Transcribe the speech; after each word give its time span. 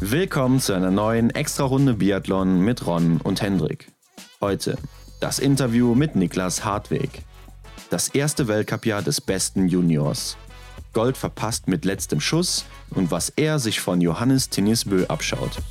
Willkommen 0.00 0.60
zu 0.60 0.74
einer 0.74 0.90
neuen 0.90 1.30
Extra-Runde 1.30 1.94
Biathlon 1.94 2.60
mit 2.60 2.86
Ron 2.86 3.18
und 3.22 3.40
Hendrik. 3.40 3.90
Heute 4.42 4.76
das 5.20 5.38
Interview 5.38 5.94
mit 5.94 6.16
Niklas 6.16 6.66
Hartweg. 6.66 7.22
Das 7.88 8.08
erste 8.08 8.46
Weltcup-Jahr 8.46 9.00
des 9.00 9.22
besten 9.22 9.68
Juniors. 9.68 10.36
Gold 10.92 11.16
verpasst 11.16 11.66
mit 11.66 11.86
letztem 11.86 12.20
Schuss 12.20 12.66
und 12.90 13.10
was 13.10 13.30
er 13.30 13.58
sich 13.58 13.80
von 13.80 14.02
Johannes 14.02 14.50
Tinisbö 14.50 15.06
abschaut. 15.06 15.62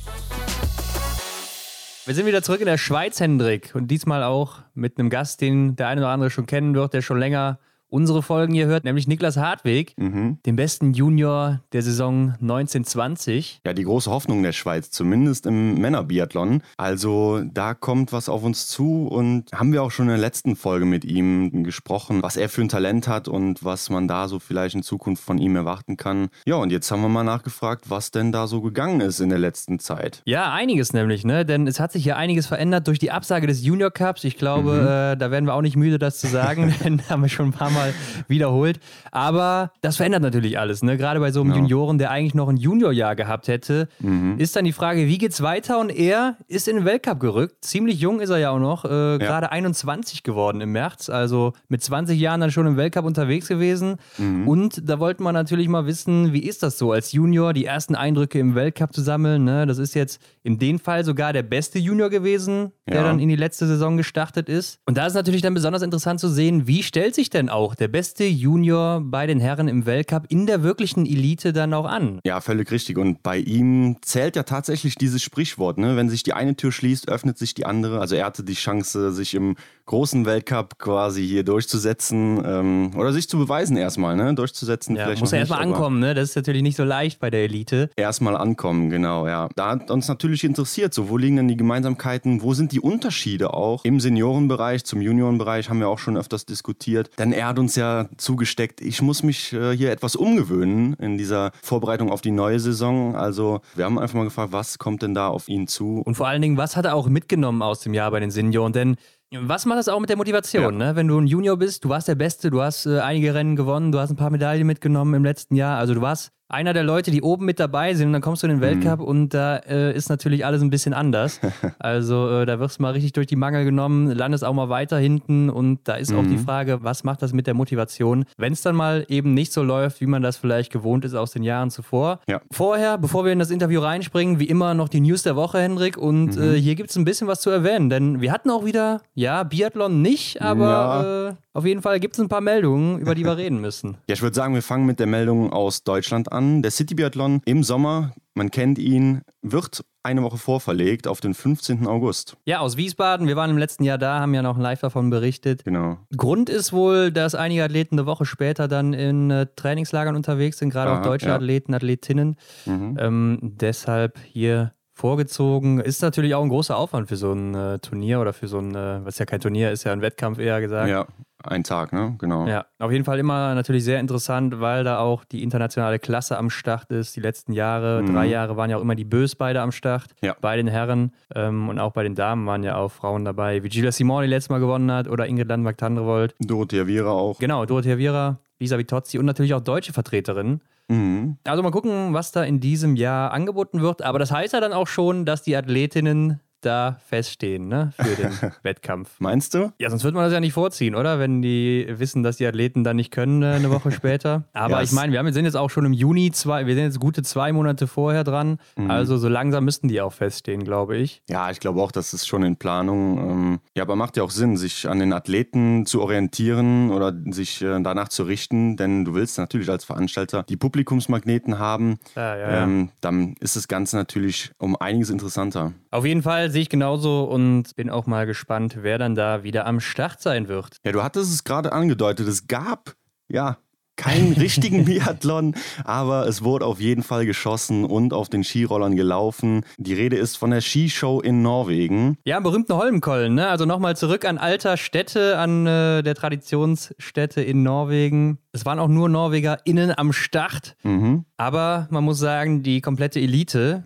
Wir 2.04 2.14
sind 2.16 2.26
wieder 2.26 2.42
zurück 2.42 2.60
in 2.60 2.66
der 2.66 2.78
Schweiz, 2.78 3.20
Hendrik. 3.20 3.76
Und 3.76 3.88
diesmal 3.92 4.24
auch 4.24 4.58
mit 4.74 4.98
einem 4.98 5.08
Gast, 5.08 5.40
den 5.40 5.76
der 5.76 5.86
eine 5.86 6.00
oder 6.00 6.10
andere 6.10 6.30
schon 6.30 6.46
kennen 6.46 6.74
wird, 6.74 6.94
der 6.94 7.02
schon 7.02 7.20
länger 7.20 7.60
unsere 7.88 8.22
Folgen 8.22 8.54
hier 8.54 8.66
hört, 8.66 8.84
nämlich 8.84 9.06
Niklas 9.06 9.36
Hartweg, 9.36 9.94
mhm. 9.96 10.38
den 10.44 10.56
besten 10.56 10.92
Junior 10.92 11.60
der 11.72 11.82
Saison 11.82 12.34
1920. 12.40 13.60
Ja, 13.64 13.72
die 13.72 13.84
große 13.84 14.10
Hoffnung 14.10 14.42
der 14.42 14.52
Schweiz, 14.52 14.90
zumindest 14.90 15.46
im 15.46 15.80
Männerbiathlon. 15.80 16.62
Also 16.76 17.42
da 17.44 17.74
kommt 17.74 18.12
was 18.12 18.28
auf 18.28 18.42
uns 18.42 18.66
zu 18.66 19.06
und 19.06 19.52
haben 19.52 19.72
wir 19.72 19.82
auch 19.82 19.90
schon 19.90 20.06
in 20.06 20.10
der 20.10 20.18
letzten 20.18 20.56
Folge 20.56 20.84
mit 20.84 21.04
ihm 21.04 21.64
gesprochen, 21.64 22.22
was 22.22 22.36
er 22.36 22.48
für 22.48 22.62
ein 22.62 22.68
Talent 22.68 23.08
hat 23.08 23.28
und 23.28 23.64
was 23.64 23.90
man 23.90 24.08
da 24.08 24.28
so 24.28 24.38
vielleicht 24.38 24.74
in 24.74 24.82
Zukunft 24.82 25.22
von 25.22 25.38
ihm 25.38 25.56
erwarten 25.56 25.96
kann. 25.96 26.28
Ja, 26.44 26.56
und 26.56 26.72
jetzt 26.72 26.90
haben 26.90 27.02
wir 27.02 27.08
mal 27.08 27.24
nachgefragt, 27.24 27.88
was 27.88 28.10
denn 28.10 28.32
da 28.32 28.46
so 28.46 28.60
gegangen 28.60 29.00
ist 29.00 29.20
in 29.20 29.28
der 29.28 29.38
letzten 29.38 29.78
Zeit. 29.78 30.22
Ja, 30.24 30.52
einiges 30.52 30.92
nämlich, 30.92 31.24
ne? 31.24 31.44
Denn 31.44 31.66
es 31.66 31.80
hat 31.80 31.92
sich 31.92 32.04
ja 32.04 32.16
einiges 32.16 32.46
verändert 32.46 32.86
durch 32.88 32.98
die 32.98 33.10
Absage 33.10 33.46
des 33.46 33.64
Junior 33.64 33.90
Cups. 33.90 34.24
Ich 34.24 34.36
glaube, 34.36 34.72
mhm. 34.72 34.86
äh, 34.86 35.16
da 35.16 35.30
werden 35.30 35.46
wir 35.46 35.54
auch 35.54 35.62
nicht 35.62 35.76
müde, 35.76 35.98
das 35.98 36.18
zu 36.18 36.26
sagen, 36.26 36.74
denn 36.84 37.02
haben 37.08 37.22
wir 37.22 37.28
schon 37.28 37.46
ein 37.46 37.52
paar 37.52 37.70
Mal 37.70 37.75
mal 37.76 37.94
wiederholt. 38.28 38.80
Aber 39.12 39.72
das 39.82 39.96
verändert 39.96 40.22
natürlich 40.22 40.58
alles. 40.58 40.82
Ne? 40.82 40.96
Gerade 40.96 41.20
bei 41.20 41.30
so 41.30 41.40
einem 41.40 41.50
ja. 41.50 41.56
Junioren, 41.58 41.98
der 41.98 42.10
eigentlich 42.10 42.34
noch 42.34 42.48
ein 42.48 42.56
Juniorjahr 42.56 43.14
gehabt 43.14 43.48
hätte, 43.48 43.88
mhm. 44.00 44.38
ist 44.38 44.56
dann 44.56 44.64
die 44.64 44.72
Frage, 44.72 45.06
wie 45.06 45.18
geht's 45.18 45.42
weiter? 45.42 45.78
Und 45.78 45.90
er 45.90 46.36
ist 46.48 46.68
in 46.68 46.76
den 46.76 46.84
Weltcup 46.84 47.20
gerückt. 47.20 47.64
Ziemlich 47.64 48.00
jung 48.00 48.20
ist 48.20 48.30
er 48.30 48.38
ja 48.38 48.50
auch 48.50 48.58
noch. 48.58 48.84
Äh, 48.84 48.88
ja. 48.88 49.16
Gerade 49.18 49.52
21 49.52 50.22
geworden 50.22 50.60
im 50.60 50.72
März. 50.72 51.08
Also 51.08 51.52
mit 51.68 51.82
20 51.82 52.18
Jahren 52.18 52.40
dann 52.40 52.50
schon 52.50 52.66
im 52.66 52.76
Weltcup 52.76 53.04
unterwegs 53.04 53.48
gewesen. 53.48 53.96
Mhm. 54.18 54.48
Und 54.48 54.88
da 54.88 54.98
wollte 54.98 55.22
man 55.22 55.34
natürlich 55.34 55.68
mal 55.68 55.86
wissen, 55.86 56.32
wie 56.32 56.42
ist 56.42 56.62
das 56.62 56.78
so 56.78 56.92
als 56.92 57.12
Junior, 57.12 57.52
die 57.52 57.64
ersten 57.64 57.94
Eindrücke 57.94 58.38
im 58.38 58.54
Weltcup 58.54 58.92
zu 58.92 59.02
sammeln. 59.02 59.44
Ne? 59.44 59.66
Das 59.66 59.78
ist 59.78 59.94
jetzt 59.94 60.20
in 60.46 60.58
dem 60.58 60.78
Fall 60.78 61.04
sogar 61.04 61.32
der 61.32 61.42
beste 61.42 61.80
Junior 61.80 62.08
gewesen, 62.08 62.70
der 62.88 62.98
ja. 62.98 63.02
dann 63.02 63.18
in 63.18 63.28
die 63.28 63.36
letzte 63.36 63.66
Saison 63.66 63.96
gestartet 63.96 64.48
ist. 64.48 64.78
Und 64.86 64.96
da 64.96 65.06
ist 65.06 65.14
natürlich 65.14 65.42
dann 65.42 65.54
besonders 65.54 65.82
interessant 65.82 66.20
zu 66.20 66.28
sehen, 66.28 66.68
wie 66.68 66.84
stellt 66.84 67.16
sich 67.16 67.30
denn 67.30 67.48
auch 67.48 67.74
der 67.74 67.88
beste 67.88 68.24
Junior 68.24 69.00
bei 69.04 69.26
den 69.26 69.40
Herren 69.40 69.66
im 69.66 69.86
Weltcup 69.86 70.26
in 70.28 70.46
der 70.46 70.62
wirklichen 70.62 71.04
Elite 71.04 71.52
dann 71.52 71.74
auch 71.74 71.84
an. 71.84 72.20
Ja, 72.24 72.40
völlig 72.40 72.70
richtig. 72.70 72.96
Und 72.96 73.24
bei 73.24 73.38
ihm 73.38 73.96
zählt 74.02 74.36
ja 74.36 74.44
tatsächlich 74.44 74.94
dieses 74.94 75.20
Sprichwort, 75.20 75.78
ne? 75.78 75.96
wenn 75.96 76.08
sich 76.08 76.22
die 76.22 76.32
eine 76.32 76.54
Tür 76.54 76.70
schließt, 76.70 77.08
öffnet 77.08 77.38
sich 77.38 77.54
die 77.54 77.66
andere. 77.66 77.98
Also 77.98 78.14
er 78.14 78.26
hatte 78.26 78.44
die 78.44 78.54
Chance, 78.54 79.12
sich 79.12 79.34
im 79.34 79.56
großen 79.86 80.26
Weltcup 80.26 80.78
quasi 80.78 81.26
hier 81.26 81.44
durchzusetzen 81.44 82.42
ähm, 82.44 82.90
oder 82.96 83.12
sich 83.12 83.28
zu 83.28 83.38
beweisen 83.38 83.76
erstmal, 83.76 84.16
ne? 84.16 84.34
durchzusetzen. 84.34 84.96
Ja, 84.96 85.08
muss 85.18 85.32
er 85.32 85.40
erstmal 85.40 85.62
ankommen, 85.62 86.00
ne? 86.00 86.14
das 86.14 86.30
ist 86.30 86.36
natürlich 86.36 86.62
nicht 86.62 86.76
so 86.76 86.84
leicht 86.84 87.20
bei 87.20 87.30
der 87.30 87.44
Elite. 87.44 87.90
Erstmal 87.96 88.36
ankommen, 88.36 88.90
genau, 88.90 89.26
ja. 89.26 89.48
Da 89.54 89.70
hat 89.70 89.90
uns 89.90 90.08
natürlich 90.08 90.44
interessiert, 90.44 90.92
so 90.92 91.08
wo 91.08 91.16
liegen 91.16 91.36
denn 91.36 91.48
die 91.48 91.56
Gemeinsamkeiten, 91.56 92.42
wo 92.42 92.52
sind 92.52 92.72
die 92.72 92.80
Unterschiede 92.80 93.54
auch 93.54 93.84
im 93.84 94.00
Seniorenbereich 94.00 94.84
zum 94.84 95.00
Juniorenbereich, 95.00 95.70
haben 95.70 95.78
wir 95.78 95.88
auch 95.88 95.98
schon 95.98 96.16
öfters 96.16 96.46
diskutiert. 96.46 97.10
Denn 97.18 97.32
er 97.32 97.46
hat 97.46 97.58
uns 97.58 97.76
ja 97.76 98.08
zugesteckt, 98.16 98.80
ich 98.80 99.00
muss 99.02 99.22
mich 99.22 99.52
äh, 99.52 99.76
hier 99.76 99.92
etwas 99.92 100.16
umgewöhnen 100.16 100.94
in 100.94 101.16
dieser 101.16 101.52
Vorbereitung 101.62 102.10
auf 102.10 102.20
die 102.20 102.32
neue 102.32 102.58
Saison. 102.58 103.14
Also 103.14 103.60
wir 103.76 103.84
haben 103.84 103.98
einfach 103.98 104.14
mal 104.14 104.24
gefragt, 104.24 104.52
was 104.52 104.78
kommt 104.78 105.02
denn 105.02 105.14
da 105.14 105.28
auf 105.28 105.48
ihn 105.48 105.68
zu? 105.68 106.02
Und 106.04 106.16
vor 106.16 106.26
allen 106.26 106.42
Dingen, 106.42 106.56
was 106.56 106.76
hat 106.76 106.84
er 106.84 106.94
auch 106.94 107.08
mitgenommen 107.08 107.62
aus 107.62 107.80
dem 107.80 107.94
Jahr 107.94 108.10
bei 108.10 108.18
den 108.18 108.30
Senioren? 108.30 108.72
Denn 108.72 108.96
was 109.32 109.66
macht 109.66 109.78
das 109.78 109.88
auch 109.88 110.00
mit 110.00 110.08
der 110.08 110.16
Motivation, 110.16 110.62
ja. 110.62 110.70
ne? 110.70 110.96
Wenn 110.96 111.08
du 111.08 111.18
ein 111.18 111.26
Junior 111.26 111.56
bist, 111.56 111.84
du 111.84 111.88
warst 111.88 112.08
der 112.08 112.14
Beste, 112.14 112.50
du 112.50 112.62
hast 112.62 112.86
äh, 112.86 113.00
einige 113.00 113.34
Rennen 113.34 113.56
gewonnen, 113.56 113.92
du 113.92 113.98
hast 113.98 114.10
ein 114.10 114.16
paar 114.16 114.30
Medaillen 114.30 114.66
mitgenommen 114.66 115.14
im 115.14 115.24
letzten 115.24 115.56
Jahr. 115.56 115.78
Also 115.78 115.94
du 115.94 116.00
warst 116.00 116.32
einer 116.48 116.72
der 116.72 116.84
Leute, 116.84 117.10
die 117.10 117.22
oben 117.22 117.44
mit 117.44 117.58
dabei 117.58 117.94
sind 117.94 118.08
und 118.08 118.12
dann 118.12 118.22
kommst 118.22 118.42
du 118.42 118.46
in 118.46 118.54
den 118.54 118.60
Weltcup 118.60 119.00
mhm. 119.00 119.04
und 119.04 119.34
da 119.34 119.56
äh, 119.56 119.94
ist 119.94 120.08
natürlich 120.08 120.46
alles 120.46 120.62
ein 120.62 120.70
bisschen 120.70 120.94
anders. 120.94 121.40
also 121.78 122.28
äh, 122.30 122.46
da 122.46 122.60
wirst 122.60 122.78
du 122.78 122.82
mal 122.82 122.92
richtig 122.92 123.12
durch 123.14 123.26
die 123.26 123.36
Mangel 123.36 123.64
genommen, 123.64 124.10
landest 124.10 124.44
auch 124.44 124.52
mal 124.52 124.68
weiter 124.68 124.98
hinten 124.98 125.50
und 125.50 125.80
da 125.84 125.94
ist 125.94 126.12
mhm. 126.12 126.18
auch 126.18 126.22
die 126.22 126.36
mhm. 126.36 126.44
Frage, 126.44 126.78
was 126.82 127.04
macht 127.04 127.22
das 127.22 127.32
mit 127.32 127.46
der 127.46 127.54
Motivation, 127.54 128.24
wenn 128.36 128.52
es 128.52 128.62
dann 128.62 128.76
mal 128.76 129.04
eben 129.08 129.34
nicht 129.34 129.52
so 129.52 129.62
läuft, 129.62 130.00
wie 130.00 130.06
man 130.06 130.22
das 130.22 130.36
vielleicht 130.36 130.72
gewohnt 130.72 131.04
ist 131.04 131.14
aus 131.14 131.32
den 131.32 131.42
Jahren 131.42 131.70
zuvor. 131.70 132.20
Ja. 132.28 132.40
Vorher, 132.50 132.98
bevor 132.98 133.24
wir 133.24 133.32
in 133.32 133.38
das 133.38 133.50
Interview 133.50 133.80
reinspringen, 133.80 134.38
wie 134.38 134.46
immer 134.46 134.74
noch 134.74 134.88
die 134.88 135.00
News 135.00 135.22
der 135.24 135.34
Woche, 135.34 135.58
Hendrik 135.58 135.96
und 135.96 136.36
mhm. 136.36 136.42
äh, 136.42 136.60
hier 136.60 136.76
gibt 136.76 136.90
es 136.90 136.96
ein 136.96 137.04
bisschen 137.04 137.26
was 137.26 137.40
zu 137.40 137.50
erwähnen, 137.50 137.90
denn 137.90 138.20
wir 138.20 138.30
hatten 138.30 138.50
auch 138.50 138.64
wieder, 138.64 139.00
ja, 139.14 139.42
Biathlon 139.42 140.00
nicht, 140.00 140.40
aber 140.40 140.68
ja. 140.68 141.28
Äh, 141.28 141.34
auf 141.56 141.64
jeden 141.64 141.80
Fall 141.80 142.00
gibt 142.00 142.16
es 142.16 142.20
ein 142.20 142.28
paar 142.28 142.42
Meldungen, 142.42 142.98
über 142.98 143.14
die 143.14 143.24
wir 143.24 143.36
reden 143.38 143.62
müssen. 143.62 143.96
Ja, 144.08 144.14
ich 144.14 144.20
würde 144.20 144.36
sagen, 144.36 144.52
wir 144.52 144.62
fangen 144.62 144.84
mit 144.84 145.00
der 145.00 145.06
Meldung 145.06 145.54
aus 145.54 145.84
Deutschland 145.84 146.30
an. 146.30 146.35
Der 146.36 146.70
City 146.70 146.94
Biathlon 146.94 147.40
im 147.44 147.62
Sommer, 147.62 148.12
man 148.34 148.50
kennt 148.50 148.78
ihn, 148.78 149.22
wird 149.42 149.84
eine 150.02 150.22
Woche 150.22 150.38
vorverlegt 150.38 151.08
auf 151.08 151.20
den 151.20 151.34
15. 151.34 151.86
August. 151.86 152.36
Ja, 152.44 152.60
aus 152.60 152.76
Wiesbaden. 152.76 153.26
Wir 153.26 153.36
waren 153.36 153.50
im 153.50 153.58
letzten 153.58 153.84
Jahr 153.84 153.98
da, 153.98 154.20
haben 154.20 154.34
ja 154.34 154.42
noch 154.42 154.58
live 154.58 154.80
davon 154.80 155.10
berichtet. 155.10 155.64
Genau. 155.64 155.98
Grund 156.16 156.48
ist 156.48 156.72
wohl, 156.72 157.10
dass 157.10 157.34
einige 157.34 157.64
Athleten 157.64 157.98
eine 157.98 158.06
Woche 158.06 158.24
später 158.24 158.68
dann 158.68 158.92
in 158.92 159.30
äh, 159.30 159.46
Trainingslagern 159.56 160.14
unterwegs 160.14 160.58
sind, 160.58 160.70
gerade 160.70 160.92
auch 160.92 161.02
deutsche 161.02 161.28
ja. 161.28 161.36
Athleten, 161.36 161.74
Athletinnen. 161.74 162.36
Mhm. 162.66 162.96
Ähm, 163.00 163.38
deshalb 163.42 164.18
hier 164.32 164.72
vorgezogen. 164.92 165.80
Ist 165.80 166.02
natürlich 166.02 166.34
auch 166.34 166.42
ein 166.42 166.48
großer 166.48 166.76
Aufwand 166.76 167.08
für 167.08 167.16
so 167.16 167.32
ein 167.32 167.54
äh, 167.54 167.78
Turnier 167.80 168.20
oder 168.20 168.32
für 168.32 168.48
so 168.48 168.58
ein, 168.58 168.74
äh, 168.74 169.04
was 169.04 169.18
ja 169.18 169.26
kein 169.26 169.40
Turnier 169.40 169.70
ist, 169.70 169.84
ja 169.84 169.92
ein 169.92 170.00
Wettkampf 170.00 170.38
eher 170.38 170.60
gesagt. 170.60 170.88
Ja, 170.88 171.06
ein 171.46 171.64
Tag, 171.64 171.92
ne? 171.92 172.14
Genau. 172.18 172.46
Ja, 172.46 172.66
auf 172.78 172.92
jeden 172.92 173.04
Fall 173.04 173.18
immer 173.18 173.54
natürlich 173.54 173.84
sehr 173.84 174.00
interessant, 174.00 174.60
weil 174.60 174.84
da 174.84 174.98
auch 174.98 175.24
die 175.24 175.42
internationale 175.42 175.98
Klasse 175.98 176.36
am 176.38 176.50
Start 176.50 176.90
ist. 176.90 177.16
Die 177.16 177.20
letzten 177.20 177.52
Jahre, 177.52 178.02
mhm. 178.02 178.12
drei 178.12 178.26
Jahre 178.26 178.56
waren 178.56 178.70
ja 178.70 178.76
auch 178.76 178.82
immer 178.82 178.94
die 178.94 179.04
Bös 179.04 179.34
beide 179.34 179.60
am 179.60 179.72
Start. 179.72 180.14
Ja. 180.22 180.36
Bei 180.40 180.56
den 180.56 180.68
Herren 180.68 181.12
ähm, 181.34 181.68
und 181.68 181.78
auch 181.78 181.92
bei 181.92 182.02
den 182.02 182.14
Damen 182.14 182.46
waren 182.46 182.62
ja 182.62 182.76
auch 182.76 182.92
Frauen 182.92 183.24
dabei, 183.24 183.62
wie 183.62 183.68
Gila 183.68 183.92
Simone 183.92 184.26
die 184.26 184.30
letztes 184.30 184.50
Mal 184.50 184.60
gewonnen 184.60 184.90
hat 184.90 185.08
oder 185.08 185.26
Ingrid 185.26 185.48
Landmark-Tandrevold. 185.48 186.34
Dorothea 186.40 186.86
Viera 186.86 187.10
auch. 187.10 187.38
Genau, 187.38 187.64
Dorothea 187.64 187.98
Viera, 187.98 188.38
Lisa 188.58 188.78
Vitozzi 188.78 189.18
und 189.18 189.26
natürlich 189.26 189.54
auch 189.54 189.60
deutsche 189.60 189.92
Vertreterinnen. 189.92 190.60
Mhm. 190.88 191.36
Also 191.44 191.62
mal 191.62 191.70
gucken, 191.70 192.12
was 192.14 192.32
da 192.32 192.44
in 192.44 192.60
diesem 192.60 192.96
Jahr 192.96 193.32
angeboten 193.32 193.80
wird. 193.80 194.02
Aber 194.02 194.18
das 194.18 194.30
heißt 194.30 194.52
ja 194.52 194.60
dann 194.60 194.72
auch 194.72 194.86
schon, 194.86 195.24
dass 195.24 195.42
die 195.42 195.56
Athletinnen 195.56 196.40
da 196.66 196.98
feststehen, 197.06 197.68
ne, 197.68 197.92
für 197.98 198.16
den 198.16 198.30
Wettkampf. 198.62 199.20
Meinst 199.20 199.54
du? 199.54 199.72
Ja, 199.78 199.88
sonst 199.88 200.04
würde 200.04 200.16
man 200.16 200.24
das 200.24 200.32
ja 200.32 200.40
nicht 200.40 200.52
vorziehen, 200.52 200.94
oder? 200.94 201.18
Wenn 201.18 201.40
die 201.40 201.86
wissen, 201.88 202.22
dass 202.22 202.36
die 202.36 202.46
Athleten 202.46 202.84
dann 202.84 202.96
nicht 202.96 203.10
können 203.10 203.42
äh, 203.42 203.46
eine 203.46 203.70
Woche 203.70 203.90
später. 203.92 204.44
Aber 204.52 204.76
ja, 204.76 204.82
ich 204.82 204.92
meine, 204.92 205.12
wir 205.12 205.18
haben, 205.18 205.32
sind 205.32 205.44
jetzt 205.44 205.56
auch 205.56 205.70
schon 205.70 205.84
im 205.84 205.92
Juni, 205.92 206.30
zwei, 206.32 206.66
wir 206.66 206.74
sind 206.74 206.84
jetzt 206.84 207.00
gute 207.00 207.22
zwei 207.22 207.52
Monate 207.52 207.86
vorher 207.86 208.24
dran. 208.24 208.58
Mhm. 208.76 208.90
Also 208.90 209.16
so 209.16 209.28
langsam 209.28 209.64
müssten 209.64 209.88
die 209.88 210.00
auch 210.00 210.12
feststehen, 210.12 210.64
glaube 210.64 210.96
ich. 210.96 211.22
Ja, 211.28 211.50
ich 211.50 211.60
glaube 211.60 211.80
auch, 211.80 211.92
das 211.92 212.12
ist 212.12 212.26
schon 212.26 212.42
in 212.42 212.56
Planung. 212.56 213.18
Ähm, 213.18 213.58
ja, 213.76 213.84
aber 213.84 213.96
macht 213.96 214.16
ja 214.16 214.22
auch 214.22 214.30
Sinn, 214.30 214.56
sich 214.56 214.88
an 214.88 214.98
den 214.98 215.12
Athleten 215.12 215.86
zu 215.86 216.02
orientieren 216.02 216.90
oder 216.90 217.14
sich 217.30 217.62
äh, 217.62 217.80
danach 217.80 218.08
zu 218.08 218.24
richten, 218.24 218.76
denn 218.76 219.04
du 219.04 219.14
willst 219.14 219.38
natürlich 219.38 219.70
als 219.70 219.84
Veranstalter 219.84 220.42
die 220.42 220.56
Publikumsmagneten 220.56 221.58
haben. 221.58 221.98
Ja, 222.14 222.36
ja, 222.36 222.62
ähm, 222.62 222.90
dann 223.00 223.34
ist 223.40 223.56
das 223.56 223.68
Ganze 223.68 223.96
natürlich 223.96 224.50
um 224.58 224.76
einiges 224.76 225.10
interessanter. 225.10 225.72
Auf 225.90 226.04
jeden 226.04 226.22
Fall 226.22 226.50
sehe 226.56 226.62
ich 226.62 226.70
genauso 226.70 227.24
und 227.24 227.76
bin 227.76 227.90
auch 227.90 228.06
mal 228.06 228.24
gespannt, 228.24 228.78
wer 228.80 228.96
dann 228.96 229.14
da 229.14 229.42
wieder 229.42 229.66
am 229.66 229.78
Start 229.78 230.22
sein 230.22 230.48
wird. 230.48 230.78
Ja, 230.86 230.92
du 230.92 231.02
hattest 231.02 231.30
es 231.30 231.44
gerade 231.44 231.70
angedeutet, 231.70 232.26
es 232.28 232.46
gab 232.46 232.94
ja 233.28 233.58
keinen 233.96 234.32
richtigen 234.40 234.86
Biathlon, 234.86 235.54
aber 235.84 236.26
es 236.26 236.42
wurde 236.42 236.64
auf 236.64 236.80
jeden 236.80 237.02
Fall 237.02 237.26
geschossen 237.26 237.84
und 237.84 238.14
auf 238.14 238.30
den 238.30 238.42
Skirollern 238.42 238.96
gelaufen. 238.96 239.66
Die 239.76 239.92
Rede 239.92 240.16
ist 240.16 240.36
von 240.36 240.50
der 240.50 240.62
Skishow 240.62 241.20
in 241.20 241.42
Norwegen. 241.42 242.16
Ja, 242.24 242.40
berühmten 242.40 242.72
Holmenkollen, 242.72 243.34
ne? 243.34 243.48
Also 243.48 243.66
nochmal 243.66 243.94
zurück 243.94 244.24
an 244.24 244.38
alter 244.38 244.78
Städte, 244.78 245.36
an 245.36 245.66
äh, 245.66 246.02
der 246.02 246.14
Traditionsstätte 246.14 247.42
in 247.42 247.64
Norwegen. 247.64 248.38
Es 248.52 248.64
waren 248.64 248.78
auch 248.78 248.88
nur 248.88 249.10
NorwegerInnen 249.10 249.92
am 249.98 250.14
Start, 250.14 250.74
mhm. 250.84 251.26
aber 251.36 251.86
man 251.90 252.02
muss 252.02 252.18
sagen, 252.18 252.62
die 252.62 252.80
komplette 252.80 253.20
Elite 253.20 253.84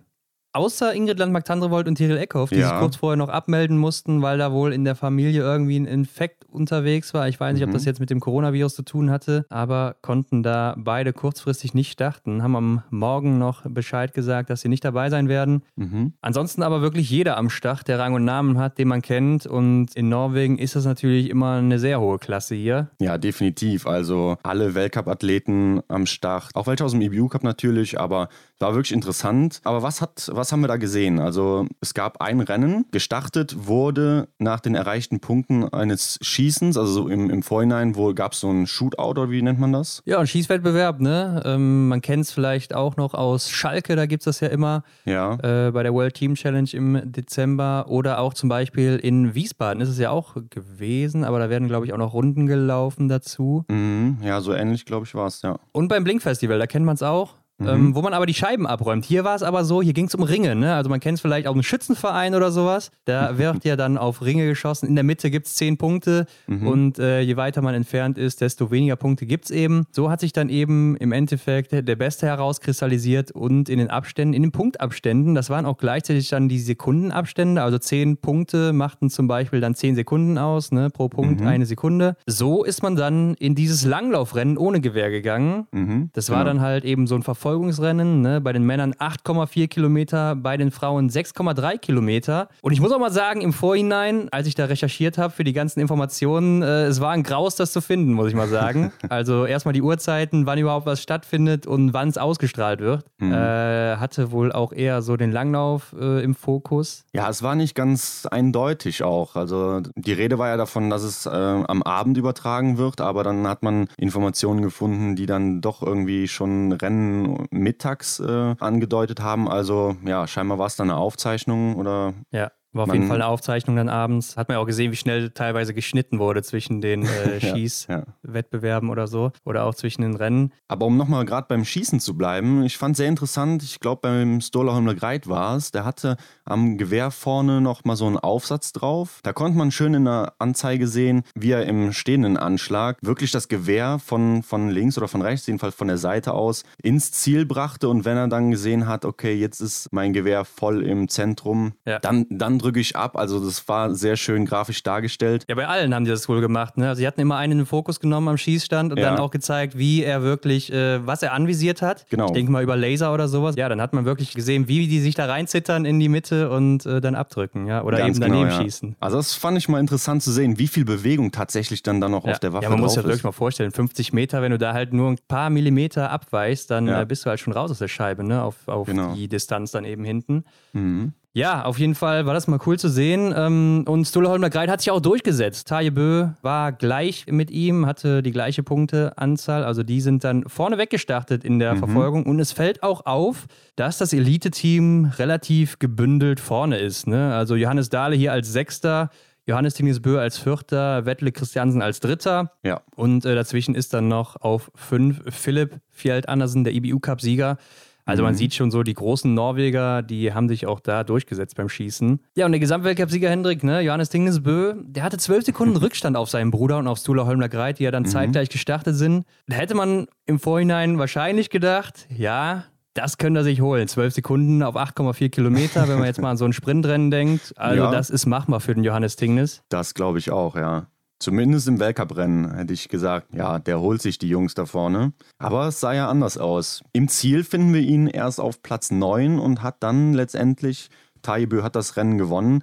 außer 0.52 0.92
Ingrid 0.94 1.18
Landmark-Tandrevold 1.18 1.86
und 1.88 1.96
Tyrell 1.96 2.18
Eckhoff, 2.18 2.50
die 2.50 2.56
Ja. 2.56 2.68
sich 2.70 2.78
kurz 2.78 2.96
vorher 2.96 3.16
noch 3.16 3.28
abmelden 3.28 3.78
mussten, 3.78 4.22
weil 4.22 4.38
da 4.38 4.52
wohl 4.52 4.72
in 4.72 4.84
der 4.84 4.94
Familie 4.96 5.42
irgendwie 5.42 5.78
ein 5.78 5.86
Infekt 5.86 6.44
unterwegs 6.46 7.14
war. 7.14 7.28
Ich 7.28 7.38
weiß 7.38 7.54
nicht, 7.54 7.62
ob 7.62 7.68
Mhm. 7.70 7.74
das 7.74 7.84
jetzt 7.84 8.00
mit 8.00 8.10
dem 8.10 8.18
Coronavirus 8.20 8.74
zu 8.74 8.82
tun 8.82 9.10
hatte, 9.10 9.46
aber 9.48 9.94
konnten 10.02 10.42
da 10.42 10.74
beide 10.76 11.12
kurzfristig 11.12 11.74
nicht 11.74 11.92
starten, 11.92 12.42
haben 12.42 12.56
am 12.56 12.82
Morgen 12.90 13.38
noch 13.38 13.62
Bescheid 13.68 14.12
gesagt, 14.14 14.50
dass 14.50 14.60
sie 14.62 14.68
nicht 14.68 14.84
dabei 14.84 15.10
sein 15.10 15.28
werden. 15.28 15.62
Mhm. 15.76 16.14
Ansonsten 16.20 16.62
aber 16.64 16.82
wirklich 16.82 17.08
jeder 17.08 17.36
am 17.36 17.50
Start, 17.50 17.86
der 17.86 17.98
Rang 18.00 18.14
und 18.14 18.24
Namen 18.24 18.58
hat, 18.58 18.78
den 18.78 18.88
man 18.88 19.02
kennt. 19.02 19.46
Und 19.46 19.94
in 19.94 20.08
Norwegen 20.08 20.58
ist 20.58 20.74
das 20.74 20.84
natürlich 20.84 21.30
immer 21.30 21.54
eine 21.58 21.78
sehr 21.78 22.00
hohe 22.00 22.18
Klasse 22.18 22.54
hier. 22.56 22.88
Ja, 23.00 23.16
definitiv. 23.18 23.86
Also 23.86 24.36
alle 24.42 24.74
Weltcup-Athleten 24.74 25.80
am 25.88 26.06
Start. 26.06 26.50
Auch 26.54 26.66
welche 26.66 26.84
aus 26.84 26.92
dem 26.92 27.00
EBU 27.02 27.28
Cup 27.28 27.44
natürlich, 27.44 28.00
aber 28.00 28.28
war 28.60 28.74
wirklich 28.74 28.92
interessant. 28.92 29.60
Aber 29.64 29.82
was 29.82 30.00
hat, 30.00 30.30
was 30.32 30.52
haben 30.52 30.60
wir 30.60 30.68
da 30.68 30.76
gesehen? 30.76 31.18
Also 31.18 31.66
es 31.80 31.94
gab 31.94 32.20
ein 32.20 32.40
Rennen. 32.40 32.84
Gestartet 32.90 33.66
wurde 33.66 34.28
nach 34.38 34.60
den 34.60 34.74
erreichten 34.74 35.20
Punkten 35.20 35.64
eines 35.72 36.18
Schießens, 36.20 36.76
also 36.76 36.92
so 36.92 37.08
im, 37.08 37.30
im 37.30 37.42
Vorhinein, 37.42 37.96
wo 37.96 38.12
gab 38.14 38.32
es 38.32 38.40
so 38.40 38.50
ein 38.50 38.66
Shootout 38.66 39.10
oder 39.10 39.30
wie 39.30 39.42
nennt 39.42 39.58
man 39.58 39.72
das? 39.72 40.02
Ja, 40.04 40.20
und 40.20 40.28
Schießwettbewerb, 40.28 41.00
ne? 41.00 41.42
Ähm, 41.44 41.88
man 41.88 42.02
kennt 42.02 42.24
es 42.24 42.32
vielleicht 42.32 42.74
auch 42.74 42.96
noch 42.96 43.14
aus 43.14 43.50
Schalke, 43.50 43.96
da 43.96 44.06
gibt 44.06 44.20
es 44.22 44.24
das 44.26 44.40
ja 44.40 44.48
immer. 44.48 44.84
Ja. 45.04 45.38
äh, 45.42 45.70
bei 45.70 45.82
der 45.82 45.94
World 45.94 46.14
Team 46.14 46.34
Challenge 46.34 46.68
im 46.72 47.00
Dezember 47.04 47.86
oder 47.88 48.20
auch 48.20 48.34
zum 48.34 48.48
Beispiel 48.48 48.96
in 48.96 49.34
Wiesbaden 49.34 49.82
ist 49.82 49.88
es 49.88 49.98
ja 49.98 50.10
auch 50.10 50.36
gewesen, 50.50 51.24
aber 51.24 51.38
da 51.38 51.48
werden, 51.48 51.68
glaube 51.68 51.86
ich, 51.86 51.92
auch 51.92 51.98
noch 51.98 52.12
Runden 52.12 52.46
gelaufen 52.46 53.08
dazu. 53.08 53.64
Mhm. 53.68 54.18
Ja, 54.22 54.40
so 54.40 54.52
ähnlich, 54.52 54.84
glaube 54.84 55.06
ich, 55.06 55.14
war 55.14 55.26
es, 55.26 55.42
ja. 55.42 55.58
Und 55.72 55.88
beim 55.88 56.04
Blink 56.04 56.22
Festival, 56.22 56.58
da 56.58 56.66
kennt 56.66 56.84
man 56.84 56.94
es 56.94 57.02
auch. 57.02 57.39
Ähm, 57.60 57.94
wo 57.94 58.02
man 58.02 58.14
aber 58.14 58.26
die 58.26 58.34
Scheiben 58.34 58.66
abräumt. 58.66 59.04
Hier 59.04 59.24
war 59.24 59.34
es 59.34 59.42
aber 59.42 59.64
so, 59.64 59.82
hier 59.82 59.92
ging 59.92 60.06
es 60.06 60.14
um 60.14 60.22
Ringe. 60.22 60.54
Ne? 60.54 60.74
Also 60.74 60.88
man 60.90 61.00
kennt 61.00 61.16
es 61.16 61.20
vielleicht 61.20 61.46
auch 61.46 61.52
einen 61.52 61.62
Schützenverein 61.62 62.34
oder 62.34 62.50
sowas. 62.52 62.90
Da 63.04 63.38
wird 63.38 63.64
ja 63.64 63.76
dann 63.76 63.98
auf 63.98 64.22
Ringe 64.22 64.46
geschossen. 64.46 64.86
In 64.88 64.94
der 64.94 65.04
Mitte 65.04 65.30
gibt 65.30 65.46
es 65.46 65.54
zehn 65.54 65.76
Punkte 65.76 66.26
und 66.46 66.98
äh, 66.98 67.20
je 67.20 67.36
weiter 67.36 67.62
man 67.62 67.74
entfernt 67.74 68.18
ist, 68.18 68.40
desto 68.40 68.70
weniger 68.70 68.96
Punkte 68.96 69.26
gibt 69.26 69.44
es 69.46 69.50
eben. 69.50 69.84
So 69.92 70.10
hat 70.10 70.20
sich 70.20 70.32
dann 70.32 70.48
eben 70.48 70.96
im 70.96 71.12
Endeffekt 71.12 71.72
der 71.72 71.96
Beste 71.96 72.26
herauskristallisiert 72.26 73.30
und 73.30 73.68
in 73.68 73.78
den 73.78 73.90
Abständen, 73.90 74.34
in 74.34 74.42
den 74.42 74.52
Punktabständen, 74.52 75.34
das 75.34 75.50
waren 75.50 75.66
auch 75.66 75.78
gleichzeitig 75.78 76.28
dann 76.28 76.48
die 76.48 76.58
Sekundenabstände. 76.58 77.62
Also 77.62 77.78
zehn 77.78 78.16
Punkte 78.16 78.72
machten 78.72 79.10
zum 79.10 79.28
Beispiel 79.28 79.60
dann 79.60 79.74
zehn 79.74 79.94
Sekunden 79.94 80.38
aus, 80.38 80.72
ne? 80.72 80.90
pro 80.90 81.08
Punkt 81.08 81.42
eine 81.42 81.66
Sekunde. 81.66 82.16
So 82.26 82.64
ist 82.64 82.82
man 82.82 82.96
dann 82.96 83.34
in 83.34 83.54
dieses 83.54 83.84
Langlaufrennen 83.84 84.56
ohne 84.58 84.80
Gewehr 84.80 85.10
gegangen. 85.10 85.66
Mhm. 85.72 86.10
Das 86.12 86.30
war 86.30 86.40
Genau. 86.40 86.50
dann 86.54 86.60
halt 86.62 86.84
eben 86.84 87.06
so 87.06 87.14
ein 87.14 87.22
Verfolgungsrennen. 87.50 88.20
Ne? 88.20 88.40
Bei 88.40 88.52
den 88.52 88.62
Männern 88.64 88.94
8,4 88.94 89.66
Kilometer, 89.66 90.36
bei 90.36 90.56
den 90.56 90.70
Frauen 90.70 91.10
6,3 91.10 91.78
Kilometer. 91.78 92.48
Und 92.62 92.72
ich 92.72 92.80
muss 92.80 92.92
auch 92.92 93.00
mal 93.00 93.10
sagen, 93.10 93.40
im 93.40 93.52
Vorhinein, 93.52 94.28
als 94.30 94.46
ich 94.46 94.54
da 94.54 94.66
recherchiert 94.66 95.18
habe 95.18 95.32
für 95.32 95.42
die 95.42 95.52
ganzen 95.52 95.80
Informationen, 95.80 96.62
äh, 96.62 96.84
es 96.84 97.00
war 97.00 97.10
ein 97.10 97.24
Graus, 97.24 97.56
das 97.56 97.72
zu 97.72 97.80
finden, 97.80 98.12
muss 98.12 98.28
ich 98.28 98.34
mal 98.34 98.46
sagen. 98.46 98.92
also 99.08 99.46
erstmal 99.46 99.72
die 99.72 99.82
Uhrzeiten, 99.82 100.46
wann 100.46 100.58
überhaupt 100.58 100.86
was 100.86 101.02
stattfindet 101.02 101.66
und 101.66 101.92
wann 101.92 102.08
es 102.08 102.18
ausgestrahlt 102.18 102.78
wird. 102.78 103.04
Mhm. 103.18 103.32
Äh, 103.32 103.96
hatte 103.96 104.30
wohl 104.30 104.52
auch 104.52 104.72
eher 104.72 105.02
so 105.02 105.16
den 105.16 105.32
Langlauf 105.32 105.92
äh, 105.98 106.22
im 106.22 106.36
Fokus. 106.36 107.04
Ja, 107.12 107.28
es 107.28 107.42
war 107.42 107.56
nicht 107.56 107.74
ganz 107.74 108.28
eindeutig 108.30 109.02
auch. 109.02 109.34
Also 109.34 109.80
die 109.96 110.12
Rede 110.12 110.38
war 110.38 110.46
ja 110.46 110.56
davon, 110.56 110.88
dass 110.88 111.02
es 111.02 111.26
äh, 111.26 111.30
am 111.30 111.82
Abend 111.82 112.16
übertragen 112.16 112.78
wird, 112.78 113.00
aber 113.00 113.24
dann 113.24 113.48
hat 113.48 113.64
man 113.64 113.88
Informationen 113.96 114.62
gefunden, 114.62 115.16
die 115.16 115.26
dann 115.26 115.60
doch 115.60 115.82
irgendwie 115.82 116.28
schon 116.28 116.70
Rennen 116.72 117.39
mittags 117.50 118.20
äh, 118.20 118.54
angedeutet 118.60 119.20
haben. 119.20 119.48
Also 119.48 119.96
ja, 120.04 120.26
scheinbar 120.26 120.58
war 120.58 120.66
es 120.66 120.76
dann 120.76 120.90
eine 120.90 120.98
Aufzeichnung 120.98 121.76
oder 121.76 122.14
Ja. 122.30 122.50
War 122.72 122.82
auf 122.84 122.86
Man- 122.86 122.98
jeden 122.98 123.08
Fall 123.08 123.16
eine 123.16 123.26
Aufzeichnung 123.26 123.74
dann 123.74 123.88
abends. 123.88 124.36
Hat 124.36 124.46
man 124.46 124.54
ja 124.54 124.60
auch 124.62 124.66
gesehen, 124.66 124.92
wie 124.92 124.96
schnell 124.96 125.30
teilweise 125.30 125.74
geschnitten 125.74 126.20
wurde 126.20 126.44
zwischen 126.44 126.80
den 126.80 127.02
äh, 127.04 127.38
Ja, 127.40 127.56
Schießwettbewerben 127.56 128.90
oder 128.90 129.08
so. 129.08 129.32
Oder 129.44 129.64
auch 129.64 129.74
zwischen 129.74 130.02
den 130.02 130.14
Rennen. 130.14 130.52
Aber 130.68 130.86
um 130.86 130.96
nochmal 130.96 131.24
gerade 131.24 131.46
beim 131.48 131.64
Schießen 131.64 131.98
zu 131.98 132.16
bleiben, 132.16 132.62
ich 132.62 132.78
fand 132.78 132.96
sehr 132.96 133.08
interessant, 133.08 133.64
ich 133.64 133.80
glaube 133.80 134.02
beim 134.02 134.40
Stola 134.40 134.74
Holmler 134.74 134.94
Greit 134.94 135.28
war 135.28 135.56
es, 135.56 135.72
der 135.72 135.84
hatte 135.84 136.16
am 136.50 136.76
Gewehr 136.78 137.10
vorne 137.10 137.60
nochmal 137.60 137.96
so 137.96 138.06
einen 138.06 138.18
Aufsatz 138.18 138.72
drauf. 138.72 139.20
Da 139.22 139.32
konnte 139.32 139.56
man 139.56 139.70
schön 139.70 139.94
in 139.94 140.04
der 140.04 140.32
Anzeige 140.38 140.86
sehen, 140.86 141.22
wie 141.34 141.50
er 141.52 141.66
im 141.66 141.92
stehenden 141.92 142.36
Anschlag 142.36 142.98
wirklich 143.02 143.30
das 143.30 143.48
Gewehr 143.48 143.98
von, 144.04 144.42
von 144.42 144.70
links 144.70 144.98
oder 144.98 145.08
von 145.08 145.22
rechts, 145.22 145.46
jedenfalls 145.46 145.74
von 145.74 145.88
der 145.88 145.98
Seite 145.98 146.34
aus, 146.34 146.64
ins 146.82 147.12
Ziel 147.12 147.46
brachte 147.46 147.88
und 147.88 148.04
wenn 148.04 148.16
er 148.16 148.28
dann 148.28 148.50
gesehen 148.50 148.86
hat, 148.86 149.04
okay, 149.04 149.34
jetzt 149.34 149.60
ist 149.60 149.88
mein 149.92 150.12
Gewehr 150.12 150.44
voll 150.44 150.82
im 150.82 151.08
Zentrum, 151.08 151.72
Ja. 151.86 151.98
dann, 151.98 152.26
dann 152.30 152.58
drücke 152.58 152.80
ich 152.80 152.96
ab. 152.96 153.16
Also 153.16 153.44
das 153.44 153.66
war 153.68 153.94
sehr 153.94 154.16
schön 154.16 154.44
grafisch 154.46 154.82
dargestellt. 154.82 155.44
Ja, 155.48 155.54
bei 155.54 155.66
allen 155.68 155.94
haben 155.94 156.04
die 156.04 156.10
das 156.10 156.28
wohl 156.28 156.40
gemacht. 156.40 156.76
Ne? 156.76 156.88
Also 156.88 157.00
sie 157.00 157.06
hatten 157.06 157.20
immer 157.20 157.36
einen 157.36 157.52
in 157.52 157.58
den 157.58 157.66
Fokus 157.66 158.00
genommen 158.00 158.28
am 158.28 158.38
Schießstand 158.38 158.92
und 158.92 158.98
Ja. 158.98 159.10
dann 159.10 159.18
auch 159.18 159.30
gezeigt, 159.30 159.76
wie 159.78 160.02
er 160.02 160.22
wirklich, 160.22 160.72
äh, 160.72 161.04
was 161.06 161.22
er 161.22 161.32
anvisiert 161.32 161.82
hat. 161.82 162.06
Genau. 162.10 162.26
Ich 162.26 162.32
denke 162.32 162.50
mal 162.52 162.62
über 162.62 162.76
Laser 162.76 163.12
oder 163.12 163.28
sowas. 163.28 163.54
Ja, 163.56 163.68
dann 163.68 163.80
hat 163.80 163.92
man 163.92 164.04
wirklich 164.04 164.34
gesehen, 164.34 164.68
wie 164.68 164.86
die 164.88 165.00
sich 165.00 165.14
da 165.14 165.26
reinzittern 165.26 165.84
in 165.84 165.98
die 166.00 166.08
Mitte 166.08 166.39
und 166.48 166.86
äh, 166.86 167.00
dann 167.00 167.14
abdrücken, 167.14 167.66
ja. 167.66 167.82
Oder 167.82 167.98
Ganz 167.98 168.16
eben 168.16 168.20
daneben 168.28 168.48
genau, 168.48 168.56
ja. 168.58 168.62
schießen. 168.62 168.96
Also 169.00 169.16
das 169.18 169.34
fand 169.34 169.58
ich 169.58 169.68
mal 169.68 169.80
interessant 169.80 170.22
zu 170.22 170.32
sehen, 170.32 170.58
wie 170.58 170.68
viel 170.68 170.84
Bewegung 170.84 171.32
tatsächlich 171.32 171.82
dann 171.82 172.00
da 172.00 172.08
noch 172.08 172.24
Ja. 172.24 172.32
auf 172.32 172.38
der 172.38 172.52
Waffe 172.52 172.64
ja, 172.64 172.70
man 172.70 172.80
muss 172.80 172.92
sich 172.92 172.96
das 172.96 173.04
ist. 173.04 173.08
wirklich 173.10 173.24
mal 173.24 173.32
vorstellen. 173.32 173.72
50 173.72 174.12
Meter, 174.12 174.40
wenn 174.40 174.52
du 174.52 174.58
da 174.58 174.72
halt 174.72 174.92
nur 174.92 175.08
ein 175.10 175.18
paar 175.28 175.50
Millimeter 175.50 176.10
abweichst, 176.10 176.70
dann 176.70 176.88
äh, 176.88 177.04
bist 177.06 177.26
du 177.26 177.30
halt 177.30 177.40
schon 177.40 177.52
raus 177.52 177.70
aus 177.70 177.78
der 177.78 177.88
Scheibe, 177.88 178.24
ne? 178.24 178.42
Auf, 178.42 178.56
auf 178.68 178.86
Genau. 178.86 179.14
die 179.14 179.28
Distanz 179.28 179.70
dann 179.72 179.84
eben 179.84 180.04
hinten. 180.04 180.44
Mhm. 180.72 181.12
Ja, 181.32 181.64
auf 181.64 181.78
jeden 181.78 181.94
Fall 181.94 182.26
war 182.26 182.34
das 182.34 182.48
mal 182.48 182.58
cool 182.66 182.76
zu 182.76 182.88
sehen. 182.88 183.32
Ähm, 183.36 183.84
Und 183.86 184.04
Stule 184.04 184.28
Holmler 184.28 184.50
Greit 184.50 184.68
hat 184.68 184.80
sich 184.80 184.90
auch 184.90 185.00
durchgesetzt. 185.00 185.68
Taje 185.68 185.92
Bö 185.92 186.28
war 186.42 186.72
gleich 186.72 187.26
mit 187.28 187.52
ihm, 187.52 187.86
hatte 187.86 188.20
die 188.22 188.32
gleiche 188.32 188.64
Punkteanzahl. 188.64 189.62
Also 189.62 189.84
die 189.84 190.00
sind 190.00 190.24
dann 190.24 190.48
vorne 190.48 190.76
weggestartet 190.76 191.44
in 191.44 191.60
der 191.60 191.76
Verfolgung. 191.76 192.26
Und 192.26 192.40
es 192.40 192.50
fällt 192.50 192.82
auch 192.82 193.06
auf, 193.06 193.46
dass 193.76 193.98
das 193.98 194.12
Elite-Team 194.12 195.12
relativ 195.18 195.78
gebündelt 195.78 196.40
vorne 196.40 196.78
ist. 196.78 197.06
Ne? 197.06 197.32
Also 197.32 197.54
Johannes 197.54 197.90
Dahle 197.90 198.16
hier 198.16 198.32
als 198.32 198.52
Sechster. 198.52 199.10
Johannes 199.46 199.74
Tingis 199.74 200.00
Bö 200.00 200.18
als 200.18 200.36
Vierter, 200.36 201.06
Wettle 201.06 201.32
Christiansen 201.32 201.80
als 201.80 202.00
Dritter. 202.00 202.52
Ja. 202.62 202.82
Und 202.96 203.24
äh, 203.24 203.34
dazwischen 203.34 203.74
ist 203.74 203.94
dann 203.94 204.08
noch 204.08 204.36
auf 204.40 204.70
fünf 204.74 205.22
Philipp 205.28 205.80
Fjeld 205.90 206.28
Andersen, 206.28 206.64
der 206.64 206.72
IBU-Cup-Sieger. 206.74 207.56
Also 208.04 208.22
man 208.22 208.34
sieht 208.34 208.54
schon 208.54 208.70
so, 208.70 208.82
die 208.82 208.94
großen 208.94 209.32
Norweger, 209.32 210.02
die 210.02 210.32
haben 210.32 210.48
sich 210.48 210.66
auch 210.66 210.80
da 210.80 211.04
durchgesetzt 211.04 211.56
beim 211.56 211.68
Schießen. 211.68 212.20
Ja, 212.34 212.46
und 212.46 212.52
der 212.52 212.60
Gesamtweltcup-Sieger 212.60 213.30
Hendrik, 213.30 213.62
ne, 213.64 213.80
Johannes 213.80 214.08
Tingnes 214.08 214.42
Bö, 214.42 214.74
der 214.82 215.02
hatte 215.02 215.18
zwölf 215.18 215.44
Sekunden 215.44 215.76
Rückstand 215.78 216.16
auf 216.16 216.28
seinen 216.30 216.50
Bruder 216.50 216.78
und 216.78 216.88
auf 216.88 216.98
Stula 216.98 217.26
Holmler 217.26 217.48
Greit, 217.48 217.78
die 217.78 217.84
ja 217.84 217.90
dann 217.90 218.04
zeitgleich 218.06 218.48
gestartet 218.48 218.96
sind. 218.96 219.24
Da 219.46 219.56
hätte 219.56 219.74
man 219.74 220.06
im 220.26 220.38
Vorhinein 220.40 220.98
wahrscheinlich 220.98 221.50
gedacht, 221.50 222.06
ja, 222.08 222.64
das 222.94 223.18
könnte 223.18 223.40
er 223.40 223.44
sich 223.44 223.60
holen. 223.60 223.86
Zwölf 223.86 224.12
Sekunden 224.12 224.62
auf 224.64 224.74
8,4 224.76 225.28
Kilometer, 225.28 225.88
wenn 225.88 225.98
man 225.98 226.06
jetzt 226.06 226.20
mal 226.20 226.30
an 226.30 226.36
so 226.36 226.44
ein 226.44 226.52
Sprintrennen 226.52 227.10
denkt. 227.10 227.52
Also 227.56 227.84
Ja. 227.84 227.90
das 227.92 228.10
ist 228.10 228.26
machbar 228.26 228.58
für 228.60 228.74
den 228.74 228.82
Johannes 228.82 229.14
Tingnes. 229.16 229.62
Das 229.68 229.94
glaube 229.94 230.18
ich 230.18 230.32
auch, 230.32 230.56
ja. 230.56 230.86
Zumindest 231.20 231.68
im 231.68 231.78
Weltcuprennen 231.78 232.54
hätte 232.54 232.72
ich 232.72 232.88
gesagt, 232.88 233.34
ja, 233.34 233.58
der 233.58 233.78
holt 233.78 234.00
sich 234.00 234.16
die 234.16 234.28
Jungs 234.28 234.54
da 234.54 234.64
vorne. 234.64 235.12
Aber 235.38 235.68
es 235.68 235.78
sah 235.78 235.92
ja 235.92 236.08
anders 236.08 236.38
aus. 236.38 236.82
Im 236.94 237.08
Ziel 237.08 237.44
finden 237.44 237.74
wir 237.74 237.82
ihn 237.82 238.06
erst 238.06 238.40
auf 238.40 238.62
Platz 238.62 238.90
9 238.90 239.38
und 239.38 239.62
hat 239.62 239.82
dann 239.82 240.14
letztendlich, 240.14 240.88
Taibö 241.20 241.62
hat 241.62 241.76
das 241.76 241.98
Rennen 241.98 242.16
gewonnen, 242.16 242.62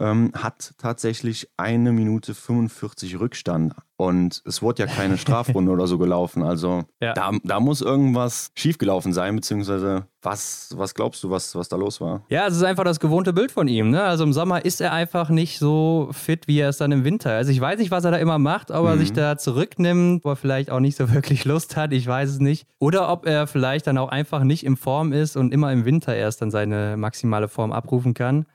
ähm, 0.00 0.32
hat 0.34 0.72
tatsächlich 0.78 1.50
eine 1.58 1.92
Minute 1.92 2.32
45 2.34 3.20
Rückstand. 3.20 3.74
Und 4.00 4.42
es 4.46 4.62
wurde 4.62 4.84
ja 4.84 4.88
keine 4.88 5.18
Strafrunde 5.18 5.72
oder 5.72 5.86
so 5.86 5.98
gelaufen. 5.98 6.42
Also 6.42 6.84
Ja. 7.02 7.12
da, 7.14 7.32
da 7.42 7.58
muss 7.60 7.80
irgendwas 7.82 8.50
schiefgelaufen 8.54 9.12
sein, 9.12 9.34
beziehungsweise 9.36 10.06
was, 10.22 10.72
was 10.76 10.94
glaubst 10.94 11.22
du, 11.22 11.30
was, 11.30 11.54
was 11.54 11.68
da 11.68 11.76
los 11.76 12.00
war? 12.00 12.22
Ja, 12.28 12.46
es 12.46 12.56
ist 12.56 12.62
einfach 12.64 12.82
das 12.84 12.98
gewohnte 13.00 13.32
Bild 13.32 13.52
von 13.52 13.68
ihm. 13.68 13.90
Ne? 13.90 14.02
Also 14.02 14.24
im 14.24 14.32
Sommer 14.32 14.64
ist 14.64 14.80
er 14.80 14.92
einfach 14.92 15.30
nicht 15.30 15.58
so 15.58 16.08
fit, 16.12 16.48
wie 16.48 16.58
er 16.58 16.70
es 16.70 16.78
dann 16.78 16.90
im 16.92 17.04
Winter. 17.04 17.30
Also 17.32 17.50
ich 17.52 17.60
weiß 17.60 17.78
nicht, 17.78 17.90
was 17.92 18.04
er 18.04 18.10
da 18.12 18.16
immer 18.18 18.38
macht, 18.38 18.70
ob 18.72 18.86
er 18.86 18.98
sich 18.98 19.12
da 19.12 19.36
zurücknimmt, 19.38 20.24
wo 20.24 20.30
er 20.30 20.36
vielleicht 20.36 20.70
auch 20.70 20.80
nicht 20.80 20.96
so 20.96 21.10
wirklich 21.12 21.44
Lust 21.44 21.76
hat, 21.76 21.92
ich 21.92 22.06
weiß 22.06 22.30
es 22.30 22.38
nicht. 22.40 22.66
Oder 22.80 23.10
ob 23.12 23.26
er 23.26 23.46
vielleicht 23.46 23.86
dann 23.86 23.98
auch 23.98 24.08
einfach 24.08 24.42
nicht 24.44 24.64
in 24.64 24.76
Form 24.76 25.12
ist 25.12 25.36
und 25.36 25.52
immer 25.52 25.72
im 25.72 25.84
Winter 25.84 26.14
erst 26.14 26.42
dann 26.42 26.50
seine 26.50 26.96
maximale 26.96 27.48
Form 27.48 27.72
abrufen 27.72 28.14
kann. 28.14 28.46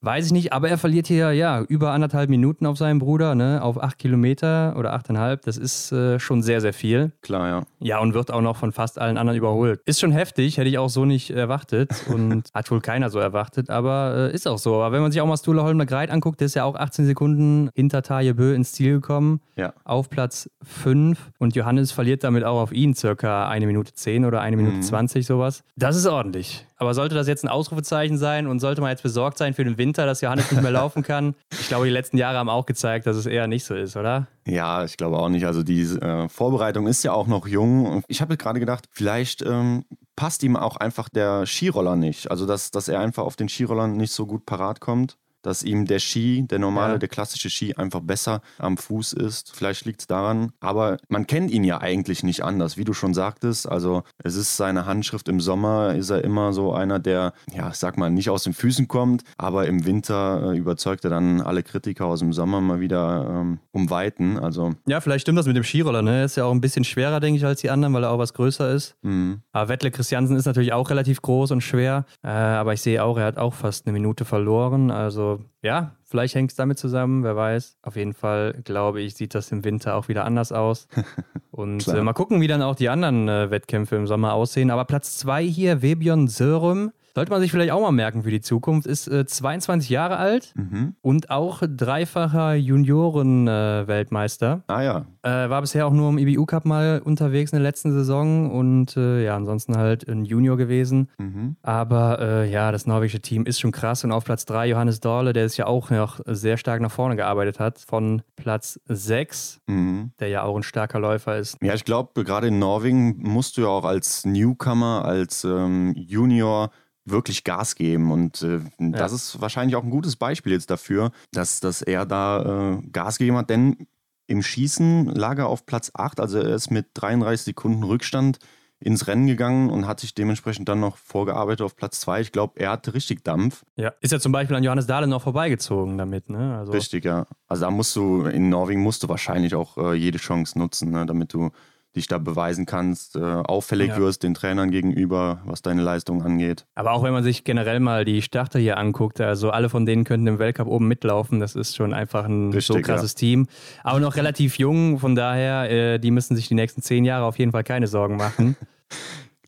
Weiß 0.00 0.26
ich 0.26 0.32
nicht, 0.32 0.52
aber 0.52 0.68
er 0.68 0.78
verliert 0.78 1.06
hier 1.06 1.32
ja 1.32 1.62
über 1.62 1.90
anderthalb 1.92 2.28
Minuten 2.30 2.66
auf 2.66 2.76
seinen 2.78 2.98
Bruder, 2.98 3.34
ne, 3.34 3.60
auf 3.62 3.82
acht 3.82 3.98
Kilometer 3.98 4.74
oder 4.84 4.92
achteinhalb. 4.92 5.42
Das 5.42 5.56
ist 5.56 5.92
äh, 5.92 6.18
schon 6.20 6.42
sehr, 6.42 6.60
sehr 6.60 6.72
viel. 6.72 7.12
Klar, 7.22 7.48
ja. 7.48 7.62
Ja, 7.80 7.98
und 7.98 8.14
wird 8.14 8.30
auch 8.30 8.40
noch 8.40 8.56
von 8.56 8.72
fast 8.72 8.98
allen 9.00 9.16
anderen 9.18 9.36
überholt. 9.38 9.80
Ist 9.86 10.00
schon 10.00 10.12
heftig, 10.12 10.58
hätte 10.58 10.68
ich 10.68 10.78
auch 10.78 10.88
so 10.90 11.04
nicht 11.04 11.30
erwartet 11.30 11.90
und 12.08 12.44
hat 12.54 12.70
wohl 12.70 12.80
keiner 12.80 13.10
so 13.10 13.18
erwartet, 13.18 13.70
aber 13.70 14.30
äh, 14.30 14.34
ist 14.34 14.46
auch 14.46 14.58
so. 14.58 14.74
Aber 14.76 14.92
wenn 14.92 15.02
man 15.02 15.10
sich 15.12 15.20
auch 15.20 15.26
mal 15.26 15.36
Stula 15.36 15.62
Holmler 15.64 15.86
Greit 15.86 16.10
anguckt, 16.10 16.40
der 16.40 16.46
ist 16.46 16.54
ja 16.54 16.64
auch 16.64 16.74
18 16.76 17.06
Sekunden 17.06 17.70
hinter 17.74 18.02
Taje 18.02 18.34
Bö 18.34 18.54
ins 18.54 18.72
Ziel 18.72 18.94
gekommen. 18.94 19.40
Ja. 19.56 19.72
Auf 19.84 20.10
Platz 20.10 20.50
5 20.62 21.18
und 21.38 21.54
Johannes 21.54 21.92
verliert 21.92 22.24
damit 22.24 22.44
auch 22.44 22.60
auf 22.60 22.72
ihn 22.72 22.94
circa 22.94 23.48
eine 23.48 23.66
Minute 23.66 23.92
10 23.94 24.24
oder 24.24 24.40
eine 24.40 24.56
Minute 24.56 24.76
Mhm. 24.76 24.82
20 24.82 25.26
sowas. 25.26 25.62
Das 25.76 25.96
ist 25.96 26.06
ordentlich. 26.06 26.66
Aber 26.76 26.92
sollte 26.94 27.14
das 27.14 27.28
jetzt 27.28 27.44
ein 27.44 27.48
Ausrufezeichen 27.48 28.18
sein 28.18 28.46
und 28.48 28.58
sollte 28.58 28.80
man 28.80 28.90
jetzt 28.90 29.02
besorgt 29.04 29.38
sein 29.38 29.54
für 29.54 29.64
den 29.64 29.78
Winter, 29.78 30.06
dass 30.06 30.20
Johannes 30.20 30.50
nicht 30.50 30.60
mehr 30.62 30.72
laufen 30.72 31.02
kann? 31.04 31.34
Ich 31.52 31.68
glaube, 31.68 31.84
die 31.86 31.92
letzten 31.92 32.18
Jahre 32.18 32.38
haben 32.38 32.48
auch 32.48 32.66
gezeigt, 32.66 33.06
dass 33.06 33.16
es 33.16 33.26
eher 33.26 33.46
nicht 33.46 33.64
so 33.64 33.74
ist, 33.74 33.96
oder? 33.96 34.26
Ja, 34.46 34.84
ich 34.84 34.96
glaube 34.96 35.18
auch 35.18 35.30
nicht. 35.30 35.46
Also 35.46 35.62
die 35.62 35.82
äh, 35.82 36.28
Vorbereitung 36.28 36.86
ist 36.86 37.02
ja 37.02 37.12
auch 37.12 37.26
noch 37.26 37.46
jung. 37.46 38.02
Ich 38.08 38.20
habe 38.20 38.36
gerade 38.36 38.60
gedacht, 38.60 38.86
vielleicht 38.90 39.42
ähm, 39.42 39.84
passt 40.16 40.42
ihm 40.42 40.56
auch 40.56 40.76
einfach 40.76 41.08
der 41.08 41.46
Skiroller 41.46 41.96
nicht. 41.96 42.30
Also 42.30 42.44
dass, 42.44 42.70
dass 42.70 42.88
er 42.88 43.00
einfach 43.00 43.24
auf 43.24 43.36
den 43.36 43.48
Skirollern 43.48 43.96
nicht 43.96 44.12
so 44.12 44.26
gut 44.26 44.44
parat 44.44 44.80
kommt. 44.80 45.16
Dass 45.44 45.62
ihm 45.62 45.86
der 45.86 45.98
Ski, 46.00 46.44
der 46.48 46.58
normale, 46.58 46.94
Ja. 46.94 46.98
der 46.98 47.08
klassische 47.08 47.50
Ski 47.50 47.74
einfach 47.74 48.00
besser 48.00 48.40
am 48.58 48.76
Fuß 48.76 49.12
ist. 49.12 49.54
Vielleicht 49.54 49.84
liegt 49.84 50.00
es 50.00 50.06
daran. 50.06 50.50
Aber 50.60 50.96
man 51.08 51.26
kennt 51.26 51.50
ihn 51.50 51.62
ja 51.64 51.80
eigentlich 51.80 52.22
nicht 52.24 52.42
anders, 52.42 52.76
wie 52.76 52.84
du 52.84 52.92
schon 52.92 53.14
sagtest. 53.14 53.68
Also 53.68 54.02
es 54.22 54.34
ist 54.34 54.56
seine 54.56 54.86
Handschrift 54.86 55.28
im 55.28 55.40
Sommer, 55.40 55.94
ist 55.94 56.10
er 56.10 56.24
immer 56.24 56.52
so 56.52 56.72
einer, 56.72 56.98
der, 56.98 57.32
ja, 57.54 57.68
ich 57.68 57.76
sag 57.76 57.96
mal, 57.98 58.10
nicht 58.10 58.30
aus 58.30 58.42
den 58.44 58.54
Füßen 58.54 58.88
kommt, 58.88 59.22
aber 59.38 59.66
im 59.66 59.84
Winter 59.86 60.52
äh, 60.52 60.56
überzeugt 60.58 61.04
er 61.04 61.10
dann 61.10 61.40
alle 61.40 61.62
Kritiker 61.62 62.06
aus 62.06 62.20
dem 62.20 62.32
Sommer 62.32 62.60
mal 62.60 62.80
wieder 62.80 63.26
ähm, 63.30 63.58
um 63.72 63.90
Weiten. 63.90 64.38
Also 64.38 64.72
Ja, 64.86 65.00
vielleicht 65.00 65.22
stimmt 65.22 65.38
das 65.38 65.46
mit 65.46 65.56
dem 65.56 65.64
Skiroller, 65.64 66.02
ne? 66.02 66.24
Ist 66.24 66.36
ja 66.36 66.44
auch 66.44 66.52
ein 66.52 66.60
bisschen 66.60 66.84
schwerer, 66.84 67.20
denke 67.20 67.36
ich, 67.38 67.44
als 67.44 67.60
die 67.60 67.70
anderen, 67.70 67.92
weil 67.94 68.04
er 68.04 68.10
auch 68.10 68.18
was 68.18 68.32
größer 68.34 68.70
ist. 68.72 68.96
mh. 69.02 69.36
Aber 69.52 69.68
Wettle 69.68 69.90
Christiansen 69.90 70.36
ist 70.36 70.46
natürlich 70.46 70.72
auch 70.72 70.88
relativ 70.90 71.20
groß 71.22 71.50
und 71.50 71.60
schwer. 71.60 72.06
Äh, 72.22 72.28
aber 72.28 72.72
ich 72.72 72.80
sehe 72.80 73.04
auch, 73.04 73.18
er 73.18 73.26
hat 73.26 73.36
auch 73.36 73.52
fast 73.54 73.86
eine 73.86 73.92
Minute 73.92 74.24
verloren. 74.24 74.90
Also 74.90 75.33
ja, 75.62 75.96
vielleicht 76.04 76.34
hängt 76.34 76.50
es 76.50 76.56
damit 76.56 76.78
zusammen, 76.78 77.24
wer 77.24 77.36
weiß. 77.36 77.78
Auf 77.82 77.96
jeden 77.96 78.14
Fall, 78.14 78.60
glaube 78.64 79.00
ich, 79.00 79.14
sieht 79.14 79.34
das 79.34 79.52
im 79.52 79.64
Winter 79.64 79.96
auch 79.96 80.08
wieder 80.08 80.24
anders 80.24 80.52
aus. 80.52 80.88
Und 81.50 81.86
äh, 81.88 82.02
mal 82.02 82.12
gucken, 82.12 82.40
wie 82.40 82.46
dann 82.46 82.62
auch 82.62 82.74
die 82.74 82.88
anderen 82.88 83.28
äh, 83.28 83.50
Wettkämpfe 83.50 83.96
im 83.96 84.06
Sommer 84.06 84.32
aussehen. 84.34 84.70
Aber 84.70 84.84
Platz 84.84 85.16
zwei 85.18 85.44
hier, 85.44 85.82
Webion 85.82 86.28
Sörum. 86.28 86.92
Sollte 87.14 87.30
man 87.30 87.40
sich 87.40 87.52
vielleicht 87.52 87.70
auch 87.70 87.80
mal 87.80 87.92
merken 87.92 88.24
für 88.24 88.30
die 88.30 88.40
Zukunft, 88.40 88.88
ist 88.88 89.06
äh, 89.06 89.24
22 89.24 89.88
Jahre 89.88 90.16
alt 90.16 90.52
Mhm. 90.56 90.96
und 91.00 91.30
auch 91.30 91.62
dreifacher 91.66 92.54
Junioren-Weltmeister. 92.54 94.62
Ah 94.66 94.82
ja, 94.82 95.06
Äh, 95.22 95.48
war 95.48 95.60
bisher 95.62 95.86
auch 95.86 95.92
nur 95.92 96.10
im 96.10 96.18
IBU 96.18 96.44
Cup 96.44 96.64
mal 96.66 97.00
unterwegs 97.02 97.52
in 97.52 97.56
der 97.56 97.62
letzten 97.62 97.92
Saison 97.92 98.50
und 98.50 98.96
äh, 98.96 99.24
ja, 99.24 99.36
ansonsten 99.36 99.76
halt 99.76 100.06
ein 100.08 100.24
Junior 100.24 100.56
gewesen. 100.56 101.08
mhm. 101.18 101.56
Aber 101.62 102.18
äh, 102.20 102.50
ja, 102.50 102.72
das 102.72 102.86
norwegische 102.86 103.20
Team 103.20 103.46
ist 103.46 103.60
schon 103.60 103.72
krass 103.72 104.04
und 104.04 104.12
auf 104.12 104.24
Platz 104.24 104.44
3 104.44 104.66
Johannes 104.68 105.00
Dorle, 105.00 105.32
der 105.32 105.48
sich 105.48 105.58
ja 105.58 105.66
auch 105.66 105.90
noch 105.90 106.20
sehr 106.26 106.56
stark 106.58 106.80
nach 106.82 106.90
vorne 106.90 107.16
gearbeitet 107.16 107.58
hat, 107.60 107.78
von 107.78 108.22
Platz 108.36 108.78
6, 108.86 109.60
Mhm. 109.66 110.10
der 110.20 110.28
ja 110.28 110.42
auch 110.42 110.56
ein 110.56 110.62
starker 110.62 110.98
Läufer 111.00 111.38
ist. 111.38 111.56
Ja, 111.62 111.74
ich 111.74 111.84
glaube, 111.84 112.24
gerade 112.24 112.48
in 112.48 112.58
Norwegen 112.58 113.16
musst 113.22 113.56
du 113.56 113.62
ja 113.62 113.68
auch 113.68 113.84
als 113.84 114.24
Newcomer, 114.26 115.04
als 115.04 115.44
ähm, 115.44 115.94
Junior 115.96 116.70
wirklich 117.04 117.44
Gas 117.44 117.74
geben. 117.74 118.12
Und 118.12 118.42
äh, 118.42 118.60
das 118.78 119.12
ist 119.12 119.40
wahrscheinlich 119.40 119.76
auch 119.76 119.84
ein 119.84 119.90
gutes 119.90 120.16
Beispiel 120.16 120.52
jetzt 120.52 120.70
dafür, 120.70 121.12
dass, 121.32 121.60
dass 121.60 121.82
er 121.82 122.06
da 122.06 122.78
äh, 122.78 122.82
Gas 122.92 123.18
gegeben 123.18 123.36
hat. 123.36 123.50
Denn 123.50 123.86
im 124.26 124.42
Schießen 124.42 125.06
lag 125.06 125.38
er 125.38 125.48
auf 125.48 125.66
Platz 125.66 125.90
8, 125.94 126.18
also 126.20 126.38
er 126.38 126.54
ist 126.54 126.70
mit 126.70 126.86
33 126.94 127.44
Sekunden 127.44 127.82
Rückstand 127.82 128.38
ins 128.80 129.06
Rennen 129.06 129.26
gegangen 129.26 129.70
und 129.70 129.86
hat 129.86 130.00
sich 130.00 130.14
dementsprechend 130.14 130.68
dann 130.68 130.80
noch 130.80 130.98
vorgearbeitet 130.98 131.62
auf 131.62 131.76
Platz 131.76 132.00
2. 132.00 132.20
Ich 132.20 132.32
glaube, 132.32 132.60
er 132.60 132.72
hatte 132.72 132.92
richtig 132.92 133.24
Dampf. 133.24 133.64
Ja, 133.76 133.92
ist 134.00 134.12
ja 134.12 134.20
zum 134.20 134.32
Beispiel 134.32 134.56
an 134.56 134.64
Johannes 134.64 134.86
Dahle 134.86 135.06
noch 135.06 135.22
vorbeigezogen 135.22 135.96
damit, 135.96 136.28
ne? 136.28 136.58
Also, 136.58 136.72
Richtig, 136.72 137.04
ja. 137.04 137.26
Also 137.46 137.64
da 137.64 137.70
musst 137.70 137.96
du, 137.96 138.26
in 138.26 138.50
Norwegen 138.50 138.82
musst 138.82 139.02
du 139.02 139.08
wahrscheinlich 139.08 139.54
auch 139.54 139.78
äh, 139.78 139.94
jede 139.94 140.18
Chance 140.18 140.58
nutzen, 140.58 140.90
ne, 140.90 141.06
damit 141.06 141.32
du 141.32 141.50
dich 141.96 142.06
da 142.08 142.18
beweisen 142.18 142.66
kannst, 142.66 143.16
äh, 143.16 143.20
auffällig 143.20 143.88
Ja. 143.90 143.98
wirst 143.98 144.22
den 144.22 144.34
Trainern 144.34 144.70
gegenüber, 144.70 145.40
was 145.44 145.62
deine 145.62 145.82
Leistung 145.82 146.22
angeht. 146.22 146.66
Aber 146.74 146.92
auch 146.92 147.02
wenn 147.02 147.12
man 147.12 147.22
sich 147.22 147.44
generell 147.44 147.80
mal 147.80 148.04
die 148.04 148.20
Starter 148.22 148.58
hier 148.58 148.78
anguckt, 148.78 149.20
also 149.20 149.50
alle 149.50 149.68
von 149.68 149.86
denen 149.86 150.04
könnten 150.04 150.26
im 150.26 150.38
Weltcup 150.38 150.66
oben 150.66 150.88
mitlaufen. 150.88 151.40
Das 151.40 151.54
ist 151.54 151.76
schon 151.76 151.94
einfach 151.94 152.24
ein 152.24 152.50
so 152.52 152.56
Richtig, 152.56 152.84
krasses 152.86 153.14
Team. 153.14 153.46
Aber 153.82 154.00
noch 154.00 154.16
relativ 154.16 154.58
jung, 154.58 154.98
von 154.98 155.14
daher, 155.14 155.70
äh, 155.70 155.98
die 155.98 156.10
müssen 156.10 156.34
sich 156.36 156.48
die 156.48 156.54
nächsten 156.54 156.82
zehn 156.82 157.04
Jahre 157.04 157.24
auf 157.26 157.38
jeden 157.38 157.52
Fall 157.52 157.64
keine 157.64 157.86
Sorgen 157.86 158.16
machen. 158.16 158.56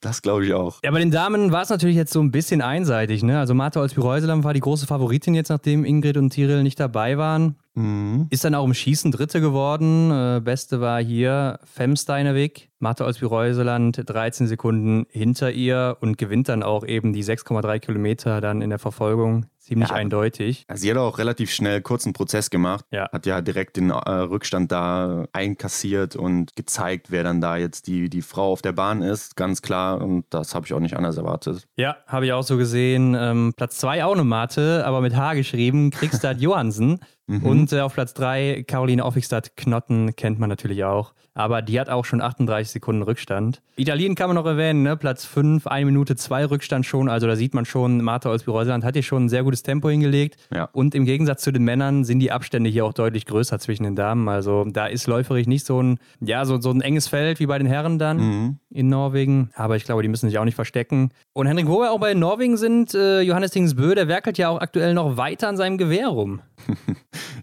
Das 0.02 0.22
glaube 0.22 0.44
ich 0.44 0.52
auch. 0.52 0.78
Ja, 0.84 0.90
bei 0.90 0.98
den 0.98 1.10
Damen 1.10 1.50
war 1.52 1.62
es 1.62 1.70
natürlich 1.70 1.96
jetzt 1.96 2.12
so 2.12 2.20
ein 2.20 2.30
bisschen 2.30 2.60
einseitig. 2.60 3.22
Ne? 3.22 3.38
Also 3.40 3.54
Martha 3.54 3.80
Olsby-Reuseland 3.80 4.44
war 4.44 4.52
die 4.52 4.60
große 4.60 4.86
Favoritin 4.86 5.34
jetzt, 5.34 5.48
nachdem 5.48 5.84
Ingrid 5.84 6.16
und 6.18 6.30
Tiril 6.30 6.62
nicht 6.62 6.78
dabei 6.78 7.16
waren. 7.18 7.56
Mhm. 7.76 8.26
Ist 8.30 8.44
dann 8.44 8.54
auch 8.54 8.64
im 8.64 8.74
Schießen 8.74 9.12
Dritte 9.12 9.40
geworden. 9.40 10.10
Äh, 10.10 10.40
Beste 10.42 10.80
war 10.80 11.00
hier 11.02 11.60
Femsteinewig. 11.64 12.70
Martha 12.78 13.04
Olsby-Reuseland 13.06 14.02
13 14.04 14.46
Sekunden 14.46 15.06
hinter 15.10 15.50
ihr 15.50 15.96
und 16.00 16.18
gewinnt 16.18 16.48
dann 16.50 16.62
auch 16.62 16.84
eben 16.86 17.12
die 17.14 17.24
6,3 17.24 17.78
Kilometer 17.78 18.40
dann 18.42 18.60
in 18.60 18.68
der 18.70 18.78
Verfolgung. 18.78 19.46
Ziemlich 19.58 19.88
Ja. 19.88 19.94
eindeutig. 19.96 20.64
Also 20.68 20.82
sie 20.82 20.90
hat 20.90 20.98
auch 20.98 21.18
relativ 21.18 21.50
schnell 21.50 21.80
kurzen 21.80 22.12
Prozess 22.12 22.50
gemacht. 22.50 22.84
Ja. 22.92 23.08
Hat 23.10 23.24
ja 23.26 23.40
direkt 23.40 23.76
den 23.78 23.90
äh, 23.90 23.94
Rückstand 24.10 24.70
da 24.70 25.24
einkassiert 25.32 26.14
und 26.16 26.54
gezeigt, 26.54 27.10
wer 27.10 27.24
dann 27.24 27.40
da 27.40 27.56
jetzt 27.56 27.86
die, 27.88 28.08
die 28.10 28.22
Frau 28.22 28.52
auf 28.52 28.62
der 28.62 28.72
Bahn 28.72 29.02
ist. 29.02 29.36
Ganz 29.36 29.62
klar. 29.62 30.00
Und 30.02 30.24
das 30.30 30.54
habe 30.54 30.66
ich 30.66 30.72
auch 30.74 30.78
nicht 30.80 30.96
anders 30.96 31.16
erwartet. 31.16 31.66
Ja, 31.76 31.96
habe 32.06 32.26
ich 32.26 32.32
auch 32.32 32.44
so 32.44 32.56
gesehen. 32.58 33.16
Ähm, 33.18 33.54
Platz 33.56 33.78
2 33.78 34.04
auch 34.04 34.12
eine 34.12 34.22
Mate, 34.24 34.84
aber 34.86 35.00
mit 35.00 35.16
H 35.16 35.34
geschrieben, 35.34 35.90
Kriegstad 35.90 36.40
Johansen. 36.40 37.00
Und 37.28 37.72
äh, 37.72 37.80
auf 37.80 37.94
Platz 37.94 38.14
3 38.14 38.64
Caroline 38.68 39.04
Offigstadt 39.04 39.56
Knotten 39.56 40.14
kennt 40.14 40.38
man 40.38 40.48
natürlich 40.48 40.84
auch. 40.84 41.12
Aber 41.34 41.60
die 41.60 41.78
hat 41.78 41.90
auch 41.90 42.04
schon 42.06 42.22
38 42.22 42.70
Sekunden 42.72 43.02
Rückstand. 43.02 43.60
Italien 43.76 44.14
kann 44.14 44.28
man 44.28 44.36
noch 44.36 44.46
erwähnen, 44.46 44.82
ne? 44.84 44.96
Platz 44.96 45.26
5, 45.26 45.66
1 45.66 45.84
Minute 45.84 46.16
2 46.16 46.46
Rückstand 46.46 46.86
schon. 46.86 47.10
Also 47.10 47.26
da 47.26 47.36
sieht 47.36 47.52
man 47.52 47.66
schon, 47.66 48.00
Martha 48.00 48.30
Olsby-Reuseland 48.30 48.84
hat 48.84 48.94
hier 48.94 49.02
schon 49.02 49.24
ein 49.24 49.28
sehr 49.28 49.42
gutes 49.42 49.62
Tempo 49.62 49.90
hingelegt. 49.90 50.36
Ja. 50.54 50.70
Und 50.72 50.94
im 50.94 51.04
Gegensatz 51.04 51.42
zu 51.42 51.52
den 51.52 51.64
Männern 51.64 52.04
sind 52.04 52.20
die 52.20 52.32
Abstände 52.32 52.70
hier 52.70 52.86
auch 52.86 52.94
deutlich 52.94 53.26
größer 53.26 53.58
zwischen 53.58 53.82
den 53.82 53.96
Damen. 53.96 54.28
Also 54.30 54.64
da 54.64 54.86
ist 54.86 55.06
läuferig 55.08 55.46
nicht 55.46 55.66
so 55.66 55.82
ein, 55.82 55.98
ja, 56.20 56.44
so, 56.46 56.58
so 56.58 56.70
ein 56.70 56.80
enges 56.80 57.06
Feld 57.08 57.38
wie 57.38 57.46
bei 57.46 57.58
den 57.58 57.66
Herren 57.66 57.98
dann 57.98 58.16
Mhm. 58.16 58.58
in 58.70 58.88
Norwegen. 58.88 59.50
Aber 59.56 59.76
ich 59.76 59.84
glaube, 59.84 60.00
die 60.02 60.08
müssen 60.08 60.30
sich 60.30 60.38
auch 60.38 60.44
nicht 60.46 60.54
verstecken. 60.54 61.10
Und 61.34 61.48
Henrik, 61.48 61.66
wo 61.66 61.80
wir 61.80 61.90
auch 61.92 62.00
bei 62.00 62.14
Norwegen 62.14 62.56
sind, 62.56 62.94
äh, 62.94 63.20
Johannes 63.20 63.50
Tingsbö, 63.50 63.94
der 63.94 64.08
werkelt 64.08 64.38
ja 64.38 64.48
auch 64.48 64.60
aktuell 64.60 64.94
noch 64.94 65.18
weiter 65.18 65.48
an 65.48 65.58
seinem 65.58 65.76
Gewehr 65.76 66.08
rum. 66.08 66.40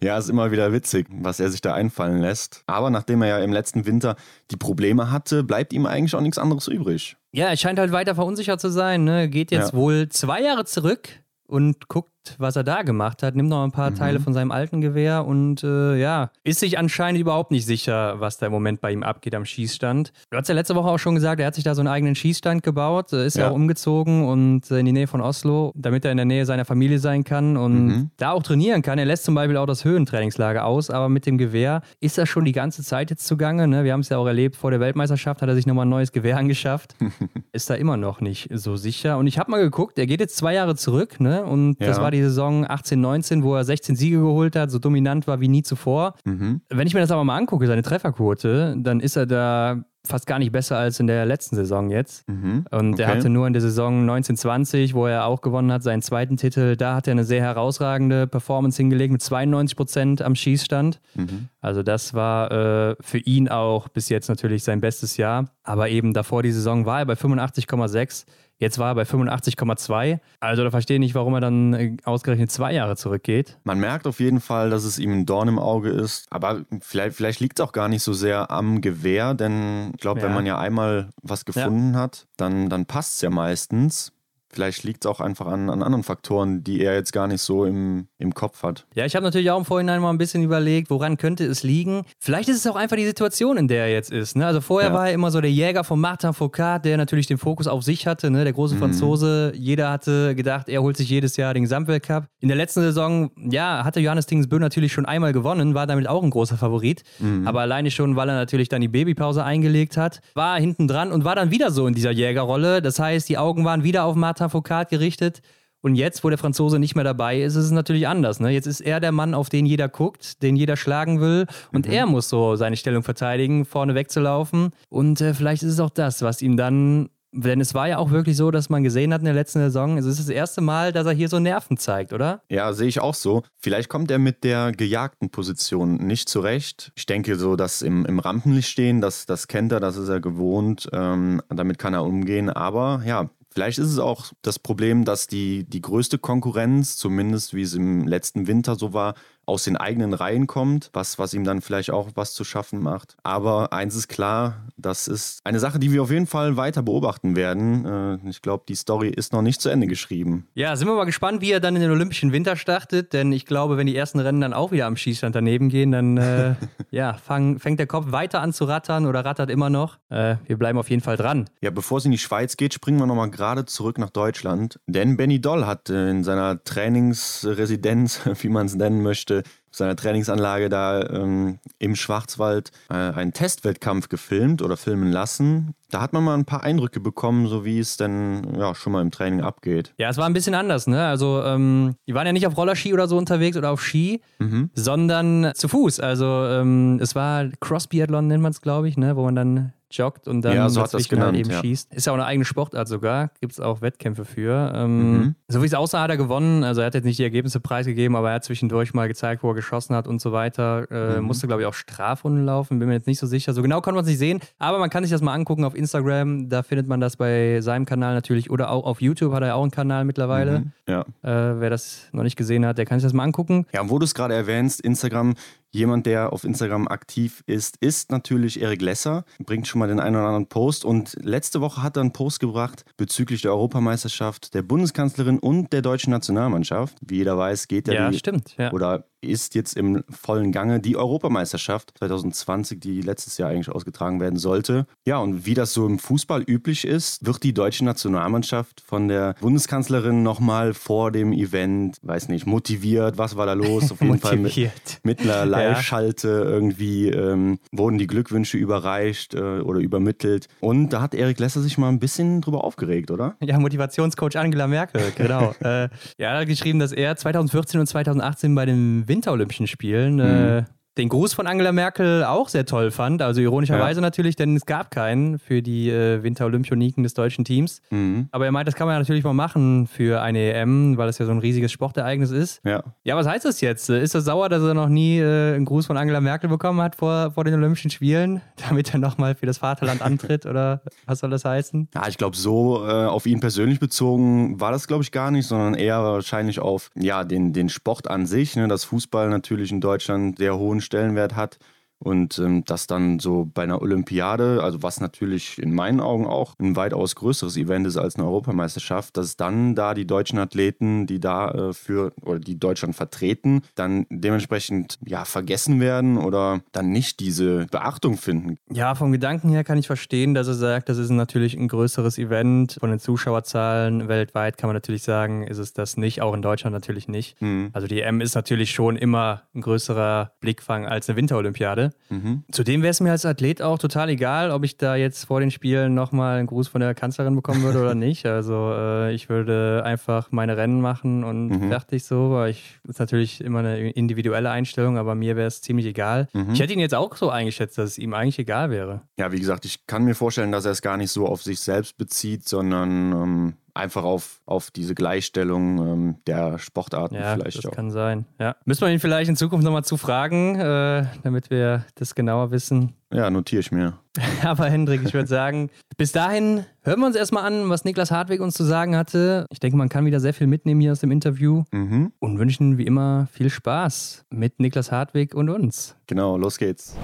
Ja, 0.01 0.17
ist 0.17 0.29
immer 0.29 0.51
wieder 0.51 0.71
witzig, 0.73 1.07
was 1.09 1.39
er 1.39 1.49
sich 1.49 1.61
da 1.61 1.73
einfallen 1.73 2.19
lässt. 2.19 2.63
Aber 2.67 2.89
nachdem 2.89 3.21
er 3.21 3.27
ja 3.29 3.39
im 3.39 3.51
letzten 3.53 3.85
Winter 3.85 4.15
die 4.51 4.57
Probleme 4.57 5.11
hatte, 5.11 5.43
bleibt 5.43 5.73
ihm 5.73 5.85
eigentlich 5.85 6.15
auch 6.15 6.21
nichts 6.21 6.37
anderes 6.37 6.67
übrig. 6.67 7.17
Ja, 7.31 7.47
er 7.47 7.57
scheint 7.57 7.79
halt 7.79 7.91
weiter 7.91 8.15
verunsichert 8.15 8.61
zu 8.61 8.69
sein. 8.69 9.03
Ne? 9.03 9.27
Geht 9.29 9.51
jetzt 9.51 9.73
Ja. 9.73 9.77
wohl 9.77 10.07
zwei 10.09 10.41
Jahre 10.41 10.65
zurück 10.65 11.09
und 11.47 11.87
guckt, 11.87 12.11
was 12.37 12.55
er 12.55 12.63
da 12.63 12.81
gemacht 12.81 13.23
hat. 13.23 13.35
Nimmt 13.35 13.49
noch 13.49 13.63
ein 13.63 13.71
paar 13.71 13.93
Teile 13.93 14.19
von 14.19 14.33
seinem 14.33 14.51
alten 14.51 14.81
Gewehr 14.81 15.25
und 15.25 15.63
äh, 15.63 15.95
ja, 15.95 16.31
ist 16.43 16.59
sich 16.59 16.77
anscheinend 16.77 17.19
überhaupt 17.19 17.51
nicht 17.51 17.65
sicher, 17.65 18.19
was 18.19 18.37
da 18.37 18.45
im 18.47 18.51
Moment 18.51 18.81
bei 18.81 18.91
ihm 18.91 19.03
abgeht 19.03 19.35
am 19.35 19.45
Schießstand. 19.45 20.11
Du 20.29 20.37
hast 20.37 20.47
ja 20.47 20.55
letzte 20.55 20.75
Woche 20.75 20.89
auch 20.89 20.97
schon 20.99 21.15
gesagt, 21.15 21.39
er 21.39 21.47
hat 21.47 21.55
sich 21.55 21.63
da 21.63 21.75
so 21.75 21.81
einen 21.81 21.87
eigenen 21.89 22.15
Schießstand 22.15 22.63
gebaut, 22.63 23.13
äh, 23.13 23.25
ist 23.25 23.37
ja, 23.37 23.43
Ja. 23.43 23.49
auch 23.49 23.55
umgezogen 23.55 24.25
und 24.27 24.69
äh, 24.71 24.79
in 24.79 24.85
die 24.85 24.91
Nähe 24.91 25.07
von 25.07 25.21
Oslo, 25.21 25.71
damit 25.75 26.05
er 26.05 26.11
in 26.11 26.17
der 26.17 26.25
Nähe 26.25 26.45
seiner 26.45 26.65
Familie 26.65 26.99
sein 26.99 27.23
kann 27.23 27.57
und 27.57 27.73
Mhm. 27.87 28.09
da 28.17 28.31
auch 28.31 28.43
trainieren 28.43 28.81
kann. 28.81 28.97
Er 28.99 29.05
lässt 29.05 29.23
zum 29.25 29.35
Beispiel 29.35 29.57
auch 29.57 29.65
das 29.65 29.83
Höhentrainingslager 29.85 30.65
aus, 30.65 30.89
aber 30.89 31.09
mit 31.09 31.25
dem 31.25 31.37
Gewehr 31.37 31.81
ist 31.99 32.17
er 32.17 32.25
schon 32.25 32.45
die 32.45 32.51
ganze 32.51 32.83
Zeit 32.83 33.09
jetzt 33.09 33.25
zugange. 33.27 33.67
Ne? 33.67 33.83
Wir 33.83 33.93
haben 33.93 33.99
es 34.01 34.09
ja 34.09 34.17
auch 34.17 34.27
erlebt, 34.27 34.55
vor 34.55 34.71
der 34.71 34.79
Weltmeisterschaft 34.79 35.41
hat 35.41 35.49
er 35.49 35.55
sich 35.55 35.65
nochmal 35.67 35.85
ein 35.85 35.89
neues 35.89 36.11
Gewehr 36.11 36.37
angeschafft. 36.37 36.95
ist 37.51 37.69
da 37.69 37.75
immer 37.75 37.97
noch 37.97 38.21
nicht 38.21 38.49
so 38.51 38.75
sicher. 38.75 39.17
Und 39.17 39.27
ich 39.27 39.37
habe 39.39 39.51
mal 39.51 39.61
geguckt, 39.61 39.97
er 39.99 40.07
geht 40.07 40.19
jetzt 40.19 40.37
zwei 40.37 40.53
Jahre 40.53 40.75
zurück, 40.75 41.19
ne? 41.19 41.43
Und 41.43 41.75
das 41.81 41.97
Ja. 41.97 42.03
war 42.03 42.11
die 42.13 42.21
Saison 42.21 42.65
18, 42.67 42.99
19, 43.01 43.43
wo 43.43 43.55
er 43.55 43.63
16 43.65 43.95
Siege 43.95 44.17
geholt 44.19 44.55
hat, 44.55 44.71
so 44.71 44.79
dominant 44.79 45.27
war 45.27 45.41
wie 45.41 45.47
nie 45.49 45.63
zuvor. 45.63 46.13
Mhm. 46.23 46.61
Wenn 46.69 46.87
ich 46.87 46.93
mir 46.93 47.01
das 47.01 47.11
aber 47.11 47.23
mal 47.23 47.37
angucke, 47.37 47.67
seine 47.67 47.81
Trefferquote, 47.83 48.75
dann 48.79 48.99
ist 48.99 49.15
er 49.15 49.25
da 49.25 49.83
fast 50.05 50.27
gar 50.27 50.37
nicht 50.37 50.51
besser 50.51 50.77
als 50.77 50.99
in 50.99 51.07
der 51.07 51.25
letzten 51.25 51.55
Saison 51.55 51.89
jetzt. 51.89 52.27
Mhm. 52.27 52.65
Und 52.71 52.99
er 52.99 53.07
Okay. 53.07 53.17
hatte 53.17 53.29
nur 53.29 53.47
in 53.47 53.53
der 53.53 53.61
Saison 53.61 54.01
1920, 54.05 54.93
wo 54.93 55.07
er 55.07 55.25
auch 55.25 55.39
gewonnen 55.39 55.71
hat, 55.71 55.81
seinen 55.81 56.01
zweiten 56.01 56.35
Titel, 56.35 56.75
da 56.75 56.95
hat 56.95 57.07
er 57.07 57.11
eine 57.11 57.23
sehr 57.23 57.41
herausragende 57.41 58.27
Performance 58.27 58.75
hingelegt 58.75 59.13
mit 59.13 59.21
92 59.21 59.77
Prozent 59.77 60.21
am 60.21 60.35
Schießstand. 60.35 60.99
Mhm. 61.15 61.47
Also 61.61 61.83
das 61.83 62.13
war 62.13 62.51
äh, 62.51 62.95
für 62.99 63.19
ihn 63.19 63.47
auch 63.47 63.87
bis 63.87 64.09
jetzt 64.09 64.27
natürlich 64.27 64.65
sein 64.65 64.81
bestes 64.81 65.15
Jahr. 65.15 65.45
Aber 65.63 65.87
eben 65.87 66.13
davor 66.13 66.43
die 66.43 66.51
Saison 66.51 66.85
war 66.85 66.99
er 66.99 67.05
bei 67.05 67.13
85,6. 67.15 68.25
Jetzt 68.63 68.79
war 68.79 68.91
er 68.91 68.95
bei 68.95 69.03
85,2. 69.03 70.19
Also 70.39 70.63
da 70.63 70.71
verstehe 70.71 70.95
ich 70.95 71.01
nicht, 71.01 71.15
warum 71.15 71.33
er 71.33 71.41
dann 71.41 71.73
äh, 71.73 71.97
ausgerechnet 72.05 72.49
zwei 72.49 72.71
Jahre 72.71 72.95
zurückgeht. 72.95 73.57
Man 73.65 73.77
merkt 73.77 74.07
auf 74.07 74.21
jeden 74.21 74.39
Fall, 74.39 74.69
dass 74.69 74.85
es 74.85 74.99
ihm 74.99 75.11
ein 75.11 75.25
Dorn 75.25 75.49
im 75.49 75.59
Auge 75.59 75.89
ist. 75.89 76.27
Aber 76.29 76.61
vielleicht, 76.79 77.17
vielleicht 77.17 77.41
liegt 77.41 77.59
es 77.59 77.65
auch 77.65 77.73
gar 77.73 77.89
nicht 77.89 78.03
so 78.03 78.13
sehr 78.13 78.51
am 78.51 78.79
Gewehr, 78.79 79.33
denn 79.33 79.91
ich 79.93 79.99
glaube, 79.99 80.21
ja. 80.21 80.27
wenn 80.27 80.33
man 80.33 80.45
ja 80.45 80.57
einmal 80.57 81.09
was 81.21 81.43
gefunden 81.43 81.95
ja. 81.95 81.99
hat, 81.99 82.25
dann, 82.37 82.69
dann 82.69 82.85
passt 82.85 83.15
es 83.15 83.21
ja 83.21 83.29
meistens. 83.29 84.12
Vielleicht 84.55 84.83
liegt 84.83 85.05
es 85.05 85.09
auch 85.09 85.19
einfach 85.19 85.47
an, 85.47 85.69
an 85.69 85.81
anderen 85.81 86.03
Faktoren, 86.03 86.63
die 86.63 86.81
er 86.81 86.93
jetzt 86.93 87.11
gar 87.11 87.27
nicht 87.27 87.41
so 87.41 87.65
im, 87.65 88.07
im 88.19 88.33
Kopf 88.33 88.63
hat. 88.63 88.85
Ja, 88.95 89.05
ich 89.05 89.15
habe 89.15 89.25
natürlich 89.25 89.49
auch 89.49 89.57
im 89.57 89.65
Vorhinein 89.65 90.01
mal 90.01 90.11
ein 90.11 90.17
bisschen 90.17 90.43
überlegt, 90.43 90.89
woran 90.89 91.17
könnte 91.17 91.45
es 91.45 91.63
liegen. 91.63 92.03
Vielleicht 92.19 92.49
ist 92.49 92.57
es 92.57 92.67
auch 92.67 92.75
einfach 92.75 92.95
die 92.95 93.05
Situation, 93.05 93.57
in 93.57 93.67
der 93.67 93.85
er 93.85 93.91
jetzt 93.91 94.11
ist. 94.11 94.35
Ne? 94.35 94.45
Also 94.45 94.61
vorher 94.61 94.91
ja. 94.91 94.95
war 94.95 95.07
er 95.07 95.13
immer 95.13 95.31
so 95.31 95.41
der 95.41 95.51
Jäger 95.51 95.83
von 95.83 95.99
Martin 95.99 96.33
Foucault, 96.33 96.85
der 96.85 96.97
natürlich 96.97 97.27
den 97.27 97.37
Fokus 97.37 97.67
auf 97.67 97.83
sich 97.83 98.05
hatte, 98.05 98.29
ne? 98.29 98.43
der 98.43 98.53
große 98.53 98.75
mhm. 98.75 98.79
Franzose. 98.79 99.51
Mhm. 99.55 99.61
Jeder 99.61 99.91
hatte 99.91 100.35
gedacht, 100.35 100.69
er 100.69 100.81
holt 100.83 100.97
sich 100.97 101.09
jedes 101.09 101.35
Jahr 101.35 101.53
den 101.53 101.63
Gesamtweltcup. 101.63 102.25
In 102.39 102.47
der 102.47 102.57
letzten 102.57 102.81
Saison, 102.81 103.31
ja, 103.37 103.83
hatte 103.83 103.99
Johannes 103.99 104.27
Tingsbö 104.27 104.59
natürlich 104.59 104.93
schon 104.93 105.05
einmal 105.05 105.33
gewonnen, 105.33 105.73
war 105.73 105.87
damit 105.87 106.07
auch 106.07 106.21
ein 106.21 106.29
großer 106.29 106.57
Favorit. 106.57 107.01
Mhm. 107.19 107.47
Aber 107.47 107.61
alleine 107.61 107.89
schon, 107.89 108.15
weil 108.15 108.29
er 108.29 108.35
natürlich 108.35 108.69
dann 108.69 108.81
die 108.81 108.87
Babypause 108.87 109.43
eingelegt 109.43 109.97
hat, 109.97 110.21
war 110.35 110.59
hinten 110.59 110.87
dran 110.87 111.11
und 111.11 111.23
war 111.23 111.35
dann 111.35 111.49
wieder 111.49 111.71
so 111.71 111.87
in 111.87 111.95
dieser 111.95 112.11
Jägerrolle. 112.11 112.81
Das 112.81 112.99
heißt, 112.99 113.27
die 113.29 113.37
Augen 113.37 113.65
waren 113.65 113.83
wieder 113.83 114.03
auf 114.05 114.15
Martin 114.15 114.42
Martin 114.43 114.49
Foucault 114.49 114.89
gerichtet. 114.89 115.41
Und 115.81 115.95
jetzt, 115.95 116.23
wo 116.23 116.29
der 116.29 116.37
Franzose 116.37 116.79
nicht 116.79 116.95
mehr 116.95 117.03
dabei 117.03 117.41
ist, 117.41 117.55
ist 117.55 117.65
es 117.65 117.71
natürlich 117.71 118.07
anders. 118.07 118.39
Ne? 118.39 118.51
Jetzt 118.51 118.67
ist 118.67 118.79
er 118.79 119.01
der 119.01 119.11
Mann, 119.11 119.33
auf 119.33 119.49
den 119.49 119.65
jeder 119.65 119.89
guckt, 119.89 120.41
den 120.41 120.55
jeder 120.55 120.77
schlagen 120.77 121.19
will. 121.19 121.45
Und 121.73 121.87
mhm. 121.87 121.93
er 121.93 122.05
muss 122.05 122.29
so 122.29 122.55
seine 122.55 122.77
Stellung 122.77 123.03
verteidigen, 123.03 123.65
vorne 123.65 123.93
wegzulaufen. 123.93 124.71
Und 124.87 125.19
äh, 125.19 125.33
vielleicht 125.33 125.61
ist 125.61 125.73
es 125.73 125.79
auch 125.81 125.89
das, 125.89 126.21
was 126.21 126.41
ihm 126.41 126.55
dann. 126.55 127.09
Denn 127.35 127.59
es 127.59 127.73
war 127.73 127.87
ja 127.87 127.97
auch 127.97 128.11
wirklich 128.11 128.37
so, 128.37 128.51
dass 128.51 128.69
man 128.69 128.83
gesehen 128.83 129.11
hat 129.11 129.21
in 129.21 129.25
der 129.25 129.33
letzten 129.33 129.57
Saison, 129.57 129.97
es 129.97 130.05
ist 130.05 130.19
das 130.19 130.29
erste 130.29 130.61
Mal, 130.61 130.91
dass 130.91 131.07
er 131.07 131.13
hier 131.13 131.29
so 131.29 131.39
Nerven 131.39 131.77
zeigt, 131.77 132.13
oder? 132.13 132.43
Ja, 132.47 132.71
sehe 132.73 132.87
ich 132.87 132.99
auch 132.99 133.15
so. 133.15 133.41
Vielleicht 133.57 133.89
kommt 133.89 134.11
er 134.11 134.19
mit 134.19 134.43
der 134.43 134.71
gejagten 134.71 135.31
Position 135.31 135.95
nicht 135.95 136.29
zurecht. 136.29 136.91
Ich 136.93 137.07
denke 137.07 137.35
so, 137.35 137.55
dass 137.55 137.81
im, 137.81 138.05
im 138.05 138.19
Rampenlicht 138.19 138.69
stehen, 138.69 139.01
das, 139.01 139.25
das 139.25 139.47
kennt 139.47 139.71
er, 139.71 139.79
das 139.79 139.97
ist 139.97 140.09
er 140.09 140.21
gewohnt, 140.21 140.87
ähm, 140.93 141.41
damit 141.49 141.79
kann 141.79 141.95
er 141.95 142.03
umgehen. 142.03 142.51
Aber 142.51 143.01
ja, 143.03 143.31
Vielleicht 143.53 143.77
ist 143.77 143.89
es 143.91 143.99
auch 143.99 144.31
das 144.41 144.57
Problem, 144.57 145.05
dass 145.05 145.27
die, 145.27 145.63
die 145.63 145.81
größte 145.81 146.17
Konkurrenz, 146.17 146.97
zumindest 146.97 147.53
wie 147.53 147.61
es 147.61 147.75
im 147.75 148.07
letzten 148.07 148.47
Winter 148.47 148.75
so 148.75 148.93
war, 148.93 149.13
aus 149.45 149.63
den 149.63 149.77
eigenen 149.77 150.13
Reihen 150.13 150.47
kommt, 150.47 150.89
was, 150.93 151.19
was 151.19 151.33
ihm 151.33 151.43
dann 151.43 151.61
vielleicht 151.61 151.91
auch 151.91 152.11
was 152.15 152.33
zu 152.33 152.43
schaffen 152.43 152.81
macht. 152.81 153.17
Aber 153.23 153.73
eins 153.73 153.95
ist 153.95 154.07
klar, 154.07 154.67
das 154.77 155.07
ist 155.07 155.41
eine 155.43 155.59
Sache, 155.59 155.79
die 155.79 155.91
wir 155.91 156.03
auf 156.03 156.11
jeden 156.11 156.27
Fall 156.27 156.57
weiter 156.57 156.81
beobachten 156.81 157.35
werden. 157.35 158.21
Äh, 158.23 158.29
ich 158.29 158.41
glaube, 158.41 158.63
die 158.67 158.75
Story 158.75 159.09
ist 159.09 159.33
noch 159.33 159.41
nicht 159.41 159.61
zu 159.61 159.69
Ende 159.69 159.87
geschrieben. 159.87 160.47
Ja, 160.53 160.75
sind 160.75 160.87
wir 160.87 160.95
mal 160.95 161.05
gespannt, 161.05 161.41
wie 161.41 161.51
er 161.51 161.59
dann 161.59 161.75
in 161.75 161.81
den 161.81 161.91
Olympischen 161.91 162.31
Winter 162.31 162.55
startet, 162.55 163.13
denn 163.13 163.31
ich 163.31 163.45
glaube, 163.45 163.77
wenn 163.77 163.87
die 163.87 163.95
ersten 163.95 164.19
Rennen 164.19 164.41
dann 164.41 164.53
auch 164.53 164.71
wieder 164.71 164.85
am 164.85 164.95
Schießstand 164.95 165.35
daneben 165.35 165.69
gehen, 165.69 165.91
dann 165.91 166.17
äh, 166.17 166.55
ja, 166.91 167.13
fang, 167.13 167.59
fängt 167.59 167.79
der 167.79 167.87
Kopf 167.87 168.11
weiter 168.11 168.41
an 168.41 168.53
zu 168.53 168.65
rattern 168.65 169.05
oder 169.05 169.25
rattert 169.25 169.49
immer 169.49 169.69
noch. 169.69 169.97
Äh, 170.09 170.37
wir 170.45 170.57
bleiben 170.57 170.77
auf 170.77 170.89
jeden 170.89 171.01
Fall 171.01 171.17
dran. 171.17 171.49
Ja, 171.61 171.71
bevor 171.71 171.97
es 171.97 172.05
in 172.05 172.11
die 172.11 172.17
Schweiz 172.17 172.55
geht, 172.57 172.73
springen 172.73 172.99
wir 172.99 173.07
nochmal 173.07 173.29
gerade 173.29 173.65
zurück 173.65 173.97
nach 173.97 174.09
Deutschland, 174.09 174.79
denn 174.87 175.17
Benny 175.17 175.41
Doll 175.41 175.65
hat 175.65 175.89
äh, 175.89 176.09
in 176.09 176.23
seiner 176.23 176.63
Trainingsresidenz, 176.63 178.21
wie 178.41 178.49
man 178.49 178.67
es 178.67 178.75
nennen 178.75 179.01
möchte, 179.01 179.32
möchte, 179.32 179.32
seiner 179.75 179.95
Trainingsanlage 179.95 180.69
da 180.69 181.01
ähm, 181.01 181.59
im 181.79 181.95
Schwarzwald 181.95 182.71
äh, 182.89 182.93
einen 182.93 183.33
Testwettkampf 183.33 184.09
gefilmt 184.09 184.61
oder 184.61 184.77
filmen 184.77 185.11
lassen. 185.11 185.75
Da 185.93 186.01
hat 186.01 186.11
man 186.11 186.23
mal 186.23 186.33
ein 186.33 186.45
paar 186.45 186.63
Eindrücke 186.63 186.99
bekommen, 186.99 187.45
so 187.45 187.65
wie 187.65 187.77
es 187.77 187.97
denn 187.97 188.55
ja, 188.57 188.73
schon 188.73 188.93
mal 188.93 189.03
im 189.03 189.11
Training 189.11 189.41
abgeht. 189.41 189.93
Ja, 189.99 190.09
es 190.09 190.17
war 190.17 190.25
ein 190.25 190.33
bisschen 190.33 190.55
anders, 190.55 190.87
ne? 190.87 191.05
Also, 191.05 191.43
ähm, 191.43 191.93
die 192.07 192.15
waren 192.15 192.25
ja 192.25 192.33
nicht 192.33 192.47
auf 192.47 192.57
Rollerski 192.57 192.95
oder 192.95 193.07
so 193.07 193.15
unterwegs 193.15 193.55
oder 193.57 193.69
auf 193.69 193.79
Ski, 193.79 194.19
mhm. 194.39 194.71
sondern 194.73 195.51
zu 195.53 195.67
Fuß. 195.67 195.99
Also, 195.99 196.25
ähm, 196.25 196.97
es 196.99 197.13
war 197.13 197.45
Cross-Biathlon, 197.59 198.25
nennt 198.25 198.41
man 198.41 198.53
es, 198.53 198.61
glaube 198.61 198.89
ich, 198.89 198.97
ne? 198.97 199.15
Wo 199.15 199.23
man 199.23 199.35
dann 199.35 199.73
joggt 199.97 200.27
und 200.27 200.41
dann 200.43 200.55
ja, 200.55 200.69
so 200.69 200.81
hat 200.81 200.93
das 200.93 201.07
genannt, 201.07 201.35
halt 201.35 201.45
eben 201.45 201.51
ja. 201.51 201.61
schießt. 201.61 201.93
Ist 201.93 202.05
ja 202.05 202.13
auch 202.13 202.17
eine 202.17 202.25
eigene 202.25 202.45
Sportart 202.45 202.87
sogar, 202.87 203.31
gibt 203.39 203.53
es 203.53 203.59
auch 203.59 203.81
Wettkämpfe 203.81 204.25
für. 204.25 204.71
Ähm, 204.75 205.13
mhm. 205.13 205.35
So 205.47 205.61
wie 205.61 205.65
es 205.65 205.73
aussah, 205.73 206.01
hat 206.01 206.09
er 206.09 206.17
gewonnen. 206.17 206.63
Also 206.63 206.81
er 206.81 206.87
hat 206.87 206.95
jetzt 206.95 207.05
nicht 207.05 207.19
die 207.19 207.23
Ergebnisse 207.23 207.59
preisgegeben, 207.59 208.15
aber 208.15 208.29
er 208.29 208.35
hat 208.35 208.43
zwischendurch 208.43 208.93
mal 208.93 209.07
gezeigt, 209.07 209.43
wo 209.43 209.49
er 209.49 209.55
geschossen 209.55 209.95
hat 209.95 210.07
und 210.07 210.21
so 210.21 210.31
weiter. 210.31 210.89
Äh, 210.91 211.19
mhm. 211.19 211.25
Musste, 211.25 211.47
glaube 211.47 211.61
ich, 211.61 211.67
auch 211.67 211.73
Strafrunden 211.73 212.45
laufen, 212.45 212.79
bin 212.79 212.87
mir 212.87 212.95
jetzt 212.95 213.07
nicht 213.07 213.19
so 213.19 213.27
sicher. 213.27 213.53
So 213.53 213.61
genau 213.61 213.81
konnte 213.81 213.95
man 213.95 214.03
es 214.03 214.09
nicht 214.09 214.19
sehen, 214.19 214.39
aber 214.59 214.79
man 214.79 214.89
kann 214.89 215.03
sich 215.03 215.11
das 215.11 215.21
mal 215.21 215.33
angucken 215.33 215.63
auf 215.63 215.75
Instagram. 215.75 215.82
Da 215.91 216.63
findet 216.63 216.87
man 216.87 216.99
das 216.99 217.17
bei 217.17 217.61
seinem 217.61 217.85
Kanal 217.85 218.13
natürlich 218.13 218.49
oder 218.49 218.69
auch 218.69 218.85
auf 218.85 219.01
YouTube 219.01 219.33
hat 219.33 219.43
er 219.43 219.55
auch 219.55 219.61
einen 219.61 219.71
Kanal 219.71 220.05
mittlerweile. 220.05 220.59
Mhm. 220.59 220.71
Ja. 220.87 221.01
Äh, 221.21 221.59
wer 221.59 221.69
das 221.69 222.09
noch 222.11 222.23
nicht 222.23 222.35
gesehen 222.35 222.65
hat, 222.65 222.77
der 222.77 222.85
kann 222.85 222.99
sich 222.99 223.05
das 223.05 223.13
mal 223.13 223.23
angucken. 223.23 223.65
Ja, 223.73 223.81
und 223.81 223.89
wo 223.89 223.99
du 223.99 224.05
es 224.05 224.13
gerade 224.13 224.33
erwähnst, 224.33 224.81
Instagram, 224.81 225.35
Jemand, 225.73 226.05
der 226.05 226.31
auf 226.33 226.43
Instagram 226.43 226.87
aktiv 226.87 227.43
ist, 227.47 227.77
ist 227.77 228.11
natürlich 228.11 228.61
Erik 228.61 228.81
Lesser, 228.83 229.25
bringt 229.39 229.67
schon 229.67 229.79
mal 229.79 229.87
den 229.87 229.99
einen 229.99 230.15
oder 230.15 230.27
anderen 230.27 230.47
Post 230.47 230.85
und 230.85 231.17
letzte 231.19 231.61
Woche 231.61 231.81
hat 231.81 231.97
er 231.97 232.01
einen 232.01 232.13
Post 232.13 232.39
gebracht 232.39 232.85
bezüglich 232.95 233.41
der 233.41 233.51
Europameisterschaft, 233.51 234.53
der 234.53 234.61
Bundeskanzlerin 234.61 235.39
und 235.39 235.73
der 235.73 235.81
deutschen 235.81 236.11
Nationalmannschaft. 236.11 236.97
Wie 237.01 237.17
jeder 237.17 237.39
weiß, 237.39 237.67
geht 237.67 237.87
ja, 237.87 237.95
ja 237.95 238.11
die, 238.11 238.19
stimmt, 238.19 238.55
ja. 238.57 238.71
oder 238.71 239.05
ist 239.23 239.55
jetzt 239.55 239.75
im 239.75 240.03
vollen 240.09 240.51
Gange 240.51 240.79
die 240.79 240.97
Europameisterschaft 240.97 241.93
2020, 241.97 242.79
die 242.79 243.01
letztes 243.01 243.37
Jahr 243.37 243.49
eigentlich 243.49 243.69
ausgetragen 243.69 244.19
werden 244.19 244.37
sollte. 244.37 244.85
Ja, 245.05 245.17
und 245.17 245.45
wie 245.45 245.53
das 245.53 245.73
so 245.73 245.87
im 245.87 245.99
Fußball 245.99 246.43
üblich 246.43 246.85
ist, 246.85 247.25
wird 247.25 247.43
die 247.43 247.53
deutsche 247.53 247.85
Nationalmannschaft 247.85 248.81
von 248.81 249.07
der 249.07 249.35
Bundeskanzlerin 249.39 250.23
nochmal 250.23 250.73
vor 250.73 251.11
dem 251.11 251.33
Event, 251.33 251.97
weiß 252.01 252.29
nicht, 252.29 252.45
motiviert. 252.45 253.17
Was 253.17 253.35
war 253.35 253.45
da 253.45 253.53
los? 253.53 253.91
Auf 253.91 254.01
jeden 254.01 254.19
Fall 254.19 254.37
mit, 254.37 254.55
mit 255.03 255.21
einer 255.21 255.45
Live-Schalte 255.69 256.27
irgendwie 256.27 257.09
ähm, 257.09 257.59
wurden 257.71 257.97
die 257.97 258.07
Glückwünsche 258.07 258.57
überreicht 258.57 259.33
äh, 259.33 259.59
oder 259.59 259.79
übermittelt. 259.79 260.47
Und 260.59 260.89
da 260.89 261.01
hat 261.01 261.13
Erik 261.13 261.39
Lesser 261.39 261.61
sich 261.61 261.77
mal 261.77 261.89
ein 261.89 261.99
bisschen 261.99 262.41
drüber 262.41 262.63
aufgeregt, 262.63 263.11
oder? 263.11 263.35
Ja, 263.41 263.59
Motivationscoach 263.59 264.37
Angela 264.37 264.67
Merkel, 264.67 265.01
genau. 265.15 265.53
äh, 265.63 265.89
ja, 266.17 266.33
er 266.33 266.39
hat 266.39 266.47
geschrieben, 266.47 266.79
dass 266.79 266.91
er 266.91 267.15
2014 267.15 267.79
und 267.79 267.87
2018 267.87 268.55
bei 268.55 268.65
den 268.65 269.07
Winterolympischen 269.07 269.67
Spielen 269.67 270.19
äh, 270.19 270.61
mhm 270.61 270.65
den 270.97 271.09
Gruß 271.09 271.33
von 271.33 271.47
Angela 271.47 271.71
Merkel 271.71 272.23
auch 272.23 272.49
sehr 272.49 272.65
toll 272.65 272.91
fand. 272.91 273.21
Also 273.21 273.41
ironischerweise 273.41 273.99
ja. 273.99 274.01
natürlich, 274.01 274.35
denn 274.35 274.55
es 274.55 274.65
gab 274.65 274.91
keinen 274.91 275.39
für 275.39 275.61
die 275.61 275.89
äh, 275.89 276.21
Winterolympioniken 276.23 277.03
des 277.03 277.13
deutschen 277.13 277.45
Teams. 277.45 277.81
Mhm. 277.89 278.27
Aber 278.31 278.45
er 278.45 278.51
meint, 278.51 278.67
das 278.67 278.75
kann 278.75 278.87
man 278.87 278.95
ja 278.95 278.99
natürlich 278.99 279.23
mal 279.23 279.33
machen 279.33 279.87
für 279.87 280.21
eine 280.21 280.53
EM, 280.53 280.97
weil 280.97 281.09
es 281.09 281.17
ja 281.17 281.25
so 281.25 281.31
ein 281.31 281.39
riesiges 281.39 281.71
Sportereignis 281.71 282.31
ist. 282.31 282.61
Ja. 282.63 282.83
Ja, 283.03 283.15
was 283.15 283.27
heißt 283.27 283.45
das 283.45 283.61
jetzt? 283.61 283.89
Ist 283.89 284.13
er 284.13 284.21
sauer, 284.21 284.49
dass 284.49 284.61
er 284.61 284.73
noch 284.73 284.89
nie 284.89 285.19
äh, 285.19 285.55
einen 285.55 285.65
Gruß 285.65 285.87
von 285.87 285.97
Angela 285.97 286.21
Merkel 286.21 286.49
bekommen 286.49 286.81
hat 286.81 286.95
vor, 286.95 287.31
vor 287.31 287.43
den 287.43 287.55
Olympischen 287.55 287.89
Spielen, 287.89 288.41
damit 288.67 288.93
er 288.93 288.99
nochmal 288.99 289.35
für 289.35 289.45
das 289.45 289.57
Vaterland 289.57 290.01
antritt? 290.01 290.43
oder 290.53 290.81
was 291.05 291.19
soll 291.19 291.29
das 291.29 291.45
heißen? 291.45 291.89
Ja, 291.93 292.07
ich 292.07 292.17
glaube, 292.17 292.37
so 292.37 292.85
äh, 292.85 293.05
auf 293.05 293.25
ihn 293.25 293.39
persönlich 293.39 293.79
bezogen 293.79 294.59
war 294.59 294.71
das, 294.71 294.87
glaube 294.87 295.03
ich, 295.03 295.11
gar 295.11 295.31
nicht, 295.31 295.47
sondern 295.47 295.73
eher 295.73 296.03
wahrscheinlich 296.03 296.59
auf 296.59 296.91
ja, 296.95 297.23
den, 297.23 297.53
den 297.53 297.69
Sport 297.69 298.09
an 298.09 298.25
sich. 298.25 298.55
Ne? 298.55 298.67
Das 298.67 298.83
Fußball 298.85 299.29
natürlich 299.29 299.71
in 299.71 299.81
Deutschland 299.81 300.37
sehr 300.37 300.57
hohen 300.57 300.81
Stellenwert 300.83 301.35
hat. 301.35 301.57
Und 302.03 302.37
ähm, 302.37 302.63
das 302.65 302.85
dann 302.85 303.19
so 303.19 303.49
bei 303.51 303.63
einer 303.63 303.81
Olympiade, 303.81 304.61
also 304.61 304.83
was 304.83 304.99
natürlich 304.99 305.57
in 305.57 305.73
meinen 305.73 306.01
Augen 306.01 306.27
auch 306.27 306.53
ein 306.59 306.75
weitaus 306.75 307.15
größeres 307.15 307.55
Event 307.55 307.87
ist 307.87 307.97
als 307.97 308.17
eine 308.17 308.25
Europameisterschaft, 308.25 309.15
dass 309.15 309.37
dann 309.37 309.73
da 309.73 309.93
die 309.93 310.05
deutschen 310.05 310.37
Athleten, 310.37 311.07
die 311.07 311.21
da 311.21 311.51
äh, 311.51 311.73
für 311.73 312.11
oder 312.21 312.39
die 312.39 312.59
Deutschland 312.59 312.95
vertreten, 312.95 313.61
dann 313.75 314.05
dementsprechend 314.09 314.99
ja 315.05 315.23
vergessen 315.23 315.79
werden 315.79 316.17
oder 316.17 316.61
dann 316.73 316.89
nicht 316.89 317.21
diese 317.21 317.67
Beachtung 317.67 318.17
finden. 318.17 318.57
Ja, 318.69 318.95
vom 318.95 319.13
Gedanken 319.13 319.49
her 319.49 319.63
kann 319.63 319.77
ich 319.77 319.87
verstehen, 319.87 320.33
dass 320.33 320.47
er 320.47 320.55
sagt, 320.55 320.89
das 320.89 320.97
ist 320.97 321.09
natürlich 321.09 321.55
ein 321.57 321.69
größeres 321.69 322.17
Event. 322.17 322.77
Von 322.79 322.89
den 322.89 322.99
Zuschauerzahlen 322.99 324.09
weltweit 324.09 324.57
kann 324.57 324.67
man 324.67 324.75
natürlich 324.75 325.03
sagen, 325.03 325.47
ist 325.47 325.57
es 325.57 325.73
das 325.73 325.95
nicht, 325.95 326.21
auch 326.21 326.33
in 326.33 326.41
Deutschland 326.41 326.73
natürlich 326.73 327.07
nicht. 327.07 327.41
Mhm. 327.41 327.69
Also 327.71 327.87
die 327.87 328.01
M 328.01 328.19
ist 328.19 328.35
natürlich 328.35 328.71
schon 328.71 328.97
immer 328.97 329.43
ein 329.55 329.61
größerer 329.61 330.33
Blickfang 330.41 330.85
als 330.85 331.07
eine 331.07 331.15
Winterolympiade. 331.15 331.92
Mhm. 332.09 332.43
Zudem 332.51 332.81
wäre 332.81 332.91
es 332.91 332.99
mir 332.99 333.11
als 333.11 333.25
Athlet 333.25 333.61
auch 333.61 333.79
total 333.79 334.09
egal, 334.09 334.51
ob 334.51 334.63
ich 334.63 334.77
da 334.77 334.95
jetzt 334.95 335.25
vor 335.25 335.39
den 335.39 335.51
Spielen 335.51 335.93
nochmal 335.93 336.37
einen 336.37 336.47
Gruß 336.47 336.67
von 336.67 336.81
der 336.81 336.93
Kanzlerin 336.93 337.35
bekommen 337.35 337.63
würde 337.63 337.81
oder 337.81 337.95
nicht. 337.95 338.25
Also 338.25 338.71
äh, 338.73 339.13
ich 339.13 339.29
würde 339.29 339.83
einfach 339.85 340.31
meine 340.31 340.57
Rennen 340.57 340.81
machen 340.81 341.23
und 341.23 341.49
mhm. 341.49 341.69
fertig 341.69 342.03
so, 342.03 342.31
weil 342.31 342.51
ich 342.51 342.79
ist 342.87 342.99
natürlich 342.99 343.41
immer 343.41 343.59
eine 343.59 343.91
individuelle 343.91 344.51
Einstellung, 344.51 344.97
aber 344.97 345.15
mir 345.15 345.35
wäre 345.35 345.47
es 345.47 345.61
ziemlich 345.61 345.85
egal. 345.85 346.27
Mhm. 346.33 346.53
Ich 346.53 346.59
hätte 346.59 346.73
ihn 346.73 346.79
jetzt 346.79 346.95
auch 346.95 347.15
so 347.15 347.29
eingeschätzt, 347.29 347.77
dass 347.77 347.91
es 347.91 347.97
ihm 347.97 348.13
eigentlich 348.13 348.39
egal 348.39 348.69
wäre. 348.69 349.01
Ja, 349.17 349.31
wie 349.31 349.39
gesagt, 349.39 349.65
ich 349.65 349.87
kann 349.87 350.03
mir 350.03 350.15
vorstellen, 350.15 350.51
dass 350.51 350.65
er 350.65 350.71
es 350.71 350.81
gar 350.81 350.97
nicht 350.97 351.11
so 351.11 351.27
auf 351.27 351.41
sich 351.41 351.59
selbst 351.59 351.97
bezieht, 351.97 352.47
sondern 352.47 353.11
ähm, 353.11 353.53
einfach 353.75 354.03
auf, 354.03 354.41
auf 354.45 354.69
diese 354.71 354.93
Gleichstellung 354.95 355.77
ähm, 355.79 356.15
der 356.27 356.59
Sportarten 356.59 357.15
ja, 357.15 357.33
vielleicht 357.33 357.57
das 357.57 357.65
auch. 357.65 357.71
kann 357.71 357.89
sein. 357.91 358.25
Ja. 358.39 358.55
Müssen 358.65 358.81
wir 358.81 358.89
ihn 358.91 358.99
vielleicht 358.99 359.29
in 359.29 359.35
Zukunft 359.35 359.63
nochmal 359.65 359.83
zu 359.83 359.97
fragen, 359.97 360.55
äh, 360.59 361.05
damit 361.23 361.49
wir 361.49 361.85
das 361.95 362.13
genauer 362.15 362.51
wissen. 362.51 362.93
Ja, 363.11 363.29
notiere 363.29 363.61
ich 363.61 363.71
mir. 363.71 363.97
Aber 364.43 364.65
Hendrik, 364.69 365.01
ich 365.03 365.13
würde 365.13 365.27
sagen, 365.27 365.69
bis 365.97 366.11
dahin 366.11 366.65
hören 366.81 366.99
wir 366.99 367.07
uns 367.07 367.15
erstmal 367.15 367.45
an, 367.45 367.69
was 367.69 367.83
Niklas 367.83 368.11
Hartwig 368.11 368.41
uns 368.41 368.53
zu 368.55 368.63
sagen 368.63 368.95
hatte. 368.95 369.45
Ich 369.51 369.59
denke, 369.59 369.77
man 369.77 369.89
kann 369.89 370.05
wieder 370.05 370.19
sehr 370.19 370.33
viel 370.33 370.47
mitnehmen 370.47 370.81
hier 370.81 370.91
aus 370.91 370.99
dem 370.99 371.11
Interview 371.11 371.63
Mhm. 371.71 372.11
und 372.19 372.39
wünschen 372.39 372.77
wie 372.77 372.85
immer 372.85 373.27
viel 373.31 373.49
Spaß 373.49 374.25
mit 374.29 374.59
Niklas 374.59 374.91
Hartwig 374.91 375.33
und 375.35 375.49
uns. 375.49 375.95
Genau, 376.07 376.37
los 376.37 376.57
geht's. 376.57 376.95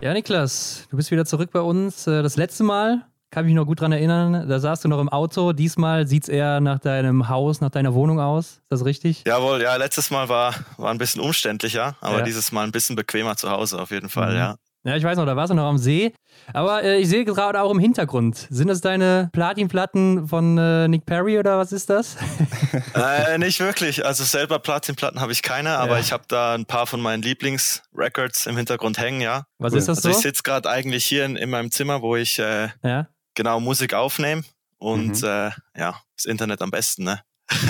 Ja, 0.00 0.14
Niklas, 0.14 0.86
du 0.90 0.96
bist 0.96 1.10
wieder 1.10 1.26
zurück 1.26 1.50
bei 1.52 1.60
uns. 1.60 2.06
Äh, 2.06 2.22
Das 2.22 2.36
letzte 2.36 2.64
Mal 2.64 3.04
kann 3.30 3.44
mich 3.46 3.54
noch 3.54 3.64
gut 3.66 3.80
dran 3.80 3.92
erinnern, 3.92 4.48
da 4.48 4.58
saßt 4.58 4.84
du 4.84 4.88
noch 4.88 5.00
im 5.00 5.08
Auto. 5.08 5.52
Diesmal 5.52 6.06
sieht 6.06 6.24
es 6.24 6.28
eher 6.28 6.60
nach 6.60 6.78
deinem 6.80 7.28
Haus, 7.28 7.60
nach 7.60 7.70
deiner 7.70 7.94
Wohnung 7.94 8.18
aus. 8.20 8.46
Ist 8.62 8.62
das 8.70 8.84
richtig? 8.84 9.22
Jawohl, 9.26 9.62
ja, 9.62 9.76
letztes 9.76 10.10
Mal 10.10 10.28
war, 10.28 10.54
war 10.76 10.90
ein 10.90 10.98
bisschen 10.98 11.20
umständlicher, 11.22 11.96
aber 12.00 12.18
Ja. 12.18 12.24
dieses 12.24 12.50
Mal 12.52 12.64
ein 12.64 12.72
bisschen 12.72 12.96
bequemer 12.96 13.36
zu 13.36 13.50
Hause 13.50 13.80
auf 13.80 13.90
jeden 13.90 14.08
Fall, 14.08 14.32
Mhm. 14.32 14.38
ja. 14.38 14.54
Ja, 14.82 14.96
ich 14.96 15.04
weiß 15.04 15.18
noch, 15.18 15.26
da 15.26 15.36
warst 15.36 15.50
du 15.50 15.54
noch 15.54 15.66
am 15.68 15.76
See. 15.76 16.14
Aber 16.54 16.82
äh, 16.82 16.96
ich 17.00 17.08
sehe 17.10 17.26
gerade 17.26 17.60
auch 17.60 17.70
im 17.70 17.78
Hintergrund. 17.78 18.46
Sind 18.48 18.68
das 18.68 18.80
deine 18.80 19.28
Platinplatten 19.30 20.26
von 20.26 20.56
äh, 20.56 20.88
Nick 20.88 21.04
Perry 21.04 21.38
oder 21.38 21.58
was 21.58 21.70
ist 21.72 21.90
das? 21.90 22.16
äh, 22.94 23.36
nicht 23.36 23.60
wirklich, 23.60 24.06
also 24.06 24.24
selber 24.24 24.58
Platinplatten 24.58 25.20
habe 25.20 25.32
ich 25.32 25.42
keine, 25.42 25.76
aber 25.76 25.96
Ja. 25.96 26.00
ich 26.00 26.12
habe 26.12 26.22
da 26.28 26.54
ein 26.54 26.64
paar 26.64 26.86
von 26.86 26.98
meinen 27.02 27.22
Lieblingsrecords 27.22 28.46
im 28.46 28.56
Hintergrund 28.56 28.98
hängen, 28.98 29.20
ja. 29.20 29.44
Was 29.58 29.72
Cool. 29.74 29.78
ist 29.80 29.88
das 29.88 29.98
Also 29.98 30.10
ich 30.10 30.16
sitze 30.16 30.42
gerade 30.42 30.68
eigentlich 30.70 31.04
hier 31.04 31.26
in, 31.26 31.36
in 31.36 31.50
meinem 31.50 31.70
Zimmer, 31.70 32.00
wo 32.00 32.16
ich 32.16 32.38
äh, 32.38 32.68
Ja, 32.82 33.06
genau 33.40 33.58
Musik 33.58 33.94
aufnehme 33.94 34.42
und 34.78 35.22
Mhm. 35.22 35.28
äh, 35.28 35.50
ja, 35.78 35.94
das 36.16 36.26
Internet 36.26 36.60
am 36.60 36.70
besten, 36.70 37.04
ne? 37.04 37.20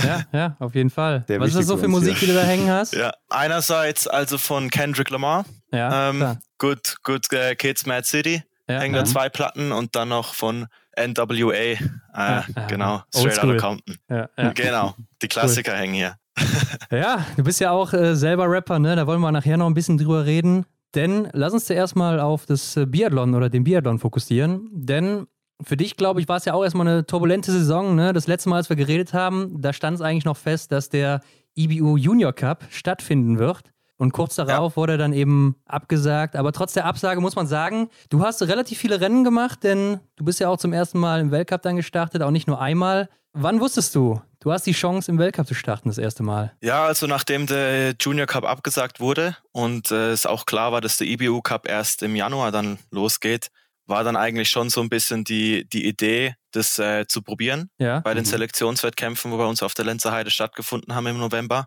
ja, 0.05 0.25
ja, 0.33 0.57
auf 0.59 0.75
jeden 0.75 0.91
Fall. 0.91 1.25
Der 1.29 1.39
was 1.41 1.51
ist 1.51 1.59
das 1.59 1.67
so 1.67 1.77
für 1.79 1.89
Musik, 1.89 2.17
hier. 2.19 2.29
die 2.29 2.35
du 2.35 2.39
da 2.41 2.45
hängen 2.45 2.69
hast? 2.69 2.93
Ja, 2.97 3.13
einerseits 3.31 4.07
also 4.09 4.37
von 4.37 4.69
Kendrick 4.69 5.11
Lamar, 5.11 5.45
Ja, 5.73 6.11
ähm, 6.11 6.17
klar. 6.17 6.39
Good, 6.59 6.97
Good 7.05 7.33
äh, 7.33 7.55
Kids 7.55 7.87
Mad 7.87 8.05
City, 8.07 8.43
Ja, 8.69 8.81
hängen 8.81 8.95
ja. 8.97 9.03
da 9.03 9.07
zwei 9.07 9.29
Platten 9.29 9.71
und 9.73 9.95
dann 9.97 10.09
noch 10.09 10.35
von 10.35 10.67
NWA, 10.99 11.53
äh, 11.55 11.77
ja. 12.15 12.45
genau, 12.69 13.03
Straight. 13.15 13.39
Outta 13.43 13.57
Compton. 13.57 13.97
Ja, 14.11 14.29
ja. 14.37 14.53
Genau, 14.53 14.95
die 15.23 15.29
Klassiker 15.29 15.75
hängen 15.77 15.95
hier. 15.95 16.17
ja, 16.91 17.25
du 17.37 17.45
bist 17.45 17.61
ja 17.61 17.71
auch 17.71 17.93
äh, 17.93 18.15
selber 18.17 18.51
Rapper, 18.51 18.79
ne? 18.81 18.97
Da 18.97 19.07
wollen 19.07 19.21
wir 19.21 19.31
nachher 19.33 19.57
noch 19.57 19.67
ein 19.67 19.75
bisschen 19.75 19.97
drüber 19.99 20.25
reden. 20.27 20.67
Denn 20.95 21.29
lass 21.33 21.53
uns 21.53 21.67
zuerst 21.67 21.95
mal 21.97 22.19
auf 22.21 22.45
das 22.47 22.77
äh, 22.77 22.85
Biathlon 22.87 23.35
oder 23.35 23.49
den 23.49 23.63
Biathlon 23.65 23.99
fokussieren. 23.99 24.69
Denn 24.73 25.27
für 25.63 25.77
dich, 25.77 25.97
glaube 25.97 26.21
ich, 26.21 26.29
war 26.29 26.37
es 26.37 26.45
ja 26.45 26.55
auch 26.55 26.65
erstmal 26.65 26.87
eine 26.87 27.07
turbulente 27.07 27.53
Saison. 27.53 27.95
Ne? 27.95 28.13
Das 28.13 28.27
letzte 28.27 28.49
Mal, 28.49 28.57
als 28.57 28.69
wir 28.69 28.77
geredet 28.77 29.13
haben, 29.13 29.61
da 29.61 29.73
stand 29.73 29.97
es 29.97 30.01
eigentlich 30.01 30.25
noch 30.25 30.37
fest, 30.37 30.73
dass 30.73 30.89
der 30.89 31.21
IBU 31.57 31.97
Junior 31.97 32.33
Cup 32.33 32.65
stattfinden 32.71 33.39
wird. 33.39 33.63
Und 33.97 34.13
kurz 34.13 34.37
darauf 34.37 34.79
wurde 34.79 34.97
dann 34.97 35.13
eben 35.13 35.57
abgesagt. 35.67 36.35
Aber 36.35 36.53
trotz 36.53 36.73
der 36.73 36.87
Absage 36.87 37.21
muss 37.21 37.37
man 37.37 37.47
sagen, 37.47 37.91
du 38.09 38.25
hast 38.25 38.41
relativ 38.41 38.79
viele 38.79 38.99
Rennen 39.03 39.25
gemacht, 39.25 39.63
denn 39.63 40.01
du 40.17 40.25
bist 40.25 40.41
ja 40.41 40.49
auch 40.49 40.57
zum 40.57 40.73
ersten 40.73 40.99
Mal 40.99 41.21
im 41.21 41.31
Weltcup 41.31 41.61
dann 41.61 41.77
gestartet, 41.77 42.23
auch 42.23 42.31
nicht 42.31 42.49
nur 42.49 42.63
einmal. 42.63 43.11
Wann 43.35 43.61
wusstest 43.61 43.95
du, 43.95 44.21
du 44.41 44.53
hast 44.53 44.67
die 44.67 44.73
Chance, 44.73 45.11
im 45.11 45.19
Weltcup 45.19 45.47
zu 45.47 45.53
starten 45.55 45.91
das 45.91 45.99
erste 45.99 46.23
Mal? 46.23 46.53
Ja, 46.63 46.85
also 46.85 47.07
nachdem 47.07 47.47
der 47.47 47.95
Junior 48.01 48.27
Cup 48.27 48.45
abgesagt 48.45 49.01
wurde 49.01 49.37
und 49.53 49.91
äh, 49.91 50.13
es 50.13 50.25
auch 50.25 50.47
klar 50.47 50.73
war, 50.73 50.81
dass 50.81 50.97
der 50.97 51.07
IBU 51.07 51.43
Cup 51.43 51.69
erst 51.69 52.03
im 52.03 52.17
Januar 52.17 52.53
dann 52.53 52.79
losgeht, 52.91 53.51
war 53.91 54.05
dann 54.05 54.17
eigentlich 54.17 54.49
schon 54.49 54.71
so 54.71 54.81
ein 54.81 54.89
bisschen 54.89 55.25
die, 55.25 55.69
die 55.69 55.87
Idee, 55.87 56.35
das 56.53 56.79
äh, 56.79 57.07
zu 57.07 57.21
probieren. 57.23 57.71
Ja. 57.79 58.01
Bei 58.01 58.15
den 58.15 58.25
Mhm. 58.25 58.29
Selektionswettkämpfen, 58.29 59.31
wo 59.31 59.37
bei 59.37 59.45
uns 59.45 59.63
auf 59.63 59.75
der 59.75 59.85
Lenzer 59.85 60.13
Heide 60.13 60.31
stattgefunden 60.31 60.95
haben 60.95 61.07
im 61.09 61.19
November, 61.19 61.67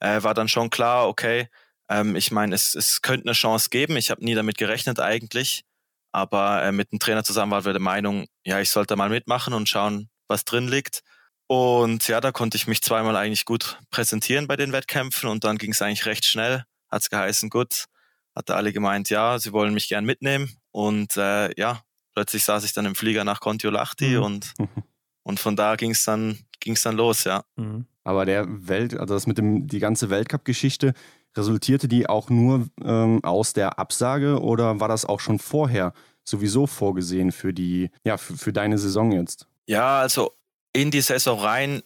äh, 0.00 0.22
war 0.22 0.32
dann 0.34 0.48
schon 0.48 0.70
klar, 0.70 1.06
okay, 1.08 1.48
ähm, 1.90 2.16
ich 2.16 2.30
meine, 2.30 2.54
es, 2.54 2.74
es 2.74 3.02
könnte 3.02 3.26
eine 3.26 3.34
Chance 3.34 3.68
geben. 3.70 3.96
Ich 3.96 4.10
habe 4.10 4.24
nie 4.24 4.34
damit 4.34 4.56
gerechnet 4.56 5.00
eigentlich. 5.00 5.64
Aber 6.12 6.62
äh, 6.62 6.72
mit 6.72 6.90
dem 6.92 6.98
Trainer 6.98 7.24
zusammen 7.24 7.52
waren 7.52 7.64
wir 7.66 7.72
der 7.72 7.82
Meinung, 7.82 8.26
ja, 8.44 8.60
ich 8.60 8.70
sollte 8.70 8.96
mal 8.96 9.10
mitmachen 9.10 9.52
und 9.52 9.68
schauen, 9.68 10.08
was 10.26 10.44
drin 10.44 10.68
liegt. 10.68 11.02
Und 11.48 12.06
ja, 12.08 12.20
da 12.20 12.30
konnte 12.32 12.56
ich 12.56 12.66
mich 12.66 12.82
zweimal 12.82 13.16
eigentlich 13.16 13.44
gut 13.44 13.78
präsentieren 13.90 14.46
bei 14.46 14.56
den 14.56 14.72
Wettkämpfen 14.72 15.28
und 15.28 15.44
dann 15.44 15.58
ging 15.58 15.72
es 15.72 15.82
eigentlich 15.82 16.06
recht 16.06 16.24
schnell. 16.24 16.64
Hat 16.90 17.02
es 17.02 17.10
geheißen, 17.10 17.50
gut, 17.50 17.86
hatte 18.34 18.54
alle 18.54 18.72
gemeint, 18.72 19.10
ja, 19.10 19.38
sie 19.38 19.52
wollen 19.52 19.74
mich 19.74 19.88
gern 19.88 20.04
mitnehmen. 20.04 20.58
Und 20.78 21.16
äh, 21.16 21.50
ja, 21.58 21.82
plötzlich 22.14 22.44
saß 22.44 22.62
ich 22.64 22.72
dann 22.72 22.86
im 22.86 22.94
Flieger 22.94 23.24
nach 23.24 23.40
Kontiolahti 23.40 24.16
Mhm. 24.16 24.22
und, 24.22 24.54
und 25.24 25.40
von 25.40 25.56
da 25.56 25.74
ging 25.74 25.90
es 25.90 26.04
dann, 26.04 26.38
ging's 26.60 26.82
dann 26.84 26.96
los, 26.96 27.24
ja. 27.24 27.42
Mhm. 27.56 27.86
Aber 28.04 28.24
der 28.24 28.46
Welt, 28.68 28.94
also 28.94 29.12
das 29.14 29.26
mit 29.26 29.38
dem, 29.38 29.66
die 29.66 29.80
ganze 29.80 30.08
Weltcup-Geschichte, 30.08 30.94
resultierte 31.36 31.88
die 31.88 32.08
auch 32.08 32.30
nur 32.30 32.68
ähm, 32.82 33.22
aus 33.24 33.54
der 33.54 33.80
Absage 33.80 34.40
oder 34.40 34.78
war 34.78 34.86
das 34.88 35.04
auch 35.04 35.18
schon 35.18 35.40
vorher 35.40 35.92
sowieso 36.24 36.68
vorgesehen 36.68 37.32
für 37.32 37.52
die, 37.52 37.90
ja, 38.04 38.16
für, 38.16 38.36
für 38.36 38.52
deine 38.52 38.78
Saison 38.78 39.10
jetzt? 39.10 39.48
Ja, 39.66 39.98
also 40.00 40.32
in 40.72 40.92
die 40.92 41.00
Saison 41.00 41.40
rein 41.40 41.82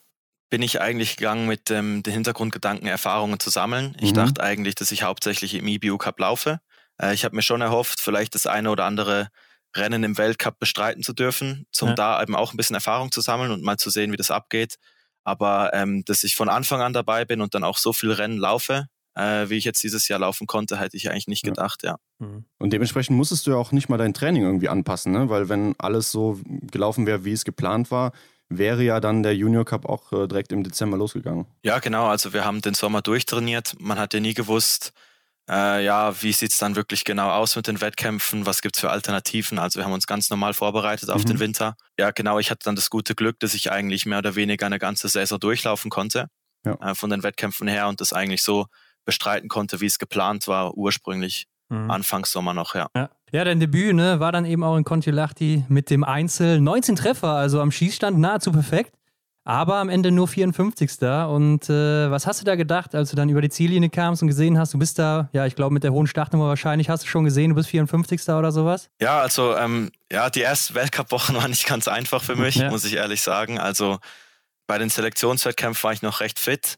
bin 0.51 0.61
ich 0.61 0.83
eigentlich 0.83 1.17
gegangen 1.17 1.47
mit 1.49 1.71
dem, 1.71 2.03
den 2.03 2.13
Hintergrundgedanken, 2.13 2.87
Erfahrungen 2.87 3.41
zu 3.41 3.49
sammeln. 3.49 3.97
Ich 4.01 4.11
Mhm. 4.11 4.17
dachte 4.17 4.43
eigentlich, 4.43 4.75
dass 4.75 4.93
ich 4.93 5.03
hauptsächlich 5.03 5.55
im 5.55 5.67
EBU 5.67 5.97
Cup 5.97 6.21
laufe. 6.21 6.61
Äh, 7.03 7.15
ich 7.15 7.25
habe 7.25 7.37
mir 7.37 7.43
schon 7.43 7.61
erhofft, 7.61 8.01
vielleicht 8.01 8.35
das 8.35 8.47
eine 8.47 8.71
oder 8.71 8.85
andere 8.85 9.29
Rennen 9.77 10.05
im 10.05 10.19
Weltcup 10.19 10.59
bestreiten 10.59 11.03
zu 11.03 11.13
dürfen, 11.13 11.67
um 11.81 11.89
Ja. 11.89 11.95
da 11.95 12.23
eben 12.23 12.37
auch 12.37 12.53
ein 12.53 12.57
bisschen 12.57 12.75
Erfahrung 12.75 13.11
zu 13.11 13.21
sammeln 13.21 13.51
und 13.51 13.63
mal 13.63 13.79
zu 13.79 13.91
sehen, 13.91 14.13
wie 14.13 14.17
das 14.17 14.31
abgeht. 14.31 14.77
Aber 15.25 15.71
ähm, 15.73 16.05
dass 16.05 16.25
ich 16.25 16.37
von 16.37 16.49
Anfang 16.49 16.81
an 16.81 16.93
dabei 16.93 17.25
bin 17.25 17.41
und 17.41 17.55
dann 17.55 17.65
auch 17.65 17.79
so 17.79 17.93
viel 17.93 18.11
Rennen 18.13 18.39
laufe, 18.39 18.87
äh, 19.15 19.49
wie 19.49 19.57
ich 19.57 19.65
jetzt 19.65 19.83
dieses 19.83 20.09
Jahr 20.09 20.19
laufen 20.19 20.47
konnte, 20.47 20.79
hätte 20.79 20.97
ich 20.97 21.11
eigentlich 21.11 21.29
nicht 21.29 21.47
Ja. 21.47 21.53
gedacht, 21.53 21.83
ja. 21.85 21.97
Mhm. 22.19 22.45
Und 22.59 22.73
dementsprechend 22.73 23.17
musstest 23.17 23.47
du 23.47 23.53
ja 23.53 23.57
auch 23.57 23.73
nicht 23.73 23.89
mal 23.89 23.99
dein 23.99 24.15
Training 24.15 24.43
irgendwie 24.43 24.69
anpassen, 24.69 25.13
ne? 25.13 25.29
weil 25.29 25.49
wenn 25.49 25.75
alles 25.79 26.11
so 26.11 26.41
gelaufen 26.71 27.07
wäre, 27.07 27.25
wie 27.25 27.33
es 27.33 27.45
geplant 27.45 27.91
war, 27.91 28.13
wäre 28.49 28.83
ja 28.83 29.01
dann 29.01 29.23
der 29.23 29.35
Junior 29.37 29.65
Cup 29.65 29.87
auch 29.87 30.13
äh, 30.13 30.27
direkt 30.29 30.53
im 30.53 30.63
Dezember 30.65 30.97
losgegangen. 30.99 31.47
Ja, 31.63 31.79
genau. 31.79 32.07
Also 32.09 32.33
wir 32.35 32.45
haben 32.45 32.61
den 32.61 32.75
Sommer 32.75 33.01
durchtrainiert. 33.01 33.77
Man 33.81 33.99
hat 33.99 34.13
ja 34.13 34.21
nie 34.21 34.35
gewusst, 34.35 34.93
äh, 35.51 35.85
ja, 35.85 36.23
wie 36.23 36.33
sieht's 36.33 36.59
dann 36.59 36.77
wirklich 36.77 37.05
genau 37.05 37.31
aus 37.31 37.57
mit 37.57 37.67
den 37.67 37.81
Wettkämpfen? 37.81 38.47
Was 38.47 38.63
gibt's 38.63 38.81
für 38.81 38.91
Alternativen? 38.91 39.59
Also 39.59 39.79
wir 39.81 39.85
haben 39.85 39.93
uns 39.93 40.07
ganz 40.07 40.31
normal 40.31 40.55
vorbereitet 40.55 41.11
auf 41.11 41.23
Mhm. 41.25 41.29
den 41.29 41.41
Winter. 41.41 41.75
Ja, 41.99 42.11
genau. 42.11 42.39
Ich 42.39 42.51
hatte 42.51 42.61
dann 42.65 42.77
das 42.77 42.91
gute 42.91 43.15
Glück, 43.15 43.39
dass 43.41 43.55
ich 43.55 43.71
eigentlich 43.73 44.07
mehr 44.07 44.19
oder 44.19 44.35
weniger 44.37 44.67
eine 44.67 44.79
ganze 44.79 45.09
Saison 45.09 45.39
durchlaufen 45.41 45.91
konnte 45.91 46.27
Ja. 46.65 46.75
äh, 46.81 46.95
von 46.95 47.11
den 47.11 47.23
Wettkämpfen 47.23 47.67
her 47.69 47.89
und 47.89 48.01
das 48.01 48.13
eigentlich 48.13 48.43
so 48.43 48.67
bestreiten 49.05 49.49
konnte, 49.49 49.81
wie 49.81 49.87
es 49.87 49.99
geplant 49.99 50.47
war, 50.49 50.75
ursprünglich 50.77 51.47
Mhm. 51.71 51.91
Anfangs 51.91 52.31
Sommer 52.31 52.53
noch, 52.53 52.75
ja. 52.75 52.89
Ja. 52.95 53.09
ja, 53.33 53.45
dein 53.45 53.59
Debüt 53.59 53.95
ne, 53.95 54.21
war 54.21 54.31
dann 54.31 54.45
eben 54.45 54.63
auch 54.63 54.77
in 54.77 54.85
Kontiolahti 54.85 55.65
mit 55.69 55.89
dem 55.89 56.05
Einzel 56.05 56.61
19 56.61 56.97
Treffer, 56.97 57.31
also 57.31 57.63
am 57.63 57.73
Schießstand 57.73 58.19
nahezu 58.19 58.53
perfekt, 58.53 58.93
aber 59.45 59.77
am 59.77 59.89
Ende 59.89 60.11
nur 60.13 60.29
54. 60.29 61.01
Und 61.29 61.69
äh, 61.69 62.11
was 62.11 62.27
hast 62.27 62.41
du 62.41 62.45
da 62.45 62.55
gedacht, 62.55 62.95
als 62.95 63.11
du 63.11 63.17
dann 63.17 63.29
über 63.29 63.41
die 63.43 63.49
Ziellinie 63.49 63.91
kamst 63.91 64.23
und 64.23 64.29
gesehen 64.29 64.59
hast, 64.59 64.73
du 64.75 64.79
bist 64.79 64.99
da, 64.99 65.29
ja, 65.33 65.47
ich 65.47 65.57
glaube 65.57 65.73
mit 65.75 65.83
der 65.85 65.93
hohen 65.93 66.07
Startnummer 66.07 66.47
wahrscheinlich, 66.49 66.89
hast 66.89 67.05
du 67.05 67.09
schon 67.09 67.25
gesehen, 67.25 67.51
du 67.51 67.57
bist 67.57 67.69
54. 67.71 68.29
oder 68.29 68.53
sowas? 68.53 68.89
Ja, 69.01 69.21
also 69.21 69.57
ähm, 69.57 69.91
ja, 70.11 70.31
die 70.31 70.43
ersten 70.43 70.75
Weltcup-Wochen 70.75 71.35
waren 71.37 71.51
nicht 71.51 71.67
ganz 71.67 71.89
einfach 71.89 72.23
für 72.23 72.37
mich, 72.37 72.57
Ja. 72.57 72.71
muss 72.71 72.85
ich 72.85 72.95
ehrlich 72.95 73.23
sagen. 73.23 73.59
Also 73.59 73.99
bei 74.67 74.79
den 74.79 74.89
Selektionswettkämpfen 74.91 75.83
war 75.85 75.93
ich 75.93 76.03
noch 76.03 76.21
recht 76.21 76.39
fit, 76.39 76.77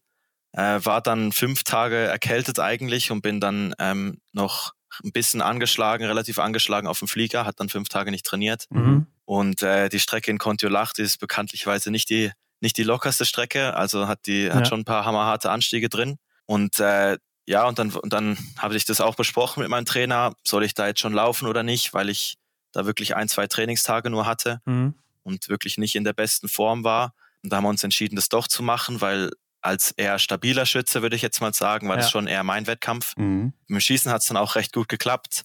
äh, 0.52 0.80
war 0.84 1.00
dann 1.02 1.32
fünf 1.32 1.64
Tage 1.64 1.96
erkältet 1.96 2.58
eigentlich 2.60 3.10
und 3.10 3.20
bin 3.22 3.40
dann 3.40 3.74
ähm, 3.78 4.20
noch 4.32 4.72
ein 5.02 5.12
bisschen 5.12 5.42
angeschlagen, 5.42 6.04
relativ 6.06 6.38
angeschlagen 6.38 6.86
auf 6.86 7.00
dem 7.00 7.08
Flieger, 7.08 7.44
hat 7.44 7.58
dann 7.60 7.68
fünf 7.68 7.88
Tage 7.88 8.10
nicht 8.10 8.24
trainiert. 8.24 8.66
Mhm. 8.70 9.06
Und 9.26 9.62
äh, 9.62 9.88
die 9.88 9.98
Strecke 9.98 10.30
in 10.30 10.38
Kontiolahti 10.38 11.02
ist 11.02 11.18
bekanntlicherweise 11.18 11.90
nicht 11.90 12.10
die, 12.10 12.30
nicht 12.64 12.76
die 12.76 12.82
lockerste 12.82 13.24
Strecke, 13.24 13.74
also 13.76 14.08
hat 14.08 14.26
die 14.26 14.44
Ja. 14.46 14.54
hat 14.54 14.66
schon 14.68 14.80
ein 14.80 14.84
paar 14.84 15.04
hammerharte 15.04 15.50
Anstiege 15.50 15.88
drin. 15.88 16.16
Und 16.46 16.78
äh, 16.80 17.16
ja, 17.46 17.66
und 17.68 17.78
dann, 17.78 17.90
und 17.92 18.12
dann 18.12 18.36
habe 18.58 18.74
ich 18.76 18.84
das 18.86 19.00
auch 19.00 19.14
besprochen 19.14 19.60
mit 19.60 19.68
meinem 19.70 19.84
Trainer, 19.84 20.34
soll 20.44 20.64
ich 20.64 20.74
da 20.74 20.86
jetzt 20.88 21.00
schon 21.00 21.12
laufen 21.12 21.46
oder 21.46 21.62
nicht, 21.62 21.94
weil 21.94 22.08
ich 22.08 22.36
da 22.72 22.86
wirklich 22.86 23.14
ein, 23.14 23.28
zwei 23.28 23.46
Trainingstage 23.46 24.10
nur 24.10 24.26
hatte 24.26 24.60
Mhm. 24.64 24.94
und 25.22 25.48
wirklich 25.48 25.78
nicht 25.78 25.94
in 25.94 26.02
der 26.04 26.12
besten 26.14 26.48
Form 26.48 26.82
war. 26.84 27.14
Und 27.42 27.50
da 27.52 27.58
haben 27.58 27.64
wir 27.64 27.68
uns 27.68 27.84
entschieden, 27.84 28.16
das 28.16 28.28
doch 28.30 28.48
zu 28.48 28.62
machen, 28.62 29.00
weil 29.00 29.30
als 29.60 29.92
eher 29.92 30.18
stabiler 30.18 30.66
Schütze, 30.66 31.00
würde 31.02 31.16
ich 31.16 31.22
jetzt 31.22 31.40
mal 31.40 31.54
sagen, 31.54 31.88
war 31.88 31.96
Ja. 31.96 32.02
das 32.02 32.10
schon 32.10 32.26
eher 32.26 32.42
mein 32.44 32.66
Wettkampf. 32.66 33.14
Mhm. 33.16 33.52
Im 33.68 33.80
Schießen 33.80 34.10
hat 34.10 34.22
es 34.22 34.26
dann 34.28 34.36
auch 34.36 34.54
recht 34.56 34.72
gut 34.72 34.88
geklappt. 34.88 35.44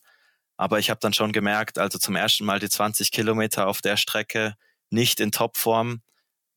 Aber 0.58 0.80
ich 0.80 0.90
habe 0.90 1.00
dann 1.02 1.14
schon 1.14 1.32
gemerkt, 1.32 1.78
also 1.80 1.98
zum 2.00 2.16
ersten 2.18 2.44
Mal 2.46 2.60
die 2.60 2.68
20 2.70 3.12
Kilometer 3.12 3.68
auf 3.68 3.82
der 3.82 3.96
Strecke 3.96 4.56
nicht 4.90 5.20
in 5.22 5.32
Topform. 5.32 6.02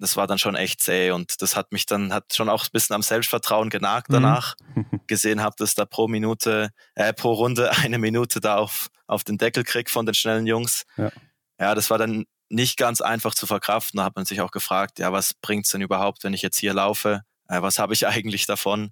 Das 0.03 0.17
war 0.17 0.27
dann 0.27 0.39
schon 0.39 0.57
echt 0.57 0.83
zäh 0.83 1.13
und 1.13 1.41
das 1.43 1.55
hat 1.57 1.73
mich 1.73 1.87
dann, 1.87 2.13
hat 2.13 2.35
schon 2.35 2.49
auch 2.49 2.65
ein 2.65 2.71
bisschen 2.73 2.95
am 2.95 3.03
Selbstvertrauen 3.03 3.71
genagt 3.71 4.09
Mhm. 4.09 4.15
danach. 4.15 4.55
Gesehen 5.07 5.43
habe, 5.43 5.55
dass 5.59 5.75
da 5.75 5.85
pro 5.85 6.09
Minute, 6.09 6.71
äh, 6.95 7.13
pro 7.13 7.33
Runde 7.33 7.71
eine 7.79 7.99
Minute 7.99 8.41
da 8.41 8.57
auf, 8.57 8.89
auf 9.07 9.25
den 9.25 9.39
Deckel 9.39 9.65
krieg 9.65 9.89
von 9.91 10.05
den 10.07 10.15
schnellen 10.15 10.47
Jungs. 10.47 10.85
Ja. 10.97 11.11
ja, 11.59 11.75
das 11.75 11.89
war 11.91 11.99
dann 11.99 12.25
nicht 12.49 12.77
ganz 12.77 13.01
einfach 13.01 13.35
zu 13.35 13.47
verkraften. 13.47 13.99
Da 13.99 14.05
hat 14.05 14.17
man 14.17 14.25
sich 14.27 14.41
auch 14.41 14.51
gefragt, 14.51 14.99
ja, 14.99 15.13
was 15.13 15.35
bringt's 15.35 15.71
denn 15.71 15.81
überhaupt, 15.81 16.25
wenn 16.25 16.35
ich 16.35 16.43
jetzt 16.43 16.59
hier 16.59 16.75
laufe? 16.75 17.23
Äh, 17.49 17.63
was 17.63 17.79
habe 17.79 17.95
ich 17.95 18.07
eigentlich 18.09 18.47
davon? 18.47 18.91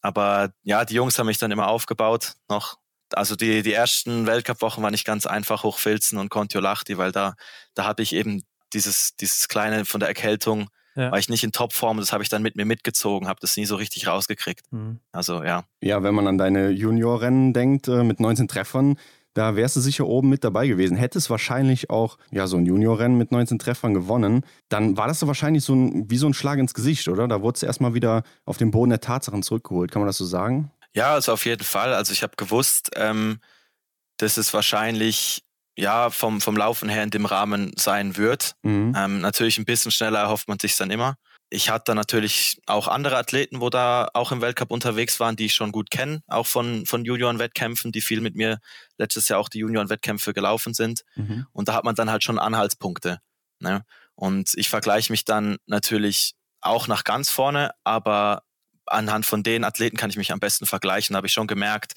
Aber 0.00 0.50
ja, 0.62 0.84
die 0.84 0.94
Jungs 0.94 1.18
haben 1.18 1.26
mich 1.26 1.38
dann 1.38 1.50
immer 1.50 1.68
aufgebaut 1.68 2.34
noch. 2.48 2.76
Also 3.12 3.34
die, 3.34 3.62
die 3.62 3.72
ersten 3.72 4.26
Weltcup-Wochen 4.26 4.82
war 4.82 4.90
nicht 4.92 5.04
ganz 5.04 5.26
einfach, 5.26 5.64
Hochfilzen 5.64 6.16
und 6.16 6.28
Kontiolahti, 6.28 6.96
weil 6.96 7.10
da, 7.12 7.34
da 7.74 7.84
habe 7.84 8.02
ich 8.02 8.14
eben 8.14 8.44
dieses, 8.72 9.16
dieses 9.16 9.48
kleine 9.48 9.84
von 9.84 10.00
der 10.00 10.08
Erkältung, 10.08 10.68
ja. 10.96 11.10
war 11.10 11.18
ich 11.18 11.28
nicht 11.28 11.44
in 11.44 11.52
Topform, 11.52 11.98
das 11.98 12.12
habe 12.12 12.22
ich 12.22 12.28
dann 12.28 12.42
mit 12.42 12.56
mir 12.56 12.64
mitgezogen, 12.64 13.28
habe 13.28 13.40
das 13.40 13.56
nie 13.56 13.66
so 13.66 13.76
richtig 13.76 14.06
rausgekriegt. 14.06 14.72
Mhm. 14.72 14.98
Also 15.12 15.42
ja. 15.42 15.64
Ja, 15.80 16.02
wenn 16.02 16.14
man 16.14 16.26
an 16.26 16.38
deine 16.38 16.70
Juniorrennen 16.70 17.52
denkt, 17.52 17.88
äh, 17.88 18.02
mit 18.02 18.20
19 18.20 18.48
Treffern, 18.48 18.96
da 19.34 19.54
wärst 19.54 19.76
du 19.76 19.80
sicher 19.80 20.06
oben 20.06 20.28
mit 20.28 20.42
dabei 20.42 20.66
gewesen. 20.66 20.96
Hättest 20.96 21.30
wahrscheinlich 21.30 21.88
auch 21.88 22.18
ja, 22.30 22.46
so 22.46 22.56
ein 22.56 22.66
Juniorrennen 22.66 23.16
mit 23.16 23.30
19 23.30 23.58
Treffern 23.58 23.94
gewonnen, 23.94 24.44
dann 24.68 24.96
war 24.96 25.06
das 25.06 25.20
so 25.20 25.26
wahrscheinlich 25.26 25.64
so 25.64 25.74
ein, 25.74 26.10
wie 26.10 26.16
so 26.16 26.26
ein 26.26 26.34
Schlag 26.34 26.58
ins 26.58 26.74
Gesicht, 26.74 27.06
oder? 27.08 27.28
Da 27.28 27.40
wurdest 27.42 27.62
du 27.62 27.66
erstmal 27.66 27.94
wieder 27.94 28.24
auf 28.44 28.56
den 28.56 28.72
Boden 28.72 28.90
der 28.90 29.00
Tatsachen 29.00 29.42
zurückgeholt. 29.42 29.92
Kann 29.92 30.02
man 30.02 30.08
das 30.08 30.16
so 30.16 30.24
sagen? 30.24 30.72
Ja, 30.94 31.14
also 31.14 31.32
auf 31.32 31.44
jeden 31.44 31.62
Fall. 31.62 31.94
Also 31.94 32.12
ich 32.12 32.22
habe 32.24 32.32
gewusst, 32.36 32.90
ähm, 32.96 33.38
dass 34.16 34.36
es 34.36 34.52
wahrscheinlich 34.52 35.44
ja 35.80 36.10
vom, 36.10 36.40
vom 36.40 36.56
Laufen 36.56 36.88
her 36.88 37.02
in 37.02 37.10
dem 37.10 37.26
Rahmen 37.26 37.72
sein 37.76 38.16
wird. 38.16 38.54
Mhm. 38.62 38.94
Ähm, 38.96 39.20
natürlich 39.20 39.58
ein 39.58 39.64
bisschen 39.64 39.90
schneller 39.90 40.20
erhofft 40.20 40.48
man 40.48 40.58
sich 40.58 40.76
dann 40.76 40.90
immer 40.90 41.16
ich 41.50 41.68
hatte 41.68 41.94
natürlich 41.94 42.60
auch 42.66 42.86
andere 42.86 43.16
Athleten, 43.16 43.60
wo 43.60 43.70
da 43.70 44.08
auch 44.14 44.30
im 44.30 44.40
Weltcup 44.40 44.70
unterwegs 44.70 45.18
waren, 45.18 45.34
die 45.34 45.46
ich 45.46 45.54
schon 45.54 45.72
gut 45.72 45.90
kenne, 45.90 46.22
auch 46.28 46.46
von, 46.46 46.86
von 46.86 47.04
Junioren-Wettkämpfen, 47.04 47.90
die 47.90 48.00
viel 48.00 48.20
mit 48.20 48.36
mir 48.36 48.60
letztes 48.98 49.28
Jahr 49.28 49.40
auch 49.40 49.48
die 49.48 49.58
Junioren-Wettkämpfe 49.58 50.32
gelaufen 50.32 50.74
sind. 50.74 51.02
Mhm. 51.16 51.46
Und 51.52 51.68
da 51.68 51.74
hat 51.74 51.84
man 51.84 51.96
dann 51.96 52.10
halt 52.10 52.22
schon 52.22 52.38
Anhaltspunkte. 52.38 53.18
Ne? 53.58 53.84
Und 54.14 54.52
ich 54.54 54.68
vergleiche 54.68 55.12
mich 55.12 55.24
dann 55.24 55.56
natürlich 55.66 56.34
auch 56.60 56.86
nach 56.86 57.02
ganz 57.02 57.30
vorne, 57.30 57.72
aber 57.82 58.44
anhand 58.86 59.26
von 59.26 59.42
den 59.42 59.64
Athleten 59.64 59.96
kann 59.96 60.10
ich 60.10 60.16
mich 60.16 60.32
am 60.32 60.40
besten 60.40 60.66
vergleichen. 60.66 61.14
Da 61.14 61.18
habe 61.18 61.26
ich 61.26 61.32
schon 61.32 61.46
gemerkt, 61.46 61.94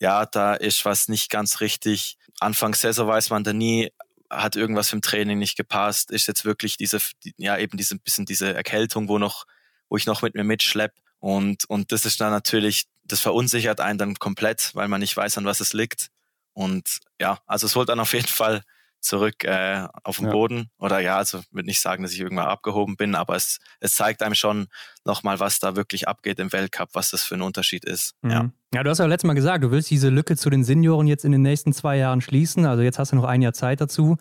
ja, 0.00 0.24
da 0.24 0.54
ist 0.54 0.84
was 0.84 1.08
nicht 1.08 1.30
ganz 1.30 1.60
richtig. 1.60 2.16
Anfang 2.40 2.74
Saison 2.74 3.08
weiß 3.08 3.30
man 3.30 3.44
da 3.44 3.52
nie, 3.52 3.90
hat 4.30 4.56
irgendwas 4.56 4.92
im 4.92 5.02
Training 5.02 5.38
nicht 5.38 5.56
gepasst, 5.56 6.10
ist 6.10 6.26
jetzt 6.26 6.44
wirklich 6.44 6.76
diese, 6.76 6.98
ja, 7.36 7.56
eben 7.58 7.76
diese 7.76 7.96
bisschen 7.98 8.26
diese 8.26 8.52
Erkältung, 8.52 9.08
wo 9.08 9.18
noch, 9.18 9.44
wo 9.88 9.96
ich 9.96 10.06
noch 10.06 10.22
mit 10.22 10.34
mir 10.34 10.44
mitschlepp. 10.44 10.92
Und, 11.20 11.64
und 11.70 11.92
das 11.92 12.04
ist 12.04 12.20
dann 12.20 12.30
natürlich, 12.30 12.84
das 13.04 13.20
verunsichert 13.20 13.80
einen 13.80 13.98
dann 13.98 14.14
komplett, 14.16 14.70
weil 14.74 14.88
man 14.88 15.00
nicht 15.00 15.16
weiß, 15.16 15.38
an 15.38 15.44
was 15.44 15.60
es 15.60 15.72
liegt. 15.72 16.08
Und 16.52 17.00
ja, 17.20 17.38
also 17.46 17.66
es 17.66 17.76
holt 17.76 17.88
dann 17.88 18.00
auf 18.00 18.12
jeden 18.12 18.28
Fall 18.28 18.62
zurück 19.04 19.44
äh, 19.44 19.86
auf 20.02 20.16
den 20.16 20.26
ja. 20.26 20.32
Boden. 20.32 20.70
Oder 20.78 21.00
ja, 21.00 21.16
also 21.16 21.42
würde 21.50 21.66
nicht 21.66 21.80
sagen, 21.80 22.02
dass 22.02 22.12
ich 22.12 22.20
irgendwann 22.20 22.46
abgehoben 22.46 22.96
bin, 22.96 23.14
aber 23.14 23.36
es, 23.36 23.58
es 23.80 23.94
zeigt 23.94 24.22
einem 24.22 24.34
schon 24.34 24.66
nochmal, 25.04 25.40
was 25.40 25.60
da 25.60 25.76
wirklich 25.76 26.08
abgeht 26.08 26.38
im 26.38 26.52
Weltcup, 26.52 26.90
was 26.92 27.10
das 27.10 27.22
für 27.22 27.34
ein 27.34 27.42
Unterschied 27.42 27.84
ist. 27.84 28.14
Mhm. 28.22 28.30
Ja. 28.30 28.50
ja, 28.74 28.82
du 28.82 28.90
hast 28.90 28.98
ja 28.98 29.06
letztes 29.06 29.26
Mal 29.26 29.34
gesagt, 29.34 29.62
du 29.62 29.70
willst 29.70 29.90
diese 29.90 30.08
Lücke 30.08 30.36
zu 30.36 30.50
den 30.50 30.64
Senioren 30.64 31.06
jetzt 31.06 31.24
in 31.24 31.32
den 31.32 31.42
nächsten 31.42 31.72
zwei 31.72 31.96
Jahren 31.96 32.20
schließen. 32.20 32.66
Also 32.66 32.82
jetzt 32.82 32.98
hast 32.98 33.12
du 33.12 33.16
noch 33.16 33.24
ein 33.24 33.42
Jahr 33.42 33.52
Zeit 33.52 33.80
dazu. 33.80 34.16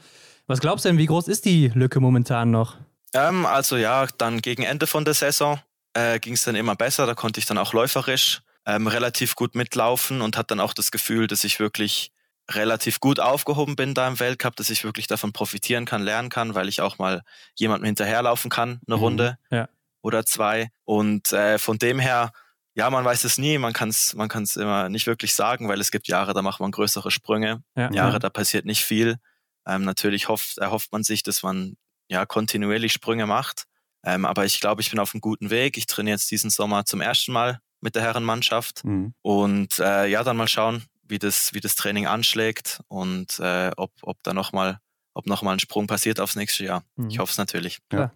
Was 0.47 0.59
glaubst 0.59 0.85
du 0.85 0.89
denn, 0.89 0.97
wie 0.97 1.05
groß 1.05 1.27
ist 1.27 1.45
die 1.45 1.69
Lücke 1.69 1.99
momentan 1.99 2.51
noch? 2.51 2.77
Ähm, 3.13 3.45
also 3.45 3.77
ja, 3.77 4.07
dann 4.17 4.41
gegen 4.41 4.63
Ende 4.63 4.87
von 4.87 5.05
der 5.05 5.13
Saison 5.13 5.59
äh, 5.93 6.19
ging 6.19 6.33
es 6.33 6.43
dann 6.43 6.55
immer 6.55 6.75
besser. 6.75 7.05
Da 7.05 7.13
konnte 7.13 7.39
ich 7.39 7.45
dann 7.45 7.57
auch 7.57 7.73
läuferisch 7.73 8.41
ähm, 8.65 8.87
relativ 8.87 9.35
gut 9.35 9.55
mitlaufen 9.55 10.21
und 10.21 10.37
hatte 10.37 10.47
dann 10.47 10.59
auch 10.59 10.73
das 10.73 10.91
Gefühl, 10.91 11.27
dass 11.27 11.43
ich 11.43 11.59
wirklich 11.59 12.11
relativ 12.51 12.99
gut 12.99 13.19
aufgehoben 13.19 13.75
bin 13.75 13.93
da 13.93 14.07
im 14.07 14.19
Weltcup, 14.19 14.55
dass 14.55 14.69
ich 14.69 14.83
wirklich 14.83 15.07
davon 15.07 15.31
profitieren 15.33 15.85
kann, 15.85 16.03
lernen 16.03 16.29
kann, 16.29 16.55
weil 16.55 16.67
ich 16.67 16.81
auch 16.81 16.97
mal 16.97 17.21
jemandem 17.55 17.85
hinterherlaufen 17.85 18.51
kann, 18.51 18.81
eine 18.87 18.97
mhm. 18.97 19.03
Runde 19.03 19.37
ja. 19.49 19.69
oder 20.01 20.25
zwei. 20.25 20.69
Und 20.83 21.31
äh, 21.31 21.57
von 21.57 21.77
dem 21.77 21.99
her, 21.99 22.31
ja, 22.75 22.89
man 22.89 23.05
weiß 23.05 23.23
es 23.23 23.37
nie, 23.37 23.57
man 23.57 23.71
kann 23.71 23.89
es 23.89 24.13
man 24.13 24.29
kann's 24.29 24.55
immer 24.55 24.89
nicht 24.89 25.07
wirklich 25.07 25.33
sagen, 25.35 25.69
weil 25.69 25.79
es 25.79 25.91
gibt 25.91 26.07
Jahre, 26.07 26.33
da 26.33 26.41
macht 26.41 26.59
man 26.59 26.71
größere 26.71 27.11
Sprünge, 27.11 27.63
ja. 27.75 27.91
Jahre, 27.91 28.19
da 28.19 28.29
passiert 28.29 28.65
nicht 28.65 28.83
viel. 28.83 29.17
Ähm, 29.65 29.83
natürlich 29.85 30.27
hofft, 30.27 30.57
erhofft 30.57 30.91
man 30.91 31.03
sich, 31.03 31.23
dass 31.23 31.43
man 31.43 31.77
ja 32.09 32.25
kontinuierlich 32.25 32.91
Sprünge 32.91 33.25
macht. 33.25 33.65
Ähm, 34.05 34.25
aber 34.25 34.43
ich 34.43 34.59
glaube, 34.59 34.81
ich 34.81 34.89
bin 34.89 34.99
auf 34.99 35.13
einem 35.13 35.21
guten 35.21 35.49
Weg. 35.49 35.77
Ich 35.77 35.85
trainiere 35.85 36.15
jetzt 36.15 36.29
diesen 36.29 36.49
Sommer 36.49 36.83
zum 36.83 36.99
ersten 36.99 37.31
Mal 37.31 37.59
mit 37.79 37.95
der 37.95 38.01
Herrenmannschaft. 38.01 38.83
Mhm. 38.83 39.13
Und 39.21 39.79
äh, 39.79 40.07
ja, 40.07 40.23
dann 40.23 40.35
mal 40.35 40.49
schauen, 40.49 40.83
wie 41.07 41.19
das, 41.19 41.53
wie 41.53 41.59
das 41.59 41.75
Training 41.75 42.07
anschlägt 42.07 42.81
und 42.87 43.39
äh, 43.39 43.71
ob, 43.77 43.91
ob 44.01 44.17
da 44.23 44.33
nochmal 44.33 44.79
ob 45.15 45.27
nochmal 45.27 45.55
ein 45.55 45.59
Sprung 45.59 45.87
passiert 45.87 46.19
aufs 46.19 46.35
nächste 46.35 46.65
Jahr. 46.65 46.83
Mhm. 46.95 47.09
Ich 47.09 47.19
hoffe 47.19 47.31
es 47.31 47.37
natürlich. 47.37 47.79
Ja, 47.91 48.11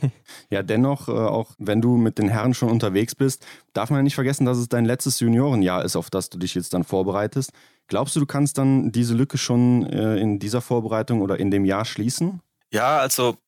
ja 0.50 0.62
dennoch, 0.62 1.08
äh, 1.08 1.12
auch 1.12 1.52
wenn 1.58 1.80
du 1.80 1.96
mit 1.96 2.18
den 2.18 2.28
Herren 2.28 2.54
schon 2.54 2.70
unterwegs 2.70 3.14
bist, 3.14 3.46
darf 3.72 3.90
man 3.90 4.00
ja 4.00 4.02
nicht 4.02 4.14
vergessen, 4.14 4.44
dass 4.44 4.58
es 4.58 4.68
dein 4.68 4.84
letztes 4.84 5.20
Juniorenjahr 5.20 5.84
ist, 5.84 5.96
auf 5.96 6.10
das 6.10 6.28
du 6.28 6.38
dich 6.38 6.54
jetzt 6.54 6.74
dann 6.74 6.84
vorbereitest. 6.84 7.52
Glaubst 7.88 8.14
du, 8.16 8.20
du 8.20 8.26
kannst 8.26 8.58
dann 8.58 8.92
diese 8.92 9.14
Lücke 9.14 9.38
schon 9.38 9.86
äh, 9.86 10.16
in 10.16 10.38
dieser 10.38 10.60
Vorbereitung 10.60 11.22
oder 11.22 11.38
in 11.38 11.50
dem 11.50 11.64
Jahr 11.64 11.84
schließen? 11.84 12.40
Ja, 12.70 12.98
also 12.98 13.38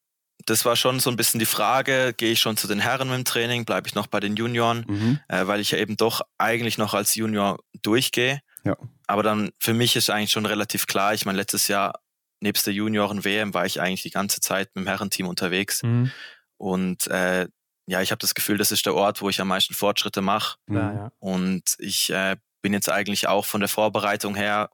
das 0.47 0.65
war 0.65 0.77
schon 0.77 1.01
so 1.01 1.11
ein 1.11 1.17
bisschen 1.17 1.39
die 1.39 1.47
Frage, 1.47 2.13
gehe 2.17 2.33
ich 2.33 2.41
schon 2.41 2.57
zu 2.57 2.67
den 2.67 2.81
Herren 2.81 3.09
mit 3.09 3.17
dem 3.19 3.25
Training, 3.25 3.65
bleibe 3.65 3.89
ich 3.89 3.95
noch 3.95 4.07
bei 4.07 4.21
den 4.21 4.37
Junioren, 4.37 4.85
mhm. 4.89 5.21
äh, 5.29 5.47
weil 5.47 5.61
ich 5.61 5.71
ja 5.71 5.79
eben 5.79 5.97
doch 5.97 6.23
eigentlich 6.39 6.79
noch 6.79 6.95
als 6.95 7.15
Junior 7.15 7.59
durchgehe. 7.83 8.41
Ja. 8.65 8.77
Aber 9.07 9.23
dann 9.23 9.51
für 9.59 9.75
mich 9.75 9.97
ist 9.97 10.11
eigentlich 10.11 10.31
schon 10.31 10.47
relativ 10.47 10.87
klar, 10.87 11.15
ich 11.15 11.27
meine, 11.27 11.39
letztes 11.39 11.69
Jahr 11.69 12.01
nebst 12.41 12.67
der 12.67 12.75
Junioren-WM 12.75 13.55
war 13.55 13.67
ich 13.67 13.81
eigentlich 13.81 14.03
die 14.03 14.11
ganze 14.11 14.41
Zeit 14.41 14.71
mit 14.75 14.85
dem 14.85 14.89
Herrenteam 14.89 15.27
unterwegs. 15.27 15.83
Mhm. 15.83 16.11
Und 16.57 17.07
äh, 17.09 17.49
ja, 17.87 18.01
ich 18.01 18.11
habe 18.11 18.21
das 18.21 18.35
Gefühl, 18.35 18.59
das 18.59 18.73
ist 18.73 18.87
der 18.87 18.95
Ort, 18.95 19.21
wo 19.21 19.29
ich 19.29 19.41
am 19.41 19.49
meisten 19.49 19.75
Fortschritte 19.75 20.23
mache. 20.23 20.57
Ja, 20.69 20.93
ja. 20.93 21.13
Und 21.19 21.77
ich 21.79 22.11
äh, 22.11 22.37
bin 22.63 22.73
jetzt 22.73 22.89
eigentlich 22.89 23.29
auch 23.29 23.45
von 23.45 23.61
der 23.61 23.69
Vorbereitung 23.69 24.35
her 24.35 24.71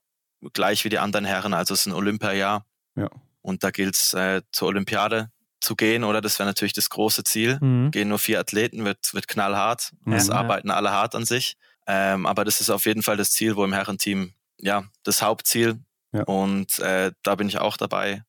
gleich 0.53 0.85
wie 0.85 0.89
die 0.89 0.99
anderen 0.99 1.25
Herren. 1.25 1.55
Also 1.55 1.75
es 1.75 1.81
ist 1.81 1.87
ein 1.87 1.93
Olympiajahr. 1.93 2.67
Ja. 2.97 3.11
Und 3.43 3.65
da 3.65 3.71
gilt 3.71 3.97
es 3.97 4.15
äh, 4.15 4.43
zur 4.53 4.69
Olympiade 4.69 5.31
zu 5.61 5.77
gehen, 5.77 6.05
oder? 6.05 6.21
Das 6.21 6.39
wäre 6.39 6.49
natürlich 6.49 6.73
das 6.73 6.91
große 6.91 7.25
Ziel. 7.25 7.59
Mhm. 7.61 7.91
Gehen 7.91 8.09
nur 8.09 8.19
vier 8.19 8.41
Athleten, 8.41 8.85
wird, 8.85 9.13
wird 9.13 9.29
knallhart. 9.29 9.93
Ja, 10.07 10.15
es 10.15 10.31
arbeiten 10.31 10.71
alle 10.71 10.91
hart 10.91 11.15
an 11.15 11.25
sich. 11.25 11.57
Ähm, 11.93 12.25
aber 12.25 12.45
das 12.45 12.61
ist 12.61 12.71
auf 12.71 12.87
jeden 12.87 13.03
Fall 13.03 13.17
das 13.17 13.33
Ziel, 13.33 13.57
wo 13.57 13.65
im 13.65 13.73
Herrenteam, 13.73 14.33
ja, 14.59 14.85
das 15.03 15.23
Hauptziel. 15.23 15.81
Ja. 16.13 16.23
Und 16.23 16.79
äh, 16.79 17.11
da 17.25 17.35
bin 17.35 17.49
ich 17.49 17.59
auch 17.59 17.77
dabei. 17.77 18.23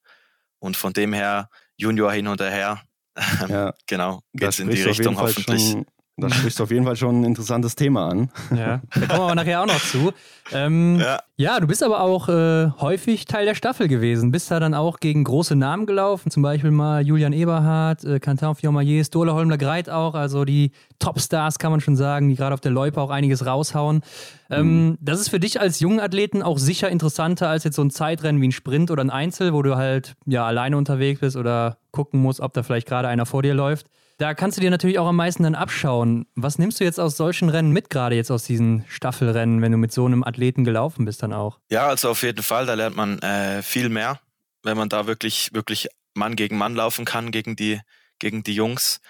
Und 0.58 0.78
von 0.78 0.94
dem 0.94 1.14
her, 1.14 1.48
Junior 1.78 2.12
hin 2.12 2.28
und 2.28 2.42
her, 2.42 2.82
ja. 3.48 3.74
genau, 3.86 4.22
geht 4.34 4.50
es 4.50 4.60
in 4.60 4.70
die 4.70 4.82
Richtung 4.82 5.20
hoffentlich. 5.20 5.72
Schon, 5.72 5.86
da 6.18 6.30
sprichst 6.34 6.60
du 6.60 6.64
auf 6.64 6.72
jeden 6.72 6.86
Fall 6.86 6.96
schon 6.96 7.22
ein 7.22 7.24
interessantes 7.24 7.76
Thema 7.76 8.10
an. 8.10 8.30
Ja, 8.56 8.82
da 8.94 9.06
kommen 9.08 9.20
wir 9.20 9.24
aber 9.24 9.36
nachher 9.36 9.62
auch 9.62 9.68
noch 9.68 9.80
zu. 9.80 10.12
Ähm, 10.54 11.00
ja. 11.00 11.20
ja. 11.38 11.60
du 11.60 11.68
bist 11.68 11.82
aber 11.84 12.02
auch 12.02 12.28
äh, 12.28 12.70
häufig 12.80 13.26
Teil 13.26 13.46
der 13.46 13.56
Staffel 13.56 13.88
gewesen. 13.88 14.32
Bist 14.32 14.52
da 14.52 14.60
dann 14.60 14.74
auch 14.74 15.00
gegen 15.00 15.24
große 15.24 15.56
Namen 15.56 15.86
gelaufen, 15.86 16.30
zum 16.30 16.44
Beispiel 16.44 16.72
mal 16.72 17.06
Julian 17.06 17.34
Eberhardt, 17.34 18.04
äh, 18.04 18.20
Quentin 18.20 18.56
Fiormaillet, 18.56 19.06
Stola 19.06 19.34
Holmler 19.34 19.58
Greit 19.58 19.90
auch, 19.90 20.14
also 20.14 20.44
die 20.46 20.72
Topstars 21.00 21.58
kann 21.60 21.72
man 21.72 21.82
schon 21.82 21.96
sagen, 21.96 22.30
die 22.30 22.36
gerade 22.36 22.54
auf 22.54 22.62
der 22.62 22.72
Loipe 22.72 23.00
auch 23.00 23.10
einiges 23.10 23.46
raushauen. 23.46 24.02
Ähm, 24.50 24.90
mhm. 24.90 24.98
Das 25.00 25.20
ist 25.20 25.30
für 25.30 25.40
dich 25.40 25.62
als 25.62 25.80
jungen 25.80 26.00
Athleten 26.00 26.44
auch 26.44 26.58
sicher 26.58 26.90
interessanter 26.90 27.48
als 27.48 27.64
jetzt 27.64 27.76
so 27.76 27.82
ein 27.82 27.90
Zeitrennen 27.90 28.42
wie 28.42 28.50
ein 28.50 28.52
Sprint 28.52 28.92
oder 28.92 29.04
ein 29.04 29.10
Einzel, 29.10 29.54
wo 29.54 29.62
du 29.62 29.78
halt 29.78 30.16
ja 30.26 30.46
alleine 30.46 30.78
unterwegs 30.78 31.22
bist 31.22 31.38
oder 31.38 31.78
gucken 31.92 32.22
musst, 32.22 32.42
ob 32.42 32.54
da 32.54 32.64
vielleicht 32.64 32.88
gerade 32.88 33.08
einer 33.08 33.26
vor 33.26 33.44
dir 33.44 33.54
läuft. 33.54 33.88
Da 34.22 34.36
kannst 34.36 34.56
du 34.56 34.62
dir 34.62 34.70
natürlich 34.70 35.00
auch 35.00 35.08
am 35.08 35.16
meisten 35.16 35.42
dann 35.42 35.56
abschauen. 35.56 36.28
Was 36.36 36.60
nimmst 36.60 36.80
du 36.80 36.84
jetzt 36.84 37.00
aus 37.00 37.18
solchen 37.18 37.50
Rennen 37.50 37.72
mit, 37.72 37.90
gerade 37.90 38.16
jetzt 38.16 38.30
aus 38.30 38.44
diesen 38.44 38.86
Staffelrennen, 38.88 39.64
wenn 39.64 39.72
du 39.72 39.80
mit 39.80 39.92
so 39.92 40.06
einem 40.06 40.24
Athleten 40.24 40.64
gelaufen 40.64 41.06
bist 41.06 41.24
dann 41.24 41.34
auch? 41.34 41.58
Ja, 41.72 41.88
also 41.88 42.12
auf 42.12 42.22
jeden 42.22 42.44
Fall, 42.44 42.68
da 42.68 42.76
lernt 42.76 42.96
man 42.96 43.18
äh, 43.24 43.64
viel 43.64 43.90
mehr, 43.90 44.20
wenn 44.62 44.78
man 44.78 44.90
da 44.90 45.08
wirklich, 45.08 45.50
wirklich 45.54 45.88
Mann 46.14 46.36
gegen 46.36 46.56
Mann 46.56 46.76
laufen 46.76 47.04
kann, 47.04 47.32
gegen 47.32 47.56
die, 47.56 47.82
gegen 48.20 48.44
die 48.44 48.54
Jungs. 48.54 49.02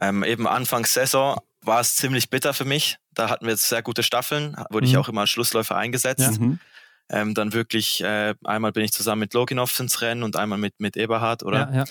Ähm, 0.00 0.22
eben 0.22 0.46
Anfangs 0.46 0.94
Saison 0.94 1.40
war 1.62 1.80
es 1.80 1.96
ziemlich 1.96 2.30
bitter 2.30 2.54
für 2.54 2.64
mich. 2.64 2.98
Da 3.12 3.28
hatten 3.28 3.46
wir 3.46 3.50
jetzt 3.50 3.68
sehr 3.68 3.82
gute 3.82 4.04
Staffeln, 4.04 4.54
wurde 4.70 4.86
mhm. 4.86 4.92
ich 4.92 4.98
auch 4.98 5.08
immer 5.08 5.22
als 5.22 5.30
Schlussläufer 5.30 5.74
eingesetzt. 5.74 6.20
Ja. 6.20 6.30
Mhm. 6.30 6.60
Ähm, 7.08 7.34
dann 7.34 7.52
wirklich, 7.54 8.04
äh, 8.04 8.36
einmal 8.44 8.70
bin 8.70 8.84
ich 8.84 8.92
zusammen 8.92 9.18
mit 9.18 9.34
Loginov 9.34 9.76
ins 9.80 10.00
Rennen 10.00 10.22
und 10.22 10.36
einmal 10.36 10.58
mit, 10.58 10.78
mit 10.78 10.96
Eberhard, 10.96 11.42
oder? 11.42 11.68
Ja, 11.72 11.78
ja. 11.78 11.84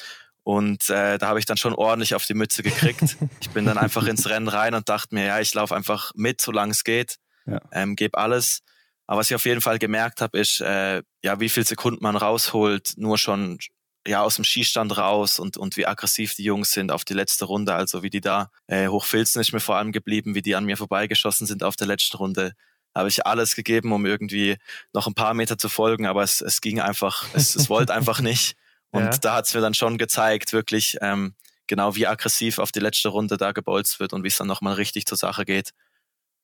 Und 0.50 0.90
äh, 0.90 1.20
da 1.20 1.28
habe 1.28 1.38
ich 1.38 1.46
dann 1.46 1.58
schon 1.58 1.76
ordentlich 1.76 2.16
auf 2.16 2.26
die 2.26 2.34
Mütze 2.34 2.64
gekriegt. 2.64 3.18
ich 3.40 3.52
bin 3.52 3.66
dann 3.66 3.78
einfach 3.78 4.08
ins 4.08 4.28
Rennen 4.28 4.48
rein 4.48 4.74
und 4.74 4.90
dachte 4.90 5.14
mir, 5.14 5.28
ja, 5.28 5.40
ich 5.40 5.54
laufe 5.54 5.76
einfach 5.76 6.12
mit, 6.16 6.42
solange 6.42 6.72
es 6.72 6.84
geht, 6.84 7.18
ja. 7.46 7.62
ähm, 7.72 7.96
gebe 7.96 8.18
alles. 8.18 8.62
Aber 9.06 9.20
was 9.20 9.30
ich 9.30 9.36
auf 9.36 9.46
jeden 9.46 9.62
Fall 9.62 9.78
gemerkt 9.78 10.22
habe, 10.22 10.40
ist, 10.40 10.60
äh, 10.62 11.04
ja, 11.24 11.40
wie 11.40 11.50
viel 11.50 11.68
Sekunden 11.68 12.02
man 12.02 12.16
rausholt, 12.16 12.94
nur 12.98 13.20
schon 13.20 13.60
ja 14.08 14.24
aus 14.24 14.38
dem 14.38 14.44
Skistand 14.44 14.98
raus 14.98 15.38
und, 15.38 15.56
und 15.56 15.78
wie 15.78 15.86
aggressiv 15.86 16.34
die 16.34 16.46
Jungs 16.46 16.72
sind 16.72 16.92
auf 16.92 17.06
die 17.06 17.14
letzte 17.14 17.46
Runde. 17.46 17.76
Also 17.76 18.02
wie 18.02 18.10
die 18.10 18.22
da 18.22 18.50
äh, 18.66 18.88
hochfilzen 18.88 19.40
ist 19.42 19.54
mir 19.54 19.60
vor 19.60 19.76
allem 19.76 19.92
geblieben, 19.92 20.34
wie 20.34 20.42
die 20.42 20.56
an 20.56 20.66
mir 20.66 20.78
vorbeigeschossen 20.78 21.46
sind 21.46 21.62
auf 21.62 21.76
der 21.76 21.86
letzten 21.86 22.18
Runde. 22.18 22.54
Habe 22.96 23.10
ich 23.10 23.24
alles 23.24 23.56
gegeben, 23.56 23.92
um 23.92 24.08
irgendwie 24.08 24.58
noch 24.94 25.06
ein 25.06 25.14
paar 25.14 25.36
Meter 25.36 25.60
zu 25.60 25.70
folgen, 25.70 26.08
aber 26.08 26.24
es, 26.24 26.42
es 26.42 26.60
ging 26.60 26.80
einfach, 26.80 27.28
es, 27.36 27.54
es 27.56 27.70
wollte 27.70 27.94
einfach 27.94 28.20
nicht. 28.20 28.56
Und 28.92 29.04
ja. 29.04 29.18
da 29.18 29.36
hat 29.36 29.46
es 29.46 29.54
mir 29.54 29.62
dann 29.62 29.74
schon 29.74 29.98
gezeigt, 29.98 30.54
wirklich 30.54 30.98
ähm, 31.02 31.36
genau 31.68 31.96
wie 31.96 32.08
aggressiv 32.08 32.60
auf 32.60 32.72
die 32.72 32.80
letzte 32.80 33.10
Runde 33.10 33.38
da 33.38 33.52
gebolzt 33.52 34.00
wird 34.00 34.14
und 34.14 34.24
wie 34.24 34.28
es 34.28 34.38
dann 34.38 34.48
nochmal 34.48 34.74
richtig 34.74 35.06
zur 35.06 35.18
Sache 35.18 35.46
geht. 35.46 35.72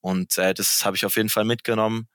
Und 0.02 0.38
äh, 0.38 0.54
das 0.54 0.86
habe 0.86 0.96
ich 0.96 1.06
auf 1.06 1.16
jeden 1.18 1.30
Fall 1.30 1.46
mitgenommen. 1.46 2.08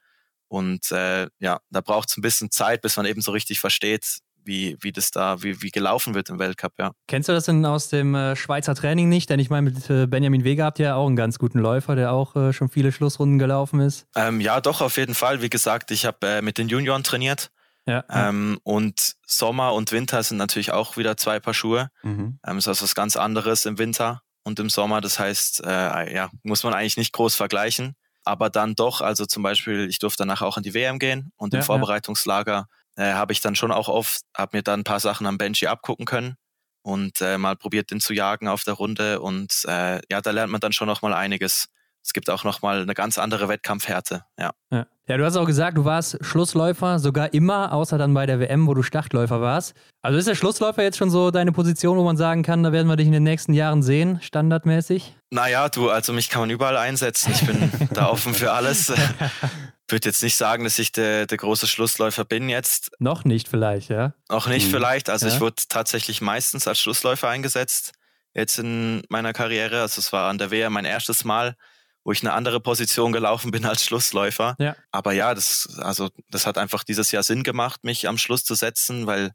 Und 0.48 0.90
äh, 0.92 1.28
ja, 1.38 1.60
da 1.70 1.80
braucht 1.80 2.10
es 2.10 2.16
ein 2.16 2.22
bisschen 2.22 2.50
Zeit, 2.50 2.82
bis 2.82 2.96
man 2.96 3.06
eben 3.06 3.20
so 3.20 3.32
richtig 3.32 3.60
versteht, 3.60 4.20
wie, 4.44 4.76
wie 4.80 4.92
das 4.92 5.10
da, 5.10 5.42
wie, 5.42 5.62
wie 5.62 5.70
gelaufen 5.70 6.14
wird 6.14 6.30
im 6.30 6.38
Weltcup, 6.38 6.72
ja. 6.78 6.92
Kennst 7.06 7.28
du 7.28 7.32
das 7.32 7.44
denn 7.44 7.64
aus 7.64 7.88
dem 7.88 8.14
äh, 8.14 8.36
Schweizer 8.36 8.74
Training 8.74 9.08
nicht? 9.08 9.30
Denn 9.30 9.38
ich 9.38 9.50
meine, 9.50 9.70
mit 9.70 9.90
äh, 9.90 10.06
Benjamin 10.06 10.44
Wege 10.44 10.64
habt 10.64 10.78
ihr 10.78 10.86
ja 10.86 10.94
auch 10.94 11.06
einen 11.06 11.16
ganz 11.16 11.38
guten 11.38 11.58
Läufer, 11.58 11.94
der 11.94 12.12
auch 12.12 12.36
äh, 12.36 12.52
schon 12.52 12.68
viele 12.68 12.92
Schlussrunden 12.92 13.38
gelaufen 13.38 13.80
ist. 13.80 14.06
Ähm, 14.16 14.40
ja, 14.40 14.60
doch, 14.60 14.80
auf 14.80 14.96
jeden 14.96 15.14
Fall. 15.14 15.42
Wie 15.42 15.50
gesagt, 15.50 15.90
ich 15.90 16.06
habe 16.06 16.26
äh, 16.26 16.42
mit 16.42 16.58
den 16.58 16.68
Junioren 16.68 17.04
trainiert. 17.04 17.50
Ja. 17.90 18.04
Ähm, 18.28 18.60
und 18.62 19.16
Sommer 19.26 19.74
und 19.74 19.90
Winter 19.90 20.22
sind 20.22 20.36
natürlich 20.36 20.70
auch 20.70 20.96
wieder 20.96 21.16
zwei 21.16 21.40
Paar 21.40 21.54
Schuhe. 21.54 21.88
Mhm. 22.02 22.38
Ähm, 22.46 22.58
ist 22.58 22.68
also 22.68 22.84
was 22.84 22.94
ganz 22.94 23.16
anderes 23.16 23.66
im 23.66 23.78
Winter 23.78 24.22
und 24.44 24.60
im 24.60 24.70
Sommer. 24.70 25.00
Das 25.00 25.18
heißt, 25.18 25.64
äh, 25.64 26.14
ja, 26.14 26.30
muss 26.44 26.62
man 26.62 26.72
eigentlich 26.72 26.96
nicht 26.96 27.12
groß 27.12 27.34
vergleichen. 27.34 27.94
Aber 28.24 28.50
dann 28.50 28.74
doch, 28.74 29.00
also 29.00 29.26
zum 29.26 29.42
Beispiel, 29.42 29.88
ich 29.88 29.98
durfte 29.98 30.18
danach 30.18 30.42
auch 30.42 30.56
in 30.56 30.62
die 30.62 30.74
WM 30.74 30.98
gehen 30.98 31.32
und 31.36 31.52
ja, 31.52 31.60
im 31.60 31.64
Vorbereitungslager 31.64 32.68
äh, 32.96 33.14
habe 33.14 33.32
ich 33.32 33.40
dann 33.40 33.56
schon 33.56 33.72
auch 33.72 33.88
oft, 33.88 34.20
habe 34.36 34.58
mir 34.58 34.62
dann 34.62 34.80
ein 34.80 34.84
paar 34.84 35.00
Sachen 35.00 35.26
am 35.26 35.38
Benji 35.38 35.66
abgucken 35.66 36.04
können 36.04 36.36
und 36.82 37.20
äh, 37.20 37.38
mal 37.38 37.56
probiert, 37.56 37.90
den 37.90 38.00
zu 38.00 38.12
jagen 38.12 38.46
auf 38.46 38.62
der 38.64 38.74
Runde. 38.74 39.20
Und 39.20 39.64
äh, 39.66 40.00
ja, 40.10 40.20
da 40.20 40.30
lernt 40.30 40.52
man 40.52 40.60
dann 40.60 40.72
schon 40.72 40.86
noch 40.86 41.02
mal 41.02 41.14
einiges. 41.14 41.66
Es 42.02 42.12
gibt 42.12 42.30
auch 42.30 42.44
noch 42.44 42.62
mal 42.62 42.82
eine 42.82 42.94
ganz 42.94 43.18
andere 43.18 43.48
Wettkampfhärte. 43.48 44.24
Ja. 44.38 44.50
ja. 44.70 44.86
Ja, 45.06 45.16
du 45.16 45.24
hast 45.24 45.36
auch 45.36 45.46
gesagt, 45.46 45.76
du 45.76 45.84
warst 45.84 46.24
Schlussläufer 46.24 47.00
sogar 47.00 47.34
immer, 47.34 47.72
außer 47.72 47.98
dann 47.98 48.14
bei 48.14 48.26
der 48.26 48.38
WM, 48.38 48.68
wo 48.68 48.74
du 48.74 48.82
Startläufer 48.82 49.40
warst. 49.40 49.74
Also 50.02 50.18
ist 50.18 50.28
der 50.28 50.36
Schlussläufer 50.36 50.84
jetzt 50.84 50.98
schon 50.98 51.10
so 51.10 51.32
deine 51.32 51.50
Position, 51.50 51.98
wo 51.98 52.04
man 52.04 52.16
sagen 52.16 52.44
kann, 52.44 52.62
da 52.62 52.70
werden 52.70 52.86
wir 52.86 52.94
dich 52.94 53.08
in 53.08 53.12
den 53.12 53.24
nächsten 53.24 53.52
Jahren 53.52 53.82
sehen, 53.82 54.20
standardmäßig? 54.22 55.16
Naja, 55.30 55.68
du, 55.68 55.90
also 55.90 56.12
mich 56.12 56.28
kann 56.28 56.42
man 56.42 56.50
überall 56.50 56.76
einsetzen. 56.76 57.32
Ich 57.34 57.44
bin 57.44 57.72
da 57.92 58.08
offen 58.08 58.34
für 58.34 58.52
alles. 58.52 58.92
würde 59.90 60.08
jetzt 60.08 60.22
nicht 60.22 60.36
sagen, 60.36 60.62
dass 60.62 60.78
ich 60.78 60.92
der, 60.92 61.26
der 61.26 61.38
große 61.38 61.66
Schlussläufer 61.66 62.24
bin 62.24 62.48
jetzt. 62.48 62.92
Noch 63.00 63.24
nicht 63.24 63.48
vielleicht, 63.48 63.90
ja? 63.90 64.14
Noch 64.28 64.46
nicht 64.46 64.66
hm. 64.66 64.70
vielleicht. 64.70 65.10
Also 65.10 65.26
ja. 65.26 65.34
ich 65.34 65.40
wurde 65.40 65.56
tatsächlich 65.68 66.20
meistens 66.20 66.68
als 66.68 66.78
Schlussläufer 66.78 67.28
eingesetzt 67.28 67.94
jetzt 68.34 68.58
in 68.58 69.02
meiner 69.08 69.32
Karriere. 69.32 69.80
Also 69.80 69.98
es 69.98 70.12
war 70.12 70.28
an 70.30 70.38
der 70.38 70.50
WM 70.50 70.72
mein 70.72 70.84
erstes 70.84 71.24
Mal, 71.24 71.56
wo 72.04 72.12
ich 72.12 72.22
eine 72.22 72.32
andere 72.32 72.60
Position 72.60 73.12
gelaufen 73.12 73.50
bin 73.50 73.64
als 73.64 73.84
Schlussläufer. 73.84 74.56
Ja. 74.58 74.74
Aber 74.90 75.12
ja, 75.12 75.34
das, 75.34 75.78
also 75.80 76.10
das 76.30 76.46
hat 76.46 76.58
einfach 76.58 76.82
dieses 76.84 77.10
Jahr 77.12 77.22
Sinn 77.22 77.42
gemacht, 77.42 77.84
mich 77.84 78.08
am 78.08 78.18
Schluss 78.18 78.44
zu 78.44 78.54
setzen, 78.54 79.06
weil, 79.06 79.32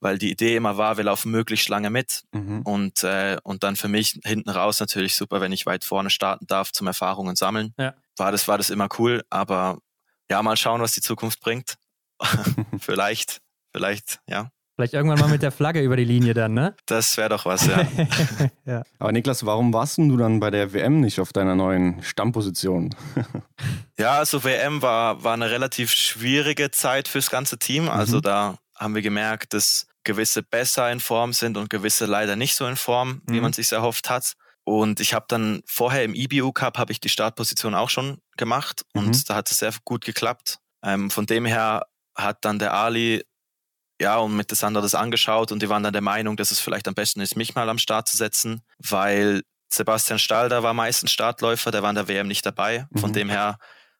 weil 0.00 0.18
die 0.18 0.30
Idee 0.30 0.56
immer 0.56 0.76
war, 0.76 0.96
wir 0.96 1.04
laufen 1.04 1.30
möglichst 1.30 1.68
lange 1.68 1.90
mit. 1.90 2.22
Mhm. 2.32 2.62
Und, 2.62 3.04
äh, 3.04 3.36
und 3.42 3.62
dann 3.62 3.76
für 3.76 3.88
mich 3.88 4.18
hinten 4.24 4.50
raus 4.50 4.80
natürlich 4.80 5.14
super, 5.14 5.40
wenn 5.40 5.52
ich 5.52 5.66
weit 5.66 5.84
vorne 5.84 6.10
starten 6.10 6.46
darf 6.46 6.72
zum 6.72 6.86
Erfahrungen 6.86 7.36
sammeln. 7.36 7.74
Ja. 7.78 7.94
War 8.16 8.32
das, 8.32 8.48
war 8.48 8.56
das 8.56 8.70
immer 8.70 8.88
cool, 8.98 9.22
aber 9.28 9.78
ja, 10.30 10.42
mal 10.42 10.56
schauen, 10.56 10.80
was 10.80 10.92
die 10.92 11.02
Zukunft 11.02 11.40
bringt. 11.40 11.76
vielleicht, 12.80 13.40
vielleicht, 13.72 14.20
ja. 14.26 14.50
Vielleicht 14.76 14.92
irgendwann 14.92 15.18
mal 15.18 15.30
mit 15.30 15.42
der 15.42 15.52
Flagge 15.52 15.80
über 15.80 15.96
die 15.96 16.04
Linie 16.04 16.34
dann, 16.34 16.52
ne? 16.52 16.76
Das 16.86 17.16
wäre 17.16 17.30
doch 17.30 17.46
was, 17.46 17.66
ja. 17.66 17.88
ja. 18.66 18.82
Aber 18.98 19.10
Niklas, 19.10 19.46
warum 19.46 19.72
warst 19.72 19.96
du 19.96 20.16
dann 20.18 20.38
bei 20.38 20.50
der 20.50 20.74
WM 20.74 21.00
nicht 21.00 21.18
auf 21.18 21.32
deiner 21.32 21.54
neuen 21.54 22.02
Stammposition? 22.02 22.94
ja, 23.98 24.18
also 24.18 24.44
WM 24.44 24.82
war, 24.82 25.24
war 25.24 25.32
eine 25.32 25.50
relativ 25.50 25.92
schwierige 25.92 26.70
Zeit 26.70 27.08
fürs 27.08 27.30
ganze 27.30 27.58
Team. 27.58 27.88
Also 27.88 28.18
mhm. 28.18 28.22
da 28.22 28.58
haben 28.74 28.94
wir 28.94 29.00
gemerkt, 29.00 29.54
dass 29.54 29.86
gewisse 30.04 30.42
besser 30.42 30.92
in 30.92 31.00
Form 31.00 31.32
sind 31.32 31.56
und 31.56 31.70
gewisse 31.70 32.04
leider 32.04 32.36
nicht 32.36 32.54
so 32.54 32.66
in 32.66 32.76
Form, 32.76 33.22
wie 33.26 33.36
mhm. 33.36 33.42
man 33.42 33.52
sich 33.54 33.72
erhofft 33.72 34.10
hat. 34.10 34.34
Und 34.64 35.00
ich 35.00 35.14
habe 35.14 35.24
dann 35.28 35.62
vorher 35.64 36.04
im 36.04 36.14
IBU 36.14 36.52
Cup 36.52 36.76
habe 36.76 36.92
ich 36.92 37.00
die 37.00 37.08
Startposition 37.08 37.74
auch 37.74 37.88
schon 37.88 38.18
gemacht 38.36 38.82
und 38.92 39.08
mhm. 39.08 39.22
da 39.26 39.36
hat 39.36 39.50
es 39.50 39.58
sehr 39.58 39.72
gut 39.84 40.04
geklappt. 40.04 40.58
Ähm, 40.84 41.10
von 41.10 41.24
dem 41.24 41.46
her 41.46 41.86
hat 42.14 42.44
dann 42.44 42.58
der 42.58 42.74
Ali 42.74 43.24
ja, 44.00 44.18
und 44.18 44.36
mit 44.36 44.50
der 44.50 44.56
Sandra 44.56 44.82
das 44.82 44.94
angeschaut 44.94 45.52
und 45.52 45.62
die 45.62 45.68
waren 45.68 45.82
dann 45.82 45.92
der 45.92 46.02
Meinung, 46.02 46.36
dass 46.36 46.50
es 46.50 46.60
vielleicht 46.60 46.86
am 46.88 46.94
besten 46.94 47.20
ist, 47.20 47.36
mich 47.36 47.54
mal 47.54 47.68
am 47.68 47.78
Start 47.78 48.08
zu 48.08 48.16
setzen, 48.16 48.62
weil 48.78 49.42
Sebastian 49.68 50.18
Stalder 50.18 50.62
war 50.62 50.74
meistens 50.74 51.10
Startläufer, 51.10 51.70
der 51.70 51.82
war 51.82 51.90
in 51.90 51.96
der 51.96 52.08
WM 52.08 52.28
nicht 52.28 52.44
dabei. 52.46 52.86
Von 52.94 53.10
mhm. 53.10 53.14
dem 53.14 53.30
her 53.30 53.58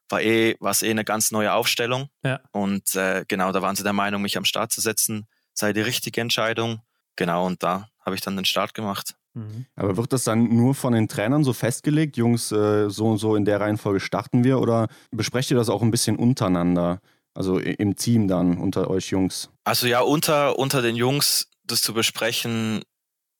war 0.09 0.21
eh, 0.21 0.55
war 0.59 0.71
es 0.71 0.83
eh 0.83 0.91
eine 0.91 1.03
ganz 1.03 1.31
neue 1.31 1.53
Aufstellung. 1.53 2.09
Ja. 2.23 2.39
Und 2.51 2.95
äh, 2.95 3.25
genau, 3.27 3.51
da 3.51 3.61
waren 3.61 3.75
sie 3.75 3.83
der 3.83 3.93
Meinung, 3.93 4.21
mich 4.21 4.37
am 4.37 4.45
Start 4.45 4.71
zu 4.71 4.81
setzen, 4.81 5.27
sei 5.53 5.73
die 5.73 5.81
richtige 5.81 6.21
Entscheidung. 6.21 6.81
Genau, 7.15 7.45
und 7.45 7.63
da 7.63 7.87
habe 8.05 8.15
ich 8.15 8.21
dann 8.21 8.35
den 8.35 8.45
Start 8.45 8.73
gemacht. 8.73 9.15
Mhm. 9.33 9.65
Aber 9.75 9.97
wird 9.97 10.13
das 10.13 10.23
dann 10.23 10.55
nur 10.55 10.75
von 10.75 10.93
den 10.93 11.07
Trainern 11.07 11.43
so 11.43 11.53
festgelegt, 11.53 12.15
Jungs, 12.17 12.51
äh, 12.51 12.89
so 12.89 13.07
und 13.07 13.17
so 13.17 13.35
in 13.35 13.45
der 13.45 13.59
Reihenfolge 13.59 13.99
starten 13.99 14.43
wir, 14.43 14.59
oder 14.59 14.87
besprecht 15.11 15.51
ihr 15.51 15.57
das 15.57 15.69
auch 15.69 15.81
ein 15.81 15.91
bisschen 15.91 16.15
untereinander? 16.15 17.01
Also 17.37 17.59
im 17.59 17.95
Team 17.95 18.27
dann 18.27 18.57
unter 18.57 18.89
euch 18.89 19.11
Jungs? 19.11 19.51
Also 19.63 19.85
ja, 19.85 19.99
unter, 19.99 20.57
unter 20.57 20.81
den 20.81 20.95
Jungs 20.95 21.51
das 21.63 21.83
zu 21.83 21.93
besprechen, 21.93 22.81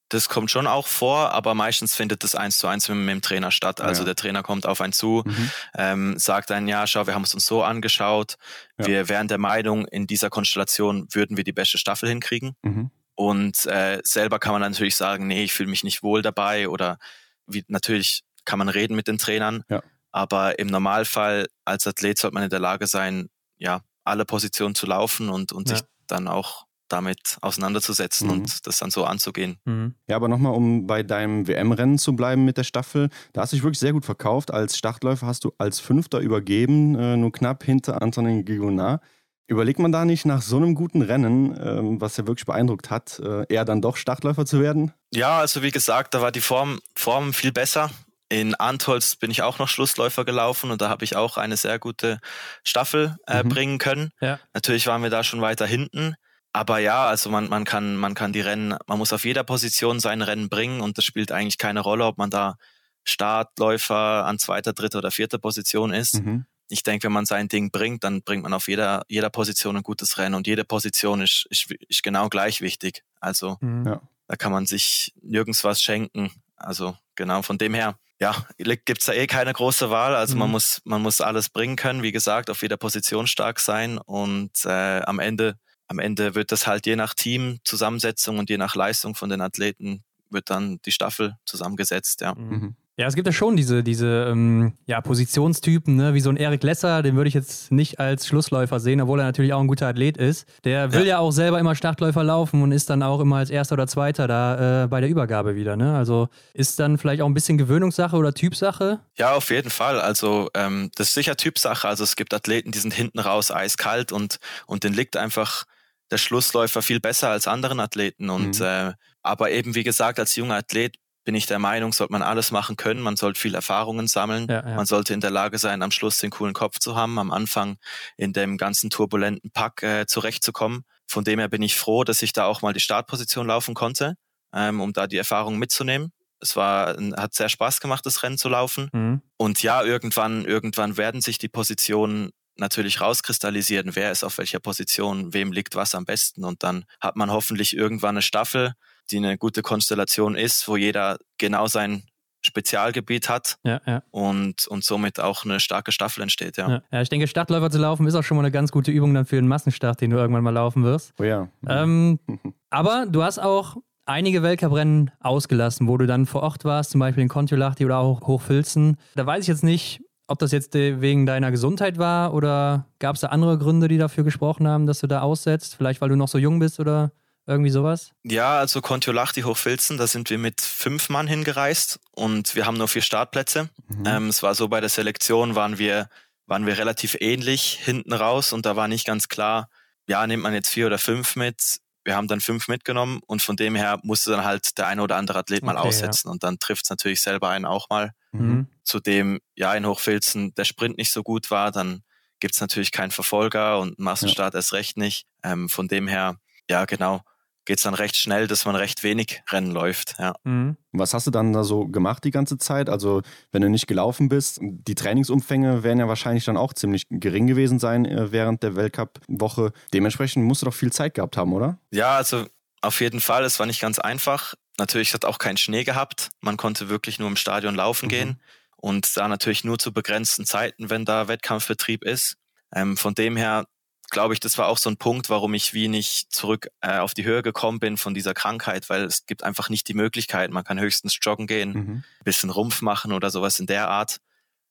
das 0.10 0.30
kommt 0.30 0.52
schon 0.52 0.68
auch 0.68 0.86
vor, 0.86 1.32
aber 1.32 1.56
meistens 1.56 1.96
findet 1.96 2.24
das 2.24 2.36
eins 2.36 2.60
zu 2.60 2.68
eins 2.68 2.88
mit, 2.90 2.98
mit 3.00 3.10
dem 3.10 3.22
Trainer 3.24 3.50
statt. 3.50 3.82
Also 3.82 4.04
ja. 4.04 4.06
der 4.06 4.16
Trainer 4.16 4.44
kommt 4.44 4.68
auf 4.68 4.82
einen 4.82 4.94
zu, 4.94 5.24
mhm. 5.26 5.52
ähm, 5.76 6.20
sagt 6.20 6.52
dann, 6.52 6.68
ja, 6.68 6.86
schau, 6.86 7.08
wir 7.08 7.16
haben 7.16 7.24
es 7.24 7.34
uns 7.34 7.48
so 7.48 7.64
angeschaut. 7.64 8.36
Ja. 8.78 8.86
Wir 8.86 9.10
wären 9.10 9.28
der 9.30 9.40
Meinung, 9.40 9.88
in 9.88 10.06
dieser 10.06 10.30
Konstellation 10.30 11.08
würden 11.12 11.36
wir 11.36 11.44
die 11.44 11.52
beste 11.52 11.80
Staffel 11.80 12.08
hinkriegen. 12.08 12.54
Mhm. 12.62 12.92
Und 13.16 13.66
äh, 13.66 14.00
selber 14.04 14.38
kann 14.38 14.52
man 14.52 14.62
natürlich 14.62 14.96
sagen, 14.96 15.26
nee, 15.26 15.44
ich 15.44 15.54
fühle 15.54 15.72
mich 15.72 15.84
nicht 15.84 16.04
wohl 16.04 16.22
dabei 16.22 16.70
oder 16.70 17.00
wie, 17.48 17.66
natürlich 17.68 18.22
kann 18.46 18.60
man 18.60 18.70
reden 18.70 18.96
mit 18.96 19.08
den 19.08 19.18
Trainern. 19.18 19.64
Ja. 19.70 19.82
Aber 20.12 20.60
im 20.60 20.68
Normalfall 20.68 21.48
als 21.66 21.88
Athlet 21.88 22.20
sollte 22.20 22.36
man 22.36 22.44
in 22.44 22.52
der 22.52 22.60
Lage 22.60 22.86
sein, 22.86 23.30
ja, 23.58 23.82
alle 24.04 24.26
Positionen 24.26 24.76
zu 24.76 24.86
laufen 24.86 25.30
und, 25.30 25.52
und 25.52 25.70
ja. 25.70 25.78
sich 25.78 25.86
dann 26.08 26.28
auch 26.28 26.68
damit 26.90 27.38
auseinanderzusetzen 27.42 28.28
mhm. 28.28 28.34
und 28.34 28.68
das 28.68 28.80
dann 28.80 28.92
so 28.92 29.04
anzugehen. 29.04 29.58
Mhm. 29.66 29.96
Ja, 30.08 30.16
aber 30.16 30.28
nochmal, 30.28 30.54
um 30.54 30.88
bei 30.88 31.04
deinem 31.04 31.48
WM-Rennen 31.48 31.98
zu 31.98 32.16
bleiben 32.16 32.46
mit 32.46 32.58
der 32.58 32.64
Staffel, 32.64 33.10
da 33.34 33.42
hast 33.42 33.52
du 33.52 33.58
dich 33.58 33.64
wirklich 33.64 33.80
sehr 33.80 33.94
gut 33.94 34.06
verkauft. 34.06 34.52
Als 34.52 34.78
Startläufer 34.78 35.28
hast 35.28 35.44
du 35.44 35.52
als 35.58 35.80
Fünfter 35.80 36.20
übergeben, 36.20 36.96
äh, 36.96 37.18
nur 37.18 37.32
knapp 37.32 37.64
hinter 37.64 38.02
Antonin 38.02 38.46
Gigonard. 38.46 39.02
Überlegt 39.50 39.80
man 39.80 39.94
da 39.94 40.04
nicht 40.04 40.26
nach 40.26 40.42
so 40.42 40.58
einem 40.58 40.76
guten 40.76 41.02
Rennen, 41.02 41.58
ähm, 41.62 42.02
was 42.02 42.18
ja 42.18 42.28
wirklich 42.28 42.46
beeindruckt 42.46 42.90
hat, 42.90 43.20
äh, 43.20 43.46
eher 43.48 43.64
dann 43.64 43.82
doch 43.82 43.96
Startläufer 43.96 44.46
zu 44.46 44.60
werden? 44.60 44.92
Ja, 45.14 45.40
also 45.40 45.64
wie 45.64 45.72
gesagt, 45.72 46.14
da 46.14 46.22
war 46.22 46.34
die 46.34 46.42
Form, 46.42 46.80
Form 46.96 47.34
viel 47.34 47.54
besser. 47.54 47.90
In 48.30 48.56
Antolz 48.56 49.16
bin 49.16 49.32
ich 49.32 49.42
auch 49.42 49.58
noch 49.58 49.70
Schlussläufer 49.70 50.26
gelaufen 50.26 50.72
und 50.72 50.82
da 50.82 50.90
habe 50.90 51.06
ich 51.06 51.16
auch 51.16 51.38
eine 51.38 51.56
sehr 51.56 51.80
gute 51.80 52.20
Staffel 52.64 53.18
äh, 53.26 53.44
mhm. 53.44 53.50
bringen 53.50 53.78
können. 53.78 54.12
Ja. 54.20 54.40
Natürlich 54.54 54.88
waren 54.88 55.02
wir 55.02 55.10
da 55.10 55.24
schon 55.24 55.42
weiter 55.42 55.66
hinten. 55.66 56.16
Aber 56.52 56.80
ja, 56.80 57.06
also 57.06 57.30
man, 57.30 57.50
man, 57.50 57.66
kann, 57.66 57.96
man 57.98 58.16
kann 58.16 58.34
die 58.34 58.42
Rennen, 58.42 58.76
man 58.88 58.98
muss 58.98 59.14
auf 59.14 59.26
jeder 59.26 59.44
Position 59.44 60.00
sein 60.00 60.22
Rennen 60.22 60.50
bringen 60.50 60.82
und 60.82 60.98
das 60.98 61.06
spielt 61.06 61.32
eigentlich 61.32 61.58
keine 61.58 61.82
Rolle, 61.82 62.06
ob 62.06 62.18
man 62.18 62.30
da 62.30 62.58
Startläufer 63.04 64.26
an 64.26 64.40
zweiter, 64.40 64.74
dritter 64.74 64.98
oder 64.98 65.12
vierter 65.12 65.38
Position 65.38 65.94
ist. 65.94 66.16
Mhm. 66.16 66.46
Ich 66.70 66.84
denke, 66.84 67.06
wenn 67.06 67.14
man 67.14 67.26
sein 67.26 67.48
Ding 67.48 67.72
bringt, 67.72 68.04
dann 68.04 68.24
bringt 68.24 68.44
man 68.44 68.54
auf 68.54 68.68
jeder, 68.68 69.04
jeder 69.08 69.30
Position 69.30 69.78
ein 69.78 69.84
gutes 69.84 70.18
Rennen 70.18 70.36
und 70.36 70.48
jede 70.48 70.66
Position 70.66 71.22
ist, 71.22 71.46
ist, 71.50 71.72
ist 71.88 72.04
genau 72.04 72.28
gleich 72.28 72.60
wichtig. 72.60 73.04
Also 73.22 73.58
mhm. 73.62 73.86
ja. 73.86 74.02
da 74.28 74.36
kann 74.36 74.52
man 74.52 74.66
sich 74.66 75.14
nirgends 75.22 75.64
was 75.64 75.82
schenken. 75.82 76.32
Also 76.58 76.98
genau, 77.16 77.42
von 77.44 77.58
dem 77.58 77.74
her 77.74 77.98
ja, 78.20 78.36
gibt's 78.58 79.06
da 79.06 79.14
eh 79.14 79.28
keine 79.28 79.54
große 79.54 79.90
Wahl. 79.90 80.16
Also 80.16 80.36
mhm. 80.36 80.40
man 80.40 80.52
muss, 80.52 80.82
man 80.86 81.02
muss 81.02 81.22
alles 81.22 81.50
bringen 81.50 81.76
können, 81.76 82.04
wie 82.04 82.12
gesagt, 82.12 82.50
auf 82.50 82.62
jeder 82.62 82.78
Position 82.78 83.28
stark 83.28 83.60
sein 83.60 83.98
und 83.98 84.52
äh, 84.66 85.02
am 85.02 85.20
Ende, 85.20 85.58
am 85.88 86.00
Ende 86.00 86.36
wird 86.36 86.52
das 86.52 86.68
halt 86.68 86.86
je 86.86 86.96
nach 86.96 87.14
Teamzusammensetzung 87.14 88.40
und 88.40 88.50
je 88.50 88.58
nach 88.58 88.76
Leistung 88.76 89.16
von 89.16 89.30
den 89.30 89.42
Athleten 89.42 90.04
wird 90.30 90.50
dann 90.50 90.80
die 90.84 90.92
Staffel 90.92 91.38
zusammengesetzt, 91.46 92.22
ja. 92.22 92.36
Mhm. 92.36 92.76
Ja, 93.00 93.06
es 93.06 93.14
gibt 93.14 93.28
ja 93.28 93.32
schon 93.32 93.56
diese, 93.56 93.84
diese 93.84 94.30
ähm, 94.32 94.74
ja, 94.88 95.02
Positionstypen, 95.02 95.96
ne? 95.96 96.16
wie 96.16 96.20
so 96.20 96.32
ein 96.32 96.36
Erik 96.36 96.64
Lesser, 96.64 97.04
den 97.04 97.16
würde 97.16 97.28
ich 97.28 97.36
jetzt 97.36 97.72
nicht 97.72 98.00
als 98.00 98.26
Schlussläufer 98.26 98.80
sehen, 98.80 99.00
obwohl 99.02 99.20
er 99.20 99.26
natürlich 99.26 99.54
auch 99.54 99.60
ein 99.60 99.68
guter 99.68 99.86
Athlet 99.86 100.18
ist. 100.18 100.48
Der 100.64 100.92
will 100.94 101.02
ja, 101.02 101.08
ja 101.08 101.20
auch 101.20 101.30
selber 101.30 101.60
immer 101.60 101.76
Startläufer 101.76 102.24
laufen 102.24 102.64
und 102.64 102.72
ist 102.72 102.90
dann 102.90 103.04
auch 103.04 103.20
immer 103.20 103.36
als 103.36 103.52
Erster 103.52 103.74
oder 103.74 103.86
Zweiter 103.86 104.28
da 104.28 104.86
äh, 104.86 104.88
bei 104.88 105.00
der 105.00 105.12
Übergabe 105.12 105.56
wieder. 105.56 105.78
Ne? 105.78 105.96
Also 105.96 106.30
ist 106.56 106.80
dann 106.80 106.98
vielleicht 106.98 107.22
auch 107.22 107.28
ein 107.28 107.36
bisschen 107.36 107.60
Gewöhnungssache 107.60 108.16
oder 108.16 108.34
Typsache? 108.34 109.00
Ja, 109.16 109.34
auf 109.34 109.52
jeden 109.52 109.70
Fall. 109.70 110.02
Also 110.02 110.50
ähm, 110.56 110.90
das 110.96 111.10
ist 111.10 111.14
sicher 111.14 111.38
Typsache. 111.38 111.88
Also 111.88 112.04
es 112.04 112.16
gibt 112.16 112.34
Athleten, 112.34 112.72
die 112.72 112.80
sind 112.80 112.96
hinten 112.96 113.20
raus 113.20 113.52
eiskalt 113.52 114.12
und, 114.12 114.40
und 114.66 114.84
den 114.84 114.94
liegt 114.94 115.18
einfach 115.18 115.66
der 116.10 116.18
Schlussläufer 116.18 116.82
viel 116.82 117.00
besser 117.00 117.30
als 117.30 117.48
anderen 117.48 117.80
Athleten. 117.80 118.32
Und 118.32 118.60
mhm. 118.60 118.66
äh, 118.66 118.94
aber 119.22 119.52
eben 119.52 119.76
wie 119.76 119.84
gesagt, 119.84 120.20
als 120.20 120.36
junger 120.36 120.56
Athlet 120.56 120.96
bin 121.28 121.36
ich 121.36 121.46
der 121.46 121.60
Meinung, 121.60 121.92
sollte 121.92 122.14
man 122.14 122.22
alles 122.22 122.52
machen 122.52 122.78
können. 122.78 123.02
Man 123.02 123.18
sollte 123.18 123.38
viel 123.38 123.54
Erfahrungen 123.54 124.08
sammeln. 124.08 124.48
Ja, 124.50 124.66
ja. 124.66 124.76
Man 124.76 124.86
sollte 124.86 125.14
in 125.14 125.20
der 125.20 125.30
Lage 125.30 125.58
sein, 125.58 125.82
am 125.82 125.92
Schluss 125.92 126.20
den 126.20 126.30
coolen 126.30 126.54
Kopf 126.54 126.80
zu 126.80 126.96
haben, 126.96 127.20
am 127.20 127.32
Anfang 127.32 127.76
in 128.16 128.32
dem 128.32 128.56
ganzen 128.56 128.90
turbulenten 128.90 129.52
Pack 129.52 129.84
äh, 129.84 130.06
zurechtzukommen. 130.08 130.86
von 131.06 131.26
dem 131.26 131.40
her 131.40 131.50
bin 131.50 131.62
ich 131.62 131.76
froh, 131.76 132.06
dass 132.06 132.22
ich 132.22 132.32
da 132.32 132.46
auch 132.46 132.62
mal 132.62 132.72
die 132.72 132.80
Startposition 132.80 133.46
laufen 133.46 133.76
konnte, 133.76 134.16
ähm, 134.54 134.80
um 134.80 134.94
da 134.94 135.06
die 135.06 135.18
Erfahrung 135.18 135.58
mitzunehmen. 135.58 136.14
Es 136.40 136.56
war, 136.56 136.96
hat 137.18 137.34
sehr 137.34 137.50
Spaß 137.50 137.82
gemacht, 137.82 138.06
das 138.06 138.24
Rennen 138.24 138.38
zu 138.38 138.48
laufen. 138.48 138.90
Mhm. 138.94 139.22
Und 139.36 139.62
ja, 139.62 139.84
irgendwann, 139.84 140.46
irgendwann 140.46 140.96
werden 140.96 141.20
sich 141.20 141.38
die 141.38 141.50
Positionen 141.50 142.32
natürlich 142.56 143.02
rauskristallisieren, 143.02 143.98
wer 143.98 144.14
ist 144.14 144.24
auf 144.24 144.38
welcher 144.38 144.62
Position, 144.62 145.34
wem 145.34 145.52
liegt 145.52 145.76
was 145.76 145.94
am 145.94 146.06
besten. 146.06 146.46
Und 146.46 146.64
dann 146.64 146.86
hat 147.02 147.18
man 147.18 147.32
hoffentlich 147.32 147.76
irgendwann 147.76 148.16
eine 148.16 148.22
Staffel, 148.22 148.76
die 149.12 149.18
eine 149.18 149.38
gute 149.38 149.62
Konstellation 149.62 150.36
ist, 150.36 150.68
wo 150.68 150.78
jeder 150.78 151.18
genau 151.38 151.68
sein 151.68 152.04
Spezialgebiet 152.42 153.30
hat 153.30 153.58
ja, 153.64 153.82
ja. 153.86 154.04
Und, 154.12 154.68
und 154.68 154.84
somit 154.84 155.20
auch 155.20 155.44
eine 155.44 155.60
starke 155.60 155.92
Staffel 155.92 156.22
entsteht. 156.22 156.58
Ja. 156.58 156.70
ja. 156.70 156.82
Ja, 156.92 157.02
ich 157.02 157.10
denke, 157.10 157.28
Stadtläufer 157.28 157.70
zu 157.70 157.78
laufen 157.78 158.08
ist 158.08 158.16
auch 158.16 158.24
schon 158.24 158.38
mal 158.38 158.44
eine 158.44 158.52
ganz 158.52 158.72
gute 158.72 158.92
Übung 158.92 159.14
dann 159.14 159.26
für 159.26 159.36
den 159.36 159.48
Massenstart, 159.48 160.02
den 160.02 160.12
du 160.12 160.18
irgendwann 160.18 160.44
mal 160.44 160.54
laufen 160.54 160.84
wirst. 160.84 161.14
Oh 161.20 161.24
ja. 161.24 161.50
Ähm, 161.68 162.20
aber 162.70 163.06
du 163.10 163.24
hast 163.24 163.40
auch 163.40 163.78
einige 164.06 164.44
Weltcuprennen 164.44 165.12
ausgelassen, 165.20 165.88
wo 165.88 165.98
du 165.98 166.08
dann 166.08 166.26
vor 166.26 166.42
Ort 166.44 166.64
warst, 166.64 166.92
zum 166.92 167.00
Beispiel 167.00 167.24
in 167.24 167.30
Kontiolahti 167.30 167.86
oder 167.86 167.98
auch 167.98 168.22
Hochfilzen. 168.22 168.98
Da 169.16 169.26
weiß 169.26 169.42
ich 169.42 169.48
jetzt 169.48 169.64
nicht, 169.64 170.02
ob 170.28 170.40
das 170.40 170.52
jetzt 170.52 170.74
wegen 170.74 171.26
deiner 171.26 171.52
Gesundheit 171.52 171.98
war 171.98 172.34
oder 172.34 172.86
gab 173.00 173.16
es 173.16 173.22
da 173.22 173.28
andere 173.28 173.58
Gründe, 173.58 173.88
die 173.88 173.98
dafür 173.98 174.24
gesprochen 174.24 174.68
haben, 174.68 174.88
dass 174.88 175.00
du 175.00 175.08
da 175.08 175.22
aussetzt? 175.22 175.76
Vielleicht, 175.76 176.02
weil 176.02 176.10
du 176.10 176.16
noch 176.16 176.28
so 176.28 176.38
jung 176.38 176.60
bist 176.60 176.80
oder 176.80 177.12
irgendwie 177.48 177.70
sowas? 177.70 178.12
Ja, 178.24 178.60
also 178.60 178.82
Kontiolahti 178.82 179.42
Hochfilzen, 179.42 179.98
da 179.98 180.06
sind 180.06 180.30
wir 180.30 180.38
mit 180.38 180.62
fünf 180.62 181.10
Mann 181.10 181.28
hingereist 181.28 182.00
und 182.12 182.56
wir 182.56 182.66
haben 182.66 182.78
nur 182.78 182.90
vier 182.90 183.02
Startplätze. 183.02 183.70
Mhm. 183.88 184.04
Ähm, 184.06 184.28
es 184.28 184.44
war 184.44 184.54
so, 184.54 184.68
bei 184.68 184.82
der 184.82 184.90
Selektion 184.90 185.56
waren 185.56 185.78
wir, 185.78 186.10
waren 186.46 186.66
wir 186.66 186.78
relativ 186.78 187.16
ähnlich 187.20 187.80
hinten 187.82 188.14
raus 188.14 188.52
und 188.52 188.66
da 188.66 188.76
war 188.76 188.88
nicht 188.88 189.08
ganz 189.08 189.30
klar, 189.30 189.70
ja, 190.08 190.26
nimmt 190.28 190.44
man 190.44 190.54
jetzt 190.54 190.70
vier 190.70 190.88
oder 190.88 190.98
fünf 190.98 191.36
mit? 191.36 191.80
Wir 192.04 192.16
haben 192.16 192.28
dann 192.28 192.40
fünf 192.40 192.68
mitgenommen 192.68 193.22
und 193.28 193.42
von 193.42 193.56
dem 193.56 193.76
her 193.76 194.00
musste 194.04 194.32
dann 194.32 194.46
halt 194.46 194.78
der 194.78 194.88
eine 194.88 195.02
oder 195.02 195.18
andere 195.18 195.40
Athlet 195.40 195.64
mal 195.64 195.76
okay, 195.78 195.88
aussetzen 195.88 196.28
ja. 196.28 196.32
und 196.32 196.44
dann 196.44 196.60
trifft 196.60 196.86
es 196.86 196.90
natürlich 196.90 197.22
selber 197.22 197.50
einen 197.50 197.66
auch 197.66 197.90
mal. 197.90 198.12
Mhm. 198.32 198.68
Zudem, 198.84 199.40
ja, 199.56 199.74
in 199.74 199.86
Hochfilzen 199.86 200.54
der 200.56 200.66
Sprint 200.66 200.98
nicht 200.98 201.12
so 201.12 201.24
gut 201.24 201.52
war, 201.52 201.72
dann 201.72 202.04
gibt 202.40 202.56
es 202.56 202.62
natürlich 202.62 202.92
keinen 202.92 203.12
Verfolger 203.12 203.80
und 203.80 204.00
Massenstart 204.00 204.54
ja. 204.54 204.60
erst 204.60 204.74
recht 204.74 204.98
nicht. 204.98 205.26
Ähm, 205.44 205.70
von 205.70 205.88
dem 205.88 206.08
her, 206.08 206.38
ja, 206.70 206.86
genau, 206.86 207.22
geht 207.68 207.78
es 207.78 207.84
dann 207.84 207.94
recht 207.94 208.16
schnell, 208.16 208.48
dass 208.48 208.66
man 208.66 208.76
recht 208.76 209.04
wenig 209.04 209.44
Rennen 209.52 209.72
läuft. 209.72 210.16
Ja. 210.18 210.34
Mhm. 210.44 210.78
Was 210.94 211.14
hast 211.14 211.28
du 211.28 211.32
dann 211.32 211.52
da 211.52 211.64
so 211.64 211.86
gemacht 211.86 212.24
die 212.24 212.32
ganze 212.32 212.58
Zeit? 212.58 212.90
Also, 212.90 213.22
wenn 213.52 213.62
du 213.62 213.70
nicht 213.70 213.88
gelaufen 213.88 214.30
bist, 214.30 214.60
die 214.62 214.96
Trainingsumfänge 214.96 215.84
werden 215.84 216.00
ja 216.00 216.08
wahrscheinlich 216.08 216.46
dann 216.46 216.58
auch 216.58 216.74
ziemlich 216.74 217.04
gering 217.10 217.46
gewesen 217.46 217.78
sein 217.78 218.06
äh, 218.06 218.32
während 218.32 218.64
der 218.64 218.76
Weltcup-Woche. 218.76 219.74
Dementsprechend 219.94 220.46
musst 220.46 220.62
du 220.62 220.66
doch 220.66 220.74
viel 220.74 220.94
Zeit 220.94 221.14
gehabt 221.14 221.36
haben, 221.36 221.54
oder? 221.54 221.78
Ja, 221.92 222.16
also 222.16 222.46
auf 222.82 223.02
jeden 223.02 223.20
Fall. 223.20 223.44
Es 223.44 223.60
war 223.60 223.66
nicht 223.66 223.82
ganz 223.82 224.00
einfach. 224.00 224.54
Natürlich 224.80 225.14
hat 225.14 225.26
auch 225.26 225.38
keinen 225.38 225.58
Schnee 225.58 225.84
gehabt. 225.84 226.30
Man 226.40 226.56
konnte 226.56 226.88
wirklich 226.88 227.20
nur 227.20 227.28
im 227.28 227.36
Stadion 227.36 227.76
laufen 227.76 228.06
mhm. 228.06 228.10
gehen 228.10 228.42
und 228.78 229.18
da 229.18 229.28
natürlich 229.28 229.66
nur 229.66 229.78
zu 229.78 229.92
begrenzten 229.92 230.46
Zeiten, 230.46 230.90
wenn 230.90 231.04
da 231.04 231.28
Wettkampfbetrieb 231.28 232.06
ist. 232.06 232.38
Ähm, 232.74 232.96
von 232.96 233.14
dem 233.14 233.36
her 233.36 233.66
glaube 234.10 234.34
ich, 234.34 234.40
das 234.40 234.58
war 234.58 234.68
auch 234.68 234.78
so 234.78 234.90
ein 234.90 234.98
Punkt, 234.98 235.30
warum 235.30 235.54
ich 235.54 235.74
wie 235.74 235.88
nicht 235.88 236.32
zurück 236.32 236.68
äh, 236.82 236.98
auf 236.98 237.14
die 237.14 237.26
Höhe 237.26 237.44
gekommen 237.44 237.80
bin 237.80 237.98
von 237.98 238.14
dieser 238.14 238.34
Krankheit, 238.34 238.90
weil 238.90 239.04
es 239.04 239.26
gibt 239.26 239.44
einfach 239.44 239.70
nicht 239.70 239.88
die 239.88 239.94
Möglichkeit. 239.94 240.52
Man 240.52 240.64
kann 240.64 240.80
höchstens 240.80 241.18
joggen 241.22 241.48
gehen, 241.48 241.74
mhm. 241.74 242.04
bisschen 242.24 242.50
Rumpf 242.50 242.82
machen 242.82 243.12
oder 243.12 243.30
sowas 243.30 243.60
in 243.60 243.68
der 243.68 243.90
Art. 243.90 244.18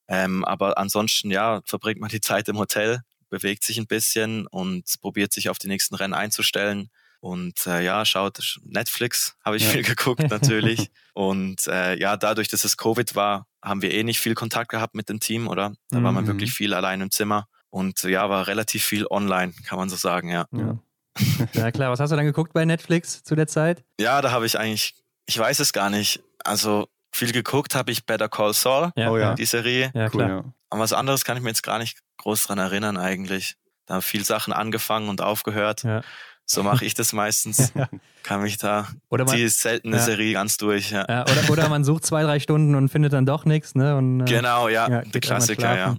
Ähm, 0.08 0.44
aber 0.44 0.78
ansonsten, 0.78 1.30
ja, 1.30 1.60
verbringt 1.64 2.00
man 2.00 2.10
die 2.10 2.20
Zeit 2.20 2.48
im 2.48 2.58
Hotel, 2.58 3.02
bewegt 3.28 3.64
sich 3.64 3.78
ein 3.78 3.86
bisschen 3.86 4.46
und 4.46 4.84
probiert 5.00 5.32
sich 5.32 5.48
auf 5.48 5.58
die 5.58 5.68
nächsten 5.68 5.94
Rennen 5.94 6.14
einzustellen. 6.14 6.90
Und 7.20 7.66
äh, 7.66 7.82
ja, 7.82 8.04
schaut, 8.04 8.58
Netflix 8.62 9.36
habe 9.44 9.56
ich 9.56 9.64
ja. 9.64 9.70
viel 9.70 9.82
geguckt 9.94 10.30
natürlich. 10.30 10.90
und 11.12 11.66
äh, 11.66 11.98
ja, 11.98 12.16
dadurch, 12.16 12.48
dass 12.48 12.64
es 12.64 12.76
Covid 12.76 13.14
war, 13.14 13.46
haben 13.62 13.82
wir 13.82 13.92
eh 13.92 14.04
nicht 14.04 14.20
viel 14.20 14.34
Kontakt 14.34 14.70
gehabt 14.70 14.94
mit 14.94 15.08
dem 15.08 15.18
Team, 15.18 15.48
oder? 15.48 15.74
Da 15.90 15.98
mhm. 15.98 16.04
war 16.04 16.12
man 16.12 16.24
mhm. 16.24 16.28
wirklich 16.28 16.52
viel 16.52 16.72
allein 16.72 17.00
im 17.00 17.10
Zimmer. 17.10 17.48
Und 17.76 18.02
ja, 18.04 18.30
war 18.30 18.46
relativ 18.46 18.84
viel 18.84 19.06
online, 19.10 19.52
kann 19.66 19.78
man 19.78 19.90
so 19.90 19.96
sagen, 19.96 20.30
ja. 20.30 20.46
Ja, 20.50 20.78
ja 21.52 21.70
klar. 21.70 21.92
Was 21.92 22.00
hast 22.00 22.10
du 22.10 22.16
dann 22.16 22.24
geguckt 22.24 22.54
bei 22.54 22.64
Netflix 22.64 23.22
zu 23.22 23.34
der 23.34 23.48
Zeit? 23.48 23.84
Ja, 24.00 24.22
da 24.22 24.30
habe 24.30 24.46
ich 24.46 24.58
eigentlich, 24.58 24.94
ich 25.26 25.38
weiß 25.38 25.58
es 25.60 25.74
gar 25.74 25.90
nicht. 25.90 26.22
Also 26.42 26.88
viel 27.12 27.32
geguckt 27.32 27.74
habe 27.74 27.92
ich 27.92 28.06
Better 28.06 28.30
Call 28.30 28.54
Saul, 28.54 28.92
ja, 28.96 29.10
oh, 29.10 29.18
ja. 29.18 29.34
die 29.34 29.44
Serie. 29.44 29.90
Ja, 29.92 30.08
klar. 30.08 30.26
Cool, 30.26 30.36
ja. 30.36 30.44
Aber 30.70 30.80
was 30.80 30.94
anderes 30.94 31.26
kann 31.26 31.36
ich 31.36 31.42
mir 31.42 31.50
jetzt 31.50 31.62
gar 31.62 31.78
nicht 31.78 31.98
groß 32.16 32.44
dran 32.44 32.56
erinnern 32.56 32.96
eigentlich. 32.96 33.56
Da 33.84 33.96
haben 33.96 34.02
viele 34.02 34.24
Sachen 34.24 34.54
angefangen 34.54 35.10
und 35.10 35.20
aufgehört. 35.20 35.82
Ja. 35.82 36.00
So 36.46 36.62
mache 36.62 36.82
ich 36.82 36.94
das 36.94 37.12
meistens. 37.12 37.72
ja. 37.74 37.90
Kann 38.22 38.40
mich 38.40 38.56
da 38.56 38.88
oder 39.10 39.26
man, 39.26 39.36
die 39.36 39.46
seltene 39.48 39.96
ja. 39.96 40.02
Serie 40.02 40.32
ganz 40.32 40.56
durch. 40.56 40.92
Ja. 40.92 41.04
ja. 41.06 41.24
oder, 41.24 41.50
oder 41.50 41.68
man 41.68 41.84
sucht 41.84 42.06
zwei, 42.06 42.22
drei 42.22 42.40
Stunden 42.40 42.74
und 42.74 42.88
findet 42.88 43.12
dann 43.12 43.26
doch 43.26 43.44
nichts. 43.44 43.74
Ne? 43.74 43.98
Und, 43.98 44.22
äh, 44.22 44.24
genau, 44.24 44.68
ja, 44.68 45.02
der 45.02 45.20
Klassiker, 45.20 45.76
ja. 45.76 45.96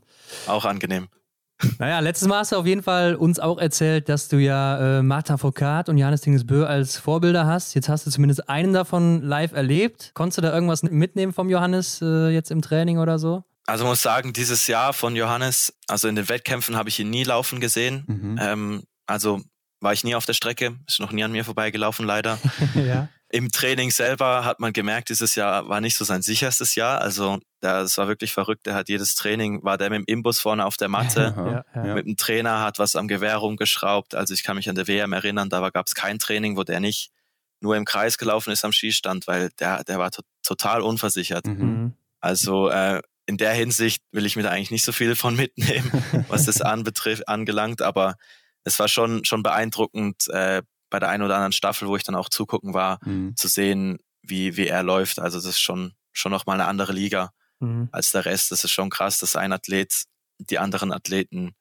Auch 0.47 0.65
angenehm. 0.65 1.09
Naja, 1.80 1.99
letztes 1.99 2.28
Mal 2.28 2.39
hast 2.39 2.51
du 2.51 2.55
auf 2.58 2.66
jeden 2.66 2.84
Fall 2.84 3.16
uns 3.16 3.39
auch 3.39 3.58
erzählt, 3.58 4.10
dass 4.10 4.28
du 4.28 4.38
ja 4.38 4.99
äh, 4.99 5.03
Martha 5.03 5.38
Foucault 5.38 5.89
und 5.89 5.97
Johannes 5.97 6.22
Dingesbö 6.22 6.66
als 6.66 6.97
Vorbilder 6.97 7.47
hast. 7.47 7.74
Jetzt 7.74 7.89
hast 7.89 8.05
du 8.05 8.12
zumindest 8.12 8.47
einen 8.47 8.74
davon 8.74 9.22
live 9.24 9.53
erlebt. 9.53 10.12
Konntest 10.14 10.38
du 10.38 10.41
da 10.43 10.53
irgendwas 10.53 10.84
mitnehmen 10.84 11.34
vom 11.34 11.49
Johannes 11.49 11.99
äh, 12.01 12.30
jetzt 12.30 12.51
im 12.51 12.62
Training 12.62 12.99
oder 12.99 13.18
so? 13.18 13.43
Also 13.66 13.86
muss 13.86 14.01
sagen, 14.01 14.34
dieses 14.34 14.68
Jahr 14.68 14.93
von 14.93 15.16
Johannes, 15.16 15.74
also 15.88 16.08
in 16.08 16.16
den 16.16 16.30
Wettkämpfen 16.30 16.78
habe 16.78 16.89
ich 16.89 16.99
ihn 16.99 17.10
nie 17.10 17.24
laufen 17.24 17.60
gesehen. 17.60 18.03
Mhm. 18.08 18.39
Ähm, 18.39 18.84
also 19.08 19.41
war 19.82 19.93
ich 19.93 20.03
nie 20.03 20.16
auf 20.16 20.26
der 20.26 20.34
Strecke, 20.34 20.78
ist 20.88 20.99
noch 20.99 21.12
nie 21.12 21.24
an 21.24 21.32
mir 21.32 21.43
vorbeigelaufen, 21.43 22.05
leider. 22.05 22.38
ja. 22.76 23.10
Im 23.30 23.51
Training 23.51 23.91
selber 23.91 24.45
hat 24.45 24.61
man 24.61 24.71
gemerkt, 24.71 25.09
dieses 25.09 25.36
Jahr 25.36 25.67
war 25.67 25.82
nicht 25.82 25.97
so 25.97 26.05
sein 26.05 26.21
sicherstes 26.21 26.75
Jahr. 26.75 27.01
Also 27.01 27.39
das 27.59 27.97
war 27.97 28.07
wirklich 28.07 28.32
verrückt. 28.32 28.67
Er 28.67 28.75
hat 28.75 28.88
jedes 28.88 29.15
Training, 29.15 29.63
war 29.63 29.78
der 29.78 29.89
mit 29.89 29.99
dem 29.99 30.05
Imbus 30.05 30.39
vorne 30.39 30.65
auf 30.65 30.78
der 30.78 30.88
Matte, 30.88 31.65
ja, 31.75 31.84
ja. 31.84 31.93
mit 31.93 32.05
dem 32.05 32.15
Trainer, 32.15 32.61
hat 32.61 32.80
was 32.80 32.95
am 32.95 33.09
Gewehr 33.09 33.36
rumgeschraubt. 33.36 34.15
Also 34.15 34.34
ich 34.34 34.43
kann 34.43 34.55
mich 34.55 34.69
an 34.69 34.75
der 34.75 34.88
WM 34.88 35.11
erinnern, 35.11 35.49
da 35.49 35.69
gab 35.69 35.88
es 35.88 35.95
kein 35.95 36.19
Training, 36.19 36.55
wo 36.55 36.63
der 36.63 36.80
nicht 36.80 37.11
nur 37.59 37.75
im 37.75 37.86
Kreis 37.86 38.17
gelaufen 38.17 38.51
ist 38.51 38.63
am 38.63 38.71
Skistand, 38.71 39.28
weil 39.28 39.49
der, 39.59 39.84
der 39.84 39.99
war 39.99 40.11
to 40.11 40.21
total 40.43 40.82
unversichert. 40.82 41.45
Mhm. 41.47 41.53
mhm. 41.53 41.93
Also 42.19 42.69
äh, 42.69 43.01
in 43.25 43.38
der 43.38 43.53
Hinsicht 43.53 44.01
will 44.11 44.25
ich 44.25 44.36
mir 44.36 44.43
da 44.43 44.49
eigentlich 44.49 44.71
nicht 44.71 44.86
so 44.86 44.91
viel 44.91 45.15
von 45.15 45.36
mitnehmen, 45.38 45.91
was 46.30 46.45
das 46.45 46.61
anbetrifft, 46.61 47.28
angelangt, 47.28 47.82
aber 47.82 48.15
es 48.63 48.80
war 48.80 48.88
schon, 48.88 49.23
schon 49.25 49.43
beeindruckend, 49.43 50.28
äh, 50.30 50.61
bei 50.90 51.00
der 51.00 51.10
einen 51.10 51.24
oder 51.24 51.36
anderen 51.36 51.52
Staffel, 51.52 51.88
wo 51.88 51.96
ich 51.96 52.04
dann 52.04 52.16
auch 52.16 52.30
zugucken 52.30 52.74
war, 52.74 53.00
mhm. 53.06 53.36
zu 53.36 53.48
sehen, 53.48 54.00
wie, 54.22 54.58
wie 54.58 54.68
er 54.68 54.84
läuft. 54.84 55.20
Also 55.20 55.38
das 55.38 55.46
ist 55.46 55.60
schon, 55.60 55.94
schon 56.12 56.32
nochmal 56.32 56.56
eine 56.60 56.70
andere 56.70 56.94
Liga 56.94 57.32
mhm. 57.60 57.90
als 57.92 58.12
der 58.12 58.26
Rest. 58.26 58.52
Das 58.52 58.64
ist 58.64 58.72
schon 58.72 58.90
krass, 58.90 59.20
dass 59.20 59.36
ein 59.36 59.54
Athlet 59.54 60.04
die 60.40 60.60
anderen 60.60 60.92
Athleten, 60.92 61.56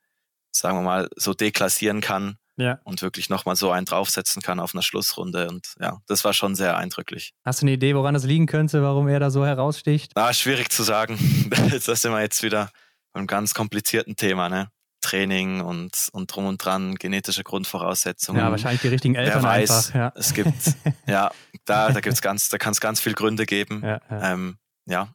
sagen 0.51 0.79
wir 0.79 0.83
mal, 0.83 1.09
so 1.17 1.35
deklassieren 1.35 2.01
kann 2.01 2.39
ja. 2.57 2.79
und 2.85 3.03
wirklich 3.03 3.29
nochmal 3.29 3.57
so 3.57 3.71
einen 3.71 3.87
draufsetzen 3.87 4.43
kann 4.43 4.61
auf 4.61 4.75
einer 4.75 4.83
Schlussrunde. 4.83 5.49
Und 5.49 5.75
ja, 5.81 6.01
das 6.07 6.25
war 6.25 6.33
schon 6.33 6.55
sehr 6.55 6.77
eindrücklich. 6.77 7.33
Hast 7.45 7.63
du 7.63 7.65
eine 7.65 7.73
Idee, 7.73 7.95
woran 7.95 8.15
das 8.15 8.25
liegen 8.25 8.47
könnte, 8.47 8.83
warum 8.83 9.09
er 9.09 9.21
da 9.21 9.31
so 9.31 9.45
heraussticht? 9.47 10.13
Ah, 10.15 10.33
schwierig 10.33 10.71
zu 10.71 10.83
sagen. 10.83 11.19
das 11.71 12.03
sind 12.03 12.13
wir 12.13 12.21
jetzt 12.21 12.43
wieder 12.43 12.71
beim 13.13 13.27
ganz 13.27 13.55
komplizierten 13.55 14.17
Thema, 14.17 14.49
ne? 14.49 14.69
Training 15.01 15.61
und, 15.61 16.09
und 16.13 16.35
drum 16.35 16.47
und 16.47 16.65
dran, 16.65 16.95
genetische 16.97 17.45
Grundvoraussetzungen. 17.45 18.41
Ja, 18.41 18.51
wahrscheinlich 18.51 18.81
die 18.81 18.89
richtigen 18.89 19.15
Eltern 19.15 19.43
Wer 19.43 19.49
weiß, 19.49 19.87
einfach. 19.87 19.95
Ja. 19.95 20.13
Es 20.17 20.35
gibt, 20.35 20.55
ja, 21.07 21.31
da, 21.65 21.93
da 21.93 22.01
gibt's 22.01 22.23
ganz, 22.23 22.49
da 22.49 22.59
kann 22.59 22.73
es 22.73 22.81
ganz 22.81 23.01
viele 23.01 23.15
Gründe 23.15 23.47
geben. 23.47 23.83
Ja, 23.85 24.01
ja. 24.11 24.33
Ähm, 24.33 24.59
ja 24.87 25.09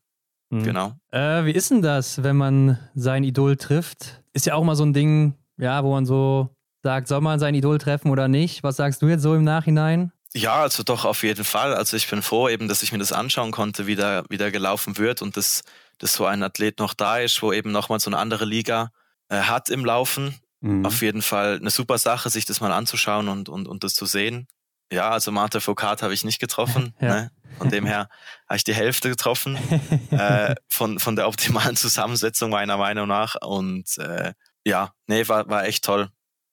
mhm. 0.49 0.63
genau. 0.63 0.93
Äh, 1.11 1.45
wie 1.45 1.51
ist 1.51 1.71
denn 1.71 1.81
das, 1.81 2.23
wenn 2.23 2.37
man 2.37 2.79
sein 2.95 3.23
Idol 3.23 3.57
trifft? 3.57 4.21
Ist 4.33 4.45
ja 4.45 4.55
auch 4.55 4.63
mal 4.63 4.75
so 4.75 4.85
ein 4.85 4.93
Ding, 4.93 5.35
ja, 5.57 5.83
wo 5.83 5.91
man 5.91 6.05
so 6.05 6.49
sagt, 6.83 7.07
soll 7.07 7.21
man 7.21 7.39
sein 7.39 7.55
Idol 7.55 7.77
treffen 7.77 8.09
oder 8.09 8.27
nicht? 8.27 8.63
Was 8.63 8.77
sagst 8.77 9.01
du 9.01 9.07
jetzt 9.07 9.21
so 9.21 9.35
im 9.35 9.43
Nachhinein? 9.43 10.11
Ja, 10.33 10.61
also 10.61 10.83
doch 10.83 11.03
auf 11.03 11.23
jeden 11.23 11.43
Fall. 11.43 11.73
Also 11.73 11.97
ich 11.97 12.09
bin 12.09 12.21
froh 12.21 12.47
eben, 12.47 12.69
dass 12.69 12.83
ich 12.83 12.91
mir 12.93 12.99
das 12.99 13.11
anschauen 13.11 13.51
konnte, 13.51 13.85
wie 13.85 13.95
da, 13.95 14.23
wie 14.29 14.37
da 14.37 14.49
gelaufen 14.49 14.97
wird 14.97 15.21
und 15.21 15.35
dass, 15.35 15.63
dass 15.97 16.13
so 16.13 16.25
ein 16.25 16.41
Athlet 16.41 16.79
noch 16.79 16.93
da 16.93 17.17
ist, 17.19 17.41
wo 17.41 17.51
eben 17.51 17.71
nochmal 17.71 17.99
so 17.99 18.09
eine 18.09 18.17
andere 18.17 18.45
Liga 18.45 18.91
äh, 19.31 19.41
hat 19.41 19.69
im 19.69 19.85
Laufen. 19.85 20.35
Mhm. 20.59 20.85
Auf 20.85 21.01
jeden 21.01 21.21
Fall 21.21 21.57
eine 21.57 21.71
super 21.71 21.97
Sache, 21.97 22.29
sich 22.29 22.45
das 22.45 22.61
mal 22.61 22.71
anzuschauen 22.71 23.27
und, 23.27 23.49
und, 23.49 23.67
und 23.67 23.83
das 23.83 23.95
zu 23.95 24.05
sehen. 24.05 24.47
Ja, 24.91 25.09
also 25.09 25.31
Marta 25.31 25.59
Foucault 25.59 26.03
habe 26.03 26.13
ich 26.13 26.23
nicht 26.23 26.39
getroffen. 26.39 26.93
ja. 27.01 27.07
ne? 27.07 27.31
Von 27.57 27.69
dem 27.69 27.85
her 27.85 28.09
habe 28.47 28.57
ich 28.57 28.63
die 28.63 28.73
Hälfte 28.73 29.09
getroffen 29.09 29.57
äh, 30.11 30.55
von, 30.69 30.99
von 30.99 31.15
der 31.15 31.27
optimalen 31.27 31.75
Zusammensetzung 31.75 32.51
meiner 32.51 32.77
Meinung 32.77 33.07
nach. 33.07 33.35
Und 33.41 33.97
äh, 33.97 34.33
ja, 34.63 34.93
nee, 35.07 35.27
war, 35.27 35.49
war 35.49 35.65
echt 35.65 35.83
toll 35.83 36.11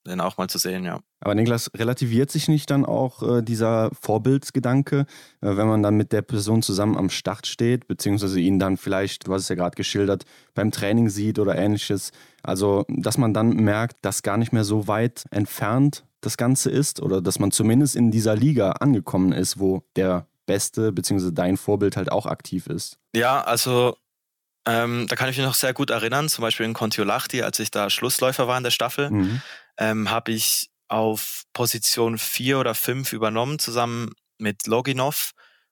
den 0.09 0.21
auch 0.21 0.37
mal 0.37 0.49
zu 0.49 0.57
sehen, 0.57 0.83
ja. 0.83 0.99
Aber 1.21 1.35
Niklas, 1.35 1.69
relativiert 1.75 2.31
sich 2.31 2.47
nicht 2.47 2.69
dann 2.71 2.85
auch 2.85 3.23
äh, 3.23 3.41
dieser 3.41 3.91
Vorbildsgedanke, 3.99 4.99
äh, 4.99 5.05
wenn 5.41 5.67
man 5.67 5.83
dann 5.83 5.95
mit 5.95 6.13
der 6.13 6.21
Person 6.21 6.61
zusammen 6.61 6.97
am 6.97 7.09
Start 7.09 7.47
steht, 7.47 7.87
beziehungsweise 7.87 8.39
ihn 8.39 8.59
dann 8.59 8.77
vielleicht, 8.77 9.27
du 9.27 9.33
hast 9.33 9.43
es 9.43 9.49
ja 9.49 9.55
gerade 9.55 9.75
geschildert, 9.75 10.25
beim 10.53 10.71
Training 10.71 11.09
sieht 11.09 11.39
oder 11.39 11.57
ähnliches. 11.57 12.11
Also, 12.41 12.85
dass 12.87 13.17
man 13.17 13.33
dann 13.33 13.49
merkt, 13.49 13.97
dass 14.03 14.23
gar 14.23 14.37
nicht 14.37 14.53
mehr 14.53 14.63
so 14.63 14.87
weit 14.87 15.25
entfernt 15.31 16.05
das 16.21 16.37
Ganze 16.37 16.69
ist 16.69 17.01
oder 17.01 17.21
dass 17.21 17.39
man 17.39 17.51
zumindest 17.51 17.95
in 17.95 18.11
dieser 18.11 18.35
Liga 18.35 18.71
angekommen 18.71 19.31
ist, 19.31 19.59
wo 19.59 19.83
der 19.95 20.27
Beste 20.45 20.91
bzw. 20.91 21.31
dein 21.31 21.57
Vorbild 21.57 21.97
halt 21.97 22.11
auch 22.11 22.25
aktiv 22.25 22.67
ist? 22.67 22.97
Ja, 23.13 23.41
also 23.41 23.95
ähm, 24.65 25.07
da 25.07 25.15
kann 25.15 25.29
ich 25.29 25.37
mich 25.37 25.45
noch 25.45 25.53
sehr 25.53 25.73
gut 25.73 25.89
erinnern, 25.89 26.29
zum 26.29 26.41
Beispiel 26.43 26.65
in 26.65 26.73
Kontiolahti, 26.73 27.41
als 27.41 27.59
ich 27.59 27.71
da 27.71 27.89
Schlussläufer 27.89 28.47
war 28.47 28.57
in 28.57 28.63
der 28.63 28.71
Staffel, 28.71 29.09
mhm. 29.09 29.41
ähm, 29.77 30.11
habe 30.11 30.31
ich 30.31 30.68
auf 30.89 31.43
Position 31.53 32.17
4 32.17 32.59
oder 32.59 32.75
5 32.75 33.13
übernommen, 33.13 33.59
zusammen 33.59 34.11
mit 34.37 34.67
Loginov. 34.67 35.31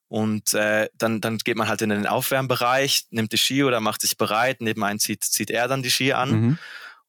Und 0.09 0.53
äh, 0.53 0.87
dann, 0.93 1.19
dann 1.19 1.37
geht 1.39 1.57
man 1.57 1.67
halt 1.67 1.81
in 1.81 1.89
den 1.89 2.07
Aufwärmbereich, 2.07 3.07
nimmt 3.09 3.33
die 3.33 3.37
Ski 3.37 3.63
oder 3.63 3.81
macht 3.81 4.01
sich 4.01 4.17
bereit, 4.17 4.61
nebenein 4.61 4.99
zieht, 4.99 5.23
zieht 5.23 5.49
er 5.49 5.67
dann 5.67 5.83
die 5.83 5.91
Ski 5.91 6.13
an. 6.13 6.31
Mhm. 6.31 6.59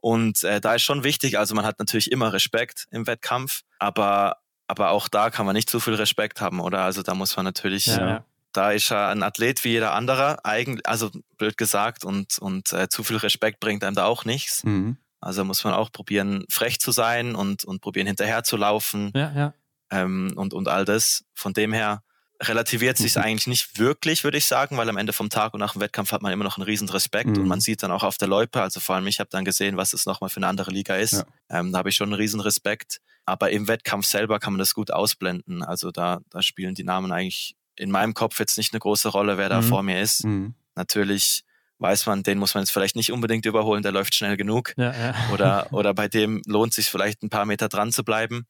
Und 0.00 0.42
äh, 0.42 0.60
da 0.60 0.74
ist 0.74 0.82
schon 0.82 1.04
wichtig, 1.04 1.38
also 1.38 1.54
man 1.54 1.64
hat 1.64 1.78
natürlich 1.78 2.10
immer 2.10 2.32
Respekt 2.32 2.86
im 2.90 3.06
Wettkampf, 3.06 3.62
aber, 3.78 4.38
aber 4.66 4.90
auch 4.90 5.08
da 5.08 5.30
kann 5.30 5.46
man 5.46 5.54
nicht 5.54 5.70
zu 5.70 5.80
viel 5.80 5.94
Respekt 5.94 6.40
haben, 6.40 6.60
oder? 6.60 6.80
Also 6.80 7.02
da 7.02 7.14
muss 7.14 7.36
man 7.36 7.44
natürlich, 7.44 7.86
ja. 7.86 8.24
da 8.52 8.72
ist 8.72 8.90
er 8.90 9.08
ein 9.08 9.22
Athlet 9.22 9.62
wie 9.64 9.70
jeder 9.70 9.94
andere, 9.94 10.44
eigentlich, 10.44 10.86
also 10.86 11.10
blöd 11.36 11.56
gesagt, 11.56 12.04
und, 12.04 12.38
und 12.38 12.72
äh, 12.72 12.88
zu 12.88 13.04
viel 13.04 13.16
Respekt 13.16 13.60
bringt 13.60 13.84
einem 13.84 13.96
da 13.96 14.06
auch 14.06 14.24
nichts. 14.24 14.64
Mhm. 14.64 14.98
Also 15.20 15.44
muss 15.44 15.64
man 15.64 15.74
auch 15.74 15.90
probieren, 15.90 16.44
frech 16.48 16.78
zu 16.78 16.92
sein 16.92 17.34
und, 17.34 17.64
und 17.64 17.80
probieren, 17.80 18.06
hinterher 18.06 18.44
zu 18.44 18.56
laufen. 18.56 19.10
Ja, 19.14 19.32
ja. 19.34 19.54
Ähm, 19.90 20.32
und, 20.36 20.54
und 20.54 20.68
all 20.68 20.84
das. 20.84 21.24
Von 21.34 21.52
dem 21.52 21.72
her 21.72 22.02
relativiert 22.40 22.96
sich 22.96 23.16
mhm. 23.16 23.22
eigentlich 23.22 23.46
nicht 23.48 23.78
wirklich, 23.78 24.22
würde 24.22 24.38
ich 24.38 24.44
sagen, 24.44 24.76
weil 24.76 24.88
am 24.88 24.96
Ende 24.96 25.12
vom 25.12 25.28
Tag 25.28 25.54
und 25.54 25.60
nach 25.60 25.72
dem 25.72 25.80
Wettkampf 25.80 26.12
hat 26.12 26.22
man 26.22 26.32
immer 26.32 26.44
noch 26.44 26.56
einen 26.56 26.64
riesen 26.64 26.88
Respekt 26.88 27.30
mhm. 27.30 27.42
und 27.42 27.48
man 27.48 27.60
sieht 27.60 27.82
dann 27.82 27.90
auch 27.90 28.04
auf 28.04 28.16
der 28.16 28.28
Loipe, 28.28 28.62
also 28.62 28.78
vor 28.80 28.94
allem 28.94 29.06
ich 29.08 29.18
habe 29.18 29.30
dann 29.30 29.44
gesehen, 29.44 29.76
was 29.76 29.92
es 29.92 30.06
nochmal 30.06 30.30
für 30.30 30.36
eine 30.36 30.46
andere 30.46 30.70
Liga 30.70 30.94
ist. 30.96 31.12
Ja. 31.14 31.24
Ähm, 31.50 31.72
da 31.72 31.78
habe 31.78 31.88
ich 31.88 31.96
schon 31.96 32.08
einen 32.08 32.20
riesen 32.20 32.40
Respekt. 32.40 33.00
Aber 33.24 33.50
im 33.50 33.68
Wettkampf 33.68 34.06
selber 34.06 34.38
kann 34.38 34.54
man 34.54 34.58
das 34.58 34.72
gut 34.72 34.90
ausblenden. 34.90 35.62
Also 35.62 35.90
da, 35.90 36.20
da 36.30 36.40
spielen 36.40 36.74
die 36.74 36.84
Namen 36.84 37.12
eigentlich 37.12 37.56
in 37.76 37.90
meinem 37.90 38.14
Kopf 38.14 38.38
jetzt 38.38 38.56
nicht 38.56 38.72
eine 38.72 38.80
große 38.80 39.08
Rolle, 39.08 39.36
wer 39.36 39.50
da 39.50 39.60
mhm. 39.60 39.66
vor 39.66 39.82
mir 39.82 40.00
ist. 40.00 40.24
Mhm. 40.24 40.54
Natürlich 40.74 41.44
weiß 41.78 42.06
man, 42.06 42.22
den 42.22 42.38
muss 42.38 42.54
man 42.54 42.62
jetzt 42.62 42.70
vielleicht 42.70 42.96
nicht 42.96 43.12
unbedingt 43.12 43.46
überholen, 43.46 43.82
der 43.82 43.92
läuft 43.92 44.14
schnell 44.14 44.36
genug. 44.36 44.74
Ja, 44.76 44.92
ja. 44.92 45.14
Oder, 45.32 45.68
oder 45.72 45.94
bei 45.94 46.08
dem 46.08 46.42
lohnt 46.46 46.72
sich 46.72 46.88
vielleicht 46.88 47.22
ein 47.22 47.30
paar 47.30 47.46
Meter 47.46 47.68
dran 47.68 47.92
zu 47.92 48.04
bleiben. 48.04 48.46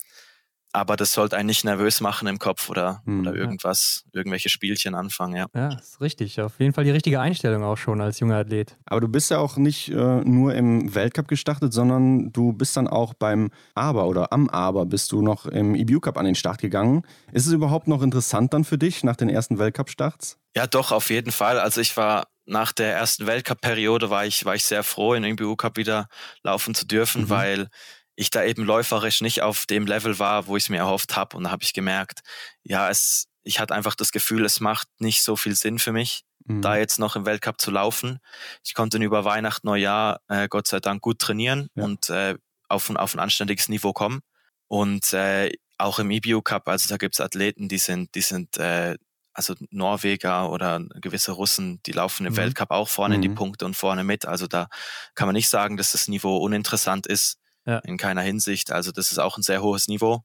Aber 0.72 0.96
das 0.96 1.12
sollte 1.12 1.36
einen 1.36 1.46
nicht 1.46 1.64
nervös 1.64 2.02
machen 2.02 2.28
im 2.28 2.38
Kopf 2.38 2.68
oder, 2.68 3.00
hm, 3.06 3.20
oder 3.20 3.34
irgendwas, 3.34 4.04
ja. 4.04 4.18
irgendwelche 4.18 4.50
Spielchen 4.50 4.94
anfangen, 4.94 5.34
ja. 5.34 5.46
Ja, 5.54 5.68
ist 5.78 6.00
richtig. 6.02 6.40
Auf 6.42 6.60
jeden 6.60 6.74
Fall 6.74 6.84
die 6.84 6.90
richtige 6.90 7.20
Einstellung 7.20 7.64
auch 7.64 7.78
schon 7.78 8.02
als 8.02 8.20
junger 8.20 8.36
Athlet. 8.36 8.76
Aber 8.84 9.00
du 9.00 9.08
bist 9.08 9.30
ja 9.30 9.38
auch 9.38 9.56
nicht 9.56 9.88
äh, 9.88 9.94
nur 9.94 10.54
im 10.54 10.94
Weltcup 10.94 11.26
gestartet, 11.26 11.72
sondern 11.72 12.32
du 12.32 12.52
bist 12.52 12.76
dann 12.76 12.86
auch 12.86 13.14
beim 13.14 13.50
Aber 13.74 14.06
oder 14.08 14.30
am 14.32 14.50
Aber 14.50 14.84
bist 14.84 15.10
du 15.12 15.22
noch 15.22 15.46
im 15.46 15.74
EBU 15.74 16.00
Cup 16.00 16.18
an 16.18 16.26
den 16.26 16.34
Start 16.34 16.60
gegangen. 16.60 17.02
Ist 17.32 17.46
es 17.46 17.52
überhaupt 17.52 17.88
noch 17.88 18.02
interessant 18.02 18.52
dann 18.52 18.64
für 18.64 18.76
dich 18.76 19.02
nach 19.04 19.16
den 19.16 19.30
ersten 19.30 19.58
Weltcup-Starts? 19.58 20.38
Ja, 20.54 20.66
doch, 20.66 20.92
auf 20.92 21.08
jeden 21.08 21.32
Fall. 21.32 21.58
Also 21.58 21.80
ich 21.80 21.96
war 21.96 22.26
nach 22.48 22.72
der 22.72 22.94
ersten 22.94 23.26
Weltcup-Periode 23.26 24.10
war 24.10 24.26
ich, 24.26 24.44
war 24.44 24.54
ich 24.54 24.64
sehr 24.64 24.82
froh, 24.82 25.14
in 25.14 25.22
den 25.22 25.32
IBU 25.34 25.56
Cup 25.56 25.76
wieder 25.76 26.08
laufen 26.42 26.74
zu 26.74 26.86
dürfen, 26.86 27.22
mhm. 27.22 27.30
weil 27.30 27.68
ich 28.16 28.30
da 28.30 28.42
eben 28.42 28.64
läuferisch 28.64 29.20
nicht 29.20 29.42
auf 29.42 29.66
dem 29.66 29.86
Level 29.86 30.18
war, 30.18 30.48
wo 30.48 30.56
ich 30.56 30.64
es 30.64 30.68
mir 30.70 30.78
erhofft 30.78 31.14
habe. 31.14 31.36
Und 31.36 31.44
da 31.44 31.50
habe 31.50 31.62
ich 31.62 31.72
gemerkt, 31.72 32.20
ja, 32.62 32.90
es, 32.90 33.28
ich 33.44 33.60
hatte 33.60 33.74
einfach 33.74 33.94
das 33.94 34.10
Gefühl, 34.10 34.44
es 34.44 34.60
macht 34.60 34.88
nicht 34.98 35.22
so 35.22 35.36
viel 35.36 35.54
Sinn 35.54 35.78
für 35.78 35.92
mich, 35.92 36.22
mhm. 36.44 36.60
da 36.60 36.76
jetzt 36.76 36.98
noch 36.98 37.14
im 37.14 37.26
Weltcup 37.26 37.60
zu 37.60 37.70
laufen. 37.70 38.18
Ich 38.64 38.74
konnte 38.74 38.98
über 38.98 39.24
Weihnachten, 39.24 39.66
Neujahr, 39.68 40.20
äh, 40.28 40.48
Gott 40.48 40.66
sei 40.66 40.80
Dank, 40.80 41.00
gut 41.00 41.20
trainieren 41.20 41.68
ja. 41.74 41.84
und 41.84 42.10
äh, 42.10 42.36
auf, 42.68 42.90
ein, 42.90 42.96
auf 42.96 43.14
ein 43.14 43.20
anständiges 43.20 43.68
Niveau 43.68 43.92
kommen. 43.92 44.20
Und 44.66 45.12
äh, 45.12 45.52
auch 45.78 46.00
im 46.00 46.10
IBU 46.10 46.42
Cup, 46.42 46.68
also 46.68 46.88
da 46.88 46.96
gibt's 46.96 47.20
Athleten, 47.20 47.68
die 47.68 47.78
sind, 47.78 48.14
die 48.16 48.20
sind 48.20 48.58
äh, 48.58 48.96
also 49.38 49.54
Norweger 49.70 50.50
oder 50.50 50.84
gewisse 51.00 51.30
Russen, 51.30 51.80
die 51.86 51.92
laufen 51.92 52.26
im 52.26 52.32
mhm. 52.32 52.38
Weltcup 52.38 52.72
auch 52.72 52.88
vorne 52.88 53.14
mhm. 53.14 53.16
in 53.16 53.22
die 53.22 53.28
mhm. 53.28 53.34
Punkte 53.36 53.66
und 53.66 53.76
vorne 53.76 54.02
mit. 54.02 54.26
Also 54.26 54.48
da 54.48 54.68
kann 55.14 55.28
man 55.28 55.34
nicht 55.34 55.48
sagen, 55.48 55.76
dass 55.76 55.92
das 55.92 56.08
Niveau 56.08 56.38
uninteressant 56.38 57.06
ist. 57.06 57.38
Ja. 57.64 57.78
In 57.80 57.98
keiner 57.98 58.22
Hinsicht. 58.22 58.72
Also 58.72 58.92
das 58.92 59.12
ist 59.12 59.18
auch 59.18 59.36
ein 59.36 59.42
sehr 59.42 59.62
hohes 59.62 59.88
Niveau. 59.88 60.24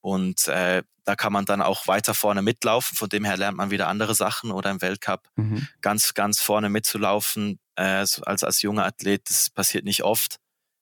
Und 0.00 0.46
äh, 0.48 0.84
da 1.04 1.16
kann 1.16 1.32
man 1.32 1.44
dann 1.44 1.60
auch 1.60 1.86
weiter 1.86 2.14
vorne 2.14 2.40
mitlaufen. 2.40 2.96
Von 2.96 3.08
dem 3.08 3.24
her 3.24 3.36
lernt 3.36 3.58
man 3.58 3.70
wieder 3.70 3.88
andere 3.88 4.14
Sachen 4.14 4.52
oder 4.52 4.70
im 4.70 4.80
Weltcup 4.80 5.28
mhm. 5.34 5.68
ganz, 5.82 6.14
ganz 6.14 6.40
vorne 6.40 6.70
mitzulaufen 6.70 7.58
äh, 7.74 7.82
als, 7.82 8.22
als 8.24 8.62
junger 8.62 8.86
Athlet. 8.86 9.28
Das 9.28 9.50
passiert 9.50 9.84
nicht 9.84 10.02
oft. 10.02 10.36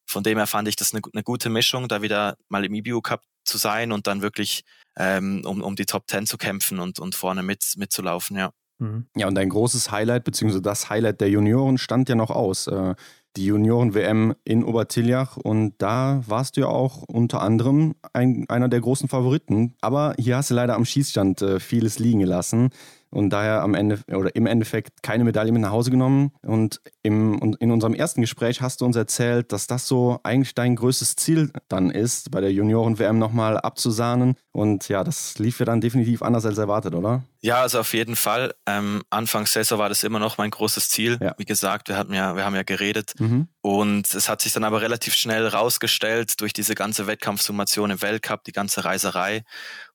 Von 0.07 0.23
dem 0.23 0.39
her 0.39 0.47
fand 0.47 0.69
ich 0.69 0.77
das 0.77 0.93
eine, 0.93 1.03
eine 1.13 1.23
gute 1.25 1.49
Mischung, 1.49 1.89
da 1.89 2.03
wieder 2.03 2.37
mal 2.49 2.65
im 2.65 2.75
IBU 2.75 3.01
Cup 3.01 3.23
zu 3.45 3.59
sein 3.59 3.91
und 3.91 4.07
dann 4.07 4.23
wirklich 4.23 4.63
ähm, 4.97 5.43
um, 5.45 5.63
um 5.63 5.77
die 5.77 5.87
Top 5.87 6.05
10 6.09 6.27
zu 6.27 6.37
kämpfen 6.37 6.81
und, 6.81 6.99
und 6.99 7.15
vorne 7.15 7.43
mit, 7.43 7.75
mitzulaufen, 7.77 8.37
ja. 8.37 8.51
Mhm. 8.79 9.07
Ja, 9.17 9.29
und 9.29 9.39
ein 9.39 9.49
großes 9.49 9.91
Highlight, 9.91 10.25
beziehungsweise 10.25 10.63
das 10.63 10.91
Highlight 10.91 11.21
der 11.21 11.31
Junioren 11.31 11.79
stand 11.79 12.09
ja 12.09 12.15
noch 12.15 12.31
aus. 12.31 12.67
Äh, 12.67 12.95
die 13.37 13.47
Junioren-WM 13.47 14.35
in 14.45 14.63
Obertiljach 14.63 15.37
und 15.37 15.75
da 15.79 16.23
warst 16.27 16.57
du 16.57 16.63
ja 16.63 16.67
auch 16.69 17.03
unter 17.03 17.43
anderem 17.43 17.97
ein, 18.13 18.45
einer 18.49 18.69
der 18.69 18.81
großen 18.81 19.09
Favoriten. 19.09 19.75
Aber 19.81 20.15
hier 20.19 20.37
hast 20.37 20.51
du 20.51 20.55
leider 20.55 20.77
am 20.77 20.85
Schießstand 20.85 21.43
äh, 21.43 21.61
vieles 21.61 21.99
liegen 21.99 22.21
gelassen 22.21 22.71
und 23.15 23.31
daher 23.31 23.63
am 23.63 23.75
Ende 23.75 24.01
oder 24.13 24.35
im 24.35 24.47
Endeffekt 24.47 25.03
keine 25.03 25.25
Medaille 25.25 25.53
mit 25.53 25.63
nach 25.63 25.71
Hause 25.71 25.91
genommen. 25.91 26.33
Und 26.43 26.81
im, 27.03 27.41
und 27.41 27.57
in 27.57 27.71
unserem 27.71 27.95
ersten 27.95 28.21
Gespräch 28.21 28.61
hast 28.61 28.81
du 28.81 28.85
uns 28.85 28.97
erzählt, 28.97 29.53
dass 29.53 29.67
das 29.67 29.87
so 29.87 30.19
eigentlich 30.23 30.55
dein 30.55 30.77
größtes 30.77 31.17
Ziel 31.17 31.53
dann 31.69 31.91
ist, 31.91 32.31
bei 32.31 32.41
der 32.41 32.53
Junioren-WM 32.53 33.19
nochmal 33.19 33.59
abzusahnen. 33.59 34.37
Und 34.53 34.89
ja, 34.89 35.05
das 35.05 35.39
lief 35.39 35.59
ja 35.61 35.67
dann 35.67 35.81
definitiv 35.81 36.23
anders 36.23 36.45
als 36.45 36.59
erwartet, 36.59 36.95
oder? 36.95 37.23
Ja, 37.41 37.61
also 37.61 37.81
auf 37.81 37.93
jeden 37.93 38.17
Fall. 38.17 38.55
Ähm, 38.67 39.03
Anfangs 39.11 39.53
Saison 39.53 39.79
war 39.79 39.89
das 39.89 40.03
immer 40.03 40.19
noch 40.19 40.39
mein 40.39 40.51
großes 40.51 40.89
Ziel. 40.89 41.19
Ja. 41.21 41.35
Wie 41.37 41.45
gesagt, 41.45 41.89
wir 41.89 41.97
hatten 41.97 42.15
ja, 42.15 42.37
wir 42.37 42.45
haben 42.45 42.55
ja 42.55 42.63
geredet. 42.63 43.13
Mhm. 43.19 43.49
Und 43.61 44.15
es 44.15 44.29
hat 44.29 44.41
sich 44.41 44.53
dann 44.53 44.65
aber 44.65 44.81
relativ 44.81 45.15
schnell 45.15 45.47
rausgestellt 45.47 46.41
durch 46.41 46.53
diese 46.53 46.75
ganze 46.75 47.07
Wettkampfsummation 47.07 47.91
im 47.91 48.03
Weltcup, 48.03 48.45
die 48.45 48.53
ganze 48.53 48.85
Reiserei 48.85 49.45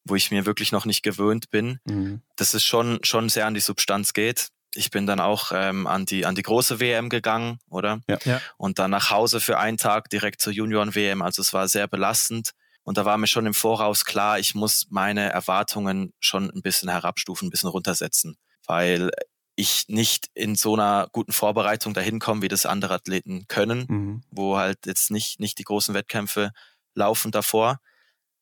wo 0.10 0.16
ich 0.16 0.32
mir 0.32 0.46
wirklich 0.46 0.72
noch 0.72 0.86
nicht 0.86 1.04
gewöhnt 1.04 1.50
bin, 1.50 1.80
mhm. 1.86 2.22
dass 2.36 2.54
es 2.54 2.64
schon, 2.64 3.00
schon 3.04 3.30
sehr 3.30 3.46
an 3.46 3.54
die 3.54 3.60
Substanz 3.60 4.14
geht. 4.14 4.50
Ich 4.76 4.92
bin 4.92 5.08
dann 5.08 5.20
auch 5.20 5.52
ähm, 5.54 5.88
an, 5.88 6.06
die, 6.06 6.26
an 6.26 6.36
die 6.36 6.44
große 6.44 6.80
WM 6.80 7.10
gegangen, 7.10 7.60
oder? 7.70 8.02
Ja. 8.08 8.18
ja. 8.24 8.42
Und 8.58 8.78
dann 8.78 8.92
nach 8.92 9.10
Hause 9.10 9.40
für 9.40 9.58
einen 9.58 9.78
Tag 9.78 10.10
direkt 10.10 10.42
zur 10.42 10.54
Junioren-WM. 10.54 11.22
Also 11.22 11.42
es 11.42 11.54
war 11.54 11.68
sehr 11.68 11.88
belastend. 11.88 12.52
Und 12.84 12.98
da 12.98 13.06
war 13.06 13.18
mir 13.18 13.28
schon 13.28 13.46
im 13.46 13.54
Voraus 13.54 14.06
klar, 14.06 14.40
ich 14.40 14.56
muss 14.56 14.88
meine 14.90 15.30
Erwartungen 15.30 16.14
schon 16.20 16.50
ein 16.50 16.62
bisschen 16.62 16.90
herabstufen, 16.90 17.48
ein 17.48 17.52
bisschen 17.52 17.70
runtersetzen, 17.70 18.38
weil 18.66 19.12
ich 19.60 19.90
nicht 19.90 20.30
in 20.34 20.56
so 20.56 20.74
einer 20.74 21.10
guten 21.12 21.34
Vorbereitung 21.34 21.94
dahin 21.94 22.20
komme, 22.20 22.42
wie 22.42 22.48
das 22.48 22.66
andere 22.66 22.94
Athleten 22.94 23.46
können, 23.48 23.86
mhm. 23.90 24.24
wo 24.32 24.58
halt 24.58 24.86
jetzt 24.86 25.12
nicht, 25.12 25.40
nicht 25.40 25.60
die 25.60 25.66
großen 25.66 25.94
Wettkämpfe 25.94 26.52
laufen 26.96 27.32
davor. 27.32 27.80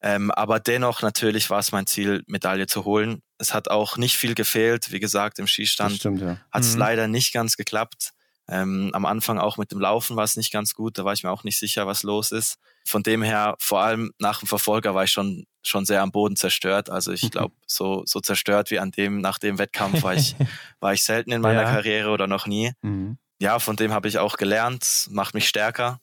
Ähm, 0.02 0.32
aber 0.32 0.60
dennoch 0.60 1.02
natürlich 1.02 1.50
war 1.50 1.60
es 1.60 1.72
mein 1.72 1.88
Ziel, 1.88 2.24
Medaille 2.28 2.68
zu 2.68 2.86
holen. 2.86 3.22
Es 3.39 3.54
hat 3.54 3.70
auch 3.70 3.98
nicht 3.98 4.16
viel 4.16 4.36
gefehlt. 4.36 4.91
Wie 4.91 5.00
gesagt, 5.00 5.39
im 5.39 5.48
Skistand 5.48 6.04
ja. 6.04 6.38
hat 6.52 6.64
es 6.64 6.74
mhm. 6.74 6.80
leider 6.80 7.08
nicht 7.08 7.34
ganz 7.34 7.58
geklappt. 7.58 8.12
Ähm, 8.50 8.91
am 8.93 9.06
Anfang 9.06 9.39
auch 9.39 9.58
mit 9.58 9.72
dem 9.72 9.82
Laufen 9.82 10.16
war 10.16 10.24
es 10.24 10.38
nicht 10.38 10.54
ganz 10.54 10.74
gut. 10.74 10.98
Da 10.98 11.04
war 11.04 11.14
ich 11.14 11.24
mir 11.24 11.32
auch 11.32 11.43
nicht 11.43 11.60
sicher, 11.60 11.86
was 11.86 12.04
los 12.04 12.32
ist. 12.32 12.58
Von 12.86 13.04
dem 13.04 13.22
her, 13.22 13.56
vor 13.60 13.82
allem 13.82 14.12
nach 14.20 14.39
dem 14.39 14.48
Verfolger 14.48 14.95
war 14.95 15.04
ich 15.04 15.12
schon, 15.12 15.45
schon 15.64 15.86
sehr 15.86 16.02
am 16.02 16.12
Boden 16.12 16.38
zerstört. 16.38 16.89
Also 16.89 17.12
ich 17.12 17.30
glaube, 17.32 17.56
so, 17.66 18.04
so 18.06 18.22
zerstört 18.22 18.72
wie 18.72 18.80
an 18.80 18.91
dem, 18.91 19.20
nach 19.20 19.39
dem 19.39 19.58
Wettkampf 19.58 20.04
war 20.04 20.16
ich, 20.16 20.36
war 20.80 20.93
ich 20.93 21.04
selten 21.04 21.32
in 21.32 21.41
meiner 21.41 21.64
ja. 21.64 21.72
Karriere 21.72 22.12
oder 22.12 22.28
noch 22.28 22.48
nie. 22.48 22.72
Mhm. 22.82 23.18
Ja, 23.39 23.60
von 23.60 23.76
dem 23.76 23.91
habe 23.93 24.08
ich 24.08 24.18
auch 24.18 24.38
gelernt, 24.38 25.08
macht 25.12 25.34
mich 25.34 25.48
stärker, 25.48 26.00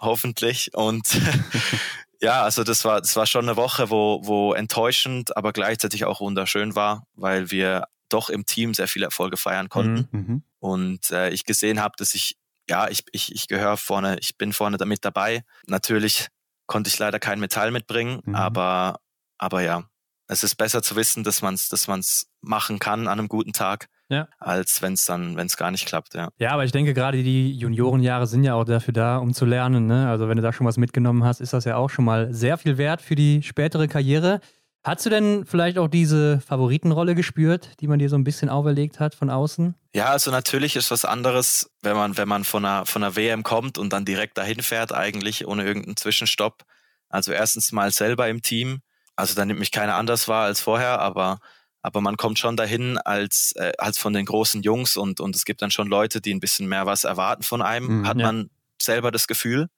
hoffentlich. 0.00 0.74
Und 0.74 1.06
Ja, 2.22 2.44
also 2.44 2.62
das 2.62 2.84
war, 2.84 3.00
das 3.00 3.16
war 3.16 3.26
schon 3.26 3.48
eine 3.48 3.56
Woche, 3.56 3.90
wo, 3.90 4.20
wo 4.22 4.54
enttäuschend, 4.54 5.36
aber 5.36 5.52
gleichzeitig 5.52 6.04
auch 6.04 6.20
wunderschön 6.20 6.76
war, 6.76 7.04
weil 7.14 7.50
wir 7.50 7.88
doch 8.08 8.30
im 8.30 8.46
Team 8.46 8.74
sehr 8.74 8.86
viele 8.86 9.06
Erfolge 9.06 9.36
feiern 9.36 9.68
konnten. 9.68 10.08
Mhm. 10.12 10.20
mhm. 10.20 10.42
Und 10.60 11.10
äh, 11.10 11.30
ich 11.30 11.44
gesehen 11.44 11.80
habe, 11.80 11.94
dass 11.98 12.14
ich, 12.14 12.36
ja, 12.68 12.88
ich, 12.88 13.02
ich, 13.10 13.34
ich 13.34 13.48
gehöre 13.48 13.76
vorne, 13.76 14.18
ich 14.20 14.38
bin 14.38 14.52
vorne 14.52 14.76
damit 14.76 15.04
dabei. 15.04 15.42
Natürlich 15.66 16.28
konnte 16.66 16.88
ich 16.88 16.98
leider 17.00 17.18
kein 17.18 17.40
Metall 17.40 17.72
mitbringen, 17.72 18.20
mhm. 18.24 18.36
aber, 18.36 19.00
aber 19.38 19.62
ja, 19.62 19.82
es 20.28 20.44
ist 20.44 20.54
besser 20.54 20.80
zu 20.82 20.94
wissen, 20.94 21.24
dass 21.24 21.42
man 21.42 21.54
es 21.54 21.68
dass 21.68 21.88
man's 21.88 22.28
machen 22.40 22.78
kann 22.78 23.08
an 23.08 23.18
einem 23.18 23.28
guten 23.28 23.52
Tag, 23.52 23.88
ja. 24.12 24.28
als 24.38 24.82
wenn 24.82 24.92
es 24.92 25.04
dann, 25.04 25.36
wenn 25.36 25.46
es 25.46 25.56
gar 25.56 25.70
nicht 25.70 25.86
klappt, 25.86 26.14
ja. 26.14 26.28
Ja, 26.38 26.50
aber 26.52 26.64
ich 26.64 26.72
denke, 26.72 26.94
gerade 26.94 27.22
die 27.22 27.52
Juniorenjahre 27.56 28.26
sind 28.26 28.44
ja 28.44 28.54
auch 28.54 28.64
dafür 28.64 28.92
da, 28.92 29.16
um 29.16 29.32
zu 29.32 29.44
lernen. 29.44 29.86
Ne? 29.86 30.08
Also 30.08 30.28
wenn 30.28 30.36
du 30.36 30.42
da 30.42 30.52
schon 30.52 30.66
was 30.66 30.76
mitgenommen 30.76 31.24
hast, 31.24 31.40
ist 31.40 31.52
das 31.52 31.64
ja 31.64 31.76
auch 31.76 31.90
schon 31.90 32.04
mal 32.04 32.32
sehr 32.32 32.58
viel 32.58 32.78
wert 32.78 33.02
für 33.02 33.14
die 33.14 33.42
spätere 33.42 33.88
Karriere. 33.88 34.40
Hast 34.84 35.06
du 35.06 35.10
denn 35.10 35.46
vielleicht 35.46 35.78
auch 35.78 35.86
diese 35.86 36.40
Favoritenrolle 36.40 37.14
gespürt, 37.14 37.80
die 37.80 37.86
man 37.86 38.00
dir 38.00 38.08
so 38.08 38.16
ein 38.16 38.24
bisschen 38.24 38.48
auferlegt 38.48 38.98
hat 38.98 39.14
von 39.14 39.30
außen? 39.30 39.76
Ja, 39.94 40.06
also 40.06 40.32
natürlich 40.32 40.74
ist 40.74 40.90
was 40.90 41.04
anderes, 41.04 41.70
wenn 41.82 41.94
man, 41.94 42.16
wenn 42.16 42.26
man 42.26 42.42
von 42.42 42.64
einer, 42.64 42.84
von 42.84 43.04
einer 43.04 43.14
WM 43.14 43.44
kommt 43.44 43.78
und 43.78 43.92
dann 43.92 44.04
direkt 44.04 44.38
dahin 44.38 44.60
fährt, 44.60 44.92
eigentlich 44.92 45.46
ohne 45.46 45.64
irgendeinen 45.64 45.96
Zwischenstopp. 45.96 46.64
Also 47.08 47.30
erstens 47.30 47.70
mal 47.70 47.92
selber 47.92 48.28
im 48.28 48.42
Team. 48.42 48.80
Also 49.14 49.36
da 49.36 49.44
nimmt 49.44 49.60
mich 49.60 49.70
keiner 49.70 49.94
anders 49.94 50.26
wahr 50.26 50.46
als 50.46 50.60
vorher, 50.60 51.00
aber 51.00 51.38
aber 51.82 52.00
man 52.00 52.16
kommt 52.16 52.38
schon 52.38 52.56
dahin 52.56 52.96
als, 52.98 53.52
äh, 53.56 53.72
als 53.76 53.98
von 53.98 54.12
den 54.12 54.24
großen 54.24 54.62
Jungs 54.62 54.96
und, 54.96 55.20
und 55.20 55.34
es 55.36 55.44
gibt 55.44 55.62
dann 55.62 55.70
schon 55.70 55.88
Leute, 55.88 56.20
die 56.20 56.32
ein 56.32 56.40
bisschen 56.40 56.68
mehr 56.68 56.86
was 56.86 57.04
erwarten 57.04 57.42
von 57.42 57.60
einem, 57.60 58.00
mhm, 58.00 58.06
hat 58.06 58.18
ja. 58.18 58.26
man 58.26 58.50
selber 58.80 59.10
das 59.10 59.26
Gefühl. 59.26 59.68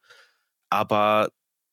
Aber 0.69 1.31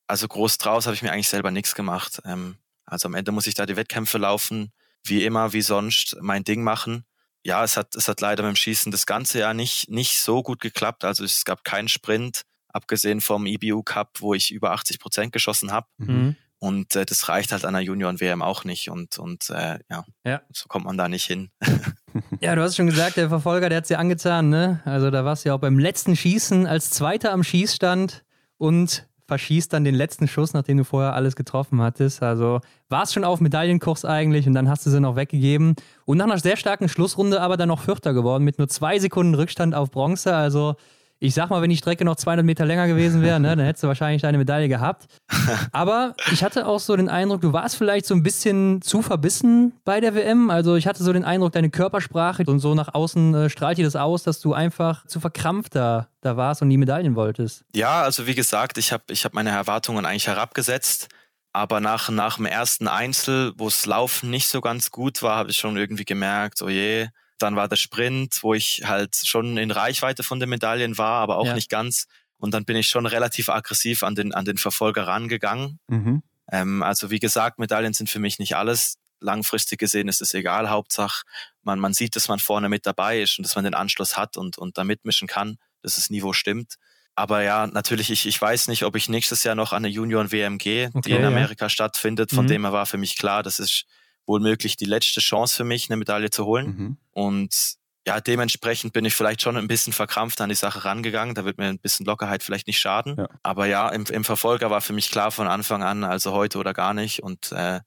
also 0.07 0.27
groß 0.27 0.57
draus 0.57 0.85
habe 0.85 0.95
ich 0.95 1.01
mir 1.01 1.11
eigentlich 1.11 1.27
selber 1.27 1.51
nichts 1.51 1.75
gemacht. 1.75 2.21
Ähm, 2.25 2.57
also 2.85 3.07
am 3.07 3.13
Ende 3.13 3.31
muss 3.31 3.47
ich 3.47 3.55
da 3.55 3.65
die 3.65 3.75
Wettkämpfe 3.75 4.17
laufen, 4.17 4.71
wie 5.03 5.25
immer, 5.25 5.53
wie 5.53 5.61
sonst, 5.61 6.17
mein 6.21 6.43
Ding 6.43 6.63
machen. 6.63 7.05
Ja, 7.43 7.63
es 7.63 7.75
hat, 7.75 7.95
es 7.95 8.07
hat 8.07 8.21
leider 8.21 8.43
mit 8.43 8.51
dem 8.51 8.55
Schießen 8.55 8.91
das 8.91 9.05
ganze 9.05 9.39
Jahr 9.39 9.53
nicht, 9.53 9.89
nicht 9.89 10.19
so 10.19 10.43
gut 10.43 10.59
geklappt. 10.59 11.03
Also 11.03 11.23
es 11.23 11.43
gab 11.43 11.63
keinen 11.63 11.87
Sprint, 11.87 12.43
abgesehen 12.69 13.19
vom 13.19 13.45
IBU 13.45 13.83
Cup, 13.83 14.17
wo 14.19 14.33
ich 14.33 14.51
über 14.51 14.71
80 14.71 14.99
Prozent 14.99 15.33
geschossen 15.33 15.71
habe. 15.71 15.87
Mhm. 15.97 16.35
Und 16.63 16.95
äh, 16.95 17.07
das 17.07 17.27
reicht 17.27 17.51
halt 17.53 17.65
an 17.65 17.73
der 17.73 17.81
Junioren-WM 17.81 18.43
auch 18.43 18.65
nicht. 18.65 18.91
Und, 18.91 19.17
und 19.17 19.49
äh, 19.49 19.79
ja, 19.89 20.05
ja, 20.23 20.41
so 20.53 20.67
kommt 20.67 20.85
man 20.85 20.95
da 20.95 21.09
nicht 21.09 21.25
hin. 21.25 21.49
ja, 22.39 22.53
du 22.53 22.61
hast 22.61 22.75
schon 22.75 22.85
gesagt, 22.85 23.17
der 23.17 23.29
Verfolger, 23.29 23.67
der 23.67 23.77
hat 23.77 23.85
es 23.85 23.89
ja 23.89 23.97
angetan, 23.97 24.49
ne? 24.49 24.79
Also 24.85 25.09
da 25.09 25.25
warst 25.25 25.43
du 25.43 25.49
ja 25.49 25.55
auch 25.55 25.59
beim 25.59 25.79
letzten 25.79 26.15
Schießen 26.15 26.67
als 26.67 26.91
Zweiter 26.91 27.31
am 27.31 27.43
Schießstand 27.43 28.23
und 28.59 29.07
verschießt 29.25 29.73
dann 29.73 29.83
den 29.83 29.95
letzten 29.95 30.27
Schuss, 30.27 30.53
nachdem 30.53 30.77
du 30.77 30.83
vorher 30.83 31.15
alles 31.15 31.35
getroffen 31.35 31.81
hattest. 31.81 32.21
Also 32.21 32.61
war 32.89 33.03
es 33.03 33.13
schon 33.13 33.23
auf 33.23 33.41
Medaillenkurs 33.41 34.05
eigentlich 34.05 34.45
und 34.45 34.53
dann 34.53 34.69
hast 34.69 34.85
du 34.85 34.91
sie 34.91 34.99
noch 34.99 35.15
weggegeben. 35.15 35.73
Und 36.05 36.17
nach 36.19 36.25
einer 36.25 36.37
sehr 36.37 36.57
starken 36.57 36.89
Schlussrunde 36.89 37.41
aber 37.41 37.57
dann 37.57 37.69
noch 37.69 37.81
Vierter 37.81 38.13
geworden 38.13 38.43
mit 38.43 38.59
nur 38.59 38.67
zwei 38.67 38.99
Sekunden 38.99 39.33
Rückstand 39.33 39.73
auf 39.73 39.89
Bronze. 39.89 40.35
Also 40.35 40.75
ich 41.23 41.35
sag 41.35 41.51
mal, 41.51 41.61
wenn 41.61 41.69
die 41.69 41.77
Strecke 41.77 42.03
noch 42.03 42.15
200 42.15 42.43
Meter 42.43 42.65
länger 42.65 42.87
gewesen 42.87 43.21
wäre, 43.21 43.39
ne, 43.39 43.55
dann 43.55 43.63
hättest 43.63 43.83
du 43.83 43.87
wahrscheinlich 43.87 44.23
deine 44.23 44.39
Medaille 44.39 44.67
gehabt. 44.67 45.05
Aber 45.71 46.15
ich 46.31 46.43
hatte 46.43 46.65
auch 46.65 46.79
so 46.79 46.95
den 46.95 47.09
Eindruck, 47.09 47.41
du 47.41 47.53
warst 47.53 47.75
vielleicht 47.75 48.07
so 48.07 48.15
ein 48.15 48.23
bisschen 48.23 48.81
zu 48.81 49.03
verbissen 49.03 49.73
bei 49.85 49.99
der 49.99 50.15
WM. 50.15 50.49
Also 50.49 50.75
ich 50.75 50.87
hatte 50.87 51.03
so 51.03 51.13
den 51.13 51.23
Eindruck, 51.23 51.51
deine 51.51 51.69
Körpersprache 51.69 52.43
und 52.47 52.59
so 52.59 52.73
nach 52.73 52.95
außen 52.95 53.35
äh, 53.35 53.49
strahlt 53.51 53.77
dir 53.77 53.85
das 53.85 53.95
aus, 53.95 54.23
dass 54.23 54.39
du 54.39 54.53
einfach 54.53 55.05
zu 55.05 55.19
verkrampft 55.19 55.75
da, 55.75 56.07
da 56.21 56.37
warst 56.37 56.63
und 56.63 56.69
die 56.69 56.77
Medaillen 56.77 57.15
wolltest. 57.15 57.65
Ja, 57.75 58.01
also 58.01 58.25
wie 58.25 58.33
gesagt, 58.33 58.79
ich 58.79 58.91
habe 58.91 59.03
ich 59.11 59.23
hab 59.23 59.35
meine 59.35 59.51
Erwartungen 59.51 60.07
eigentlich 60.07 60.27
herabgesetzt. 60.27 61.07
Aber 61.53 61.81
nach, 61.81 62.09
nach 62.09 62.37
dem 62.37 62.45
ersten 62.45 62.87
Einzel, 62.87 63.51
wo 63.57 63.65
das 63.65 63.85
Laufen 63.85 64.29
nicht 64.29 64.47
so 64.47 64.61
ganz 64.61 64.89
gut 64.89 65.21
war, 65.21 65.35
habe 65.35 65.51
ich 65.51 65.57
schon 65.57 65.77
irgendwie 65.77 66.05
gemerkt, 66.05 66.61
oh 66.61 66.69
je, 66.69 67.09
dann 67.41 67.55
war 67.55 67.67
der 67.67 67.75
Sprint, 67.75 68.39
wo 68.41 68.53
ich 68.53 68.83
halt 68.85 69.15
schon 69.15 69.57
in 69.57 69.71
Reichweite 69.71 70.23
von 70.23 70.39
den 70.39 70.49
Medaillen 70.49 70.97
war, 70.97 71.21
aber 71.21 71.37
auch 71.37 71.45
ja. 71.45 71.53
nicht 71.53 71.69
ganz. 71.69 72.07
Und 72.37 72.53
dann 72.53 72.65
bin 72.65 72.75
ich 72.75 72.87
schon 72.87 73.05
relativ 73.05 73.49
aggressiv 73.49 74.03
an 74.03 74.15
den, 74.15 74.33
an 74.33 74.45
den 74.45 74.57
Verfolger 74.57 75.07
rangegangen. 75.07 75.79
Mhm. 75.87 76.23
Ähm, 76.51 76.83
also 76.83 77.11
wie 77.11 77.19
gesagt, 77.19 77.59
Medaillen 77.59 77.93
sind 77.93 78.09
für 78.09 78.19
mich 78.19 78.39
nicht 78.39 78.55
alles. 78.55 78.97
Langfristig 79.19 79.79
gesehen 79.79 80.07
ist 80.07 80.21
es 80.21 80.33
egal. 80.33 80.69
Hauptsache, 80.69 81.23
man, 81.61 81.79
man 81.79 81.93
sieht, 81.93 82.15
dass 82.15 82.27
man 82.27 82.39
vorne 82.39 82.69
mit 82.69 82.85
dabei 82.85 83.21
ist 83.21 83.37
und 83.37 83.43
dass 83.43 83.55
man 83.55 83.63
den 83.63 83.75
Anschluss 83.75 84.17
hat 84.17 84.37
und, 84.37 84.57
und 84.57 84.77
da 84.77 84.83
mitmischen 84.83 85.27
kann, 85.27 85.57
dass 85.83 85.95
das 85.95 86.09
Niveau 86.09 86.33
stimmt. 86.33 86.75
Aber 87.13 87.43
ja, 87.43 87.67
natürlich, 87.67 88.09
ich, 88.09 88.25
ich 88.25 88.41
weiß 88.41 88.67
nicht, 88.67 88.83
ob 88.83 88.95
ich 88.95 89.09
nächstes 89.09 89.43
Jahr 89.43 89.53
noch 89.53 89.73
an 89.73 89.85
eine 89.85 89.93
Junioren-WM 89.93 90.57
gehe, 90.57 90.89
okay, 90.93 91.01
die 91.05 91.11
in 91.11 91.25
Amerika 91.25 91.65
ja. 91.65 91.69
stattfindet. 91.69 92.31
Von 92.31 92.45
mhm. 92.45 92.49
dem 92.49 92.63
her 92.63 92.73
war 92.73 92.85
für 92.85 92.97
mich 92.97 93.17
klar, 93.17 93.43
das 93.43 93.59
ist 93.59 93.85
wohl 94.25 94.39
möglich 94.39 94.77
die 94.77 94.85
letzte 94.85 95.19
Chance 95.19 95.55
für 95.55 95.63
mich, 95.63 95.89
eine 95.89 95.97
Medaille 95.97 96.29
zu 96.29 96.45
holen. 96.45 96.65
Mhm. 96.65 96.97
Und 97.11 97.75
ja, 98.07 98.19
dementsprechend 98.19 98.93
bin 98.93 99.05
ich 99.05 99.13
vielleicht 99.13 99.41
schon 99.41 99.57
ein 99.57 99.67
bisschen 99.67 99.93
verkrampft 99.93 100.41
an 100.41 100.49
die 100.49 100.55
Sache 100.55 100.85
rangegangen. 100.85 101.35
Da 101.35 101.45
wird 101.45 101.57
mir 101.57 101.67
ein 101.67 101.79
bisschen 101.79 102.05
Lockerheit 102.05 102.41
vielleicht 102.41 102.67
nicht 102.67 102.79
schaden. 102.79 103.15
Ja. 103.17 103.27
Aber 103.43 103.67
ja, 103.67 103.89
im, 103.89 104.05
im 104.05 104.23
Verfolger 104.23 104.71
war 104.71 104.81
für 104.81 104.93
mich 104.93 105.11
klar 105.11 105.31
von 105.31 105.47
Anfang 105.47 105.83
an, 105.83 106.03
also 106.03 106.31
heute 106.31 106.57
oder 106.57 106.73
gar 106.73 106.93
nicht. 106.93 107.21
Und 107.21 107.51
äh, 107.51 107.81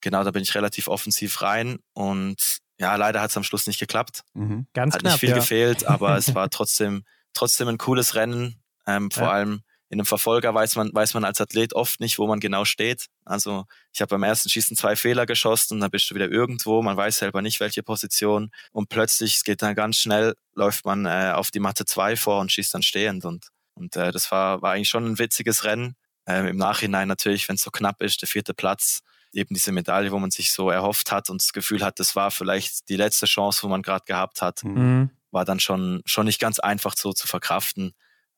genau, 0.00 0.24
da 0.24 0.32
bin 0.32 0.42
ich 0.42 0.54
relativ 0.54 0.88
offensiv 0.88 1.40
rein. 1.40 1.78
Und 1.92 2.58
ja, 2.78 2.96
leider 2.96 3.20
hat 3.20 3.30
es 3.30 3.36
am 3.36 3.44
Schluss 3.44 3.68
nicht 3.68 3.78
geklappt. 3.78 4.22
Mhm. 4.34 4.66
Ganz 4.74 4.94
hat 4.94 5.02
knapp, 5.02 5.12
nicht 5.12 5.20
viel 5.20 5.30
ja. 5.30 5.36
gefehlt, 5.36 5.86
aber 5.86 6.16
es 6.16 6.34
war 6.34 6.50
trotzdem, 6.50 7.04
trotzdem 7.32 7.68
ein 7.68 7.78
cooles 7.78 8.16
Rennen. 8.16 8.60
Ähm, 8.86 9.10
vor 9.10 9.24
ja. 9.24 9.30
allem 9.30 9.62
in 9.90 10.00
einem 10.00 10.06
Verfolger 10.06 10.54
weiß 10.54 10.76
man, 10.76 10.90
weiß 10.92 11.14
man 11.14 11.24
als 11.24 11.40
Athlet 11.40 11.74
oft 11.74 12.00
nicht, 12.00 12.18
wo 12.18 12.26
man 12.26 12.40
genau 12.40 12.64
steht. 12.64 13.06
Also 13.24 13.66
ich 13.92 14.00
habe 14.00 14.10
beim 14.10 14.22
ersten 14.22 14.48
Schießen 14.48 14.76
zwei 14.76 14.96
Fehler 14.96 15.26
geschossen, 15.26 15.80
dann 15.80 15.90
bist 15.90 16.10
du 16.10 16.14
wieder 16.14 16.30
irgendwo, 16.30 16.82
man 16.82 16.96
weiß 16.96 17.18
selber 17.18 17.42
nicht, 17.42 17.60
welche 17.60 17.82
Position. 17.82 18.50
Und 18.72 18.88
plötzlich, 18.88 19.36
es 19.36 19.44
geht 19.44 19.62
dann 19.62 19.74
ganz 19.74 19.96
schnell, 19.96 20.34
läuft 20.54 20.84
man 20.84 21.06
äh, 21.06 21.32
auf 21.34 21.50
die 21.50 21.60
Matte 21.60 21.84
2 21.84 22.16
vor 22.16 22.40
und 22.40 22.50
schießt 22.50 22.74
dann 22.74 22.82
stehend. 22.82 23.24
Und, 23.24 23.48
und 23.74 23.94
äh, 23.96 24.10
das 24.10 24.30
war, 24.30 24.62
war 24.62 24.72
eigentlich 24.72 24.88
schon 24.88 25.04
ein 25.04 25.18
witziges 25.18 25.64
Rennen. 25.64 25.96
Ähm, 26.26 26.46
Im 26.46 26.56
Nachhinein 26.56 27.06
natürlich, 27.06 27.48
wenn 27.48 27.56
es 27.56 27.62
so 27.62 27.70
knapp 27.70 28.00
ist, 28.02 28.22
der 28.22 28.28
vierte 28.28 28.54
Platz, 28.54 29.02
eben 29.34 29.54
diese 29.54 29.72
Medaille, 29.72 30.12
wo 30.12 30.18
man 30.18 30.30
sich 30.30 30.52
so 30.52 30.70
erhofft 30.70 31.12
hat 31.12 31.28
und 31.28 31.42
das 31.42 31.52
Gefühl 31.52 31.84
hat, 31.84 32.00
das 32.00 32.16
war 32.16 32.30
vielleicht 32.30 32.88
die 32.88 32.96
letzte 32.96 33.26
Chance, 33.26 33.62
wo 33.62 33.68
man 33.68 33.82
gerade 33.82 34.04
gehabt 34.06 34.40
hat, 34.40 34.64
mhm. 34.64 35.10
war 35.30 35.44
dann 35.44 35.60
schon, 35.60 36.02
schon 36.06 36.26
nicht 36.26 36.40
ganz 36.40 36.58
einfach 36.58 36.94
so 36.96 37.12
zu 37.12 37.26
verkraften. 37.26 37.92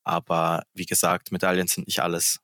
Aber 0.07 0.62
wie 0.72 0.86
gesagt, 0.86 1.32
Medaillen 1.32 1.66
sind 1.66 1.88
nicht 1.88 2.00
alles. 2.00 2.38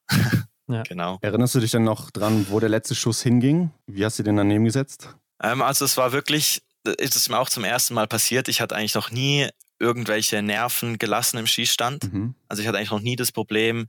Ja. 0.67 0.83
genau. 0.89 1.19
Erinnerst 1.23 1.55
du 1.55 1.61
dich 1.61 1.71
dann 1.71 1.85
noch 1.85 2.11
dran, 2.11 2.47
wo 2.51 2.59
der 2.59 2.69
letzte 2.69 2.97
Schuss 2.97 3.23
hinging? 3.23 3.71
Wie 3.87 4.05
hast 4.05 4.19
du 4.19 4.25
den 4.25 4.37
daneben 4.37 4.65
gesetzt? 4.65 5.15
Ähm, 5.41 5.63
also 5.63 5.85
es 5.85 5.97
war 5.97 6.11
wirklich, 6.11 6.63
ist 6.99 7.15
es 7.15 7.29
mir 7.29 7.39
auch 7.39 7.49
zum 7.49 7.63
ersten 7.63 7.95
Mal 7.95 8.09
passiert. 8.09 8.49
Ich 8.49 8.61
hatte 8.61 8.75
eigentlich 8.75 8.97
noch 8.97 9.13
nie 9.13 9.49
irgendwelche 9.79 10.43
Nerven 10.43 10.99
gelassen 10.99 11.39
im 11.39 11.47
Schießstand. 11.47 12.13
Mhm. 12.13 12.35
Also 12.49 12.63
ich 12.63 12.69
hatte 12.69 12.79
eigentlich 12.79 12.91
noch 12.91 13.01
nie 13.01 13.15
das 13.15 13.31
Problem, 13.31 13.87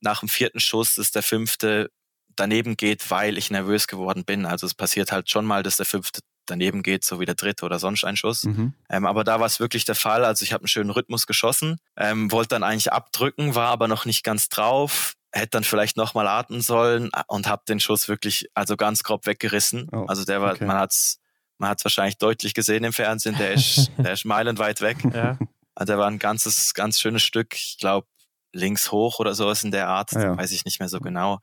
nach 0.00 0.20
dem 0.20 0.30
vierten 0.30 0.60
Schuss, 0.60 0.94
dass 0.94 1.10
der 1.10 1.22
fünfte 1.22 1.90
daneben 2.36 2.78
geht, 2.78 3.10
weil 3.10 3.36
ich 3.36 3.50
nervös 3.50 3.86
geworden 3.86 4.24
bin. 4.24 4.46
Also 4.46 4.66
es 4.66 4.74
passiert 4.74 5.12
halt 5.12 5.28
schon 5.28 5.44
mal, 5.44 5.62
dass 5.62 5.76
der 5.76 5.84
fünfte 5.84 6.20
daneben 6.50 6.82
geht, 6.82 7.04
so 7.04 7.20
wie 7.20 7.26
der 7.26 7.34
dritte 7.34 7.64
oder 7.64 7.78
sonst 7.78 8.04
ein 8.04 8.16
Schuss. 8.16 8.44
Mhm. 8.44 8.74
Ähm, 8.88 9.06
aber 9.06 9.24
da 9.24 9.40
war 9.40 9.46
es 9.46 9.60
wirklich 9.60 9.84
der 9.84 9.94
Fall. 9.94 10.24
Also 10.24 10.44
ich 10.44 10.52
habe 10.52 10.62
einen 10.62 10.68
schönen 10.68 10.90
Rhythmus 10.90 11.26
geschossen, 11.26 11.78
ähm, 11.96 12.30
wollte 12.32 12.50
dann 12.50 12.62
eigentlich 12.62 12.92
abdrücken, 12.92 13.54
war 13.54 13.68
aber 13.68 13.88
noch 13.88 14.04
nicht 14.04 14.24
ganz 14.24 14.48
drauf, 14.48 15.14
hätte 15.32 15.50
dann 15.50 15.64
vielleicht 15.64 15.96
nochmal 15.96 16.26
atmen 16.26 16.60
sollen 16.60 17.10
und 17.28 17.46
habe 17.46 17.62
den 17.68 17.80
Schuss 17.80 18.08
wirklich 18.08 18.48
also 18.54 18.76
ganz 18.76 19.02
grob 19.02 19.26
weggerissen. 19.26 19.88
Oh, 19.92 20.04
also 20.06 20.24
der 20.24 20.42
war, 20.42 20.54
okay. 20.54 20.64
man 20.64 20.78
hat's, 20.78 21.20
man 21.58 21.70
hat's 21.70 21.84
wahrscheinlich 21.84 22.18
deutlich 22.18 22.54
gesehen 22.54 22.84
im 22.84 22.92
Fernsehen. 22.92 23.36
Der 23.38 23.52
ist, 23.52 23.90
der 23.98 24.12
ist 24.12 24.24
meilenweit 24.24 24.80
weg. 24.80 24.98
Ja. 25.14 25.38
Also 25.74 25.92
der 25.92 25.98
war 25.98 26.08
ein 26.08 26.18
ganzes, 26.18 26.74
ganz 26.74 27.00
schönes 27.00 27.22
Stück. 27.22 27.54
Ich 27.54 27.78
glaube 27.78 28.06
links 28.52 28.90
hoch 28.90 29.20
oder 29.20 29.34
sowas 29.34 29.62
in 29.62 29.70
der 29.70 29.88
Art. 29.88 30.12
Ja. 30.12 30.36
Weiß 30.36 30.50
ich 30.52 30.64
nicht 30.64 30.80
mehr 30.80 30.88
so 30.88 31.00
genau. 31.00 31.40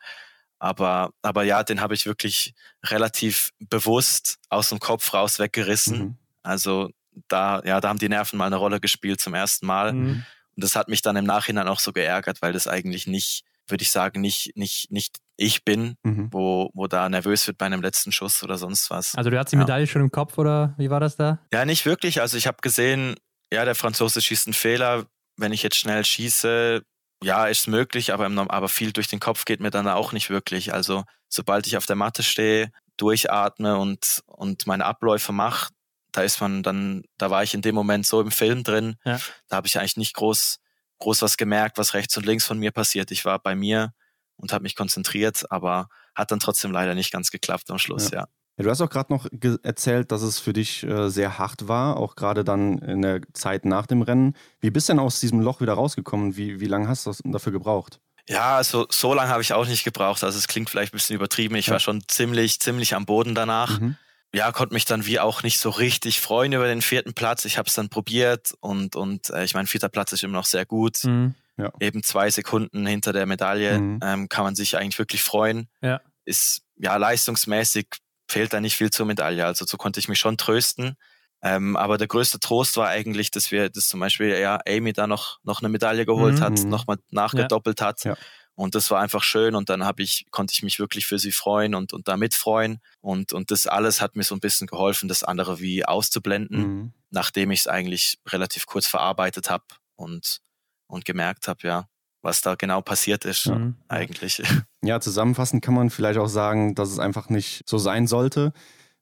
Aber, 0.60 1.12
aber 1.22 1.44
ja, 1.44 1.64
den 1.64 1.82
habe 1.82 1.94
ich 1.94 2.06
wirklich 2.06 2.54
relativ 2.84 3.52
bewusst 3.60 4.40
aus 4.50 4.70
dem 4.70 4.80
Kopf 4.80 5.14
raus 5.14 5.40
weggerissen. 5.40 6.00
Mhm. 6.00 6.18
Also 6.44 6.90
da, 7.28 7.62
ja, 7.64 7.80
da 7.80 7.90
haben 7.90 8.00
die 8.00 8.10
Nerven 8.10 8.38
mal 8.38 8.46
eine 8.46 8.56
Rolle 8.56 8.80
gespielt 8.80 9.20
zum 9.20 9.34
ersten 9.34 9.66
Mal. 9.66 9.94
Mhm. 9.94 10.26
Und 10.56 10.64
das 10.64 10.76
hat 10.76 10.88
mich 10.88 11.02
dann 11.02 11.16
im 11.16 11.26
Nachhinein 11.26 11.68
auch 11.68 11.80
so 11.80 11.94
geärgert, 11.94 12.42
weil 12.42 12.54
das 12.54 12.68
eigentlich 12.68 13.06
nicht, 13.06 13.44
würde 13.68 13.84
ich 13.84 13.92
sagen, 13.92 14.22
nicht, 14.22 14.54
nicht, 14.56 14.92
nicht 14.92 15.18
ich 15.36 15.64
bin, 15.64 15.96
mhm. 16.04 16.30
wo, 16.32 16.72
wo 16.74 16.88
da 16.88 17.08
nervös 17.10 17.46
wird 17.46 17.60
bei 17.60 17.68
einem 17.68 17.82
letzten 17.82 18.12
Schuss 18.12 18.42
oder 18.44 18.58
sonst 18.58 18.90
was. 18.90 19.14
Also 19.14 19.30
du 19.30 19.38
hattest 19.38 19.54
die 19.54 19.58
Medaille 19.58 19.86
ja. 19.86 19.92
schon 19.92 20.02
im 20.02 20.12
Kopf 20.12 20.38
oder 20.38 20.74
wie 20.78 20.90
war 20.90 21.00
das 21.00 21.16
da? 21.16 21.40
Ja, 21.54 21.66
nicht 21.66 21.86
wirklich. 21.86 22.22
Also 22.22 22.38
ich 22.38 22.48
habe 22.48 22.58
gesehen, 22.62 23.16
ja, 23.52 23.64
der 23.66 23.76
Franzose 23.76 24.22
schießt 24.22 24.48
einen 24.48 24.54
Fehler. 24.56 25.06
Wenn 25.38 25.52
ich 25.52 25.62
jetzt 25.62 25.78
schnell 25.78 26.04
schieße, 26.04 26.82
ja, 27.24 27.48
ist 27.48 27.68
möglich, 27.68 28.14
aber, 28.14 28.26
aber 28.28 28.70
viel 28.70 28.92
durch 28.92 29.08
den 29.08 29.20
Kopf 29.20 29.46
geht 29.46 29.60
mir 29.60 29.72
dann 29.72 29.88
auch 29.88 30.12
nicht 30.12 30.30
wirklich. 30.30 30.74
Also 30.74 31.04
sobald 31.30 31.68
ich 31.68 31.78
auf 31.78 31.86
der 31.86 31.96
Matte 31.96 32.24
stehe, 32.24 32.72
durchatme 32.98 33.78
und, 33.78 34.24
und 34.26 34.68
meine 34.68 34.86
Abläufe 34.86 35.32
mache, 35.32 35.72
da 36.12 36.22
ist 36.24 36.42
man 36.42 36.64
dann, 36.64 37.04
da 37.18 37.30
war 37.30 37.44
ich 37.44 37.54
in 37.54 37.62
dem 37.62 37.76
Moment 37.76 38.06
so 38.06 38.22
im 38.22 38.32
Film 38.32 38.64
drin, 38.64 38.96
ja. 39.06 39.20
da 39.48 39.58
habe 39.58 39.68
ich 39.68 39.78
eigentlich 39.78 39.98
nicht 39.98 40.16
groß, 40.16 40.60
groß 41.00 41.22
was 41.22 41.38
gemerkt, 41.38 41.78
was 41.78 41.94
rechts 41.94 42.18
und 42.18 42.26
links 42.26 42.46
von 42.46 42.58
mir 42.58 42.72
passiert. 42.72 43.12
Ich 43.12 43.26
war 43.26 43.40
bei 43.40 43.56
mir 43.56 43.94
und 44.36 44.54
habe 44.54 44.64
mich 44.64 44.76
konzentriert, 44.76 45.52
aber 45.52 45.90
hat 46.16 46.32
dann 46.32 46.40
trotzdem 46.40 46.72
leider 46.72 46.96
nicht 46.96 47.12
ganz 47.12 47.30
geklappt 47.30 47.70
am 47.70 47.78
Schluss, 47.78 48.12
ja. 48.12 48.22
ja. 48.22 48.28
Ja, 48.58 48.64
du 48.64 48.70
hast 48.72 48.82
auch 48.82 48.90
gerade 48.90 49.14
noch 49.14 49.28
erzählt, 49.62 50.12
dass 50.12 50.24
es 50.24 50.40
für 50.40 50.52
dich 50.52 50.84
äh, 50.84 51.10
sehr 51.10 51.38
hart 51.38 51.68
war, 51.68 51.98
auch 51.98 52.16
gerade 52.16 52.44
dann 52.44 52.80
in 52.80 53.04
der 53.04 53.22
Zeit 53.34 53.66
nach 53.66 53.86
dem 53.86 54.02
Rennen. 54.02 54.36
Wie 54.60 54.72
bist 54.72 54.90
du 54.90 54.94
denn 54.94 55.00
aus 55.00 55.20
diesem 55.20 55.42
Loch 55.42 55.62
wieder 55.62 55.74
rausgekommen? 55.74 56.38
Wie, 56.38 56.60
wie 56.60 56.66
lange 56.66 56.88
hast 56.88 57.06
du 57.06 57.14
dafür 57.26 57.52
gebraucht? 57.52 58.00
Ja, 58.28 58.58
also 58.58 58.88
so 58.90 59.14
lange 59.14 59.30
habe 59.30 59.44
ich 59.44 59.54
auch 59.54 59.68
nicht 59.68 59.84
gebraucht. 59.84 60.24
Also 60.24 60.38
es 60.38 60.48
klingt 60.48 60.70
vielleicht 60.70 60.92
ein 60.92 60.98
bisschen 60.98 61.16
übertrieben. 61.16 61.56
Ich 61.56 61.68
ja. 61.68 61.74
war 61.74 61.80
schon 61.80 62.02
ziemlich, 62.08 62.60
ziemlich 62.60 62.96
am 62.96 63.06
Boden 63.06 63.36
danach. 63.36 63.80
Mhm. 63.80 63.96
Ja, 64.34 64.52
konnte 64.52 64.74
mich 64.74 64.86
dann 64.86 65.06
wie 65.06 65.20
auch 65.20 65.44
nicht 65.44 65.60
so 65.60 65.70
richtig 65.70 66.20
freuen 66.20 66.52
über 66.52 66.68
den 66.68 66.82
vierten 66.82 67.14
Platz. 67.14 67.46
Ich 67.46 67.58
habe 67.58 67.68
es 67.68 67.76
dann 67.76 67.90
probiert 67.90 68.54
und, 68.60 68.96
und 68.96 69.30
äh, 69.30 69.46
ich 69.46 69.54
meine, 69.54 69.68
vierter 69.68 69.88
Platz 69.88 70.12
ist 70.12 70.24
immer 70.24 70.34
noch 70.34 70.46
sehr 70.46 70.66
gut. 70.66 71.04
Mhm. 71.04 71.36
Ja. 71.58 71.72
Eben 71.80 72.04
zwei 72.04 72.30
Sekunden 72.30 72.86
hinter 72.86 73.14
der 73.14 73.26
Medaille 73.26 73.80
mhm. 73.80 74.00
ähm, 74.04 74.30
kann 74.30 74.44
man 74.44 74.56
sich 74.56 74.78
eigentlich 74.78 75.00
wirklich 75.00 75.24
freuen. 75.24 75.70
Ja. 75.82 76.02
Ist 76.26 76.64
ja 76.76 76.98
leistungsmäßig 76.98 77.88
fehlt 78.28 78.54
da 78.54 78.60
nicht 78.60 78.76
viel 78.76 78.90
zur 78.90 79.06
Medaille. 79.06 79.46
Also 79.46 79.66
so 79.66 79.78
konnte 79.78 80.00
ich 80.00 80.08
mich 80.08 80.20
schon 80.20 80.38
trösten. 80.38 80.96
Ähm, 81.44 81.76
aber 81.76 81.98
der 81.98 82.08
größte 82.08 82.40
Trost 82.40 82.78
war 82.78 82.88
eigentlich, 82.88 83.30
dass 83.32 83.52
wir, 83.52 83.70
dass 83.70 83.88
zum 83.88 84.00
Beispiel 84.00 84.30
ja 84.30 84.60
Amy 84.68 84.94
da 84.94 85.06
noch, 85.06 85.40
noch 85.44 85.62
eine 85.62 85.70
Medaille 85.70 86.06
geholt 86.06 86.40
mhm. 86.40 86.42
hat, 86.42 86.64
nochmal 86.64 86.98
nachgedoppelt 87.12 87.80
ja. 87.80 87.86
hat. 87.86 88.04
Ja. 88.04 88.18
Und 88.56 88.74
das 88.74 88.90
war 88.90 89.00
einfach 89.00 89.22
schön 89.22 89.54
und 89.54 89.70
dann 89.70 89.86
habe 89.86 90.02
ich, 90.02 90.26
konnte 90.32 90.54
ich 90.54 90.64
mich 90.64 90.80
wirklich 90.80 91.06
für 91.06 91.20
sie 91.20 91.32
freuen 91.32 91.76
und, 91.76 91.94
und 91.94 92.08
damit 92.08 92.34
freuen. 92.34 92.80
Und, 93.02 93.32
und 93.32 93.52
das 93.52 93.68
alles 93.68 94.02
hat 94.02 94.16
mir 94.16 94.24
so 94.24 94.34
ein 94.34 94.40
bisschen 94.40 94.66
geholfen, 94.66 95.08
das 95.08 95.24
andere 95.24 95.60
wie 95.60 95.86
auszublenden, 95.86 96.60
mhm. 96.60 96.94
nachdem 97.12 97.52
ich 97.52 97.62
es 97.62 97.68
eigentlich 97.68 98.18
relativ 98.28 98.66
kurz 98.66 98.88
verarbeitet 98.88 99.52
habe 99.52 99.64
und, 99.96 100.40
und 100.88 101.06
gemerkt 101.06 101.48
habe, 101.48 101.68
ja, 101.68 101.88
was 102.28 102.42
da 102.42 102.56
genau 102.56 102.82
passiert 102.82 103.24
ist, 103.26 103.48
mhm. 103.48 103.76
eigentlich. 103.88 104.44
Ja, 104.84 105.02
zusammenfassend 105.02 105.64
kann 105.64 105.74
man 105.74 105.90
vielleicht 105.90 106.20
auch 106.20 106.28
sagen, 106.28 106.76
dass 106.76 106.92
es 106.92 107.00
einfach 107.00 107.30
nicht 107.30 107.64
so 107.68 107.78
sein 107.78 108.06
sollte. 108.06 108.54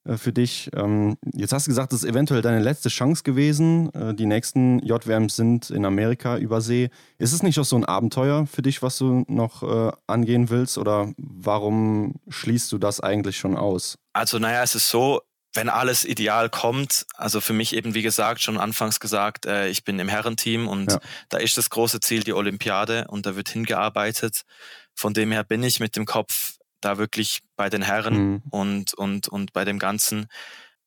Äh, 0.06 0.18
für 0.18 0.32
dich. 0.32 0.70
Ähm, 0.74 1.18
jetzt 1.34 1.52
hast 1.52 1.68
du 1.68 1.72
gesagt, 1.72 1.92
das 1.92 2.04
ist 2.04 2.10
eventuell 2.10 2.42
deine 2.42 2.60
letzte 2.60 2.90
Chance 2.90 3.24
gewesen. 3.24 3.94
Äh, 3.94 4.14
die 4.14 4.26
nächsten 4.26 4.80
JWMs 4.80 5.36
sind 5.36 5.70
in 5.70 5.86
Amerika 5.86 6.38
über 6.38 6.62
See. 6.62 6.90
Ist 7.18 7.34
es 7.34 7.44
nicht 7.44 7.60
auch 7.60 7.66
so 7.66 7.76
ein 7.76 7.86
Abenteuer 7.86 8.48
für 8.48 8.62
dich, 8.62 8.82
was 8.82 8.98
du 8.98 9.26
noch 9.28 9.64
äh, 9.64 9.92
angehen 10.08 10.50
willst? 10.50 10.78
Oder 10.78 11.12
warum 11.18 12.16
schließt 12.30 12.72
du 12.72 12.78
das 12.78 13.00
eigentlich 13.00 13.38
schon 13.38 13.58
aus? 13.58 13.98
Also, 14.14 14.40
naja, 14.40 14.64
es 14.64 14.76
ist 14.76 14.90
so, 14.90 15.22
wenn 15.56 15.70
alles 15.70 16.06
ideal 16.06 16.50
kommt, 16.50 17.06
also 17.16 17.42
für 17.42 17.54
mich 17.54 17.76
eben, 17.76 17.94
wie 17.94 18.02
gesagt, 18.02 18.42
schon 18.42 18.58
anfangs 18.58 19.00
gesagt, 19.00 19.46
äh, 19.46 19.70
ich 19.70 19.84
bin 19.84 20.00
im 20.00 20.10
Herrenteam 20.10 20.68
und 20.68 20.92
ja. 20.92 21.00
da 21.30 21.38
ist 21.38 21.58
das 21.58 21.70
große 21.70 22.00
Ziel 22.00 22.24
die 22.24 22.34
Olympiade 22.34 23.08
und 23.08 23.26
da 23.26 23.36
wird 23.36 23.50
hingearbeitet. 23.50 24.42
Von 24.94 25.14
dem 25.14 25.32
her 25.32 25.44
bin 25.44 25.64
ich 25.64 25.80
mit 25.80 25.96
dem 25.96 26.06
Kopf 26.06 26.58
da 26.82 26.98
wirklich 26.98 27.42
bei 27.56 27.70
den 27.70 27.82
Herren 27.82 28.16
mhm. 28.16 28.44
und, 28.50 28.94
und, 28.94 29.28
und 29.28 29.54
bei 29.54 29.66
dem 29.66 29.80
Ganzen, 29.80 30.28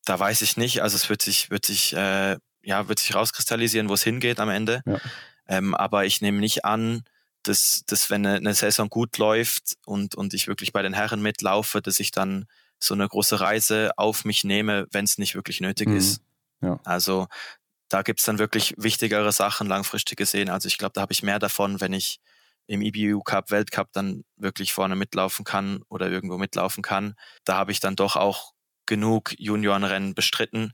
da 0.04 0.18
weiß 0.18 0.42
ich 0.42 0.56
nicht. 0.56 0.82
Also 0.82 0.96
es 0.96 1.08
wird 1.08 1.22
sich, 1.22 1.50
wird 1.50 1.66
sich, 1.66 1.94
äh, 1.94 2.36
ja, 2.62 2.88
wird 2.88 2.98
sich 2.98 3.14
rauskristallisieren, 3.14 3.88
wo 3.88 3.94
es 3.94 4.02
hingeht 4.02 4.38
am 4.38 4.50
Ende. 4.50 4.82
Ja. 4.86 4.98
Ähm, 5.48 5.74
aber 5.74 6.04
ich 6.04 6.20
nehme 6.20 6.38
nicht 6.38 6.64
an, 6.64 7.04
dass, 7.42 7.84
dass 7.86 8.10
wenn 8.10 8.26
eine, 8.26 8.36
eine 8.36 8.54
Saison 8.54 8.88
gut 8.88 9.16
läuft 9.18 9.76
und, 9.86 10.14
und 10.14 10.34
ich 10.34 10.46
wirklich 10.46 10.72
bei 10.72 10.82
den 10.82 10.92
Herren 10.92 11.22
mitlaufe, 11.22 11.80
dass 11.80 12.00
ich 12.00 12.10
dann 12.10 12.46
so 12.78 12.94
eine 12.94 13.08
große 13.08 13.40
Reise 13.40 13.90
auf 13.96 14.24
mich 14.24 14.44
nehme, 14.44 14.86
wenn 14.90 15.04
es 15.04 15.18
nicht 15.18 15.34
wirklich 15.34 15.60
nötig 15.60 15.88
mhm. 15.88 15.96
ist. 15.96 16.20
Ja. 16.60 16.80
Also 16.84 17.26
da 17.88 18.02
gibt's 18.02 18.24
dann 18.24 18.38
wirklich 18.38 18.74
wichtigere 18.76 19.32
Sachen 19.32 19.66
langfristig 19.66 20.18
gesehen. 20.18 20.50
Also 20.50 20.68
ich 20.68 20.78
glaube, 20.78 20.92
da 20.94 21.00
habe 21.00 21.12
ich 21.12 21.22
mehr 21.22 21.38
davon, 21.38 21.80
wenn 21.80 21.92
ich 21.92 22.20
im 22.66 22.82
IBU 22.82 23.22
Cup, 23.22 23.50
Weltcup 23.50 23.88
dann 23.92 24.24
wirklich 24.36 24.72
vorne 24.72 24.94
mitlaufen 24.94 25.44
kann 25.44 25.82
oder 25.88 26.10
irgendwo 26.10 26.36
mitlaufen 26.36 26.82
kann. 26.82 27.14
Da 27.44 27.56
habe 27.56 27.72
ich 27.72 27.80
dann 27.80 27.96
doch 27.96 28.16
auch 28.16 28.52
genug 28.86 29.34
Juniorenrennen 29.38 30.14
bestritten. 30.14 30.72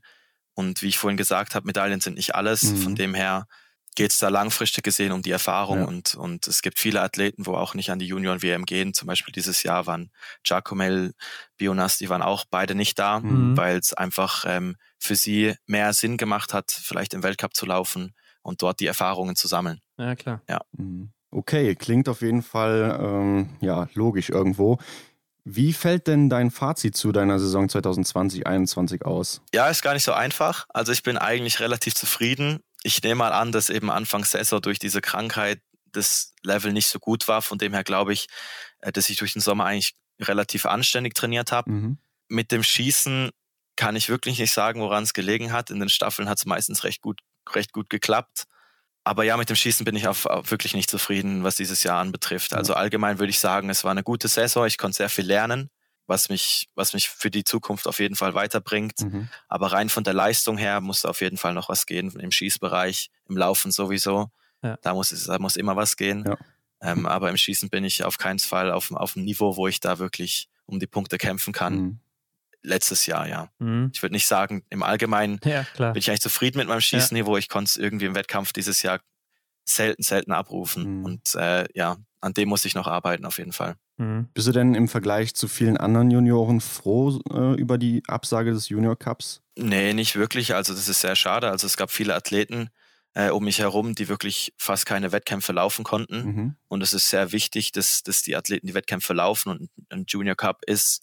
Und 0.53 0.81
wie 0.81 0.89
ich 0.89 0.97
vorhin 0.97 1.17
gesagt 1.17 1.55
habe, 1.55 1.65
Medaillen 1.65 2.01
sind 2.01 2.15
nicht 2.15 2.35
alles. 2.35 2.63
Mhm. 2.63 2.77
Von 2.77 2.95
dem 2.95 3.13
her 3.13 3.47
geht 3.95 4.11
es 4.11 4.19
da 4.19 4.29
langfristig 4.29 4.83
gesehen 4.83 5.11
um 5.11 5.21
die 5.21 5.31
Erfahrung 5.31 5.79
ja. 5.79 5.85
und, 5.85 6.15
und 6.15 6.47
es 6.47 6.61
gibt 6.61 6.79
viele 6.79 7.01
Athleten, 7.01 7.45
wo 7.45 7.55
auch 7.55 7.73
nicht 7.73 7.89
an 7.89 7.99
die 7.99 8.07
Junioren-WM 8.07 8.65
gehen. 8.65 8.93
Zum 8.93 9.07
Beispiel 9.07 9.31
dieses 9.31 9.63
Jahr 9.63 9.87
waren 9.87 10.11
Giacomel, 10.43 11.13
Bionas, 11.57 11.97
die 11.97 12.09
waren 12.09 12.21
auch 12.21 12.45
beide 12.49 12.75
nicht 12.75 12.99
da, 12.99 13.21
mhm. 13.21 13.55
weil 13.57 13.77
es 13.77 13.93
einfach 13.93 14.43
ähm, 14.47 14.75
für 14.99 15.15
sie 15.15 15.55
mehr 15.65 15.93
Sinn 15.93 16.17
gemacht 16.17 16.53
hat, 16.53 16.71
vielleicht 16.71 17.13
im 17.13 17.23
Weltcup 17.23 17.55
zu 17.55 17.65
laufen 17.65 18.13
und 18.41 18.61
dort 18.61 18.79
die 18.79 18.87
Erfahrungen 18.87 19.35
zu 19.35 19.47
sammeln. 19.47 19.79
Ja, 19.97 20.15
klar. 20.15 20.41
Ja. 20.49 20.61
Mhm. 20.73 21.11
Okay, 21.31 21.75
klingt 21.75 22.07
auf 22.07 22.21
jeden 22.21 22.43
Fall 22.43 22.97
ähm, 23.01 23.49
ja, 23.59 23.89
logisch 23.93 24.29
irgendwo. 24.29 24.77
Wie 25.43 25.73
fällt 25.73 26.07
denn 26.07 26.27
dein 26.29 26.49
Fazit 26.49 26.95
zu 26.95 27.11
deiner 27.11 27.39
Saison 27.39 27.67
2020-21 27.67 29.03
aus? 29.03 29.41
Ja, 29.53 29.67
ist 29.67 29.83
gar 29.83 29.93
nicht 29.93 30.03
so 30.03 30.11
einfach. 30.11 30.65
Also 30.69 30.91
ich 30.91 31.03
bin 31.03 31.17
eigentlich 31.17 31.59
relativ 31.59 31.93
zufrieden. 31.93 32.61
Ich 32.85 33.01
nehme 33.01 33.15
mal 33.15 33.33
an, 33.33 33.51
dass 33.51 33.71
eben 33.71 33.89
Anfangs 33.89 34.29
Saison 34.29 34.61
durch 34.61 34.77
diese 34.77 35.01
Krankheit 35.01 35.59
das 35.91 36.35
Level 36.43 36.71
nicht 36.71 36.87
so 36.87 36.99
gut 36.99 37.27
war. 37.27 37.41
Von 37.41 37.57
dem 37.57 37.73
her 37.73 37.83
glaube 37.83 38.13
ich, 38.13 38.27
äh, 38.79 38.91
dass 38.91 39.09
ich 39.09 39.17
durch 39.17 39.33
den 39.33 39.41
Sommer 39.41 39.65
eigentlich 39.65 39.95
relativ 40.21 40.67
anständig 40.67 41.15
trainiert 41.15 41.51
habe. 41.51 41.71
Mhm. 41.71 41.97
Mit 42.27 42.51
dem 42.51 42.61
Schießen 42.61 43.31
kann 43.75 43.95
ich 43.95 44.07
wirklich 44.07 44.37
nicht 44.37 44.53
sagen, 44.53 44.81
woran 44.81 45.03
es 45.03 45.13
gelegen 45.13 45.51
hat. 45.51 45.71
In 45.71 45.79
den 45.79 45.89
Staffeln 45.89 46.29
hat 46.29 46.37
es 46.37 46.45
meistens 46.45 46.83
recht 46.83 47.01
gut, 47.01 47.21
recht 47.49 47.73
gut 47.73 47.89
geklappt. 47.89 48.43
Aber 49.03 49.23
ja, 49.23 49.35
mit 49.35 49.49
dem 49.49 49.55
Schießen 49.55 49.83
bin 49.83 49.95
ich 49.95 50.07
auf, 50.07 50.27
auf 50.27 50.51
wirklich 50.51 50.75
nicht 50.75 50.89
zufrieden, 50.89 51.43
was 51.43 51.55
dieses 51.55 51.81
Jahr 51.81 51.99
anbetrifft. 51.99 52.53
Also 52.53 52.75
allgemein 52.75 53.17
würde 53.17 53.31
ich 53.31 53.39
sagen, 53.39 53.69
es 53.71 53.83
war 53.83 53.91
eine 53.91 54.03
gute 54.03 54.27
Saison. 54.27 54.65
Ich 54.67 54.77
konnte 54.77 54.97
sehr 54.97 55.09
viel 55.09 55.25
lernen, 55.25 55.71
was 56.07 56.29
mich, 56.29 56.69
was 56.75 56.93
mich 56.93 57.09
für 57.09 57.31
die 57.31 57.43
Zukunft 57.43 57.87
auf 57.87 57.99
jeden 57.99 58.15
Fall 58.15 58.33
weiterbringt. 58.33 59.01
Mhm. 59.01 59.29
Aber 59.47 59.71
rein 59.71 59.89
von 59.89 60.03
der 60.03 60.13
Leistung 60.13 60.57
her 60.57 60.81
muss 60.81 61.05
auf 61.05 61.21
jeden 61.21 61.37
Fall 61.37 61.53
noch 61.53 61.69
was 61.69 61.85
gehen 61.85 62.11
im 62.19 62.31
Schießbereich, 62.31 63.09
im 63.27 63.37
Laufen 63.37 63.71
sowieso. 63.71 64.29
Ja. 64.61 64.77
Da 64.81 64.93
muss 64.93 65.11
es, 65.11 65.25
da 65.25 65.39
muss 65.39 65.55
immer 65.55 65.75
was 65.75 65.97
gehen. 65.97 66.25
Ja. 66.25 66.37
Ähm, 66.81 67.05
aber 67.05 67.29
im 67.29 67.37
Schießen 67.37 67.69
bin 67.69 67.83
ich 67.83 68.03
auf 68.03 68.17
keinen 68.17 68.39
Fall 68.39 68.71
auf, 68.71 68.91
auf 68.91 69.15
einem 69.15 69.25
Niveau, 69.25 69.55
wo 69.55 69.67
ich 69.67 69.79
da 69.79 69.99
wirklich 69.99 70.49
um 70.65 70.79
die 70.79 70.87
Punkte 70.87 71.17
kämpfen 71.17 71.53
kann. 71.53 71.75
Mhm 71.75 71.99
letztes 72.65 73.05
Jahr, 73.05 73.27
ja. 73.27 73.49
Mhm. 73.59 73.91
Ich 73.93 74.01
würde 74.01 74.13
nicht 74.13 74.27
sagen, 74.27 74.63
im 74.69 74.83
Allgemeinen 74.83 75.39
ja, 75.45 75.65
bin 75.77 75.95
ich 75.95 76.09
eigentlich 76.09 76.21
zufrieden 76.21 76.57
mit 76.57 76.67
meinem 76.67 76.81
Schießniveau. 76.81 77.37
Ich 77.37 77.47
konnte 77.47 77.69
es 77.69 77.77
irgendwie 77.77 78.05
im 78.05 78.15
Wettkampf 78.15 78.53
dieses 78.53 78.81
Jahr 78.81 78.99
selten, 79.65 80.03
selten 80.03 80.31
abrufen. 80.31 80.99
Mhm. 80.99 81.05
Und 81.05 81.35
äh, 81.35 81.65
ja, 81.73 81.97
an 82.21 82.33
dem 82.33 82.49
muss 82.49 82.65
ich 82.65 82.75
noch 82.75 82.87
arbeiten, 82.87 83.25
auf 83.25 83.37
jeden 83.37 83.51
Fall. 83.51 83.75
Mhm. 83.97 84.29
Bist 84.33 84.47
du 84.47 84.51
denn 84.51 84.73
im 84.73 84.87
Vergleich 84.87 85.35
zu 85.35 85.47
vielen 85.47 85.77
anderen 85.77 86.11
Junioren 86.11 86.61
froh 86.61 87.19
äh, 87.31 87.59
über 87.59 87.77
die 87.77 88.03
Absage 88.07 88.51
des 88.51 88.69
Junior 88.69 88.95
Cups? 88.95 89.41
Nee, 89.57 89.93
nicht 89.93 90.15
wirklich. 90.15 90.55
Also 90.55 90.73
das 90.73 90.87
ist 90.87 91.01
sehr 91.01 91.15
schade. 91.15 91.49
Also 91.49 91.67
es 91.67 91.77
gab 91.77 91.91
viele 91.91 92.15
Athleten 92.15 92.69
äh, 93.13 93.29
um 93.29 93.43
mich 93.43 93.59
herum, 93.59 93.95
die 93.95 94.09
wirklich 94.09 94.53
fast 94.57 94.85
keine 94.85 95.11
Wettkämpfe 95.11 95.53
laufen 95.53 95.83
konnten. 95.83 96.25
Mhm. 96.25 96.55
Und 96.67 96.81
es 96.81 96.93
ist 96.93 97.09
sehr 97.09 97.31
wichtig, 97.31 97.71
dass, 97.71 98.03
dass 98.03 98.21
die 98.21 98.35
Athleten 98.35 98.67
die 98.67 98.73
Wettkämpfe 98.73 99.13
laufen. 99.13 99.49
Und 99.49 99.69
ein 99.89 100.05
Junior 100.07 100.35
Cup 100.35 100.63
ist 100.65 101.01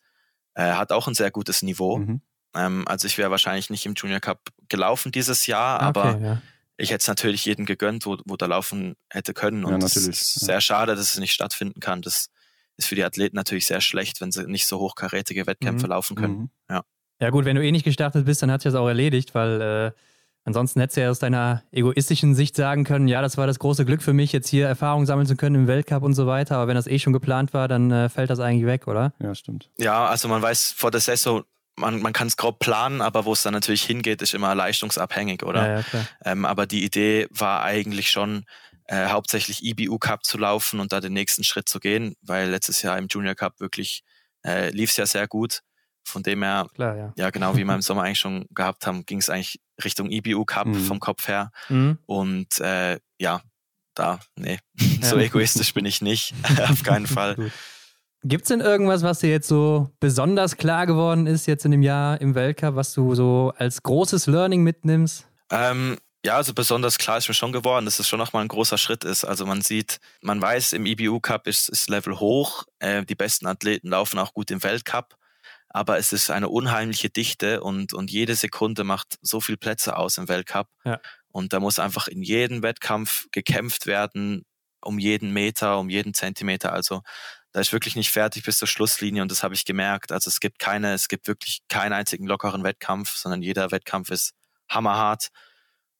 äh, 0.55 0.73
hat 0.73 0.93
auch 0.93 1.09
ein 1.09 1.15
sehr 1.15 1.31
gutes 1.31 1.63
Niveau. 1.63 1.99
Mhm. 1.99 2.21
Ähm, 2.55 2.85
also 2.87 3.07
ich 3.07 3.19
wäre 3.19 3.31
wahrscheinlich 3.31 3.71
nicht 3.71 3.87
im 3.87 3.95
Junior 3.95 4.21
Cup 4.21 4.51
gelaufen 4.69 5.13
dieses 5.13 5.47
Jahr, 5.47 5.77
okay, 5.77 5.85
aber 5.85 6.19
ja. 6.19 6.43
Ich 6.77 6.91
hätte 6.91 7.03
es 7.03 7.09
natürlich 7.09 7.45
jedem 7.45 7.67
gegönnt, 7.67 8.07
wo, 8.07 8.19
wo 8.25 8.37
da 8.37 8.47
laufen 8.47 8.95
hätte 9.11 9.35
können. 9.35 9.65
Und 9.65 9.83
es 9.83 9.95
ja, 9.95 10.11
ist 10.11 10.35
sehr 10.41 10.61
schade, 10.61 10.95
dass 10.95 11.13
es 11.13 11.19
nicht 11.19 11.33
stattfinden 11.33 11.81
kann. 11.81 12.03
Das 12.03 12.31
ist 12.77 12.89
für 12.89 12.95
die 12.95 13.05
Athleten 13.05 13.37
natürlich 13.37 13.67
sehr 13.67 13.81
schlecht, 13.81 14.21
wenn 14.21 14.33
sie 14.33 14.47
nicht 14.47 14.67
so 14.67 14.79
hochkarätige 14.79 15.47
Wettkämpfe 15.47 15.87
mhm. 15.87 15.91
laufen 15.91 16.17
können. 16.17 16.39
Mhm. 16.39 16.51
Ja. 16.71 16.83
Ja 17.21 17.31
gut, 17.31 17.45
wenn 17.45 17.57
du 17.57 17.65
eh 17.65 17.71
nicht 17.71 17.85
gestartet 17.85 18.25
bist, 18.25 18.43
dann 18.43 18.51
hat 18.51 18.63
sich 18.63 18.73
das 18.73 18.81
auch 18.81 18.89
erledigt, 18.89 19.35
weil 19.35 19.61
äh, 19.61 19.93
Ansonsten 20.45 20.81
hättest 20.81 20.97
du 20.97 21.03
ja 21.03 21.11
aus 21.11 21.21
deiner 21.21 21.63
egoistischen 21.71 22.35
Sicht 22.35 22.57
sagen 22.57 22.83
können, 22.83 23.07
ja, 23.07 23.23
das 23.23 23.37
war 23.37 23.47
das 23.47 23.61
große 23.61 23.85
Glück 23.85 24.03
für 24.03 24.13
mich, 24.13 24.33
jetzt 24.33 24.49
hier 24.49 24.67
Erfahrung 24.67 25.07
sammeln 25.07 25.27
zu 25.27 25.37
können 25.37 25.55
im 25.55 25.67
Weltcup 25.69 26.03
und 26.03 26.15
so 26.15 26.27
weiter. 26.27 26.57
Aber 26.57 26.67
wenn 26.67 26.75
das 26.75 26.89
eh 26.89 26.99
schon 26.99 27.13
geplant 27.13 27.55
war, 27.55 27.69
dann 27.69 27.93
äh, 27.93 28.09
fällt 28.09 28.29
das 28.29 28.41
eigentlich 28.41 28.67
weg, 28.67 28.89
oder? 28.89 29.13
Ja, 29.21 29.35
stimmt. 29.37 29.71
Ja, 29.79 30.07
also 30.07 30.27
man 30.27 30.43
weiß 30.43 30.73
vor 30.73 30.91
der 30.91 31.01
Saison, 31.01 31.45
man, 31.77 32.03
man 32.03 32.13
kann 32.13 32.29
es 32.29 32.37
grob 32.37 32.59
planen, 32.59 33.01
aber 33.01 33.25
wo 33.25 33.33
es 33.33 33.43
dann 33.43 33.55
natürlich 33.55 33.83
hingeht, 33.83 34.23
ist 34.23 34.35
immer 34.35 34.55
leistungsabhängig, 34.55 35.43
oder? 35.43 35.79
Ja, 35.79 35.85
ja. 35.93 36.07
Ähm, 36.25 36.45
aber 36.45 36.67
die 36.67 36.85
Idee 36.85 37.27
war 37.31 37.63
eigentlich 37.63 38.11
schon, 38.11 38.45
äh, 38.87 39.09
hauptsächlich 39.09 39.65
IBU 39.65 39.99
Cup 39.99 40.25
zu 40.25 40.39
laufen 40.39 40.81
und 40.81 40.93
da 40.93 41.01
den 41.01 41.13
nächsten 41.13 41.45
Schritt 41.45 41.69
zu 41.69 41.81
gehen, 41.81 42.15
weil 42.21 42.51
letztes 42.51 42.83
Jahr 42.83 42.99
im 42.99 43.07
Junior 43.09 43.35
Cup 43.35 43.61
wirklich 43.61 44.03
äh, 44.45 44.71
lief 44.71 44.91
es 44.91 44.97
ja 44.97 45.07
sehr 45.07 45.27
gut. 45.29 45.61
Von 46.05 46.25
dem 46.25 46.43
her, 46.43 46.67
Klar, 46.75 46.97
ja. 46.97 47.13
ja. 47.17 47.31
genau, 47.31 47.57
wie 47.57 47.65
wir 47.65 47.75
im 47.75 47.83
Sommer 47.83 48.03
eigentlich 48.03 48.19
schon 48.19 48.47
gehabt 48.51 48.87
haben, 48.87 49.07
ging 49.07 49.19
es 49.19 49.31
eigentlich 49.31 49.61
Richtung 49.83 50.11
IBU 50.11 50.45
Cup 50.45 50.67
mhm. 50.67 50.85
vom 50.85 51.01
Kopf 51.01 51.29
her. 51.29 51.53
Mhm. 51.69 51.99
Und 52.07 52.59
äh, 52.61 52.99
ja, 53.19 53.41
da, 53.95 54.21
nee, 54.37 54.59
so 55.03 55.17
egoistisch 55.17 55.75
bin 55.75 55.87
ich 55.87 56.03
nicht, 56.03 56.35
auf 56.69 56.83
keinen 56.83 57.07
Fall. 57.07 57.53
Gibt 58.25 58.45
es 58.45 58.49
denn 58.49 58.61
irgendwas, 58.61 59.03
was 59.03 59.21
dir 59.21 59.31
jetzt 59.31 59.49
so 59.49 59.91
besonders 59.99 60.57
klar 60.57 60.87
geworden 60.87 61.27
ist 61.27 61.47
jetzt 61.47 61.65
in 61.65 61.73
dem 61.73 61.83
Jahr 61.83 62.21
im 62.21 62.35
Weltcup, 62.35 62.77
was 62.77 62.95
du 62.95 63.15
so 63.15 63.53
als 63.57 63.83
großes 63.83 64.27
Learning 64.27 64.63
mitnimmst? 64.63 65.27
Ähm, 65.51 65.99
ja, 66.25 66.37
also 66.37 66.55
besonders 66.55 66.99
klar 66.99 67.19
ist 67.19 67.29
mir 67.29 67.35
schon 67.35 67.53
geworden, 67.53 67.85
dass 67.85 67.99
es 67.99 68.09
schon 68.09 68.21
nochmal 68.21 68.45
ein 68.45 68.49
großer 68.49 68.79
Schritt 68.79 69.03
ist. 69.03 69.25
Also 69.25 69.45
man 69.45 69.61
sieht, 69.61 69.99
man 70.21 70.41
weiß, 70.41 70.73
im 70.73 70.87
IBU 70.87 71.19
Cup 71.21 71.49
ist, 71.49 71.69
ist 71.69 71.89
Level 71.91 72.21
hoch, 72.21 72.65
äh, 72.79 73.05
die 73.05 73.17
besten 73.17 73.47
Athleten 73.47 73.89
laufen 73.89 74.19
auch 74.19 74.33
gut 74.35 74.51
im 74.51 74.63
Weltcup 74.63 75.17
aber 75.73 75.99
es 75.99 76.13
ist 76.13 76.31
eine 76.31 76.51
unheimliche 76.51 77.09
Dichte 77.09 77.63
und, 77.63 77.95
und 77.95 78.11
jede 78.11 78.35
Sekunde 78.35 78.85
macht 78.85 79.19
so 79.23 79.41
viel 79.41 79.57
Plätze 79.57 79.97
aus 79.97 80.19
im 80.19 80.29
Weltcup. 80.29 80.69
Ja. 80.85 81.01
Und 81.29 81.55
da 81.55 81.61
muss 81.61 81.79
einfach 81.79 82.09
in 82.09 82.23
jedem 82.23 82.63
Wettkampf 82.63 83.27
gekämpft 83.33 83.87
werden, 83.87 84.45
um 84.83 84.99
jeden 84.99 85.33
Meter, 85.33 85.79
um 85.79 85.89
jeden 85.89 86.13
Zentimeter. 86.13 86.73
Also 86.75 87.03
da 87.53 87.61
ist 87.61 87.73
wirklich 87.73 87.97
nicht 87.97 88.11
fertig 88.11 88.45
bis 88.45 88.59
zur 88.59 88.69
Schlusslinie 88.69 89.23
und 89.23 89.31
das 89.31 89.43
habe 89.43 89.55
ich 89.55 89.65
gemerkt. 89.65 90.11
Also 90.11 90.29
es 90.29 90.41
gibt 90.41 90.59
keine, 90.59 90.95
es 90.95 91.09
gibt 91.09 91.29
wirklich 91.29 91.61
keinen 91.69 91.93
einzigen 91.93 92.27
lockeren 92.27 92.65
Wettkampf, 92.65 93.15
sondern 93.17 93.43
jeder 93.43 93.71
Wettkampf 93.71 94.11
ist 94.11 94.33
hammerhart. 94.71 95.29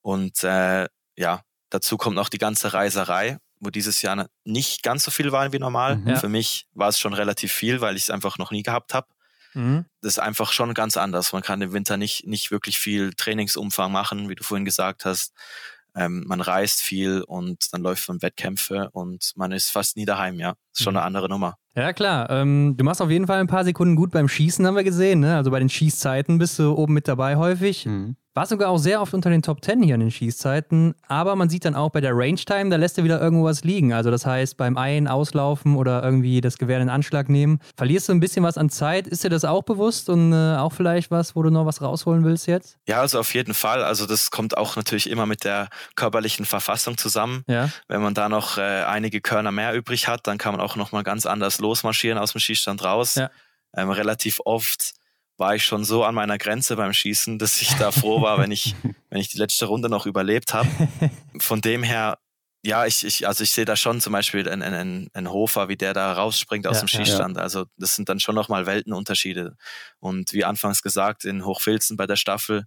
Und 0.01 0.43
äh, 0.43 0.87
ja, 1.15 1.41
dazu 1.69 1.97
kommt 1.97 2.15
noch 2.15 2.29
die 2.29 2.39
ganze 2.39 2.73
Reiserei, 2.73 3.37
wo 3.59 3.69
dieses 3.69 4.01
Jahr 4.01 4.27
nicht 4.43 4.83
ganz 4.83 5.03
so 5.03 5.11
viel 5.11 5.31
war 5.31 5.53
wie 5.53 5.59
normal. 5.59 5.97
Mhm. 5.97 6.17
Für 6.17 6.29
mich 6.29 6.67
war 6.73 6.89
es 6.89 6.99
schon 6.99 7.13
relativ 7.13 7.53
viel, 7.53 7.81
weil 7.81 7.95
ich 7.95 8.03
es 8.03 8.09
einfach 8.09 8.37
noch 8.39 8.51
nie 8.51 8.63
gehabt 8.63 8.93
habe. 8.93 9.07
Mhm. 9.53 9.85
Das 10.01 10.13
ist 10.13 10.19
einfach 10.19 10.51
schon 10.51 10.73
ganz 10.73 10.97
anders. 10.97 11.33
Man 11.33 11.43
kann 11.43 11.61
im 11.61 11.71
Winter 11.71 11.97
nicht, 11.97 12.25
nicht 12.25 12.49
wirklich 12.49 12.79
viel 12.79 13.13
Trainingsumfang 13.13 13.91
machen, 13.91 14.27
wie 14.27 14.35
du 14.35 14.43
vorhin 14.43 14.65
gesagt 14.65 15.05
hast. 15.05 15.33
Ähm, 15.95 16.23
man 16.27 16.41
reist 16.41 16.81
viel 16.81 17.21
und 17.21 17.71
dann 17.71 17.81
läuft 17.81 18.07
man 18.07 18.21
Wettkämpfe 18.21 18.89
und 18.91 19.31
man 19.35 19.51
ist 19.51 19.69
fast 19.69 19.97
nie 19.97 20.05
daheim, 20.05 20.39
ja. 20.39 20.55
Ist 20.73 20.83
schon 20.83 20.93
mhm. 20.93 20.97
eine 20.97 21.05
andere 21.05 21.29
Nummer. 21.29 21.55
Ja, 21.75 21.93
klar. 21.93 22.29
Ähm, 22.29 22.75
du 22.77 22.83
machst 22.83 23.01
auf 23.01 23.09
jeden 23.09 23.27
Fall 23.27 23.39
ein 23.39 23.47
paar 23.47 23.63
Sekunden 23.63 23.95
gut 23.95 24.11
beim 24.11 24.27
Schießen, 24.27 24.65
haben 24.65 24.75
wir 24.75 24.83
gesehen. 24.83 25.19
Ne? 25.19 25.35
Also 25.35 25.51
bei 25.51 25.59
den 25.59 25.69
Schießzeiten 25.69 26.37
bist 26.37 26.59
du 26.59 26.73
oben 26.73 26.93
mit 26.93 27.07
dabei 27.07 27.35
häufig. 27.35 27.85
Mhm. 27.85 28.15
War 28.35 28.47
sogar 28.47 28.69
auch 28.69 28.79
sehr 28.79 28.99
oft 28.99 29.13
unter 29.13 29.29
den 29.29 29.43
Top 29.43 29.63
10 29.63 29.83
hier 29.83 29.93
in 29.93 30.01
den 30.01 30.09
Schießzeiten. 30.09 30.95
Aber 31.07 31.35
man 31.35 31.49
sieht 31.49 31.65
dann 31.65 31.75
auch 31.75 31.91
bei 31.91 32.01
der 32.01 32.13
Range 32.15 32.35
Time, 32.35 32.71
da 32.71 32.77
lässt 32.77 32.97
er 32.97 33.03
wieder 33.03 33.21
irgendwo 33.21 33.45
was 33.45 33.63
liegen. 33.63 33.93
Also 33.93 34.09
das 34.09 34.25
heißt, 34.25 34.57
beim 34.57 34.75
Ein-, 34.75 35.07
Auslaufen 35.07 35.75
oder 35.75 36.03
irgendwie 36.03 36.41
das 36.41 36.57
Gewehr 36.57 36.81
in 36.81 36.89
Anschlag 36.89 37.29
nehmen, 37.29 37.59
verlierst 37.77 38.09
du 38.09 38.13
ein 38.13 38.19
bisschen 38.19 38.43
was 38.43 38.57
an 38.57 38.71
Zeit. 38.71 39.07
Ist 39.07 39.23
dir 39.23 39.29
das 39.29 39.45
auch 39.45 39.61
bewusst 39.61 40.09
und 40.09 40.33
äh, 40.33 40.55
auch 40.57 40.73
vielleicht 40.73 41.11
was, 41.11 41.35
wo 41.35 41.43
du 41.43 41.51
noch 41.51 41.67
was 41.67 41.83
rausholen 41.83 42.23
willst 42.23 42.47
jetzt? 42.47 42.79
Ja, 42.87 43.01
also 43.01 43.19
auf 43.19 43.35
jeden 43.35 43.53
Fall. 43.53 43.83
Also 43.83 44.07
das 44.07 44.31
kommt 44.31 44.57
auch 44.57 44.75
natürlich 44.75 45.11
immer 45.11 45.27
mit 45.27 45.43
der 45.43 45.69
körperlichen 45.95 46.45
Verfassung 46.45 46.97
zusammen. 46.97 47.43
Ja. 47.47 47.69
Wenn 47.87 48.01
man 48.01 48.15
da 48.15 48.29
noch 48.29 48.57
äh, 48.57 48.61
einige 48.61 49.21
Körner 49.21 49.51
mehr 49.51 49.75
übrig 49.75 50.07
hat, 50.07 50.25
dann 50.25 50.39
kann 50.39 50.53
man 50.53 50.61
auch 50.61 50.75
nochmal 50.75 51.03
ganz 51.03 51.27
anders 51.27 51.59
losmarschieren 51.59 52.17
aus 52.17 52.31
dem 52.31 52.39
Schießstand 52.39 52.83
raus. 52.83 53.13
Ja. 53.13 53.29
Ähm, 53.75 53.91
relativ 53.91 54.39
oft 54.43 54.93
war 55.43 55.55
ich 55.55 55.65
schon 55.65 55.83
so 55.83 56.05
an 56.05 56.15
meiner 56.15 56.37
Grenze 56.37 56.77
beim 56.77 56.93
Schießen, 56.93 57.37
dass 57.37 57.61
ich 57.61 57.73
da 57.73 57.91
froh 57.91 58.21
war, 58.21 58.39
wenn 58.39 58.51
ich, 58.51 58.75
wenn 59.09 59.19
ich 59.19 59.27
die 59.27 59.37
letzte 59.37 59.65
Runde 59.65 59.89
noch 59.89 60.05
überlebt 60.05 60.53
habe. 60.53 60.69
Von 61.37 61.59
dem 61.59 61.83
her, 61.83 62.17
ja, 62.63 62.85
ich, 62.85 63.05
ich 63.05 63.27
also 63.27 63.43
ich 63.43 63.51
sehe 63.51 63.65
da 63.65 63.75
schon 63.75 63.99
zum 63.99 64.13
Beispiel 64.13 64.47
einen, 64.47 64.61
einen, 64.61 65.09
einen 65.13 65.29
Hofer, 65.29 65.67
wie 65.67 65.75
der 65.75 65.93
da 65.93 66.13
rausspringt 66.13 66.65
aus 66.65 66.77
ja, 66.77 66.83
dem 66.83 66.87
Schießstand. 66.87 67.35
Ja. 67.35 67.43
Also 67.43 67.65
das 67.75 67.93
sind 67.93 68.07
dann 68.07 68.21
schon 68.21 68.35
nochmal 68.35 68.65
Weltenunterschiede. 68.65 69.57
Und 69.99 70.31
wie 70.31 70.45
anfangs 70.45 70.81
gesagt, 70.81 71.25
in 71.25 71.43
Hochfilzen 71.43 71.97
bei 71.97 72.07
der 72.07 72.15
Staffel, 72.15 72.63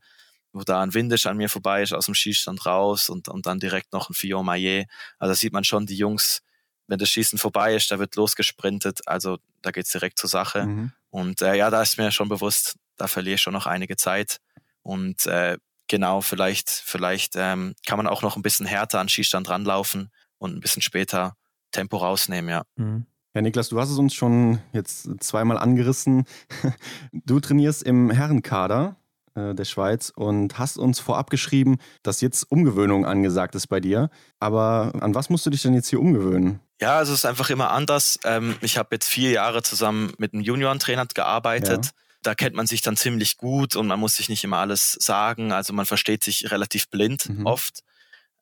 wo 0.52 0.60
da 0.60 0.82
ein 0.82 0.92
Windisch 0.92 1.24
an 1.24 1.38
mir 1.38 1.48
vorbei 1.48 1.82
ist, 1.82 1.94
aus 1.94 2.04
dem 2.04 2.14
Schießstand 2.14 2.66
raus 2.66 3.08
und, 3.08 3.28
und 3.28 3.46
dann 3.46 3.58
direkt 3.58 3.94
noch 3.94 4.10
ein 4.10 4.14
Fio 4.14 4.42
Maillet. 4.42 4.86
Also 5.18 5.30
da 5.30 5.34
sieht 5.34 5.54
man 5.54 5.64
schon 5.64 5.86
die 5.86 5.96
Jungs, 5.96 6.42
wenn 6.88 6.98
das 6.98 7.08
Schießen 7.08 7.38
vorbei 7.38 7.74
ist, 7.74 7.90
da 7.90 7.98
wird 7.98 8.16
losgesprintet. 8.16 9.00
Also 9.06 9.38
da 9.62 9.70
geht's 9.70 9.90
direkt 9.90 10.18
zur 10.18 10.30
Sache. 10.30 10.66
Mhm. 10.66 10.92
Und 11.10 11.42
äh, 11.42 11.54
ja, 11.54 11.70
da 11.70 11.82
ist 11.82 11.98
mir 11.98 12.10
schon 12.10 12.28
bewusst, 12.28 12.76
da 12.96 13.06
verliere 13.06 13.34
ich 13.34 13.42
schon 13.42 13.52
noch 13.52 13.66
einige 13.66 13.96
Zeit. 13.96 14.38
Und 14.82 15.26
äh, 15.26 15.58
genau, 15.88 16.20
vielleicht, 16.20 16.70
vielleicht 16.70 17.34
ähm, 17.36 17.74
kann 17.86 17.96
man 17.96 18.06
auch 18.06 18.22
noch 18.22 18.36
ein 18.36 18.42
bisschen 18.42 18.66
härter 18.66 19.00
an 19.00 19.08
Schießstand 19.08 19.48
ranlaufen 19.48 20.10
und 20.38 20.54
ein 20.54 20.60
bisschen 20.60 20.82
später 20.82 21.36
Tempo 21.72 21.96
rausnehmen, 21.96 22.50
ja. 22.50 22.62
Mhm. 22.76 23.06
Ja, 23.34 23.42
Niklas, 23.42 23.68
du 23.68 23.78
hast 23.78 23.90
es 23.90 23.98
uns 23.98 24.14
schon 24.14 24.60
jetzt 24.72 25.08
zweimal 25.20 25.58
angerissen. 25.58 26.24
Du 27.12 27.38
trainierst 27.38 27.82
im 27.82 28.10
Herrenkader 28.10 28.96
äh, 29.34 29.54
der 29.54 29.64
Schweiz 29.64 30.10
und 30.14 30.58
hast 30.58 30.78
uns 30.78 31.00
vorab 31.00 31.28
geschrieben, 31.28 31.76
dass 32.02 32.22
jetzt 32.22 32.50
Umgewöhnung 32.50 33.04
angesagt 33.04 33.54
ist 33.54 33.66
bei 33.66 33.80
dir. 33.80 34.08
Aber 34.40 34.92
an 35.00 35.14
was 35.14 35.28
musst 35.28 35.44
du 35.44 35.50
dich 35.50 35.62
denn 35.62 35.74
jetzt 35.74 35.88
hier 35.90 36.00
umgewöhnen? 36.00 36.60
Ja, 36.80 36.98
also 36.98 37.12
es 37.12 37.20
ist 37.20 37.24
einfach 37.24 37.50
immer 37.50 37.70
anders. 37.70 38.18
Ähm, 38.24 38.56
ich 38.60 38.76
habe 38.76 38.88
jetzt 38.92 39.08
vier 39.08 39.30
Jahre 39.30 39.62
zusammen 39.62 40.12
mit 40.18 40.34
einem 40.34 40.42
Juniorentrainer 40.42 41.06
gearbeitet. 41.06 41.86
Ja. 41.86 41.90
Da 42.22 42.34
kennt 42.34 42.54
man 42.54 42.66
sich 42.66 42.82
dann 42.82 42.96
ziemlich 42.96 43.36
gut 43.36 43.76
und 43.76 43.86
man 43.86 44.00
muss 44.00 44.16
sich 44.16 44.28
nicht 44.28 44.44
immer 44.44 44.58
alles 44.58 44.92
sagen. 44.92 45.52
Also 45.52 45.72
man 45.72 45.86
versteht 45.86 46.22
sich 46.22 46.50
relativ 46.50 46.88
blind 46.88 47.28
mhm. 47.28 47.46
oft. 47.46 47.80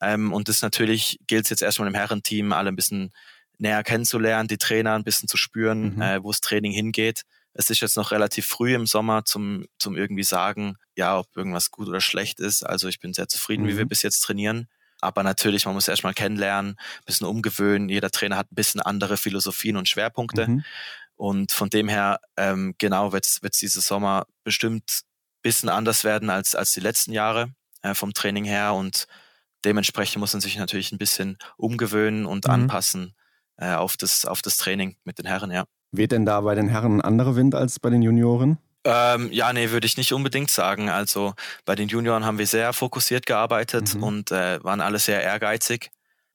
Ähm, 0.01 0.33
und 0.33 0.49
das 0.49 0.61
natürlich 0.61 1.19
gilt 1.27 1.45
es 1.45 1.49
jetzt 1.49 1.61
erstmal 1.61 1.87
im 1.87 1.93
Herrenteam, 1.93 2.51
alle 2.51 2.69
ein 2.69 2.75
bisschen 2.75 3.11
näher 3.57 3.83
kennenzulernen, 3.83 4.49
die 4.49 4.57
Trainer 4.57 4.95
ein 4.95 5.03
bisschen 5.03 5.29
zu 5.29 5.37
spüren, 5.37 5.95
mhm. 5.95 6.01
äh, 6.01 6.23
wo 6.23 6.31
das 6.31 6.41
Training 6.41 6.73
hingeht. 6.73 7.21
Es 7.53 7.69
ist 7.69 7.79
jetzt 7.79 7.95
noch 7.95 8.11
relativ 8.11 8.45
früh 8.45 8.75
im 8.75 8.85
Sommer 8.85 9.23
zum, 9.23 9.65
zum 9.79 9.95
irgendwie 9.95 10.23
sagen, 10.23 10.75
ja, 10.97 11.17
ob 11.17 11.27
irgendwas 11.37 11.71
gut 11.71 11.87
oder 11.87 12.01
schlecht 12.01 12.41
ist. 12.41 12.63
Also 12.63 12.89
ich 12.89 12.99
bin 12.99 13.13
sehr 13.13 13.29
zufrieden, 13.29 13.63
mhm. 13.63 13.67
wie 13.69 13.77
wir 13.77 13.85
bis 13.85 14.01
jetzt 14.01 14.19
trainieren. 14.19 14.67
Aber 15.05 15.23
natürlich, 15.23 15.65
man 15.65 15.75
muss 15.75 15.87
erstmal 15.87 16.13
kennenlernen, 16.13 16.71
ein 16.71 17.05
bisschen 17.05 17.27
umgewöhnen. 17.27 17.89
Jeder 17.89 18.09
Trainer 18.11 18.37
hat 18.37 18.51
ein 18.51 18.55
bisschen 18.55 18.81
andere 18.81 19.17
Philosophien 19.17 19.77
und 19.77 19.87
Schwerpunkte. 19.87 20.47
Mhm. 20.47 20.63
Und 21.15 21.51
von 21.51 21.69
dem 21.69 21.87
her, 21.87 22.19
ähm, 22.35 22.75
genau, 22.77 23.13
wird 23.13 23.25
es 23.25 23.59
dieses 23.59 23.87
Sommer 23.87 24.25
bestimmt 24.43 25.03
ein 25.03 25.41
bisschen 25.41 25.69
anders 25.69 26.03
werden 26.03 26.29
als, 26.29 26.55
als 26.55 26.73
die 26.73 26.81
letzten 26.81 27.13
Jahre 27.13 27.53
äh, 27.81 27.93
vom 27.93 28.13
Training 28.13 28.43
her. 28.43 28.73
Und 28.73 29.07
dementsprechend 29.63 30.19
muss 30.19 30.33
man 30.33 30.41
sich 30.41 30.57
natürlich 30.57 30.91
ein 30.91 30.97
bisschen 30.97 31.37
umgewöhnen 31.57 32.25
und 32.25 32.45
mhm. 32.45 32.51
anpassen 32.53 33.15
äh, 33.57 33.73
auf, 33.73 33.95
das, 33.97 34.25
auf 34.25 34.41
das 34.41 34.57
Training 34.57 34.97
mit 35.03 35.19
den 35.19 35.25
Herren, 35.25 35.51
ja. 35.51 35.65
Weht 35.91 36.11
denn 36.11 36.25
da 36.25 36.41
bei 36.41 36.55
den 36.55 36.67
Herren 36.67 36.97
ein 36.97 37.01
anderer 37.01 37.35
Wind 37.35 37.55
als 37.55 37.79
bei 37.79 37.89
den 37.89 38.01
Junioren? 38.01 38.57
Ähm, 38.85 39.31
ja, 39.31 39.51
nee, 39.51 39.71
würde 39.71 39.87
ich 39.87 39.97
nicht 39.97 40.13
unbedingt 40.13 40.51
sagen. 40.51 40.89
Also 40.89 41.33
bei 41.65 41.75
den 41.75 41.89
Junioren 41.89 42.23
haben 42.23 42.37
wir 42.37 42.45
sehr 42.45 42.71
fokussiert 42.71 43.25
gearbeitet 43.25 43.95
mhm. 43.95 44.03
und 44.03 44.31
äh, 44.31 44.63
waren 44.63 44.79
alle 44.79 44.99
sehr 44.99 45.23
ehrgeizig. 45.23 45.89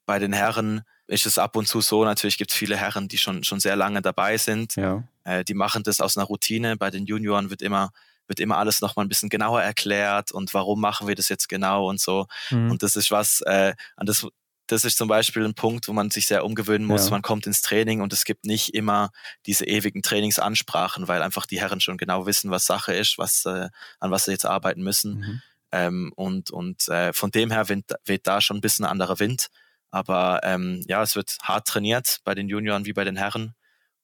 Bei 0.05 0.19
den 0.19 0.33
Herren 0.33 0.83
ist 1.07 1.27
es 1.27 1.39
ab 1.39 1.57
und 1.57 1.67
zu 1.67 1.81
so, 1.81 2.05
natürlich 2.05 2.39
gibt 2.39 2.51
es 2.51 2.57
viele 2.57 2.77
Herren, 2.77 3.09
die 3.09 3.19
schon, 3.19 3.45
schon 3.45 3.61
sehr 3.61 3.77
lange 3.77 4.03
dabei 4.03 4.37
sind. 4.37 4.75
Ja. 4.77 5.05
Äh, 5.25 5.45
die 5.45 5.55
machen 5.55 5.85
das 5.85 6.01
aus 6.01 6.17
einer 6.17 6.27
Routine. 6.27 6.77
Bei 6.77 6.91
den 6.91 7.07
Junioren 7.07 7.51
wird 7.51 7.63
immer, 7.63 7.91
wird 8.27 8.41
immer 8.41 8.59
alles 8.59 8.81
nochmal 8.81 9.05
ein 9.05 9.09
bisschen 9.09 9.29
genauer 9.29 9.63
erklärt 9.63 10.33
und 10.33 10.53
warum 10.53 10.81
machen 10.81 11.07
wir 11.07 11.15
das 11.15 11.29
jetzt 11.29 11.49
genau 11.49 11.89
und 11.89 12.01
so. 12.01 12.27
Mhm. 12.51 12.73
Und 12.73 12.83
das 12.83 12.97
ist 12.97 13.13
was, 13.13 13.43
äh, 13.43 13.75
an 13.97 14.07
das 14.07 14.27
das 14.71 14.85
ist 14.85 14.97
zum 14.97 15.09
Beispiel 15.09 15.45
ein 15.45 15.55
Punkt, 15.55 15.89
wo 15.89 15.93
man 15.93 16.11
sich 16.11 16.27
sehr 16.27 16.45
umgewöhnen 16.45 16.87
muss. 16.87 17.07
Ja. 17.07 17.11
Man 17.11 17.23
kommt 17.23 17.47
ins 17.47 17.61
Training 17.61 18.01
und 18.01 18.12
es 18.12 18.25
gibt 18.25 18.45
nicht 18.45 18.75
immer 18.75 19.11
diese 19.47 19.66
ewigen 19.66 20.03
Trainingsansprachen, 20.03 21.09
weil 21.09 21.23
einfach 21.23 21.47
die 21.47 21.61
Herren 21.61 21.81
schon 21.81 21.97
genau 21.97 22.27
wissen, 22.27 22.51
was 22.51 22.66
Sache 22.66 22.95
ist, 22.95 23.18
was, 23.18 23.45
äh, 23.47 23.68
an 23.99 24.11
was 24.11 24.27
sie 24.27 24.33
jetzt 24.33 24.47
arbeiten 24.47 24.83
müssen. 24.83 25.18
Mhm. 25.18 25.43
Ähm, 25.73 26.12
und 26.14 26.51
und 26.51 26.89
äh, 26.89 27.12
von 27.12 27.31
dem 27.31 27.51
her 27.51 27.68
weht, 27.68 27.93
weht 28.05 28.27
da 28.27 28.41
schon 28.41 28.59
ein 28.59 28.61
bisschen 28.61 28.85
anderer 28.85 29.18
Wind. 29.18 29.49
Aber 29.91 30.41
ähm, 30.45 30.85
ja, 30.87 31.03
es 31.03 31.16
wird 31.16 31.37
hart 31.43 31.66
trainiert 31.66 32.21
bei 32.25 32.35
den 32.35 32.49
Junioren 32.49 32.87
wie 32.87 32.93
bei 32.93 33.05
den 33.05 33.16
Herren. 33.16 33.55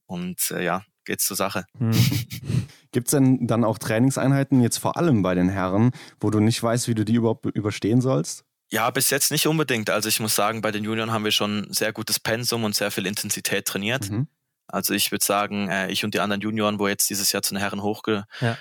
Und 0.06 0.50
äh, 0.50 0.64
ja, 0.64 0.82
geht's 1.04 1.26
zur 1.26 1.36
Sache. 1.36 1.64
Mhm. 1.78 2.66
Gibt 2.92 3.08
es 3.08 3.10
denn 3.10 3.46
dann 3.46 3.62
auch 3.62 3.76
Trainingseinheiten, 3.76 4.62
jetzt 4.62 4.78
vor 4.78 4.96
allem 4.96 5.20
bei 5.20 5.34
den 5.34 5.50
Herren, 5.50 5.90
wo 6.18 6.30
du 6.30 6.40
nicht 6.40 6.62
weißt, 6.62 6.88
wie 6.88 6.94
du 6.94 7.04
die 7.04 7.14
überhaupt 7.16 7.44
überstehen 7.44 8.00
sollst? 8.00 8.45
Ja, 8.70 8.90
bis 8.90 9.10
jetzt 9.10 9.30
nicht 9.30 9.46
unbedingt. 9.46 9.90
Also 9.90 10.08
ich 10.08 10.18
muss 10.20 10.34
sagen, 10.34 10.60
bei 10.60 10.72
den 10.72 10.84
Junioren 10.84 11.12
haben 11.12 11.24
wir 11.24 11.30
schon 11.30 11.72
sehr 11.72 11.92
gutes 11.92 12.18
Pensum 12.18 12.64
und 12.64 12.74
sehr 12.74 12.90
viel 12.90 13.06
Intensität 13.06 13.66
trainiert. 13.66 14.10
Mhm. 14.10 14.28
Also 14.66 14.94
ich 14.94 15.12
würde 15.12 15.24
sagen, 15.24 15.68
äh, 15.68 15.88
ich 15.90 16.04
und 16.04 16.14
die 16.14 16.20
anderen 16.20 16.40
Junioren, 16.40 16.78
wo 16.78 16.88
jetzt 16.88 17.08
dieses 17.08 17.30
Jahr 17.30 17.42
zu 17.42 17.54
den 17.54 17.60
Herren 17.60 17.82
hochgekommen 17.82 18.26
ja. 18.40 18.56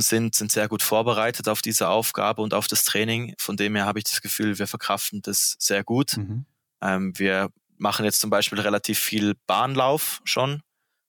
sind, 0.00 0.34
sind 0.34 0.52
sehr 0.52 0.68
gut 0.68 0.82
vorbereitet 0.82 1.48
auf 1.48 1.62
diese 1.62 1.88
Aufgabe 1.88 2.42
und 2.42 2.52
auf 2.52 2.66
das 2.66 2.84
Training. 2.84 3.34
Von 3.38 3.56
dem 3.56 3.74
her 3.74 3.86
habe 3.86 3.98
ich 3.98 4.04
das 4.04 4.20
Gefühl, 4.20 4.58
wir 4.58 4.66
verkraften 4.66 5.22
das 5.22 5.56
sehr 5.58 5.82
gut. 5.82 6.18
Mhm. 6.18 6.44
Ähm, 6.82 7.18
wir 7.18 7.48
machen 7.78 8.04
jetzt 8.04 8.20
zum 8.20 8.28
Beispiel 8.28 8.60
relativ 8.60 8.98
viel 8.98 9.34
Bahnlauf 9.46 10.20
schon 10.24 10.62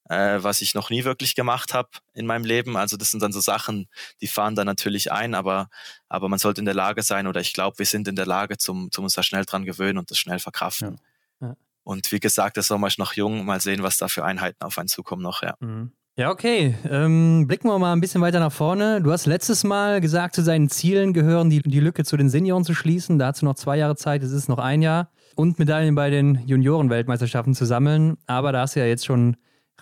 äh, 0.10 0.38
was 0.42 0.62
ich 0.62 0.76
noch 0.76 0.90
nie 0.90 1.04
wirklich 1.04 1.36
gemacht 1.36 1.74
habe 1.74 1.90
in 2.14 2.26
meinem 2.26 2.46
Leben. 2.46 2.78
Also 2.78 2.98
das 2.98 3.12
sind 3.12 3.24
dann 3.24 3.32
so 3.32 3.40
Sachen, 3.40 3.88
die 4.22 4.28
fahren 4.28 4.56
da 4.56 4.66
natürlich 4.66 5.12
ein, 5.12 5.34
aber, 5.34 5.70
aber 6.10 6.30
man 6.30 6.40
sollte 6.40 6.62
in 6.62 6.66
der 6.66 6.74
Lage 6.74 7.02
sein 7.02 7.28
oder 7.28 7.42
ich 7.42 7.54
glaube, 7.54 7.80
wir 7.80 7.86
sind 7.86 8.08
in 8.08 8.16
der 8.16 8.26
Lage, 8.26 8.58
zum, 8.58 8.92
zum 8.92 9.06
uns 9.06 9.14
da 9.14 9.24
schnell 9.24 9.46
dran 9.46 9.66
gewöhnen 9.66 9.98
und 9.98 10.12
das 10.12 10.18
schnell 10.18 10.40
verkraften. 10.40 11.00
Ja. 11.42 11.48
Ja. 11.48 11.56
Und 11.84 12.12
wie 12.12 12.20
gesagt, 12.20 12.56
der 12.58 12.64
Sommer 12.64 12.88
ist 12.88 13.00
noch 13.00 13.14
jung, 13.14 13.46
mal 13.46 13.62
sehen, 13.62 13.84
was 13.84 13.98
da 13.98 14.08
für 14.08 14.24
Einheiten 14.24 14.64
auf 14.64 14.78
einen 14.78 14.88
zukommen 14.88 15.22
noch, 15.22 15.42
ja. 15.42 15.56
Mhm. 15.60 15.92
Ja, 16.18 16.30
okay. 16.32 16.76
Ähm, 16.90 17.46
blicken 17.46 17.68
wir 17.68 17.78
mal 17.78 17.92
ein 17.92 18.00
bisschen 18.00 18.22
weiter 18.22 18.40
nach 18.40 18.54
vorne. 18.54 19.02
Du 19.02 19.12
hast 19.12 19.26
letztes 19.26 19.66
Mal 19.66 20.00
gesagt, 20.00 20.34
zu 20.34 20.44
seinen 20.44 20.70
Zielen 20.70 21.12
gehören, 21.12 21.50
die, 21.50 21.62
die 21.62 21.82
Lücke 21.82 22.06
zu 22.06 22.16
den 22.16 22.30
Senioren 22.30 22.64
zu 22.64 22.74
schließen. 22.74 23.20
Da 23.20 23.28
hast 23.28 23.42
du 23.42 23.46
noch 23.46 23.56
zwei 23.56 23.76
Jahre 23.76 23.98
Zeit, 23.98 24.24
es 24.24 24.32
ist 24.32 24.48
noch 24.48 24.60
ein 24.60 24.82
Jahr. 24.82 25.12
Und 25.36 25.60
Medaillen 25.60 25.94
bei 25.94 26.10
den 26.10 26.36
Junioren-Weltmeisterschaften 26.48 27.54
zu 27.54 27.66
sammeln. 27.66 28.16
Aber 28.28 28.54
da 28.54 28.62
hast 28.62 28.78
du 28.78 28.80
ja 28.80 28.86
jetzt 28.86 29.06
schon 29.06 29.36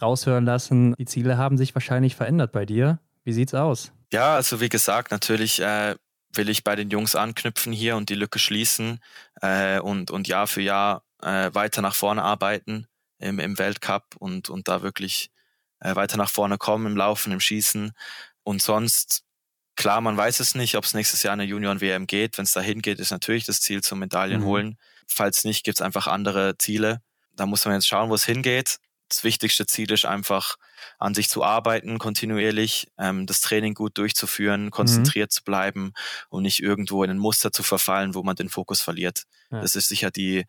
raushören 0.03 0.45
lassen, 0.45 0.93
die 0.99 1.05
Ziele 1.05 1.37
haben 1.37 1.57
sich 1.57 1.73
wahrscheinlich 1.73 2.15
verändert 2.15 2.51
bei 2.51 2.65
dir. 2.65 2.99
Wie 3.23 3.33
sieht's 3.33 3.53
aus? 3.53 3.91
Ja, 4.11 4.35
also 4.35 4.61
wie 4.61 4.69
gesagt, 4.69 5.11
natürlich 5.11 5.59
äh, 5.61 5.95
will 6.33 6.49
ich 6.49 6.63
bei 6.63 6.75
den 6.75 6.89
Jungs 6.89 7.15
anknüpfen 7.15 7.73
hier 7.73 7.95
und 7.95 8.09
die 8.09 8.15
Lücke 8.15 8.39
schließen 8.39 8.99
äh, 9.41 9.79
und, 9.79 10.11
und 10.11 10.27
Jahr 10.27 10.47
für 10.47 10.61
Jahr 10.61 11.03
äh, 11.21 11.49
weiter 11.53 11.81
nach 11.81 11.95
vorne 11.95 12.21
arbeiten 12.23 12.87
im, 13.19 13.39
im 13.39 13.57
Weltcup 13.57 14.15
und, 14.19 14.49
und 14.49 14.67
da 14.67 14.81
wirklich 14.81 15.31
äh, 15.79 15.95
weiter 15.95 16.17
nach 16.17 16.29
vorne 16.29 16.57
kommen 16.57 16.85
im 16.85 16.97
Laufen, 16.97 17.31
im 17.31 17.39
Schießen. 17.39 17.93
Und 18.43 18.61
sonst, 18.61 19.23
klar, 19.75 20.01
man 20.01 20.17
weiß 20.17 20.41
es 20.41 20.53
nicht, 20.53 20.75
ob 20.75 20.83
es 20.83 20.93
nächstes 20.93 21.23
Jahr 21.23 21.33
eine 21.33 21.45
Junioren-WM 21.45 22.07
geht. 22.07 22.37
Wenn 22.37 22.45
es 22.45 22.51
dahin 22.51 22.81
geht, 22.81 22.99
ist 22.99 23.11
natürlich 23.11 23.45
das 23.45 23.61
Ziel 23.61 23.81
zum 23.81 23.99
Medaillen 23.99 24.41
mhm. 24.41 24.45
holen. 24.45 24.77
Falls 25.07 25.45
nicht, 25.45 25.63
gibt 25.63 25.77
es 25.77 25.81
einfach 25.81 26.07
andere 26.07 26.57
Ziele. 26.57 27.01
Da 27.35 27.45
muss 27.45 27.65
man 27.65 27.75
jetzt 27.75 27.87
schauen, 27.87 28.09
wo 28.09 28.15
es 28.15 28.25
hingeht 28.25 28.79
das 29.09 29.23
wichtigste 29.23 29.65
Ziel 29.65 29.91
ist 29.91 30.05
einfach, 30.05 30.55
an 30.99 31.13
sich 31.13 31.29
zu 31.29 31.43
arbeiten, 31.43 31.99
kontinuierlich, 31.99 32.87
ähm, 32.97 33.25
das 33.25 33.41
Training 33.41 33.73
gut 33.73 33.97
durchzuführen, 33.97 34.71
konzentriert 34.71 35.31
mhm. 35.31 35.33
zu 35.33 35.43
bleiben 35.43 35.93
und 36.29 36.43
nicht 36.43 36.61
irgendwo 36.61 37.03
in 37.03 37.09
ein 37.09 37.19
Muster 37.19 37.51
zu 37.51 37.63
verfallen, 37.63 38.15
wo 38.15 38.23
man 38.23 38.35
den 38.35 38.49
Fokus 38.49 38.81
verliert. 38.81 39.23
Ja. 39.51 39.61
Das 39.61 39.75
ist 39.75 39.87
sicher 39.87 40.11
die, 40.11 40.45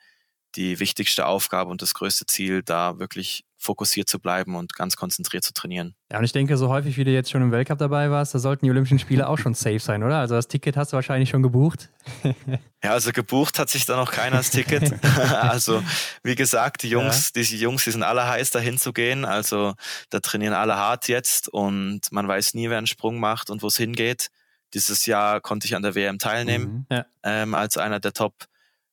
die 0.56 0.78
wichtigste 0.80 1.26
Aufgabe 1.26 1.70
und 1.70 1.82
das 1.82 1.94
größte 1.94 2.26
Ziel, 2.26 2.62
da 2.62 2.98
wirklich 2.98 3.44
fokussiert 3.64 4.08
zu 4.08 4.20
bleiben 4.20 4.56
und 4.56 4.74
ganz 4.74 4.94
konzentriert 4.94 5.42
zu 5.42 5.52
trainieren. 5.52 5.94
Ja, 6.12 6.18
und 6.18 6.24
ich 6.24 6.32
denke, 6.32 6.56
so 6.56 6.68
häufig 6.68 6.96
wie 6.96 7.04
du 7.04 7.10
jetzt 7.10 7.30
schon 7.30 7.42
im 7.42 7.50
Weltcup 7.50 7.78
dabei 7.78 8.10
warst, 8.10 8.34
da 8.34 8.38
sollten 8.38 8.66
die 8.66 8.70
Olympischen 8.70 8.98
Spiele 8.98 9.26
auch 9.26 9.38
schon 9.38 9.54
safe 9.54 9.78
sein, 9.78 10.02
oder? 10.02 10.18
Also 10.18 10.34
das 10.34 10.48
Ticket 10.48 10.76
hast 10.76 10.92
du 10.92 10.96
wahrscheinlich 10.96 11.30
schon 11.30 11.42
gebucht. 11.42 11.90
ja, 12.84 12.90
also 12.90 13.10
gebucht 13.10 13.58
hat 13.58 13.70
sich 13.70 13.86
da 13.86 13.96
noch 13.96 14.12
keiner 14.12 14.36
das 14.36 14.50
Ticket. 14.50 14.94
also 15.40 15.82
wie 16.22 16.34
gesagt, 16.34 16.82
die 16.82 16.90
Jungs, 16.90 17.32
ja. 17.34 17.42
die 17.42 17.58
Jungs, 17.58 17.84
die 17.84 17.90
sind 17.90 18.02
alle 18.02 18.28
heiß, 18.28 18.50
dahin 18.50 18.78
zu 18.78 18.92
gehen. 18.92 19.24
Also 19.24 19.74
da 20.10 20.20
trainieren 20.20 20.52
alle 20.52 20.76
hart 20.76 21.08
jetzt 21.08 21.48
und 21.48 22.00
man 22.12 22.28
weiß 22.28 22.54
nie, 22.54 22.68
wer 22.68 22.78
einen 22.78 22.86
Sprung 22.86 23.18
macht 23.18 23.48
und 23.48 23.62
wo 23.62 23.68
es 23.68 23.76
hingeht. 23.78 24.28
Dieses 24.74 25.06
Jahr 25.06 25.40
konnte 25.40 25.66
ich 25.66 25.74
an 25.74 25.82
der 25.82 25.94
WM 25.94 26.18
teilnehmen, 26.18 26.86
mhm. 26.90 26.96
ja. 26.96 27.06
ähm, 27.22 27.54
als 27.54 27.78
einer 27.78 27.98
der 27.98 28.12
Top 28.12 28.34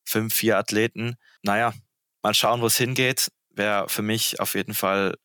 5, 0.05 0.33
4 0.33 0.57
Athleten. 0.57 1.17
Naja, 1.43 1.73
mal 2.23 2.33
schauen, 2.33 2.61
wo 2.61 2.67
es 2.67 2.77
hingeht 2.77 3.29
wäre 3.55 3.87
für 3.89 4.01
mich 4.01 4.39
auf 4.39 4.55
jeden 4.55 4.73
Fall 4.73 5.15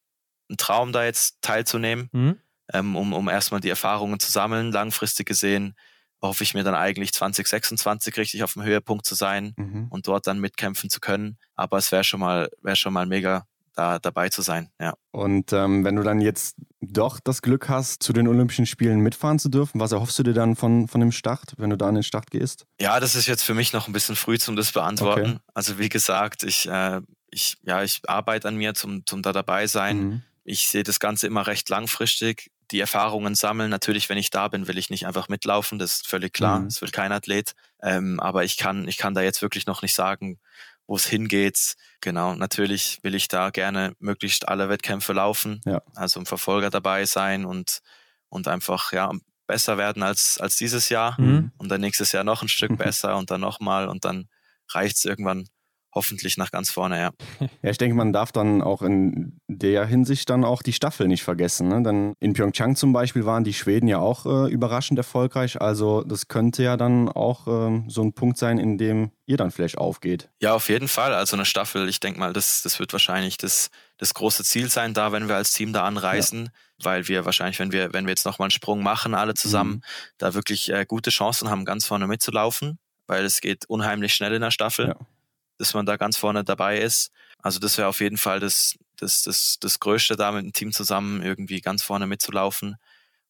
ein 0.50 0.56
Traum, 0.56 0.92
da 0.92 1.04
jetzt 1.04 1.38
teilzunehmen, 1.42 2.08
mhm. 2.12 2.40
ähm, 2.72 2.96
um, 2.96 3.12
um 3.12 3.28
erstmal 3.28 3.60
die 3.60 3.68
Erfahrungen 3.68 4.20
zu 4.20 4.30
sammeln. 4.30 4.72
Langfristig 4.72 5.26
gesehen 5.26 5.74
hoffe 6.22 6.44
ich 6.44 6.54
mir 6.54 6.64
dann 6.64 6.74
eigentlich 6.74 7.12
2026 7.12 8.16
richtig 8.16 8.42
auf 8.42 8.54
dem 8.54 8.62
Höhepunkt 8.62 9.04
zu 9.04 9.14
sein 9.14 9.54
mhm. 9.56 9.88
und 9.90 10.06
dort 10.06 10.26
dann 10.26 10.40
mitkämpfen 10.40 10.90
zu 10.90 11.00
können. 11.00 11.38
Aber 11.54 11.78
es 11.78 11.92
wäre 11.92 12.04
schon 12.04 12.20
mal, 12.20 12.48
wäre 12.62 12.76
schon 12.76 12.92
mal 12.92 13.06
mega, 13.06 13.46
da 13.76 13.98
dabei 13.98 14.28
zu 14.28 14.42
sein. 14.42 14.70
Ja. 14.80 14.94
Und 15.12 15.52
ähm, 15.52 15.84
wenn 15.84 15.96
du 15.96 16.02
dann 16.02 16.20
jetzt 16.20 16.56
doch 16.80 17.20
das 17.20 17.42
Glück 17.42 17.68
hast, 17.68 18.02
zu 18.02 18.12
den 18.12 18.26
Olympischen 18.26 18.66
Spielen 18.66 19.00
mitfahren 19.00 19.38
zu 19.38 19.48
dürfen, 19.48 19.80
was 19.80 19.92
erhoffst 19.92 20.18
du 20.18 20.22
dir 20.22 20.34
dann 20.34 20.56
von, 20.56 20.88
von 20.88 21.00
dem 21.00 21.12
Start, 21.12 21.54
wenn 21.58 21.70
du 21.70 21.76
da 21.76 21.88
an 21.88 21.94
den 21.94 22.02
Start 22.02 22.30
gehst? 22.30 22.66
Ja, 22.80 22.98
das 23.00 23.14
ist 23.14 23.26
jetzt 23.26 23.42
für 23.42 23.54
mich 23.54 23.72
noch 23.72 23.86
ein 23.86 23.92
bisschen 23.92 24.16
früh 24.16 24.38
zum 24.38 24.56
das 24.56 24.72
beantworten. 24.72 25.20
Okay. 25.20 25.38
Also 25.54 25.78
wie 25.78 25.88
gesagt, 25.88 26.42
ich, 26.42 26.68
äh, 26.68 27.00
ich, 27.30 27.56
ja, 27.62 27.82
ich 27.82 28.02
arbeite 28.08 28.48
an 28.48 28.56
mir 28.56 28.74
zum, 28.74 29.04
zum 29.06 29.22
da 29.22 29.32
dabei 29.32 29.66
sein. 29.66 29.98
Mhm. 29.98 30.22
Ich 30.44 30.68
sehe 30.68 30.82
das 30.82 31.00
Ganze 31.00 31.26
immer 31.26 31.46
recht 31.46 31.68
langfristig. 31.68 32.50
Die 32.70 32.80
Erfahrungen 32.80 33.34
sammeln. 33.34 33.70
Natürlich, 33.70 34.08
wenn 34.08 34.18
ich 34.18 34.30
da 34.30 34.48
bin, 34.48 34.68
will 34.68 34.78
ich 34.78 34.90
nicht 34.90 35.06
einfach 35.06 35.28
mitlaufen. 35.28 35.78
Das 35.78 35.96
ist 35.96 36.08
völlig 36.08 36.32
klar. 36.32 36.60
Mhm. 36.60 36.64
Das 36.66 36.80
will 36.80 36.90
kein 36.90 37.12
Athlet. 37.12 37.52
Ähm, 37.82 38.20
aber 38.20 38.44
ich 38.44 38.56
kann, 38.56 38.88
ich 38.88 38.96
kann 38.96 39.14
da 39.14 39.22
jetzt 39.22 39.42
wirklich 39.42 39.66
noch 39.66 39.82
nicht 39.82 39.94
sagen, 39.94 40.38
wo 40.86 40.96
es 40.96 41.06
hingeht. 41.06 41.74
Genau, 42.00 42.34
natürlich 42.34 42.98
will 43.02 43.14
ich 43.14 43.28
da 43.28 43.50
gerne 43.50 43.94
möglichst 43.98 44.48
alle 44.48 44.68
Wettkämpfe 44.68 45.12
laufen, 45.12 45.60
ja. 45.64 45.82
also 45.94 46.20
im 46.20 46.26
Verfolger 46.26 46.70
dabei 46.70 47.04
sein 47.06 47.44
und, 47.44 47.80
und 48.28 48.48
einfach 48.48 48.92
ja 48.92 49.10
besser 49.46 49.78
werden 49.78 50.02
als, 50.02 50.38
als 50.38 50.56
dieses 50.56 50.88
Jahr 50.88 51.20
mhm. 51.20 51.52
und 51.58 51.68
dann 51.68 51.80
nächstes 51.80 52.12
Jahr 52.12 52.24
noch 52.24 52.42
ein 52.42 52.48
Stück 52.48 52.76
besser 52.78 53.16
und 53.16 53.30
dann 53.30 53.40
nochmal 53.40 53.88
und 53.88 54.04
dann 54.04 54.28
reicht 54.70 54.96
es 54.96 55.04
irgendwann 55.04 55.48
hoffentlich 55.96 56.36
nach 56.36 56.52
ganz 56.52 56.70
vorne, 56.70 56.98
ja. 56.98 57.10
Ja, 57.62 57.70
ich 57.70 57.78
denke, 57.78 57.96
man 57.96 58.12
darf 58.12 58.30
dann 58.30 58.62
auch 58.62 58.82
in 58.82 59.40
der 59.48 59.86
Hinsicht 59.86 60.30
dann 60.30 60.44
auch 60.44 60.62
die 60.62 60.72
Staffel 60.72 61.08
nicht 61.08 61.24
vergessen. 61.24 61.68
Ne? 61.68 61.82
Denn 61.82 62.14
in 62.20 62.34
Pyeongchang 62.34 62.76
zum 62.76 62.92
Beispiel 62.92 63.24
waren 63.24 63.42
die 63.42 63.54
Schweden 63.54 63.88
ja 63.88 63.98
auch 63.98 64.26
äh, 64.26 64.52
überraschend 64.52 64.98
erfolgreich. 64.98 65.60
Also 65.60 66.04
das 66.04 66.28
könnte 66.28 66.62
ja 66.62 66.76
dann 66.76 67.08
auch 67.08 67.48
äh, 67.48 67.82
so 67.88 68.02
ein 68.02 68.12
Punkt 68.12 68.38
sein, 68.38 68.58
in 68.58 68.78
dem 68.78 69.10
ihr 69.24 69.36
dann 69.36 69.50
vielleicht 69.50 69.78
aufgeht. 69.78 70.28
Ja, 70.40 70.54
auf 70.54 70.68
jeden 70.68 70.86
Fall. 70.86 71.14
Also 71.14 71.34
eine 71.34 71.44
Staffel, 71.44 71.88
ich 71.88 71.98
denke 71.98 72.20
mal, 72.20 72.32
das, 72.32 72.62
das 72.62 72.78
wird 72.78 72.92
wahrscheinlich 72.92 73.38
das, 73.38 73.70
das 73.96 74.14
große 74.14 74.44
Ziel 74.44 74.70
sein, 74.70 74.94
da, 74.94 75.10
wenn 75.10 75.28
wir 75.28 75.36
als 75.36 75.52
Team 75.52 75.72
da 75.72 75.84
anreisen. 75.84 76.44
Ja. 76.44 76.50
Weil 76.84 77.08
wir 77.08 77.24
wahrscheinlich, 77.24 77.58
wenn 77.58 77.72
wir, 77.72 77.94
wenn 77.94 78.04
wir 78.04 78.10
jetzt 78.10 78.26
nochmal 78.26 78.46
einen 78.46 78.50
Sprung 78.50 78.82
machen, 78.82 79.14
alle 79.14 79.34
zusammen, 79.34 79.76
mhm. 79.76 79.82
da 80.18 80.34
wirklich 80.34 80.70
äh, 80.70 80.84
gute 80.86 81.10
Chancen 81.10 81.48
haben, 81.48 81.64
ganz 81.64 81.86
vorne 81.86 82.06
mitzulaufen. 82.06 82.78
Weil 83.08 83.24
es 83.24 83.40
geht 83.40 83.64
unheimlich 83.66 84.14
schnell 84.14 84.34
in 84.34 84.42
der 84.42 84.50
Staffel. 84.50 84.88
Ja 84.88 84.96
dass 85.58 85.74
man 85.74 85.86
da 85.86 85.96
ganz 85.96 86.16
vorne 86.16 86.44
dabei 86.44 86.78
ist. 86.78 87.10
Also 87.38 87.58
das 87.58 87.78
wäre 87.78 87.88
auf 87.88 88.00
jeden 88.00 88.18
Fall 88.18 88.40
das, 88.40 88.76
das, 88.96 89.22
das, 89.22 89.58
das 89.60 89.80
Größte, 89.80 90.16
da 90.16 90.32
mit 90.32 90.44
dem 90.44 90.52
Team 90.52 90.72
zusammen 90.72 91.22
irgendwie 91.22 91.60
ganz 91.60 91.82
vorne 91.82 92.06
mitzulaufen 92.06 92.76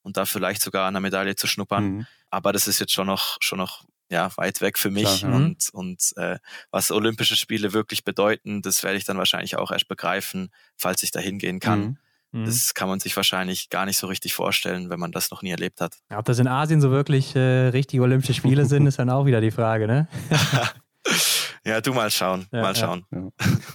und 0.03 0.16
da 0.16 0.24
vielleicht 0.24 0.62
sogar 0.62 0.87
an 0.87 0.95
der 0.95 1.01
Medaille 1.01 1.37
zu 1.37 1.47
schnuppern. 1.47 1.85
Mhm. 1.85 2.07
Aber 2.31 2.53
das 2.53 2.68
ist 2.68 2.79
jetzt 2.79 2.93
schon 2.93 3.07
noch, 3.07 3.37
schon 3.41 3.59
noch 3.59 3.85
ja, 4.09 4.31
weit 4.37 4.61
weg 4.61 4.79
für 4.79 4.91
mich. 4.91 5.18
Klar, 5.18 5.31
ja. 5.33 5.37
Und, 5.37 5.68
und 5.72 6.12
äh, 6.16 6.39
was 6.70 6.91
Olympische 6.93 7.37
Spiele 7.37 7.72
wirklich 7.72 8.05
bedeuten, 8.05 8.62
das 8.62 8.83
werde 8.83 8.97
ich 8.99 9.05
dann 9.05 9.18
wahrscheinlich 9.18 9.57
auch 9.57 9.70
erst 9.70 9.89
begreifen, 9.89 10.51
falls 10.77 11.03
ich 11.03 11.11
da 11.11 11.20
hingehen 11.20 11.61
kann. 11.61 11.99
Mhm. 12.31 12.41
mhm. 12.41 12.45
Das 12.45 12.74
kann 12.74 12.89
man 12.89 13.01
sich 13.01 13.16
wahrscheinlich 13.16 13.68
gar 13.68 13.85
nicht 13.85 13.99
so 13.99 14.07
richtig 14.07 14.35
vorstellen, 14.35 14.91
wenn 14.91 15.01
man 15.01 15.12
das 15.12 15.31
noch 15.31 15.43
nie 15.43 15.51
erlebt 15.51 15.81
hat. 15.81 15.97
ob 16.14 16.24
das 16.24 16.39
in 16.39 16.47
Asien 16.47 16.81
so 16.81 16.91
wirklich 16.91 17.35
äh, 17.35 17.68
richtige 17.68 18.03
Olympische 18.03 18.35
Spiele 18.35 18.64
sind, 18.66 18.87
ist 18.87 18.99
dann 18.99 19.11
auch 19.11 19.27
wieder 19.27 19.41
die 19.41 19.51
Frage, 19.51 19.87
ne? 19.87 20.09
Ja, 21.67 21.81
du 21.81 21.93
mal 21.93 22.11
schauen. 22.12 22.47
Ja, 22.53 22.62
mal 22.62 22.77
schauen. 22.77 23.05
Ja, 23.11 23.19
ja. 23.19 23.31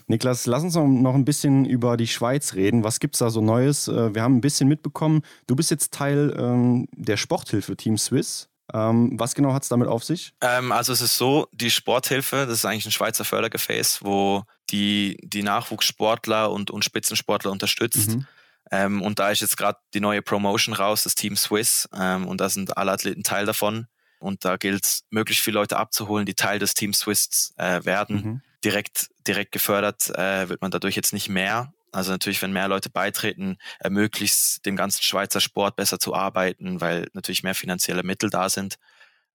Niklas, 0.07 0.45
lass 0.45 0.63
uns 0.63 0.75
noch 0.75 1.13
ein 1.13 1.25
bisschen 1.25 1.65
über 1.65 1.97
die 1.97 2.07
Schweiz 2.07 2.53
reden. 2.53 2.85
Was 2.85 3.01
gibt 3.01 3.15
es 3.15 3.19
da 3.19 3.29
so 3.29 3.41
Neues? 3.41 3.89
Äh, 3.89 4.15
wir 4.15 4.23
haben 4.23 4.37
ein 4.37 4.41
bisschen 4.41 4.69
mitbekommen, 4.69 5.23
du 5.47 5.57
bist 5.57 5.71
jetzt 5.71 5.93
Teil 5.93 6.33
ähm, 6.37 6.87
der 6.93 7.17
Sporthilfe 7.17 7.75
Team 7.75 7.97
Swiss. 7.97 8.47
Ähm, 8.73 9.19
was 9.19 9.35
genau 9.35 9.53
hat 9.53 9.63
es 9.63 9.69
damit 9.69 9.89
auf 9.89 10.05
sich? 10.05 10.33
Ähm, 10.39 10.71
also 10.71 10.93
es 10.93 11.01
ist 11.01 11.17
so, 11.17 11.49
die 11.51 11.69
Sporthilfe, 11.69 12.45
das 12.47 12.59
ist 12.59 12.65
eigentlich 12.65 12.85
ein 12.85 12.91
Schweizer 12.91 13.25
Fördergefäß, 13.25 13.99
wo 14.01 14.43
die, 14.69 15.17
die 15.21 15.43
Nachwuchssportler 15.43 16.49
und, 16.49 16.71
und 16.71 16.85
Spitzensportler 16.85 17.51
unterstützt. 17.51 18.15
Mhm. 18.15 18.25
Ähm, 18.71 19.01
und 19.01 19.19
da 19.19 19.31
ist 19.31 19.41
jetzt 19.41 19.57
gerade 19.57 19.79
die 19.93 19.99
neue 19.99 20.21
Promotion 20.21 20.73
raus, 20.73 21.03
das 21.03 21.15
Team 21.15 21.35
Swiss. 21.35 21.89
Ähm, 21.93 22.25
und 22.25 22.39
da 22.39 22.47
sind 22.47 22.77
alle 22.77 22.93
Athleten 22.93 23.23
Teil 23.23 23.45
davon. 23.45 23.87
Und 24.21 24.45
da 24.45 24.57
gilt 24.57 24.85
es, 24.85 25.03
möglichst 25.09 25.43
viele 25.43 25.55
Leute 25.55 25.77
abzuholen, 25.77 26.25
die 26.25 26.35
Teil 26.35 26.59
des 26.59 26.73
Team 26.73 26.93
Swiss 26.93 27.53
äh, 27.57 27.83
werden. 27.83 28.15
Mhm. 28.15 28.41
Direkt, 28.63 29.09
direkt 29.27 29.51
gefördert 29.51 30.09
äh, 30.09 30.47
wird 30.47 30.61
man 30.61 30.71
dadurch 30.71 30.95
jetzt 30.95 31.13
nicht 31.13 31.29
mehr. 31.29 31.73
Also 31.91 32.11
natürlich, 32.11 32.41
wenn 32.41 32.53
mehr 32.53 32.67
Leute 32.67 32.89
beitreten, 32.89 33.57
ermöglicht 33.79 34.33
es 34.33 34.61
dem 34.65 34.75
ganzen 34.75 35.03
Schweizer 35.03 35.41
Sport 35.41 35.75
besser 35.75 35.99
zu 35.99 36.13
arbeiten, 36.13 36.79
weil 36.79 37.07
natürlich 37.13 37.43
mehr 37.43 37.55
finanzielle 37.55 38.03
Mittel 38.03 38.29
da 38.29 38.47
sind. 38.49 38.75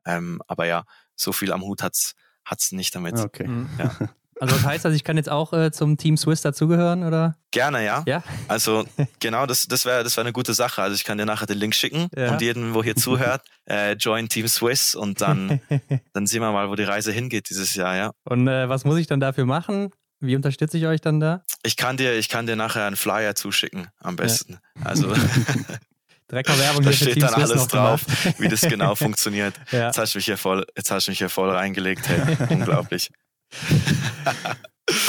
Ähm, 0.06 0.40
aber 0.46 0.66
ja, 0.66 0.84
so 1.16 1.32
viel 1.32 1.52
am 1.52 1.62
Hut 1.62 1.82
hat's 1.82 2.14
hat's 2.44 2.72
nicht 2.72 2.94
damit. 2.94 3.18
Okay. 3.18 3.46
Mhm. 3.48 3.68
Ja. 3.78 3.90
Also 4.38 4.54
das 4.54 4.64
heißt, 4.64 4.84
also 4.84 4.94
ich 4.94 5.04
kann 5.04 5.16
jetzt 5.16 5.30
auch 5.30 5.52
äh, 5.52 5.72
zum 5.72 5.96
Team 5.96 6.16
Swiss 6.16 6.42
dazugehören, 6.42 7.04
oder? 7.04 7.36
Gerne, 7.52 7.84
ja. 7.84 8.02
Ja. 8.06 8.22
Also 8.48 8.84
genau, 9.18 9.46
das, 9.46 9.66
das 9.66 9.86
wäre 9.86 10.04
das 10.04 10.16
wär 10.16 10.24
eine 10.24 10.32
gute 10.32 10.52
Sache. 10.52 10.82
Also 10.82 10.94
ich 10.94 11.04
kann 11.04 11.16
dir 11.16 11.24
nachher 11.24 11.46
den 11.46 11.58
Link 11.58 11.74
schicken 11.74 12.08
ja. 12.14 12.32
und 12.32 12.42
jeden, 12.42 12.74
wo 12.74 12.82
hier 12.82 12.96
zuhört, 12.96 13.42
äh, 13.64 13.92
join 13.92 14.28
Team 14.28 14.46
Swiss 14.46 14.94
und 14.94 15.20
dann, 15.20 15.60
dann 16.12 16.26
sehen 16.26 16.42
wir 16.42 16.52
mal, 16.52 16.68
wo 16.68 16.74
die 16.74 16.82
Reise 16.82 17.12
hingeht 17.12 17.48
dieses 17.48 17.74
Jahr, 17.74 17.96
ja. 17.96 18.10
Und 18.24 18.46
äh, 18.46 18.68
was 18.68 18.84
muss 18.84 18.98
ich 18.98 19.06
dann 19.06 19.20
dafür 19.20 19.46
machen? 19.46 19.90
Wie 20.20 20.36
unterstütze 20.36 20.78
ich 20.78 20.86
euch 20.86 21.00
dann 21.00 21.20
da? 21.20 21.42
Ich 21.62 21.76
kann 21.76 21.96
dir, 21.96 22.14
ich 22.14 22.28
kann 22.28 22.46
dir 22.46 22.56
nachher 22.56 22.86
einen 22.86 22.96
Flyer 22.96 23.34
zuschicken, 23.34 23.88
am 24.00 24.16
besten. 24.16 24.58
Ja. 24.78 24.86
Also 24.86 25.10
Werbung 26.28 26.82
da 26.82 26.92
steht 26.92 27.22
dann 27.22 27.34
alles 27.34 27.68
drauf, 27.68 28.00
wie 28.38 28.48
das 28.48 28.62
genau 28.62 28.94
funktioniert. 28.94 29.54
Ja. 29.70 29.86
Jetzt 29.86 29.98
hast 29.98 30.14
du 30.14 30.18
mich 30.18 30.24
hier 30.24 30.36
voll, 30.36 30.66
jetzt 30.76 30.90
hast 30.90 31.06
du 31.06 31.10
mich 31.10 31.18
hier 31.18 31.28
voll 31.28 31.50
reingelegt. 31.50 32.08
Hey. 32.08 32.36
Unglaublich. 32.50 33.10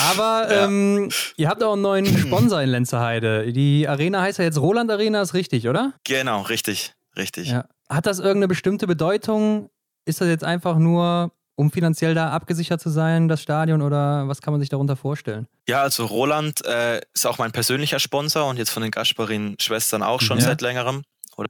Aber 0.09 0.47
ja. 0.51 0.65
ähm, 0.65 1.09
ihr 1.35 1.49
habt 1.49 1.63
auch 1.63 1.73
einen 1.73 1.81
neuen 1.81 2.05
Sponsor 2.17 2.61
in 2.61 2.69
Lenzerheide. 2.69 3.51
Die 3.51 3.87
Arena 3.87 4.21
heißt 4.21 4.39
ja 4.39 4.45
jetzt 4.45 4.59
Roland 4.59 4.91
Arena, 4.91 5.21
ist 5.21 5.33
richtig, 5.33 5.67
oder? 5.67 5.93
Genau, 6.03 6.41
richtig, 6.43 6.93
richtig. 7.15 7.49
Ja. 7.49 7.65
Hat 7.89 8.05
das 8.05 8.19
irgendeine 8.19 8.47
bestimmte 8.47 8.87
Bedeutung? 8.87 9.69
Ist 10.05 10.21
das 10.21 10.27
jetzt 10.27 10.43
einfach 10.43 10.77
nur, 10.77 11.31
um 11.55 11.71
finanziell 11.71 12.13
da 12.13 12.31
abgesichert 12.31 12.81
zu 12.81 12.89
sein, 12.89 13.27
das 13.27 13.41
Stadion, 13.41 13.81
oder 13.81 14.27
was 14.27 14.41
kann 14.41 14.53
man 14.53 14.59
sich 14.59 14.69
darunter 14.69 14.95
vorstellen? 14.95 15.47
Ja, 15.67 15.81
also 15.81 16.05
Roland 16.05 16.65
äh, 16.65 17.01
ist 17.13 17.25
auch 17.25 17.37
mein 17.37 17.51
persönlicher 17.51 17.99
Sponsor 17.99 18.47
und 18.47 18.57
jetzt 18.57 18.69
von 18.69 18.83
den 18.83 18.91
Gasparin-Schwestern 18.91 20.03
auch 20.03 20.21
schon 20.21 20.39
ja. 20.39 20.45
seit 20.45 20.61
längerem. 20.61 21.03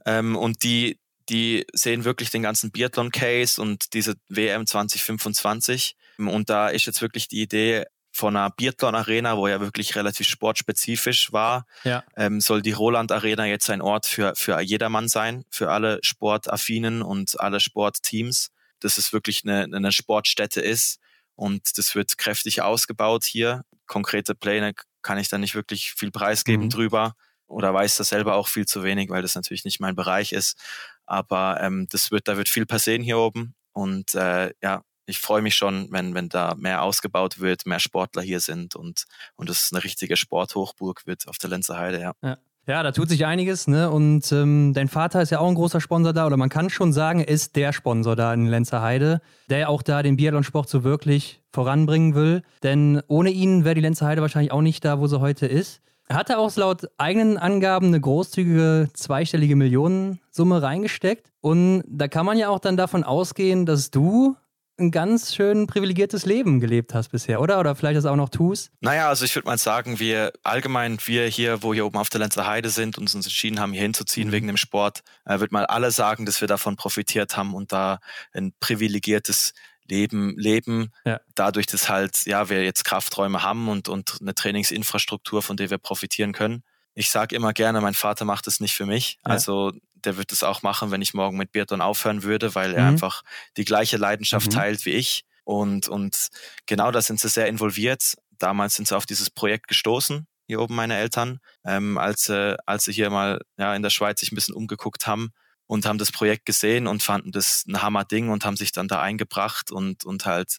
Ähm, 0.04 0.36
und 0.36 0.62
die, 0.62 0.98
die 1.28 1.66
sehen 1.72 2.04
wirklich 2.04 2.30
den 2.30 2.42
ganzen 2.42 2.70
Biathlon-Case 2.70 3.60
und 3.60 3.94
diese 3.94 4.14
WM 4.28 4.66
2025 4.66 5.96
und 6.26 6.50
da 6.50 6.68
ist 6.68 6.86
jetzt 6.86 7.02
wirklich 7.02 7.28
die 7.28 7.42
Idee 7.42 7.84
von 8.10 8.36
einer 8.36 8.50
Biathlon-Arena, 8.50 9.36
wo 9.36 9.46
ja 9.46 9.60
wirklich 9.60 9.94
relativ 9.94 10.26
sportspezifisch 10.26 11.32
war, 11.32 11.66
ja. 11.84 12.02
ähm, 12.16 12.40
soll 12.40 12.62
die 12.62 12.72
Roland 12.72 13.12
Arena 13.12 13.46
jetzt 13.46 13.70
ein 13.70 13.80
Ort 13.80 14.06
für, 14.06 14.34
für 14.34 14.60
jedermann 14.60 15.08
sein, 15.08 15.44
für 15.50 15.70
alle 15.70 16.00
Sportaffinen 16.02 17.02
und 17.02 17.38
alle 17.38 17.60
Sportteams, 17.60 18.50
dass 18.80 18.98
es 18.98 19.12
wirklich 19.12 19.42
eine, 19.44 19.64
eine 19.74 19.92
Sportstätte 19.92 20.60
ist. 20.60 20.98
Und 21.36 21.78
das 21.78 21.94
wird 21.94 22.18
kräftig 22.18 22.62
ausgebaut 22.62 23.24
hier. 23.24 23.62
Konkrete 23.86 24.34
Pläne 24.34 24.72
kann 25.02 25.18
ich 25.18 25.28
da 25.28 25.38
nicht 25.38 25.54
wirklich 25.54 25.92
viel 25.92 26.10
preisgeben 26.10 26.64
mhm. 26.64 26.70
drüber 26.70 27.14
oder 27.46 27.72
weiß 27.72 27.96
das 27.96 28.08
selber 28.08 28.34
auch 28.34 28.48
viel 28.48 28.66
zu 28.66 28.82
wenig, 28.82 29.10
weil 29.10 29.22
das 29.22 29.34
natürlich 29.34 29.64
nicht 29.64 29.80
mein 29.80 29.94
Bereich 29.94 30.32
ist. 30.32 30.58
Aber 31.06 31.60
ähm, 31.62 31.86
das 31.90 32.10
wird, 32.10 32.26
da 32.26 32.36
wird 32.36 32.48
viel 32.48 32.66
passieren 32.66 33.02
hier 33.02 33.18
oben. 33.18 33.54
Und 33.72 34.14
äh, 34.14 34.52
ja, 34.60 34.82
ich 35.08 35.18
freue 35.18 35.40
mich 35.40 35.54
schon, 35.54 35.88
wenn, 35.90 36.14
wenn 36.14 36.28
da 36.28 36.54
mehr 36.56 36.82
ausgebaut 36.82 37.40
wird, 37.40 37.66
mehr 37.66 37.80
Sportler 37.80 38.22
hier 38.22 38.40
sind 38.40 38.76
und, 38.76 39.04
und 39.36 39.48
es 39.48 39.70
eine 39.72 39.82
richtige 39.82 40.16
Sporthochburg 40.16 41.06
wird 41.06 41.26
auf 41.28 41.38
der 41.38 41.50
Lenzer 41.50 41.78
Heide, 41.78 42.00
ja. 42.00 42.12
ja. 42.22 42.36
Ja, 42.66 42.82
da 42.82 42.92
tut 42.92 43.08
sich 43.08 43.24
einiges, 43.24 43.66
ne? 43.66 43.90
Und 43.90 44.30
ähm, 44.30 44.74
dein 44.74 44.88
Vater 44.88 45.22
ist 45.22 45.30
ja 45.30 45.38
auch 45.38 45.48
ein 45.48 45.54
großer 45.54 45.80
Sponsor 45.80 46.12
da, 46.12 46.26
oder 46.26 46.36
man 46.36 46.50
kann 46.50 46.68
schon 46.68 46.92
sagen, 46.92 47.20
er 47.20 47.28
ist 47.28 47.56
der 47.56 47.72
Sponsor 47.72 48.14
da 48.14 48.34
in 48.34 48.44
Lenzerheide, 48.44 49.22
der 49.48 49.70
auch 49.70 49.80
da 49.80 50.02
den 50.02 50.18
Biathlonsport 50.18 50.68
so 50.68 50.84
wirklich 50.84 51.40
voranbringen 51.50 52.14
will. 52.14 52.42
Denn 52.62 53.00
ohne 53.08 53.30
ihn 53.30 53.64
wäre 53.64 53.74
die 53.74 53.80
Lenzerheide 53.80 54.20
wahrscheinlich 54.20 54.52
auch 54.52 54.60
nicht 54.60 54.84
da, 54.84 55.00
wo 55.00 55.06
sie 55.06 55.18
heute 55.18 55.46
ist. 55.46 55.80
Er 56.08 56.16
hatte 56.16 56.36
auch 56.36 56.54
laut 56.56 56.88
eigenen 56.98 57.38
Angaben 57.38 57.86
eine 57.86 58.02
großzügige 58.02 58.90
zweistellige 58.92 59.56
Millionensumme 59.56 60.60
reingesteckt. 60.60 61.32
Und 61.40 61.84
da 61.86 62.06
kann 62.06 62.26
man 62.26 62.36
ja 62.36 62.50
auch 62.50 62.58
dann 62.58 62.76
davon 62.76 63.02
ausgehen, 63.02 63.64
dass 63.64 63.90
du 63.90 64.36
ein 64.78 64.90
ganz 64.90 65.34
schön 65.34 65.66
privilegiertes 65.66 66.24
Leben 66.24 66.60
gelebt 66.60 66.94
hast 66.94 67.08
bisher, 67.08 67.40
oder? 67.40 67.58
Oder 67.58 67.74
vielleicht 67.74 67.96
das 67.96 68.06
auch 68.06 68.16
noch 68.16 68.28
tust? 68.28 68.70
Naja, 68.80 69.08
also 69.08 69.24
ich 69.24 69.34
würde 69.34 69.46
mal 69.46 69.58
sagen, 69.58 69.98
wir 69.98 70.32
allgemein, 70.42 70.98
wir 71.04 71.26
hier, 71.26 71.62
wo 71.62 71.74
hier 71.74 71.84
oben 71.86 71.98
auf 71.98 72.10
der 72.10 72.20
Lenzer 72.20 72.46
Heide 72.46 72.70
sind 72.70 72.96
und 72.98 73.14
uns 73.14 73.26
entschieden 73.26 73.60
haben, 73.60 73.72
hier 73.72 73.82
hinzuziehen 73.82 74.28
mhm. 74.28 74.32
wegen 74.32 74.46
dem 74.46 74.56
Sport, 74.56 75.00
äh, 75.24 75.40
würde 75.40 75.52
mal 75.52 75.66
alle 75.66 75.90
sagen, 75.90 76.26
dass 76.26 76.40
wir 76.40 76.48
davon 76.48 76.76
profitiert 76.76 77.36
haben 77.36 77.54
und 77.54 77.72
da 77.72 77.98
ein 78.32 78.52
privilegiertes 78.60 79.52
Leben 79.90 80.34
leben, 80.36 80.92
ja. 81.04 81.20
dadurch, 81.34 81.66
dass 81.66 81.88
halt, 81.88 82.26
ja, 82.26 82.48
wir 82.50 82.62
jetzt 82.62 82.84
Krafträume 82.84 83.42
haben 83.42 83.68
und, 83.68 83.88
und 83.88 84.18
eine 84.20 84.34
Trainingsinfrastruktur, 84.34 85.42
von 85.42 85.56
der 85.56 85.70
wir 85.70 85.78
profitieren 85.78 86.32
können. 86.32 86.62
Ich 86.94 87.10
sage 87.10 87.34
immer 87.34 87.52
gerne, 87.52 87.80
mein 87.80 87.94
Vater 87.94 88.24
macht 88.24 88.46
es 88.48 88.60
nicht 88.60 88.74
für 88.74 88.86
mich. 88.86 89.18
Ja. 89.24 89.32
Also 89.32 89.72
der 90.04 90.16
wird 90.16 90.32
es 90.32 90.42
auch 90.42 90.62
machen, 90.62 90.90
wenn 90.90 91.02
ich 91.02 91.14
morgen 91.14 91.36
mit 91.36 91.52
Biathlon 91.52 91.80
aufhören 91.80 92.22
würde, 92.22 92.54
weil 92.54 92.74
er 92.74 92.82
mhm. 92.82 92.88
einfach 92.88 93.22
die 93.56 93.64
gleiche 93.64 93.96
Leidenschaft 93.96 94.46
mhm. 94.46 94.54
teilt 94.54 94.84
wie 94.84 94.92
ich. 94.92 95.24
Und, 95.44 95.88
und 95.88 96.28
genau 96.66 96.90
da 96.90 97.00
sind 97.00 97.20
sie 97.20 97.28
sehr 97.28 97.46
involviert. 97.46 98.14
Damals 98.38 98.74
sind 98.74 98.86
sie 98.88 98.96
auf 98.96 99.06
dieses 99.06 99.30
Projekt 99.30 99.68
gestoßen, 99.68 100.26
hier 100.46 100.60
oben 100.60 100.74
meine 100.74 100.96
Eltern, 100.96 101.40
ähm, 101.64 101.98
als, 101.98 102.28
äh, 102.28 102.56
als 102.66 102.84
sie 102.84 102.92
hier 102.92 103.10
mal 103.10 103.40
ja, 103.56 103.74
in 103.74 103.82
der 103.82 103.90
Schweiz 103.90 104.20
sich 104.20 104.32
ein 104.32 104.34
bisschen 104.34 104.54
umgeguckt 104.54 105.06
haben 105.06 105.30
und 105.66 105.86
haben 105.86 105.98
das 105.98 106.10
Projekt 106.10 106.46
gesehen 106.46 106.86
und 106.86 107.02
fanden 107.02 107.30
das 107.30 107.64
ein 107.68 107.82
Hammer-Ding 107.82 108.30
und 108.30 108.44
haben 108.44 108.56
sich 108.56 108.72
dann 108.72 108.88
da 108.88 109.00
eingebracht 109.00 109.70
und, 109.70 110.04
und 110.04 110.26
halt, 110.26 110.58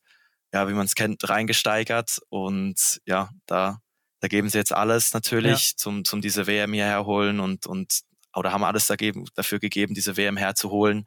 ja, 0.53 0.69
wie 0.69 0.73
man 0.73 0.85
es 0.85 0.95
kennt, 0.95 1.27
reingesteigert. 1.27 2.19
Und 2.29 3.01
ja, 3.05 3.29
da, 3.47 3.81
da 4.19 4.27
geben 4.27 4.49
sie 4.49 4.59
jetzt 4.59 4.73
alles 4.73 5.13
natürlich, 5.13 5.71
ja. 5.71 5.77
zum, 5.77 6.05
zum 6.05 6.21
diese 6.21 6.45
WM 6.45 6.73
hierher 6.73 7.05
holen 7.05 7.39
und, 7.39 7.65
und 7.65 8.01
oder 8.35 8.51
haben 8.51 8.63
alles 8.63 8.87
dagegen, 8.87 9.25
dafür 9.35 9.59
gegeben, 9.59 9.93
diese 9.93 10.17
WM 10.17 10.37
herzuholen. 10.37 11.05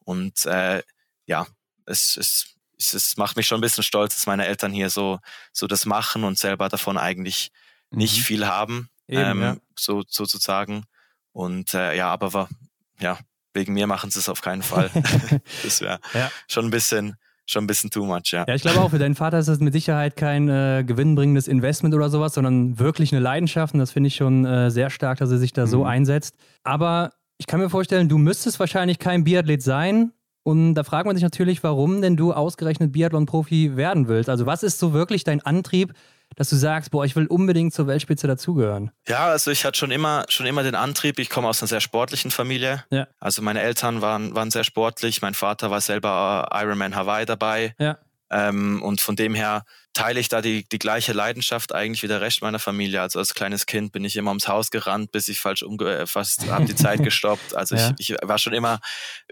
Und 0.00 0.44
äh, 0.46 0.82
ja, 1.26 1.46
es, 1.86 2.16
es, 2.16 2.56
es 2.78 3.16
macht 3.16 3.36
mich 3.36 3.46
schon 3.46 3.58
ein 3.58 3.62
bisschen 3.62 3.84
stolz, 3.84 4.14
dass 4.14 4.26
meine 4.26 4.46
Eltern 4.46 4.72
hier 4.72 4.90
so, 4.90 5.20
so 5.52 5.66
das 5.66 5.86
machen 5.86 6.24
und 6.24 6.38
selber 6.38 6.68
davon 6.68 6.98
eigentlich 6.98 7.52
mhm. 7.90 7.98
nicht 7.98 8.22
viel 8.22 8.46
haben, 8.46 8.90
Eben, 9.06 9.20
ähm, 9.22 9.42
ja. 9.42 9.56
so 9.78 10.02
sozusagen. 10.06 10.84
Und 11.32 11.74
äh, 11.74 11.96
ja, 11.96 12.08
aber 12.10 12.32
war, 12.32 12.48
ja, 13.00 13.18
wegen 13.52 13.74
mir 13.74 13.86
machen 13.86 14.10
sie 14.10 14.18
es 14.18 14.28
auf 14.28 14.40
keinen 14.40 14.62
Fall. 14.62 14.90
das 15.62 15.80
wäre 15.80 16.00
ja. 16.12 16.30
schon 16.48 16.66
ein 16.66 16.70
bisschen, 16.70 17.16
schon 17.46 17.64
ein 17.64 17.66
bisschen 17.66 17.90
too 17.90 18.04
much, 18.04 18.32
ja. 18.32 18.44
Ja, 18.46 18.54
ich 18.54 18.62
glaube 18.62 18.80
auch, 18.80 18.90
für 18.90 18.98
deinen 18.98 19.14
Vater 19.14 19.38
ist 19.38 19.48
das 19.48 19.60
mit 19.60 19.72
Sicherheit 19.72 20.16
kein 20.16 20.48
äh, 20.48 20.84
gewinnbringendes 20.86 21.48
Investment 21.48 21.94
oder 21.94 22.08
sowas, 22.10 22.34
sondern 22.34 22.78
wirklich 22.78 23.12
eine 23.12 23.20
Leidenschaft. 23.20 23.74
Und 23.74 23.80
das 23.80 23.90
finde 23.90 24.08
ich 24.08 24.16
schon 24.16 24.44
äh, 24.44 24.70
sehr 24.70 24.90
stark, 24.90 25.18
dass 25.18 25.30
er 25.30 25.38
sich 25.38 25.52
da 25.52 25.66
mhm. 25.66 25.70
so 25.70 25.84
einsetzt. 25.84 26.36
Aber 26.62 27.12
ich 27.38 27.46
kann 27.46 27.60
mir 27.60 27.70
vorstellen, 27.70 28.08
du 28.08 28.18
müsstest 28.18 28.60
wahrscheinlich 28.60 28.98
kein 28.98 29.24
Biathlet 29.24 29.62
sein. 29.62 30.12
Und 30.46 30.74
da 30.74 30.84
fragt 30.84 31.06
man 31.06 31.16
sich 31.16 31.22
natürlich, 31.22 31.62
warum 31.62 32.02
denn 32.02 32.16
du 32.16 32.32
ausgerechnet 32.34 32.92
Biathlon-Profi 32.92 33.76
werden 33.76 34.08
willst. 34.08 34.28
Also 34.28 34.44
was 34.44 34.62
ist 34.62 34.78
so 34.78 34.92
wirklich 34.92 35.24
dein 35.24 35.40
Antrieb, 35.40 35.94
dass 36.36 36.50
du 36.50 36.56
sagst, 36.56 36.90
boah, 36.90 37.04
ich 37.04 37.16
will 37.16 37.26
unbedingt 37.26 37.74
zur 37.74 37.86
Weltspitze 37.86 38.26
dazugehören? 38.26 38.90
Ja, 39.08 39.26
also 39.26 39.50
ich 39.50 39.64
hatte 39.64 39.78
schon 39.78 39.90
immer, 39.90 40.24
schon 40.28 40.46
immer 40.46 40.62
den 40.62 40.74
Antrieb. 40.74 41.18
Ich 41.18 41.30
komme 41.30 41.48
aus 41.48 41.62
einer 41.62 41.68
sehr 41.68 41.80
sportlichen 41.80 42.30
Familie. 42.30 42.84
Ja. 42.90 43.06
Also 43.20 43.42
meine 43.42 43.60
Eltern 43.60 44.00
waren, 44.00 44.34
waren 44.34 44.50
sehr 44.50 44.64
sportlich. 44.64 45.22
Mein 45.22 45.34
Vater 45.34 45.70
war 45.70 45.80
selber 45.80 46.48
Ironman 46.52 46.94
Hawaii 46.94 47.26
dabei. 47.26 47.74
Ja. 47.78 47.98
Ähm, 48.30 48.82
und 48.82 49.00
von 49.00 49.16
dem 49.16 49.34
her 49.34 49.64
teile 49.92 50.18
ich 50.18 50.28
da 50.28 50.42
die, 50.42 50.68
die 50.68 50.78
gleiche 50.78 51.12
Leidenschaft 51.12 51.72
eigentlich 51.72 52.02
wie 52.02 52.08
der 52.08 52.20
Rest 52.20 52.42
meiner 52.42 52.58
Familie. 52.58 53.00
Also 53.00 53.20
als 53.20 53.34
kleines 53.34 53.66
Kind 53.66 53.92
bin 53.92 54.04
ich 54.04 54.16
immer 54.16 54.30
ums 54.30 54.48
Haus 54.48 54.70
gerannt, 54.70 55.12
bis 55.12 55.28
ich 55.28 55.38
falsch 55.38 55.62
umgefasst 55.62 56.50
habe, 56.50 56.64
die 56.64 56.74
Zeit 56.74 57.02
gestoppt. 57.04 57.54
Also 57.54 57.76
ja. 57.76 57.94
ich, 57.98 58.10
ich 58.10 58.16
war 58.22 58.38
schon 58.38 58.52
immer, 58.52 58.80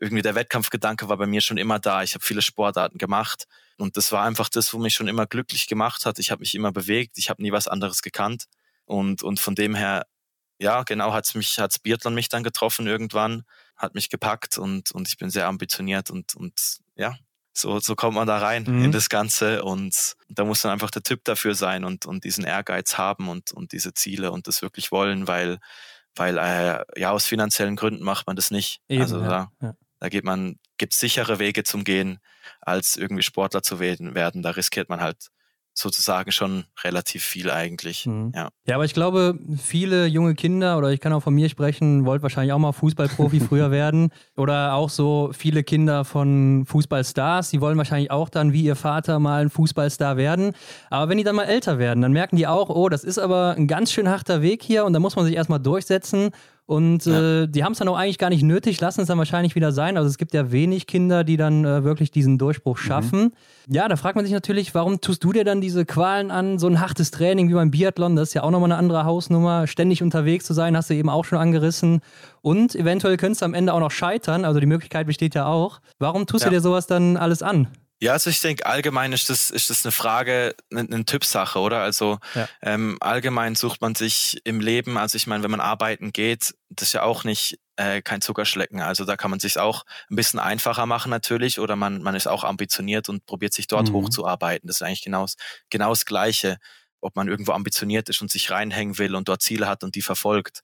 irgendwie 0.00 0.22
der 0.22 0.34
Wettkampfgedanke 0.34 1.08
war 1.08 1.16
bei 1.16 1.26
mir 1.26 1.40
schon 1.40 1.56
immer 1.56 1.80
da. 1.80 2.02
Ich 2.02 2.14
habe 2.14 2.24
viele 2.24 2.42
Sportarten 2.42 2.98
gemacht. 2.98 3.46
Und 3.82 3.96
das 3.96 4.12
war 4.12 4.24
einfach 4.24 4.48
das, 4.48 4.72
wo 4.72 4.78
mich 4.78 4.94
schon 4.94 5.08
immer 5.08 5.26
glücklich 5.26 5.66
gemacht 5.66 6.06
hat. 6.06 6.20
Ich 6.20 6.30
habe 6.30 6.38
mich 6.38 6.54
immer 6.54 6.70
bewegt, 6.70 7.18
ich 7.18 7.28
habe 7.28 7.42
nie 7.42 7.50
was 7.50 7.66
anderes 7.66 8.00
gekannt. 8.00 8.44
Und, 8.84 9.24
und 9.24 9.40
von 9.40 9.56
dem 9.56 9.74
her, 9.74 10.06
ja, 10.60 10.84
genau, 10.84 11.12
hat's 11.12 11.34
mich, 11.34 11.58
hat's 11.58 11.80
Biathlon 11.80 12.14
mich 12.14 12.28
dann 12.28 12.44
getroffen 12.44 12.86
irgendwann, 12.86 13.42
hat 13.76 13.96
mich 13.96 14.08
gepackt 14.08 14.56
und, 14.56 14.92
und 14.92 15.08
ich 15.08 15.16
bin 15.16 15.30
sehr 15.30 15.48
ambitioniert 15.48 16.10
und, 16.10 16.36
und 16.36 16.78
ja, 16.94 17.16
so, 17.52 17.80
so 17.80 17.96
kommt 17.96 18.14
man 18.14 18.28
da 18.28 18.38
rein 18.38 18.62
mhm. 18.68 18.84
in 18.84 18.92
das 18.92 19.08
Ganze 19.08 19.64
und 19.64 20.14
da 20.28 20.44
muss 20.44 20.62
dann 20.62 20.70
einfach 20.70 20.92
der 20.92 21.02
Typ 21.02 21.24
dafür 21.24 21.56
sein 21.56 21.84
und, 21.84 22.06
und 22.06 22.22
diesen 22.22 22.44
Ehrgeiz 22.44 22.96
haben 22.98 23.28
und, 23.28 23.50
und 23.50 23.72
diese 23.72 23.94
Ziele 23.94 24.30
und 24.30 24.46
das 24.46 24.62
wirklich 24.62 24.92
wollen, 24.92 25.26
weil, 25.26 25.58
weil 26.14 26.38
äh, 26.38 26.84
ja, 26.96 27.10
aus 27.10 27.26
finanziellen 27.26 27.74
Gründen 27.74 28.04
macht 28.04 28.28
man 28.28 28.36
das 28.36 28.52
nicht. 28.52 28.80
Eben, 28.88 29.02
also 29.02 29.20
ja, 29.20 29.28
da, 29.28 29.52
ja. 29.60 29.74
da 29.98 30.08
geht 30.08 30.22
man, 30.22 30.60
gibt 30.82 30.94
sichere 30.94 31.38
Wege 31.38 31.62
zum 31.62 31.84
Gehen, 31.84 32.18
als 32.60 32.96
irgendwie 32.96 33.22
Sportler 33.22 33.62
zu 33.62 33.78
werden. 33.78 34.42
Da 34.42 34.50
riskiert 34.50 34.88
man 34.88 35.00
halt 35.00 35.28
sozusagen 35.74 36.32
schon 36.32 36.64
relativ 36.82 37.22
viel 37.22 37.52
eigentlich. 37.52 38.04
Mhm. 38.04 38.32
Ja. 38.34 38.48
ja, 38.66 38.74
aber 38.74 38.84
ich 38.84 38.92
glaube, 38.92 39.38
viele 39.62 40.06
junge 40.06 40.34
Kinder, 40.34 40.76
oder 40.76 40.90
ich 40.90 40.98
kann 40.98 41.12
auch 41.12 41.22
von 41.22 41.34
mir 41.34 41.48
sprechen, 41.48 42.04
wollt 42.04 42.22
wahrscheinlich 42.22 42.52
auch 42.52 42.58
mal 42.58 42.72
Fußballprofi 42.72 43.38
früher 43.48 43.70
werden. 43.70 44.10
Oder 44.36 44.74
auch 44.74 44.90
so 44.90 45.30
viele 45.32 45.62
Kinder 45.62 46.04
von 46.04 46.66
Fußballstars, 46.66 47.50
die 47.50 47.60
wollen 47.60 47.78
wahrscheinlich 47.78 48.10
auch 48.10 48.28
dann 48.28 48.52
wie 48.52 48.64
ihr 48.64 48.74
Vater 48.74 49.20
mal 49.20 49.42
ein 49.42 49.50
Fußballstar 49.50 50.16
werden. 50.16 50.52
Aber 50.90 51.08
wenn 51.08 51.18
die 51.18 51.24
dann 51.24 51.36
mal 51.36 51.44
älter 51.44 51.78
werden, 51.78 52.02
dann 52.02 52.12
merken 52.12 52.34
die 52.34 52.48
auch, 52.48 52.70
oh, 52.70 52.88
das 52.88 53.04
ist 53.04 53.18
aber 53.18 53.54
ein 53.56 53.68
ganz 53.68 53.92
schön 53.92 54.08
harter 54.08 54.42
Weg 54.42 54.64
hier 54.64 54.84
und 54.84 54.94
da 54.94 54.98
muss 54.98 55.14
man 55.14 55.26
sich 55.26 55.36
erstmal 55.36 55.60
durchsetzen. 55.60 56.32
Und 56.66 57.06
ja. 57.06 57.42
äh, 57.42 57.48
die 57.48 57.64
haben 57.64 57.72
es 57.72 57.78
dann 57.78 57.88
auch 57.88 57.96
eigentlich 57.96 58.18
gar 58.18 58.30
nicht 58.30 58.44
nötig, 58.44 58.80
lassen 58.80 59.00
es 59.00 59.08
dann 59.08 59.18
wahrscheinlich 59.18 59.54
wieder 59.56 59.72
sein. 59.72 59.96
Also 59.96 60.08
es 60.08 60.16
gibt 60.16 60.32
ja 60.32 60.52
wenig 60.52 60.86
Kinder, 60.86 61.24
die 61.24 61.36
dann 61.36 61.64
äh, 61.64 61.82
wirklich 61.82 62.10
diesen 62.10 62.38
Durchbruch 62.38 62.78
mhm. 62.78 62.82
schaffen. 62.82 63.22
Mhm. 63.66 63.74
Ja, 63.74 63.88
da 63.88 63.96
fragt 63.96 64.16
man 64.16 64.24
sich 64.24 64.32
natürlich, 64.32 64.74
warum 64.74 65.00
tust 65.00 65.24
du 65.24 65.32
dir 65.32 65.44
dann 65.44 65.60
diese 65.60 65.84
Qualen 65.84 66.30
an? 66.30 66.58
So 66.58 66.68
ein 66.68 66.80
hartes 66.80 67.10
Training 67.10 67.48
wie 67.48 67.54
beim 67.54 67.70
Biathlon, 67.70 68.16
das 68.16 68.28
ist 68.28 68.34
ja 68.34 68.44
auch 68.44 68.50
nochmal 68.50 68.70
eine 68.70 68.78
andere 68.78 69.04
Hausnummer. 69.04 69.66
Ständig 69.66 70.02
unterwegs 70.02 70.44
zu 70.44 70.54
sein, 70.54 70.76
hast 70.76 70.88
du 70.88 70.94
eben 70.94 71.08
auch 71.08 71.24
schon 71.24 71.38
angerissen. 71.38 72.00
Und 72.42 72.74
eventuell 72.76 73.16
könntest 73.16 73.42
du 73.42 73.46
am 73.46 73.54
Ende 73.54 73.74
auch 73.74 73.80
noch 73.80 73.90
scheitern. 73.90 74.44
Also 74.44 74.60
die 74.60 74.66
Möglichkeit 74.66 75.06
besteht 75.06 75.34
ja 75.34 75.46
auch. 75.46 75.80
Warum 75.98 76.26
tust 76.26 76.44
ja. 76.44 76.50
du 76.50 76.56
dir 76.56 76.60
sowas 76.60 76.86
dann 76.86 77.16
alles 77.16 77.42
an? 77.42 77.68
Ja, 78.02 78.14
also 78.14 78.30
ich 78.30 78.40
denke, 78.40 78.66
allgemein 78.66 79.12
ist 79.12 79.30
das, 79.30 79.48
ist 79.50 79.70
das 79.70 79.84
eine 79.84 79.92
Frage, 79.92 80.56
eine, 80.72 80.80
eine 80.80 81.04
Typsache, 81.04 81.60
oder? 81.60 81.82
Also 81.82 82.18
ja. 82.34 82.48
ähm, 82.60 82.98
allgemein 83.00 83.54
sucht 83.54 83.80
man 83.80 83.94
sich 83.94 84.40
im 84.42 84.58
Leben, 84.58 84.98
also 84.98 85.14
ich 85.14 85.28
meine, 85.28 85.44
wenn 85.44 85.52
man 85.52 85.60
arbeiten 85.60 86.12
geht, 86.12 86.52
das 86.68 86.88
ist 86.88 86.94
ja 86.94 87.04
auch 87.04 87.22
nicht 87.22 87.60
äh, 87.76 88.02
kein 88.02 88.20
Zuckerschlecken. 88.20 88.80
Also 88.80 89.04
da 89.04 89.16
kann 89.16 89.30
man 89.30 89.38
sich 89.38 89.56
auch 89.56 89.84
ein 90.10 90.16
bisschen 90.16 90.40
einfacher 90.40 90.84
machen 90.84 91.10
natürlich, 91.10 91.60
oder 91.60 91.76
man, 91.76 92.02
man 92.02 92.16
ist 92.16 92.26
auch 92.26 92.42
ambitioniert 92.42 93.08
und 93.08 93.24
probiert 93.24 93.52
sich 93.52 93.68
dort 93.68 93.90
mhm. 93.90 93.92
hochzuarbeiten. 93.92 94.66
Das 94.66 94.78
ist 94.78 94.82
eigentlich 94.82 95.02
genau, 95.02 95.26
genau 95.70 95.90
das 95.90 96.04
Gleiche, 96.04 96.58
ob 97.00 97.14
man 97.14 97.28
irgendwo 97.28 97.52
ambitioniert 97.52 98.08
ist 98.08 98.20
und 98.20 98.32
sich 98.32 98.50
reinhängen 98.50 98.98
will 98.98 99.14
und 99.14 99.28
dort 99.28 99.42
Ziele 99.42 99.68
hat 99.68 99.84
und 99.84 99.94
die 99.94 100.02
verfolgt. 100.02 100.62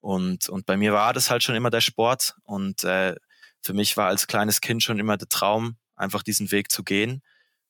Und, 0.00 0.48
und 0.48 0.64
bei 0.64 0.78
mir 0.78 0.94
war 0.94 1.12
das 1.12 1.28
halt 1.28 1.42
schon 1.42 1.54
immer 1.54 1.68
der 1.68 1.82
Sport 1.82 2.34
und 2.44 2.82
äh, 2.84 3.14
für 3.60 3.74
mich 3.74 3.98
war 3.98 4.06
als 4.06 4.26
kleines 4.26 4.62
Kind 4.62 4.82
schon 4.82 4.98
immer 4.98 5.18
der 5.18 5.28
Traum, 5.28 5.76
einfach 5.98 6.22
diesen 6.22 6.50
Weg 6.50 6.70
zu 6.70 6.84
gehen. 6.84 7.22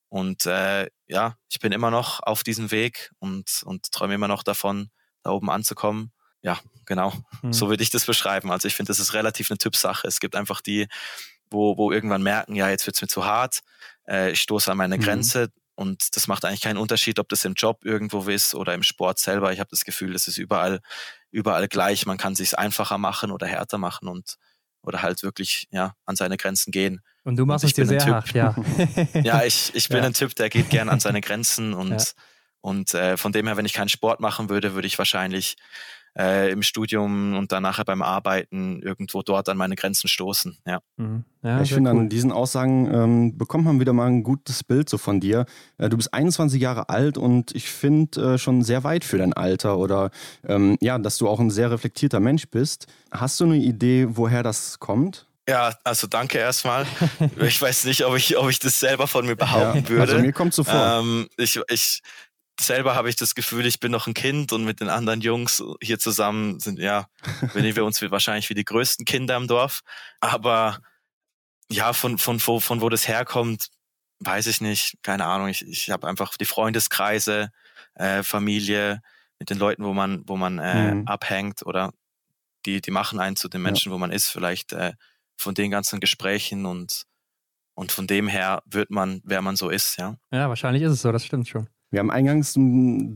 Und 0.09 0.47
äh, 0.47 0.89
ja, 1.07 1.37
ich 1.51 1.59
bin 1.61 1.73
immer 1.73 1.91
noch 1.91 2.21
auf 2.21 2.43
diesem 2.43 2.71
Weg 2.71 3.11
und, 3.19 3.63
und 3.65 3.93
träume 3.93 4.15
immer 4.15 4.29
noch 4.29 4.43
davon, 4.43 4.91
da 5.23 5.31
oben 5.31 5.51
anzukommen. 5.51 6.13
Ja, 6.41 6.59
genau. 6.87 7.13
Mhm. 7.43 7.53
So 7.53 7.69
würde 7.69 7.83
ich 7.83 7.91
das 7.91 8.07
beschreiben. 8.07 8.51
Also 8.51 8.69
ich 8.69 8.75
finde, 8.75 8.89
das 8.89 9.01
ist 9.01 9.13
relativ 9.13 9.51
eine 9.51 9.59
Typsache. 9.59 10.07
Es 10.07 10.21
gibt 10.21 10.37
einfach 10.37 10.61
die, 10.61 10.87
wo, 11.51 11.77
wo 11.77 11.93
irgendwann 11.93 12.23
merken, 12.23 12.55
ja, 12.55 12.71
jetzt 12.71 12.87
wird's 12.87 13.03
mir 13.03 13.09
zu 13.09 13.25
hart, 13.25 13.61
äh, 14.07 14.33
ich 14.33 14.41
stoße 14.41 14.71
an 14.71 14.79
meine 14.79 14.97
mhm. 14.97 15.03
Grenze. 15.03 15.53
Und 15.75 16.17
das 16.17 16.27
macht 16.27 16.45
eigentlich 16.45 16.63
keinen 16.63 16.79
Unterschied, 16.79 17.21
ob 17.21 17.29
das 17.29 17.45
im 17.45 17.55
Job 17.55 17.85
irgendwo 17.85 18.23
ist 18.29 18.55
oder 18.55 18.75
im 18.75 18.83
Sport 18.83 19.19
selber. 19.21 19.53
Ich 19.53 19.61
habe 19.61 19.71
das 19.71 19.85
Gefühl, 19.85 20.13
das 20.13 20.27
ist 20.27 20.39
überall, 20.39 20.81
überall 21.31 21.69
gleich. 21.69 22.05
Man 22.05 22.19
kann 22.19 22.35
sich 22.35 22.59
einfacher 22.59 22.99
machen 22.99 23.31
oder 23.31 23.47
härter 23.47 23.79
machen 23.79 24.09
und 24.09 24.37
oder 24.83 25.03
halt 25.03 25.23
wirklich 25.23 25.69
ja 25.71 25.95
an 26.05 26.17
seine 26.17 26.37
Grenzen 26.37 26.73
gehen. 26.73 27.01
Und 27.29 27.37
du 27.37 27.45
machst 27.45 27.63
es 27.63 27.75
dir 27.75 27.85
sehr 27.85 28.07
hart, 28.07 28.33
ja. 28.33 28.55
ja, 29.23 29.45
ich, 29.45 29.71
ich 29.75 29.91
bin 29.91 29.99
ja. 29.99 30.05
ein 30.05 30.15
Typ, 30.15 30.35
der 30.37 30.49
geht 30.49 30.71
gern 30.71 30.89
an 30.89 30.99
seine 30.99 31.21
Grenzen 31.21 31.75
und, 31.75 31.91
ja. 31.91 31.99
und 32.63 32.95
äh, 32.95 33.19
von 33.19 33.33
dem 33.33 33.47
her, 33.47 33.59
wenn 33.59 33.67
ich 33.67 33.75
keinen 33.75 33.91
Sport 33.91 34.21
machen 34.21 34.49
würde, 34.49 34.73
würde 34.75 34.87
ich 34.87 34.97
wahrscheinlich 34.97 35.57
äh, 36.19 36.51
im 36.51 36.63
Studium 36.63 37.37
und 37.37 37.53
dann 37.53 37.65
nachher 37.65 37.85
beim 37.85 38.01
Arbeiten 38.01 38.81
irgendwo 38.81 39.21
dort 39.21 39.51
an 39.51 39.59
meine 39.59 39.77
Grenzen 39.77 40.09
stoßen. 40.09 40.57
Ja. 40.67 40.81
Mhm. 40.97 41.25
ja 41.43 41.61
ich 41.61 41.75
finde, 41.75 41.91
cool. 41.91 41.99
an 41.99 42.09
diesen 42.09 42.33
Aussagen 42.33 42.95
ähm, 42.95 43.37
bekommt 43.37 43.67
man 43.67 43.79
wieder 43.79 43.93
mal 43.93 44.07
ein 44.07 44.23
gutes 44.23 44.65
Bild 44.65 44.89
so 44.89 44.97
von 44.97 45.21
dir. 45.21 45.45
Äh, 45.77 45.91
du 45.91 45.99
bist 45.99 46.15
21 46.15 46.63
Jahre 46.63 46.89
alt 46.89 47.19
und 47.19 47.55
ich 47.55 47.69
finde 47.69 48.37
äh, 48.37 48.39
schon 48.39 48.63
sehr 48.63 48.85
weit 48.85 49.05
für 49.05 49.19
dein 49.19 49.35
Alter 49.35 49.77
oder 49.77 50.11
ähm, 50.47 50.79
ja, 50.81 50.97
dass 50.97 51.19
du 51.19 51.29
auch 51.29 51.41
ein 51.41 51.51
sehr 51.51 51.71
reflektierter 51.71 52.21
Mensch 52.21 52.49
bist. 52.49 52.87
Hast 53.11 53.39
du 53.39 53.45
eine 53.45 53.59
Idee, 53.59 54.07
woher 54.09 54.43
das 54.43 54.79
kommt? 54.79 55.28
Ja, 55.49 55.75
also 55.83 56.07
danke 56.07 56.37
erstmal. 56.37 56.87
ich 57.41 57.61
weiß 57.61 57.85
nicht, 57.85 58.05
ob 58.05 58.15
ich, 58.17 58.37
ob 58.37 58.51
ich 58.51 58.59
das 58.59 58.79
selber 58.79 59.07
von 59.07 59.25
mir 59.25 59.35
behaupten 59.35 59.85
ja, 59.85 59.89
würde. 59.89 60.13
Also 60.13 60.19
mir 60.19 60.33
kommt 60.33 60.53
so 60.53 60.63
vor. 60.63 60.75
Ähm, 61.01 61.27
ich, 61.39 61.59
ich, 61.69 62.03
selber 62.61 62.95
habe 62.95 63.09
ich 63.09 63.17
das 63.17 63.35
Gefühl, 63.35 63.65
ich 63.65 63.81
bin 63.81 63.91
noch 63.91 64.07
ein 64.07 64.15
Kind 64.15 64.53
und 64.53 64.65
mit 64.65 64.81
den 64.81 64.91
anderen 64.91 65.23
Jungs 65.23 65.63
hier 65.81 65.99
zusammen 65.99 66.61
sind, 66.61 66.79
ja, 66.79 67.07
benehmen 67.55 67.77
wir 67.77 67.85
uns 67.87 68.03
wahrscheinlich 68.03 68.51
wie 68.51 68.55
die 68.55 68.65
größten 68.65 69.07
Kinder 69.07 69.37
im 69.37 69.47
Dorf. 69.47 69.81
Aber 70.21 70.81
ja, 71.71 71.95
von, 71.95 72.19
von, 72.19 72.41
von, 72.41 72.61
von 72.61 72.81
wo 72.83 72.91
das 72.91 73.09
herkommt, 73.09 73.69
weiß 74.19 74.49
ich 74.49 74.61
nicht. 74.61 74.97
Keine 75.03 75.25
Ahnung. 75.25 75.49
Ich, 75.49 75.67
ich 75.67 75.89
habe 75.89 76.07
einfach 76.09 76.37
die 76.37 76.45
Freundeskreise, 76.45 77.53
äh, 77.95 78.23
Familie, 78.23 79.01
mit 79.39 79.49
den 79.49 79.59
Leuten, 79.59 79.85
wo 79.85 79.95
man, 79.95 80.25
wo 80.27 80.37
man 80.37 80.59
äh, 80.59 80.95
mhm. 80.95 81.07
abhängt 81.07 81.65
oder 81.65 81.93
die, 82.67 82.83
die 82.83 82.91
machen 82.91 83.19
einen 83.19 83.37
zu 83.37 83.49
den 83.49 83.63
Menschen, 83.63 83.91
ja. 83.91 83.95
wo 83.95 83.99
man 83.99 84.11
ist, 84.11 84.29
vielleicht 84.29 84.73
äh, 84.73 84.93
von 85.39 85.55
den 85.55 85.71
ganzen 85.71 86.01
Gesprächen 86.01 86.67
und, 86.67 87.05
und 87.75 87.93
von 87.93 88.07
dem 88.07 88.29
her 88.29 88.63
wird 88.67 88.91
man, 88.91 89.21
wer 89.25 89.41
man 89.41 89.57
so 89.57 89.71
ist, 89.71 89.97
ja. 89.99 90.17
Ja, 90.33 90.49
wahrscheinlich 90.49 90.83
ist 90.83 90.93
es 90.93 91.03
so, 91.03 91.13
das 91.13 91.25
stimmt 91.25 91.49
schon. 91.49 91.69
Wir 91.91 92.01
haben 92.01 92.11
eingangs 92.11 92.55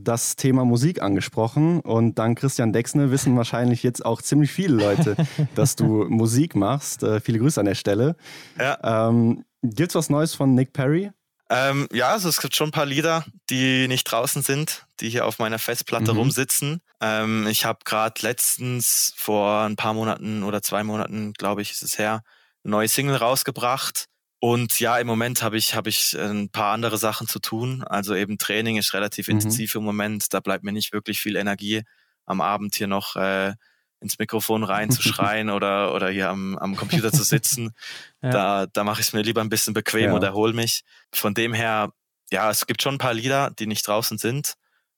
das 0.03 0.35
Thema 0.35 0.65
Musik 0.65 0.99
angesprochen 1.01 1.79
und 1.81 2.17
dank 2.17 2.39
Christian 2.39 2.73
Dexne 2.73 3.11
wissen 3.11 3.37
wahrscheinlich 3.37 3.83
jetzt 3.83 4.03
auch 4.03 4.19
ziemlich 4.21 4.51
viele 4.51 4.75
Leute, 4.75 5.15
dass 5.55 5.75
du 5.75 6.05
Musik 6.05 6.55
machst. 6.55 7.03
Äh, 7.03 7.19
viele 7.19 7.37
Grüße 7.37 7.59
an 7.59 7.67
der 7.67 7.75
Stelle. 7.75 8.15
Ja. 8.57 9.09
Ähm, 9.09 9.45
gibt's 9.61 9.93
was 9.93 10.09
Neues 10.09 10.33
von 10.33 10.55
Nick 10.55 10.73
Perry? 10.73 11.11
Ähm, 11.49 11.87
ja, 11.91 12.09
also 12.09 12.29
es 12.29 12.41
gibt 12.41 12.55
schon 12.55 12.69
ein 12.69 12.71
paar 12.71 12.85
Lieder, 12.85 13.25
die 13.49 13.87
nicht 13.87 14.05
draußen 14.05 14.41
sind, 14.41 14.85
die 14.99 15.09
hier 15.09 15.25
auf 15.25 15.39
meiner 15.39 15.59
Festplatte 15.59 16.13
mhm. 16.13 16.19
rumsitzen. 16.19 16.81
Ähm, 17.01 17.47
ich 17.47 17.65
habe 17.65 17.79
gerade 17.85 18.21
letztens 18.21 19.13
vor 19.17 19.61
ein 19.61 19.75
paar 19.75 19.93
Monaten 19.93 20.43
oder 20.43 20.61
zwei 20.61 20.83
Monaten, 20.83 21.33
glaube 21.33 21.61
ich, 21.61 21.71
ist 21.71 21.83
es 21.83 21.99
her, 21.99 22.23
eine 22.63 22.71
neue 22.71 22.87
Single 22.87 23.17
rausgebracht. 23.17 24.05
Und 24.39 24.79
ja, 24.79 24.97
im 24.97 25.07
Moment 25.07 25.41
habe 25.41 25.57
ich, 25.57 25.75
hab 25.75 25.87
ich 25.87 26.17
ein 26.17 26.49
paar 26.49 26.73
andere 26.73 26.97
Sachen 26.97 27.27
zu 27.27 27.39
tun. 27.39 27.83
Also 27.83 28.15
eben 28.15 28.37
Training 28.37 28.77
ist 28.77 28.93
relativ 28.93 29.27
mhm. 29.27 29.35
intensiv 29.35 29.75
im 29.75 29.83
Moment. 29.83 30.33
Da 30.33 30.39
bleibt 30.39 30.63
mir 30.63 30.73
nicht 30.73 30.91
wirklich 30.91 31.19
viel 31.19 31.35
Energie, 31.35 31.83
am 32.25 32.41
Abend 32.41 32.75
hier 32.75 32.87
noch 32.87 33.15
äh, 33.15 33.53
ins 34.03 34.19
Mikrofon 34.19 34.63
reinzuschreien 34.63 35.49
oder, 35.49 35.95
oder 35.95 36.09
hier 36.09 36.29
am, 36.29 36.57
am 36.57 36.75
Computer 36.75 37.11
zu 37.11 37.23
sitzen. 37.23 37.73
ja. 38.21 38.29
Da, 38.29 38.65
da 38.67 38.83
mache 38.83 39.01
ich 39.01 39.07
es 39.07 39.13
mir 39.13 39.21
lieber 39.21 39.41
ein 39.41 39.49
bisschen 39.49 39.73
bequem 39.73 40.09
ja. 40.09 40.13
und 40.13 40.23
erhole 40.23 40.53
mich. 40.53 40.83
Von 41.11 41.33
dem 41.33 41.53
her, 41.53 41.91
ja, 42.31 42.49
es 42.49 42.67
gibt 42.67 42.81
schon 42.81 42.95
ein 42.95 42.99
paar 42.99 43.13
Lieder, 43.13 43.51
die 43.57 43.67
nicht 43.67 43.87
draußen 43.87 44.17
sind. 44.17 44.53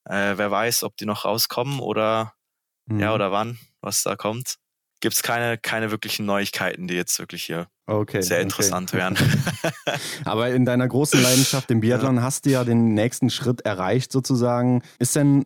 Äh, 0.05 0.37
wer 0.37 0.51
weiß, 0.51 0.83
ob 0.83 0.97
die 0.97 1.05
noch 1.05 1.25
rauskommen 1.25 1.79
oder 1.79 2.33
mhm. 2.85 2.99
ja, 2.99 3.13
oder 3.13 3.31
wann, 3.31 3.57
was 3.81 4.03
da 4.03 4.15
kommt. 4.15 4.55
Gibt 5.01 5.15
es 5.15 5.23
keine, 5.23 5.57
keine 5.57 5.91
wirklichen 5.91 6.25
Neuigkeiten, 6.25 6.87
die 6.87 6.95
jetzt 6.95 7.19
wirklich 7.19 7.43
hier 7.43 7.67
okay, 7.85 8.21
sehr 8.21 8.39
interessant 8.39 8.91
okay. 8.91 8.97
wären. 8.97 9.17
Aber 10.25 10.49
in 10.49 10.65
deiner 10.65 10.87
großen 10.87 11.21
Leidenschaft 11.21 11.69
im 11.69 11.81
Biathlon 11.81 12.17
ja. 12.17 12.21
hast 12.21 12.45
du 12.45 12.51
ja 12.51 12.63
den 12.63 12.93
nächsten 12.93 13.29
Schritt 13.29 13.61
erreicht 13.61 14.11
sozusagen. 14.11 14.83
Ist 14.97 15.15
denn 15.15 15.45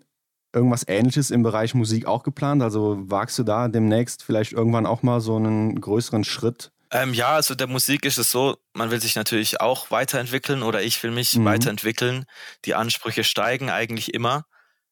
irgendwas 0.53 0.87
Ähnliches 0.87 1.31
im 1.31 1.43
Bereich 1.43 1.73
Musik 1.73 2.05
auch 2.05 2.23
geplant? 2.23 2.61
Also 2.61 2.97
wagst 3.01 3.37
du 3.39 3.43
da 3.43 3.67
demnächst 3.67 4.23
vielleicht 4.23 4.51
irgendwann 4.51 4.85
auch 4.85 5.03
mal 5.03 5.21
so 5.21 5.35
einen 5.35 5.79
größeren 5.79 6.23
Schritt? 6.23 6.71
Ähm, 6.91 7.13
ja, 7.13 7.29
also 7.29 7.53
der 7.53 7.67
Musik 7.67 8.03
ist 8.05 8.17
es 8.17 8.31
so, 8.31 8.57
man 8.73 8.89
will 8.89 8.99
sich 8.99 9.15
natürlich 9.15 9.61
auch 9.61 9.91
weiterentwickeln 9.91 10.63
oder 10.63 10.81
ich 10.81 11.01
will 11.03 11.11
mich 11.11 11.35
mhm. 11.35 11.45
weiterentwickeln. 11.45 12.25
Die 12.65 12.73
Ansprüche 12.73 13.23
steigen 13.23 13.69
eigentlich 13.69 14.13
immer, 14.13 14.45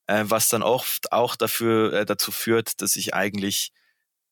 äh, 0.05 0.23
was 0.27 0.49
dann 0.49 0.61
oft 0.61 1.11
auch 1.11 1.35
dafür, 1.35 1.93
äh, 1.93 2.05
dazu 2.05 2.31
führt, 2.31 2.81
dass 2.81 2.95
ich 2.95 3.15
eigentlich 3.15 3.71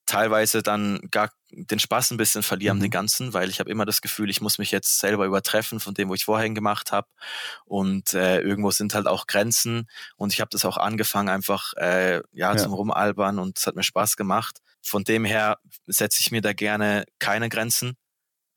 teilweise 0.06 0.61
dann 0.64 0.99
gar 1.11 1.32
den 1.52 1.80
Spaß 1.80 2.11
ein 2.11 2.18
bisschen 2.18 2.44
verliere 2.44 2.73
mhm. 2.73 2.80
an 2.80 2.84
den 2.84 2.91
Ganzen, 2.91 3.34
weil 3.34 3.49
ich 3.49 3.60
habe 3.60 3.69
immer 3.69 3.86
das 3.86 4.02
Gefühl, 4.02 4.30
ich 4.30 4.41
muss 4.41 4.57
mich 4.57 4.72
jetzt 4.72 4.99
selber 4.99 5.26
übertreffen 5.26 5.80
von 5.80 5.94
dem, 5.94 6.10
wo 6.10 6.14
ich 6.14 6.26
vorhin 6.26 6.53
gemacht 6.53 6.91
habe. 6.91 7.07
Und 7.65 8.14
äh, 8.14 8.40
irgendwo 8.41 8.72
sind 8.72 8.94
halt 8.94 9.07
auch 9.07 9.27
Grenzen. 9.27 9.88
Und 10.18 10.34
ich 10.34 10.41
habe 10.41 10.49
das 10.52 10.65
auch 10.65 10.77
angefangen, 10.77 11.30
einfach 11.30 11.73
äh, 11.77 12.15
ja, 12.15 12.22
ja, 12.34 12.57
zum 12.57 12.73
Rumalbern 12.73 13.40
und 13.40 13.57
es 13.57 13.68
hat 13.68 13.76
mir 13.76 13.84
Spaß 13.84 14.18
gemacht. 14.18 14.60
Von 14.82 15.03
dem 15.03 15.26
her 15.26 15.57
setze 15.88 16.19
ich 16.19 16.32
mir 16.32 16.41
da 16.41 16.53
gerne 16.53 17.06
keine 17.19 17.49
Grenzen 17.49 17.98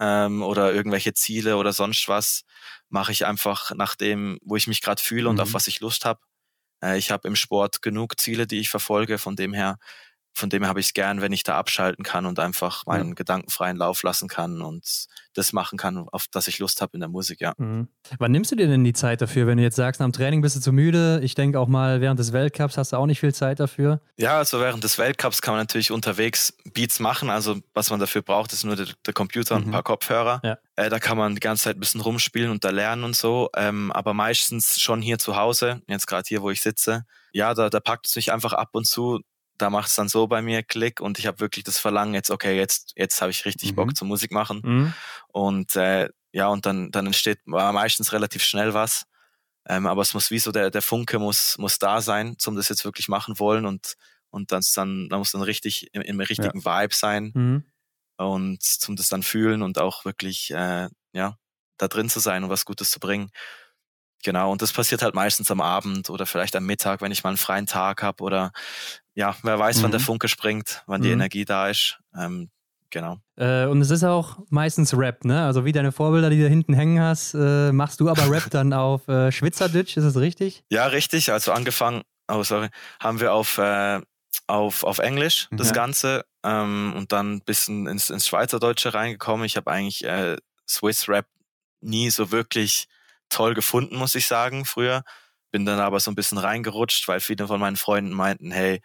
ähm, 0.01 0.43
oder 0.43 0.73
irgendwelche 0.73 1.15
Ziele 1.15 1.57
oder 1.57 1.73
sonst 1.73 2.09
was. 2.09 2.43
Mache 2.89 3.13
ich 3.13 3.27
einfach 3.27 3.73
nach 3.75 3.95
dem, 3.95 4.39
wo 4.43 4.57
ich 4.57 4.67
mich 4.67 4.83
gerade 4.83 5.03
fühle 5.03 5.25
mhm. 5.25 5.31
und 5.31 5.41
auf 5.41 5.51
mhm. 5.51 5.55
was 5.55 5.69
ich 5.69 5.81
Lust 5.81 6.05
habe. 6.05 6.21
Äh, 6.83 6.99
ich 6.99 7.11
habe 7.11 7.29
im 7.29 7.37
Sport 7.37 7.83
genug 7.83 8.19
Ziele, 8.21 8.47
die 8.47 8.61
ich 8.61 8.71
verfolge. 8.71 9.19
Von 9.19 9.37
dem 9.37 9.55
her 9.55 9.79
von 10.39 10.51
dem 10.51 10.67
habe 10.67 10.81
ich 10.81 10.87
es 10.87 10.95
gern, 10.95 11.21
wenn 11.21 11.33
ich 11.33 11.43
da 11.43 11.57
abschalten 11.57 12.05
kann 12.05 12.27
und 12.27 12.39
einfach 12.39 12.87
meinen 12.87 13.09
ja. 13.09 13.15
gedankenfreien 13.15 13.77
Lauf 13.77 14.03
lassen 14.03 14.29
kann 14.29 14.63
und 14.63 15.07
das 15.35 15.53
machen 15.53 15.79
kann, 15.79 16.09
auf 16.09 16.27
das 16.31 16.49
ich 16.49 16.59
Lust 16.59 16.81
habe 16.81 16.95
in 16.95 17.01
der 17.01 17.09
Musik, 17.09 17.41
ja. 17.41 17.53
Mhm. 17.59 17.89
Wann 18.19 18.33
nimmst 18.33 18.51
du 18.51 18.57
dir 18.57 18.67
denn 18.67 18.85
die 18.85 18.93
Zeit 18.93 19.21
dafür, 19.21 19.47
wenn 19.47 19.59
du 19.59 19.63
jetzt 19.63 19.77
sagst, 19.77 20.01
nach 20.01 20.07
dem 20.07 20.13
Training 20.13 20.41
bist 20.41 20.57
du 20.57 20.61
zu 20.61 20.73
müde? 20.73 21.21
Ich 21.23 21.35
denke 21.35 21.61
auch 21.61 21.69
mal, 21.69 22.01
während 22.01 22.19
des 22.19 22.33
Weltcups 22.33 22.77
hast 22.77 22.93
du 22.93 22.97
auch 22.97 23.07
nicht 23.07 23.21
viel 23.21 23.35
Zeit 23.35 23.61
dafür. 23.61 24.01
Ja, 24.17 24.39
also 24.39 24.61
während 24.61 24.83
des 24.83 24.99
Weltcups 24.99 25.43
kann 25.43 25.55
man 25.55 25.61
natürlich 25.61 25.91
unterwegs 25.91 26.57
Beats 26.73 27.01
machen. 27.01 27.31
Also 27.31 27.57
was 27.75 27.91
man 27.91 28.01
dafür 28.01 28.23
braucht, 28.23 28.53
ist 28.53 28.65
nur 28.65 28.77
der, 28.77 28.87
der 29.07 29.15
Computer 29.15 29.57
und 29.57 29.63
ein 29.63 29.69
mhm. 29.69 29.73
paar 29.73 29.83
Kopfhörer. 29.83 30.41
Ja. 30.45 30.59
Äh, 30.77 30.91
da 30.91 30.99
kann 30.99 31.19
man 31.19 31.35
die 31.35 31.41
ganze 31.41 31.65
Zeit 31.65 31.77
ein 31.77 31.81
bisschen 31.81 32.01
rumspielen 32.01 32.51
und 32.51 32.65
da 32.65 32.71
lernen 32.71 33.05
und 33.05 33.17
so. 33.17 33.51
Ähm, 33.57 33.93
aber 33.93 34.15
meistens 34.15 34.81
schon 34.81 35.03
hier 35.03 35.19
zu 35.19 35.37
Hause, 35.37 35.83
jetzt 35.89 36.07
gerade 36.07 36.25
hier, 36.27 36.43
wo 36.43 36.51
ich 36.51 36.61
sitze. 36.61 37.05
Ja, 37.33 37.55
da, 37.55 37.69
da 37.69 37.81
packt 37.81 38.07
es 38.07 38.17
mich 38.17 38.33
einfach 38.33 38.53
ab 38.53 38.71
und 38.73 38.87
zu 38.87 39.21
da 39.59 39.71
macht 39.71 39.89
es 39.89 39.95
dann 39.95 40.09
so 40.09 40.27
bei 40.27 40.41
mir 40.41 40.63
Klick 40.63 41.01
und 41.01 41.19
ich 41.19 41.27
habe 41.27 41.41
wirklich 41.41 41.65
das 41.65 41.79
Verlangen, 41.79 42.15
jetzt, 42.15 42.31
okay, 42.31 42.57
jetzt, 42.57 42.93
jetzt 42.97 43.21
habe 43.21 43.31
ich 43.31 43.45
richtig 43.45 43.73
mhm. 43.73 43.77
Bock 43.77 43.97
zur 43.97 44.07
Musik 44.07 44.33
machen. 44.33 44.61
Mhm. 44.65 44.95
Und 45.29 45.77
äh, 45.77 46.09
ja, 46.33 46.49
und 46.49 46.67
dann, 46.67 46.91
dann 46.91 47.07
entsteht 47.07 47.41
meistens 47.47 48.13
relativ 48.13 48.43
schnell 48.43 48.75
was. 48.75 49.05
Ähm, 49.67 49.87
aber 49.87 50.03
es 50.03 50.15
muss 50.15 50.31
wie 50.31 50.39
so, 50.39 50.53
der, 50.53 50.71
der 50.71 50.83
Funke 50.83 51.19
muss, 51.19 51.59
muss 51.59 51.79
da 51.79 52.01
sein, 52.01 52.37
um 52.47 52.57
das 52.57 52.69
jetzt 52.69 52.85
wirklich 52.85 53.09
machen 53.09 53.39
wollen 53.39 53.67
und, 53.67 53.97
und 54.31 54.51
das 54.51 54.73
dann, 54.73 55.09
da 55.11 55.19
muss 55.19 55.33
dann 55.33 55.43
richtig 55.43 55.89
im, 55.93 56.03
im 56.03 56.21
richtigen 56.21 56.61
ja. 56.61 56.83
Vibe 56.83 56.95
sein 56.95 57.33
mhm. 57.35 57.65
und 58.17 58.63
zum 58.63 58.97
das 58.97 59.09
dann 59.09 59.23
fühlen 59.23 59.63
und 59.63 59.79
auch 59.79 60.05
wirklich, 60.05 60.51
äh, 60.53 60.89
ja, 61.13 61.39
da 61.77 61.89
drin 61.89 62.09
zu 62.09 62.21
sein 62.21 62.45
und 62.45 62.51
was 62.51 62.65
Gutes 62.65 62.91
zu 62.91 62.99
bringen. 62.99 63.31
Genau, 64.25 64.51
und 64.51 64.63
das 64.63 64.73
passiert 64.73 65.03
halt 65.03 65.15
meistens 65.15 65.51
am 65.51 65.61
Abend 65.61 66.11
oder 66.11 66.27
vielleicht 66.27 66.57
am 66.57 66.67
Mittag, 66.67 67.01
wenn 67.01 67.13
ich 67.13 67.23
mal 67.23 67.31
einen 67.31 67.37
freien 67.37 67.67
Tag 67.67 68.03
habe 68.03 68.23
oder 68.25 68.53
ja, 69.15 69.37
wer 69.43 69.59
weiß, 69.59 69.79
mhm. 69.79 69.83
wann 69.85 69.91
der 69.93 70.01
mhm. 70.01 70.05
Funke 70.05 70.29
springt, 70.29 70.83
wann 70.87 71.01
mhm. 71.01 71.05
die 71.05 71.11
Energie 71.11 71.45
da 71.45 71.69
ist. 71.69 71.99
Ähm, 72.17 72.51
genau. 72.91 73.19
Äh, 73.37 73.67
und 73.67 73.81
es 73.81 73.91
ist 73.91 74.05
auch 74.05 74.39
meistens 74.51 74.97
Rap, 74.97 75.25
ne? 75.25 75.45
Also 75.45 75.65
wie 75.65 75.73
deine 75.73 75.93
Vorbilder, 75.93 76.31
die 76.31 76.39
du 76.39 76.49
hinten 76.49 76.75
hängen 76.75 77.01
hast, 77.01 77.35
äh, 77.35 77.73
machst 77.73 78.01
du 78.01 78.09
aber 78.09 78.31
Rap 78.31 78.49
dann 78.51 78.73
auf 78.73 79.07
äh, 79.09 79.31
Schwitzerdütsch, 79.31 79.97
ist 79.97 80.05
das 80.05 80.17
richtig? 80.17 80.65
Ja, 80.69 80.87
richtig. 80.87 81.33
Also 81.33 81.53
angefangen, 81.53 82.03
oh 82.29 82.43
sorry, 82.43 82.69
haben 83.01 83.21
wir 83.21 83.33
auf, 83.33 83.59
äh, 83.59 84.01
auf, 84.47 84.83
auf 84.83 84.99
Englisch 84.99 85.49
das 85.53 85.69
ja. 85.69 85.75
Ganze 85.75 86.25
ähm, 86.43 86.93
und 86.97 87.13
dann 87.13 87.35
ein 87.35 87.43
bisschen 87.43 87.87
ins, 87.87 88.11
ins 88.11 88.27
Schweizerdeutsche 88.27 88.95
reingekommen. 88.95 89.47
Ich 89.47 89.57
habe 89.57 89.71
eigentlich 89.71 90.05
äh, 90.05 90.37
Swiss 90.69 91.09
Rap 91.09 91.27
nie 91.81 92.11
so 92.11 92.33
wirklich 92.33 92.89
toll 93.29 93.55
gefunden, 93.55 93.97
muss 93.97 94.15
ich 94.15 94.27
sagen, 94.27 94.65
früher. 94.65 95.03
Bin 95.51 95.65
dann 95.65 95.81
aber 95.81 95.99
so 96.01 96.11
ein 96.11 96.15
bisschen 96.15 96.39
reingerutscht, 96.39 97.09
weil 97.09 97.21
viele 97.21 97.47
von 97.47 97.61
meinen 97.61 97.77
Freunden 97.77 98.13
meinten, 98.13 98.51
hey, 98.51 98.83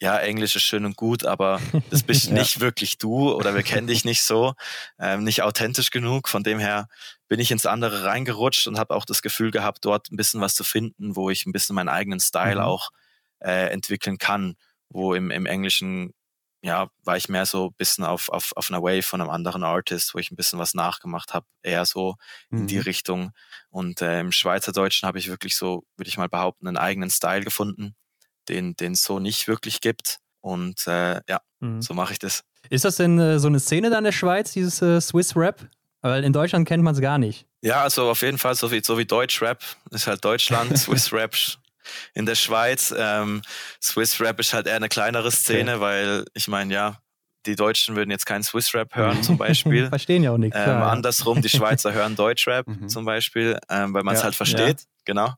ja, 0.00 0.18
Englisch 0.18 0.56
ist 0.56 0.64
schön 0.64 0.84
und 0.84 0.96
gut, 0.96 1.24
aber 1.24 1.60
das 1.90 2.02
bist 2.04 2.26
ja. 2.26 2.34
nicht 2.34 2.60
wirklich 2.60 2.98
du 2.98 3.32
oder 3.32 3.54
wir 3.54 3.62
kennen 3.62 3.86
dich 3.86 4.04
nicht 4.04 4.22
so, 4.22 4.54
ähm, 4.98 5.24
nicht 5.24 5.42
authentisch 5.42 5.90
genug. 5.90 6.28
Von 6.28 6.42
dem 6.42 6.58
her 6.58 6.88
bin 7.28 7.40
ich 7.40 7.50
ins 7.50 7.66
andere 7.66 8.04
reingerutscht 8.04 8.66
und 8.66 8.78
habe 8.78 8.94
auch 8.94 9.04
das 9.04 9.22
Gefühl 9.22 9.50
gehabt, 9.50 9.84
dort 9.84 10.10
ein 10.10 10.16
bisschen 10.16 10.40
was 10.40 10.54
zu 10.54 10.64
finden, 10.64 11.16
wo 11.16 11.30
ich 11.30 11.46
ein 11.46 11.52
bisschen 11.52 11.74
meinen 11.74 11.88
eigenen 11.88 12.20
Style 12.20 12.56
mhm. 12.56 12.62
auch 12.62 12.90
äh, 13.40 13.70
entwickeln 13.70 14.18
kann, 14.18 14.56
wo 14.88 15.14
im, 15.14 15.30
im 15.30 15.46
Englischen 15.46 16.12
ja, 16.64 16.88
war 17.04 17.18
ich 17.18 17.28
mehr 17.28 17.44
so 17.44 17.66
ein 17.66 17.74
bisschen 17.76 18.04
auf, 18.04 18.30
auf, 18.30 18.52
auf 18.56 18.70
einer 18.70 18.82
Wave 18.82 19.02
von 19.02 19.20
einem 19.20 19.28
anderen 19.28 19.62
Artist, 19.64 20.14
wo 20.14 20.18
ich 20.18 20.30
ein 20.30 20.36
bisschen 20.36 20.58
was 20.58 20.72
nachgemacht 20.72 21.34
habe, 21.34 21.44
eher 21.62 21.84
so 21.84 22.16
mhm. 22.48 22.60
in 22.60 22.66
die 22.68 22.76
mhm. 22.76 22.82
Richtung. 22.82 23.32
Und 23.68 24.00
äh, 24.00 24.20
im 24.20 24.32
Schweizerdeutschen 24.32 25.06
habe 25.06 25.18
ich 25.18 25.28
wirklich 25.28 25.56
so, 25.56 25.84
würde 25.98 26.08
ich 26.08 26.16
mal 26.16 26.30
behaupten, 26.30 26.66
einen 26.66 26.78
eigenen 26.78 27.10
Style 27.10 27.44
gefunden, 27.44 27.94
den 28.48 28.74
den 28.76 28.92
es 28.92 29.02
so 29.02 29.18
nicht 29.18 29.46
wirklich 29.46 29.82
gibt. 29.82 30.20
Und 30.40 30.86
äh, 30.86 31.20
ja, 31.28 31.40
mhm. 31.60 31.82
so 31.82 31.92
mache 31.92 32.14
ich 32.14 32.18
das. 32.18 32.44
Ist 32.70 32.86
das 32.86 32.96
denn 32.96 33.18
äh, 33.18 33.38
so 33.38 33.48
eine 33.48 33.60
Szene 33.60 33.90
da 33.90 33.98
in 33.98 34.04
der 34.04 34.12
Schweiz, 34.12 34.52
dieses 34.52 34.80
äh, 34.80 35.02
Swiss 35.02 35.36
Rap? 35.36 35.68
Weil 36.00 36.24
in 36.24 36.32
Deutschland 36.32 36.66
kennt 36.66 36.82
man 36.82 36.94
es 36.94 37.00
gar 37.02 37.18
nicht. 37.18 37.46
Ja, 37.60 37.82
also 37.82 38.10
auf 38.10 38.22
jeden 38.22 38.38
Fall, 38.38 38.54
so 38.54 38.70
wie, 38.70 38.82
so 38.82 38.96
wie 38.96 39.04
Deutsch 39.04 39.42
Rap 39.42 39.62
ist 39.90 40.06
halt 40.06 40.24
Deutschland, 40.24 40.78
Swiss 40.78 41.12
Rap 41.12 41.34
in 42.14 42.26
der 42.26 42.34
Schweiz. 42.34 42.94
Ähm, 42.96 43.42
Swiss 43.82 44.20
Rap 44.20 44.40
ist 44.40 44.52
halt 44.52 44.66
eher 44.66 44.76
eine 44.76 44.88
kleinere 44.88 45.30
Szene, 45.30 45.72
okay. 45.72 45.80
weil 45.80 46.24
ich 46.34 46.48
meine, 46.48 46.72
ja, 46.72 46.98
die 47.46 47.56
Deutschen 47.56 47.96
würden 47.96 48.10
jetzt 48.10 48.26
keinen 48.26 48.42
Swiss 48.42 48.74
Rap 48.74 48.94
hören 48.94 49.22
zum 49.22 49.38
Beispiel. 49.38 49.88
Verstehen 49.88 50.22
ja 50.22 50.32
auch 50.32 50.38
nichts. 50.38 50.56
Ähm, 50.58 50.82
andersrum, 50.82 51.42
die 51.42 51.48
Schweizer 51.48 51.92
hören 51.92 52.16
Deutschrap 52.16 52.66
mhm. 52.66 52.88
zum 52.88 53.04
Beispiel, 53.04 53.58
ähm, 53.68 53.94
weil 53.94 54.02
man 54.02 54.14
es 54.14 54.20
ja, 54.20 54.24
halt 54.24 54.34
versteht. 54.34 54.80
Ja. 54.80 54.86
Genau. 55.04 55.34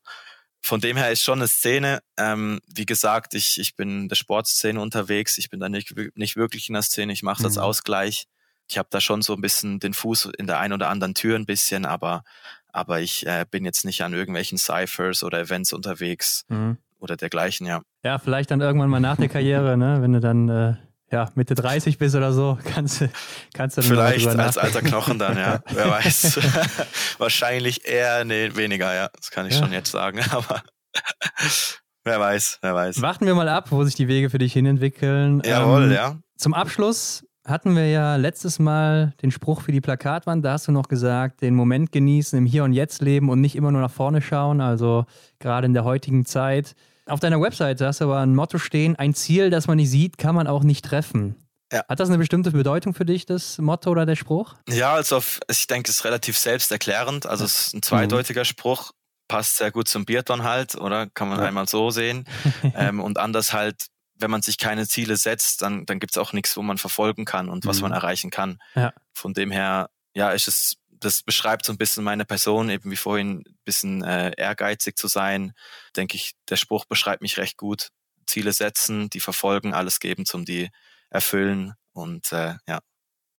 Von 0.63 0.81
dem 0.81 0.97
her 0.97 1.11
ist 1.13 1.23
schon 1.23 1.39
eine 1.39 1.49
Szene. 1.49 2.01
Ähm, 2.17 2.61
wie 2.67 2.87
gesagt, 2.87 3.35
ich, 3.35 3.61
ich 3.61 3.77
bin 3.77 4.03
in 4.03 4.09
der 4.09 4.17
Sportszene 4.17 4.81
unterwegs. 4.81 5.39
Ich 5.39 5.49
bin 5.49 5.61
da 5.61 5.69
nicht, 5.69 5.95
nicht 6.17 6.37
wirklich 6.37 6.69
in 6.69 6.73
der 6.73 6.83
Szene. 6.83 7.13
Ich 7.13 7.23
mache 7.23 7.37
es 7.37 7.41
mhm. 7.41 7.47
als 7.47 7.59
Ausgleich. 7.59 8.27
Ich 8.69 8.79
habe 8.79 8.89
da 8.91 9.01
schon 9.01 9.23
so 9.23 9.35
ein 9.35 9.41
bisschen 9.41 9.79
den 9.79 9.95
Fuß 9.95 10.31
in 10.39 10.49
der 10.49 10.59
einen 10.59 10.73
oder 10.73 10.89
anderen 10.89 11.15
Tür 11.15 11.37
ein 11.37 11.47
bisschen, 11.47 11.85
aber 11.85 12.25
aber 12.77 13.01
ich 13.01 13.27
äh, 13.27 13.47
bin 13.51 13.65
jetzt 13.65 13.85
nicht 13.85 14.03
an 14.03 14.13
irgendwelchen 14.13 14.59
Cyphers 14.59 15.23
oder 15.23 15.41
Events 15.41 15.73
unterwegs 15.73 16.45
mhm. 16.49 16.77
oder 16.99 17.17
dergleichen, 17.17 17.67
ja. 17.67 17.81
Ja, 18.05 18.19
vielleicht 18.19 18.51
dann 18.51 18.61
irgendwann 18.61 18.91
mal 18.91 19.01
nach 19.01 19.17
der 19.17 19.29
Karriere, 19.29 19.77
ne, 19.77 20.03
wenn 20.03 20.13
du 20.13 20.21
dann 20.21 20.49
äh, 20.49 20.75
ja, 21.11 21.31
Mitte 21.35 21.55
30 21.55 21.97
bist 21.97 22.15
oder 22.15 22.33
so, 22.33 22.59
kannst, 22.65 23.01
du 23.01 23.11
kannst 23.55 23.79
du 23.79 23.81
dann 23.81 23.91
Vielleicht 23.91 24.29
als 24.29 24.59
alter 24.59 24.83
Knochen 24.83 25.19
dann, 25.19 25.39
ja, 25.39 25.61
wer 25.71 25.91
weiß. 25.91 26.39
Wahrscheinlich 27.19 27.87
eher, 27.87 28.25
nee, 28.25 28.55
weniger, 28.55 28.95
ja, 28.95 29.09
das 29.17 29.31
kann 29.31 29.47
ich 29.47 29.55
ja. 29.55 29.61
schon 29.61 29.73
jetzt 29.73 29.91
sagen, 29.91 30.21
aber 30.31 30.63
wer 32.05 32.21
weiß, 32.21 32.59
wer 32.61 32.75
weiß. 32.75 33.01
Warten 33.01 33.25
wir 33.25 33.35
mal 33.35 33.49
ab, 33.49 33.71
wo 33.71 33.85
sich 33.85 33.95
die 33.95 34.09
Wege 34.09 34.29
für 34.29 34.39
dich 34.39 34.53
hinentwickeln. 34.53 35.41
Jawohl, 35.47 35.85
ähm, 35.85 35.93
ja. 35.93 36.17
Zum 36.37 36.53
Abschluss 36.53 37.25
hatten 37.47 37.77
wir 37.77 37.89
ja 37.89 38.17
letztes 38.17 38.59
Mal 38.59 39.15
den 39.23 39.31
Spruch 39.31 39.63
für 39.63 39.73
die 39.73 39.81
Plakatwand. 39.81 40.45
Da 40.45 40.53
hast 40.53 40.69
du 40.69 40.73
noch 40.73 40.89
gesagt, 40.89 41.43
den 41.43 41.55
Moment 41.55 41.93
genießen, 41.93 42.39
im 42.39 42.47
Hier 42.47 42.65
und 42.65 42.73
Jetzt 42.73 43.01
leben 43.03 43.29
und 43.31 43.41
nicht 43.41 43.57
immer 43.57 43.71
nur 43.71 43.81
nach 43.81 43.91
vorne 43.91 44.21
schauen. 44.21 44.61
Also 44.61 45.07
gerade 45.39 45.67
in 45.67 45.75
der 45.75 45.85
heutigen 45.85 46.27
Zeit. 46.27 46.75
Auf 47.07 47.21
deiner 47.21 47.41
Webseite 47.41 47.87
hast 47.87 48.01
du 48.01 48.07
aber 48.07 48.19
ein 48.19 48.35
Motto 48.35 48.59
stehen: 48.59 48.97
Ein 48.97 49.15
Ziel, 49.15 49.51
das 49.51 49.69
man 49.69 49.77
nicht 49.77 49.91
sieht, 49.91 50.19
kann 50.19 50.35
man 50.35 50.47
auch 50.47 50.65
nicht 50.65 50.85
treffen. 50.85 51.37
Ja. 51.73 51.85
Hat 51.89 51.99
das 51.99 52.09
eine 52.09 52.19
bestimmte 52.19 52.53
Bedeutung 52.53 52.95
für 52.95 53.05
dich, 53.05 53.27
das 53.27 53.59
Motto 53.59 53.91
oder 53.91 54.07
der 54.07 54.17
Spruch? 54.17 54.55
Ja, 54.69 54.95
also 54.95 55.21
ich 55.49 55.67
denke, 55.67 55.91
es 55.91 55.99
ist 55.99 56.05
relativ 56.05 56.39
selbsterklärend. 56.39 57.27
Also 57.27 57.45
es 57.45 57.69
ist 57.69 57.75
ein 57.75 57.83
zweideutiger 57.83 58.43
mhm. 58.43 58.47
Spruch, 58.47 58.93
passt 59.29 59.57
sehr 59.57 59.73
gut 59.73 59.89
zum 59.89 60.05
Biathlon 60.05 60.45
halt, 60.45 60.77
oder? 60.77 61.09
Kann 61.09 61.29
man 61.29 61.39
ja. 61.39 61.47
einmal 61.47 61.69
so 61.69 61.91
sehen. 61.91 62.25
ähm, 62.77 63.01
und 63.01 63.19
anders 63.19 63.53
halt 63.53 63.87
wenn 64.19 64.31
man 64.31 64.43
sich 64.43 64.59
keine 64.59 64.87
Ziele 64.87 65.17
setzt, 65.17 65.63
dann, 65.63 65.87
dann 65.87 65.99
gibt 65.99 66.13
es 66.13 66.19
auch 66.19 66.33
nichts, 66.33 66.57
wo 66.57 66.63
man 66.63 66.79
verfolgen 66.79 67.25
kann 67.25 67.49
und 67.49 67.67
was 67.67 67.77
mhm. 67.77 67.83
man 67.83 67.93
erreichen 67.93 68.31
kann. 68.31 68.59
Ja. 68.75 68.93
Von 69.13 69.35
dem 69.35 69.51
her, 69.51 69.91
ja, 70.15 70.31
ist 70.31 70.49
es, 70.49 70.77
das 70.89 71.23
beschreibt 71.23 71.67
so 71.67 71.73
ein 71.73 71.79
bisschen 71.79 72.05
meine 72.05 72.25
Person, 72.25 72.71
eben 72.71 72.91
wie 72.91 72.97
vorhin 72.97 73.45
ein 73.47 73.59
bisschen 73.65 74.03
äh, 74.03 74.33
ehrgeizig 74.37 74.97
zu 74.97 75.09
sein. 75.09 75.53
Denke 75.97 76.17
ich, 76.17 76.33
der 76.49 76.57
Spruch 76.57 76.85
beschreibt 76.87 77.23
mich 77.23 77.37
recht 77.39 77.57
gut. 77.57 77.91
Ziele 78.27 78.53
setzen, 78.53 79.11
die 79.11 79.21
verfolgen, 79.21 79.75
alles 79.75 80.01
geben 80.01 80.27
zum 80.27 80.45
die 80.45 80.71
erfüllen. 81.11 81.75
Und 81.93 82.33
äh, 82.33 82.55
ja, 82.67 82.81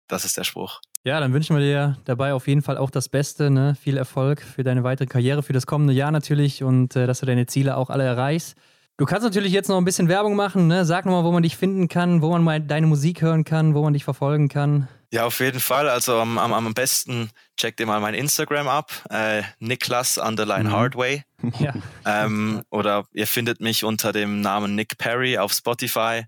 das 0.09 0.25
ist 0.25 0.37
der 0.37 0.45
Spruch. 0.45 0.81
Ja, 1.05 1.21
dann 1.21 1.33
wünschen 1.33 1.57
wir 1.57 1.63
dir 1.63 1.99
dabei 2.05 2.35
auf 2.35 2.49
jeden 2.49 2.63
Fall 2.63 2.77
auch 2.77 2.91
das 2.91 3.09
Beste, 3.09 3.51
ne? 3.51 3.77
viel 3.81 3.97
Erfolg 3.97 4.43
für 4.43 4.65
deine 4.65 4.83
weitere 4.83 5.07
Karriere, 5.07 5.43
für 5.43 5.53
das 5.53 5.67
kommende 5.67 5.93
Jahr 5.93 6.11
natürlich 6.11 6.65
und 6.65 6.97
äh, 6.97 7.07
dass 7.07 7.21
du 7.21 7.27
deine 7.27 7.47
Ziele 7.47 7.77
auch 7.77 7.91
alle 7.91 8.05
erreichst. 8.05 8.57
Du 8.99 9.05
kannst 9.05 9.25
natürlich 9.25 9.53
jetzt 9.53 9.69
noch 9.69 9.77
ein 9.77 9.85
bisschen 9.85 10.09
Werbung 10.09 10.37
machen. 10.37 10.69
Ne? 10.69 10.87
Sag 10.87 11.05
nochmal, 11.05 11.25
wo 11.25 11.33
man 11.33 11.43
dich 11.43 11.57
finden 11.57 11.89
kann, 11.89 12.23
wo 12.23 12.31
man 12.31 12.43
mal 12.43 12.61
deine 12.61 12.87
Musik 12.87 13.21
hören 13.21 13.45
kann, 13.45 13.75
wo 13.75 13.83
man 13.83 13.93
dich 13.93 14.05
verfolgen 14.05 14.49
kann. 14.49 14.89
Ja, 15.13 15.27
auf 15.27 15.39
jeden 15.41 15.61
Fall. 15.61 15.89
Also 15.89 16.19
am, 16.19 16.39
am, 16.39 16.53
am 16.53 16.75
besten 16.75 17.31
checkt 17.59 17.79
ihr 17.79 17.87
mal 17.87 18.01
mein 18.01 18.15
Instagram 18.15 18.69
ab, 18.69 18.91
äh, 19.11 19.43
Niklas 19.61 20.19
Underline 20.19 20.71
mhm. 20.71 20.73
Hardway. 20.73 21.25
Ja. 21.61 21.75
Ähm, 22.05 22.63
oder 22.71 23.07
ihr 23.13 23.27
findet 23.27 23.61
mich 23.61 23.85
unter 23.85 24.13
dem 24.13 24.41
Namen 24.41 24.75
Nick 24.75 24.99
Perry 24.99 25.39
auf 25.39 25.53
Spotify 25.53 26.25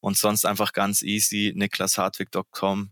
und 0.00 0.16
sonst 0.16 0.44
einfach 0.44 0.72
ganz 0.72 1.02
easy 1.02 1.52
niklashardwig.com. 1.54 2.90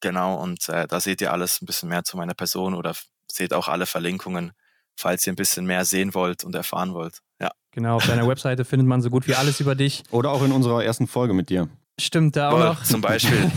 Genau, 0.00 0.40
und 0.40 0.68
äh, 0.68 0.86
da 0.86 1.00
seht 1.00 1.20
ihr 1.20 1.32
alles 1.32 1.60
ein 1.60 1.66
bisschen 1.66 1.88
mehr 1.88 2.04
zu 2.04 2.16
meiner 2.16 2.34
Person 2.34 2.74
oder 2.74 2.94
seht 3.30 3.52
auch 3.52 3.66
alle 3.66 3.86
Verlinkungen, 3.86 4.52
falls 5.00 5.26
ihr 5.26 5.32
ein 5.32 5.36
bisschen 5.36 5.66
mehr 5.66 5.84
sehen 5.84 6.14
wollt 6.14 6.44
und 6.44 6.54
erfahren 6.54 6.94
wollt. 6.94 7.18
Ja. 7.40 7.50
Genau, 7.72 7.96
auf 7.96 8.06
deiner 8.06 8.26
Webseite 8.28 8.64
findet 8.64 8.86
man 8.86 9.00
so 9.00 9.10
gut 9.10 9.26
wie 9.26 9.34
alles 9.34 9.60
über 9.60 9.74
dich. 9.74 10.02
Oder 10.10 10.30
auch 10.30 10.44
in 10.44 10.52
unserer 10.52 10.84
ersten 10.84 11.06
Folge 11.06 11.34
mit 11.34 11.50
dir. 11.50 11.68
Stimmt, 11.98 12.36
da 12.36 12.50
auch 12.50 12.52
Voll, 12.52 12.64
noch. 12.66 12.82
Zum 12.84 13.00
Beispiel. 13.00 13.50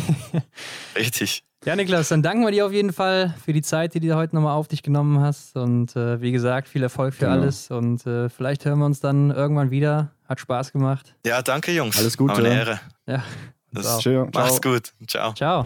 Richtig. 0.95 1.43
Ja, 1.65 1.77
Niklas, 1.77 2.09
dann 2.09 2.21
danken 2.21 2.43
wir 2.43 2.51
dir 2.51 2.65
auf 2.65 2.73
jeden 2.73 2.91
Fall 2.91 3.33
für 3.43 3.53
die 3.53 3.61
Zeit, 3.61 3.93
die 3.93 4.01
du 4.01 4.13
heute 4.15 4.35
nochmal 4.35 4.53
auf 4.53 4.67
dich 4.67 4.83
genommen 4.83 5.21
hast. 5.21 5.55
Und 5.55 5.95
äh, 5.95 6.19
wie 6.19 6.33
gesagt, 6.33 6.67
viel 6.67 6.83
Erfolg 6.83 7.13
für 7.13 7.25
genau. 7.25 7.41
alles. 7.41 7.71
Und 7.71 8.05
äh, 8.05 8.27
vielleicht 8.27 8.65
hören 8.65 8.79
wir 8.79 8.85
uns 8.85 8.99
dann 8.99 9.31
irgendwann 9.31 9.71
wieder. 9.71 10.11
Hat 10.27 10.41
Spaß 10.41 10.73
gemacht. 10.73 11.15
Ja, 11.25 11.41
danke, 11.41 11.71
Jungs. 11.71 11.97
Alles 11.97 12.17
Gute. 12.17 12.35
eine 12.35 12.49
Ehre. 12.49 12.79
Ja. 13.07 13.23
Das 13.71 13.85
ist 13.85 14.03
schön. 14.03 14.29
Mach's 14.33 14.61
gut. 14.61 14.93
Ciao. 15.07 15.33
Ciao. 15.33 15.65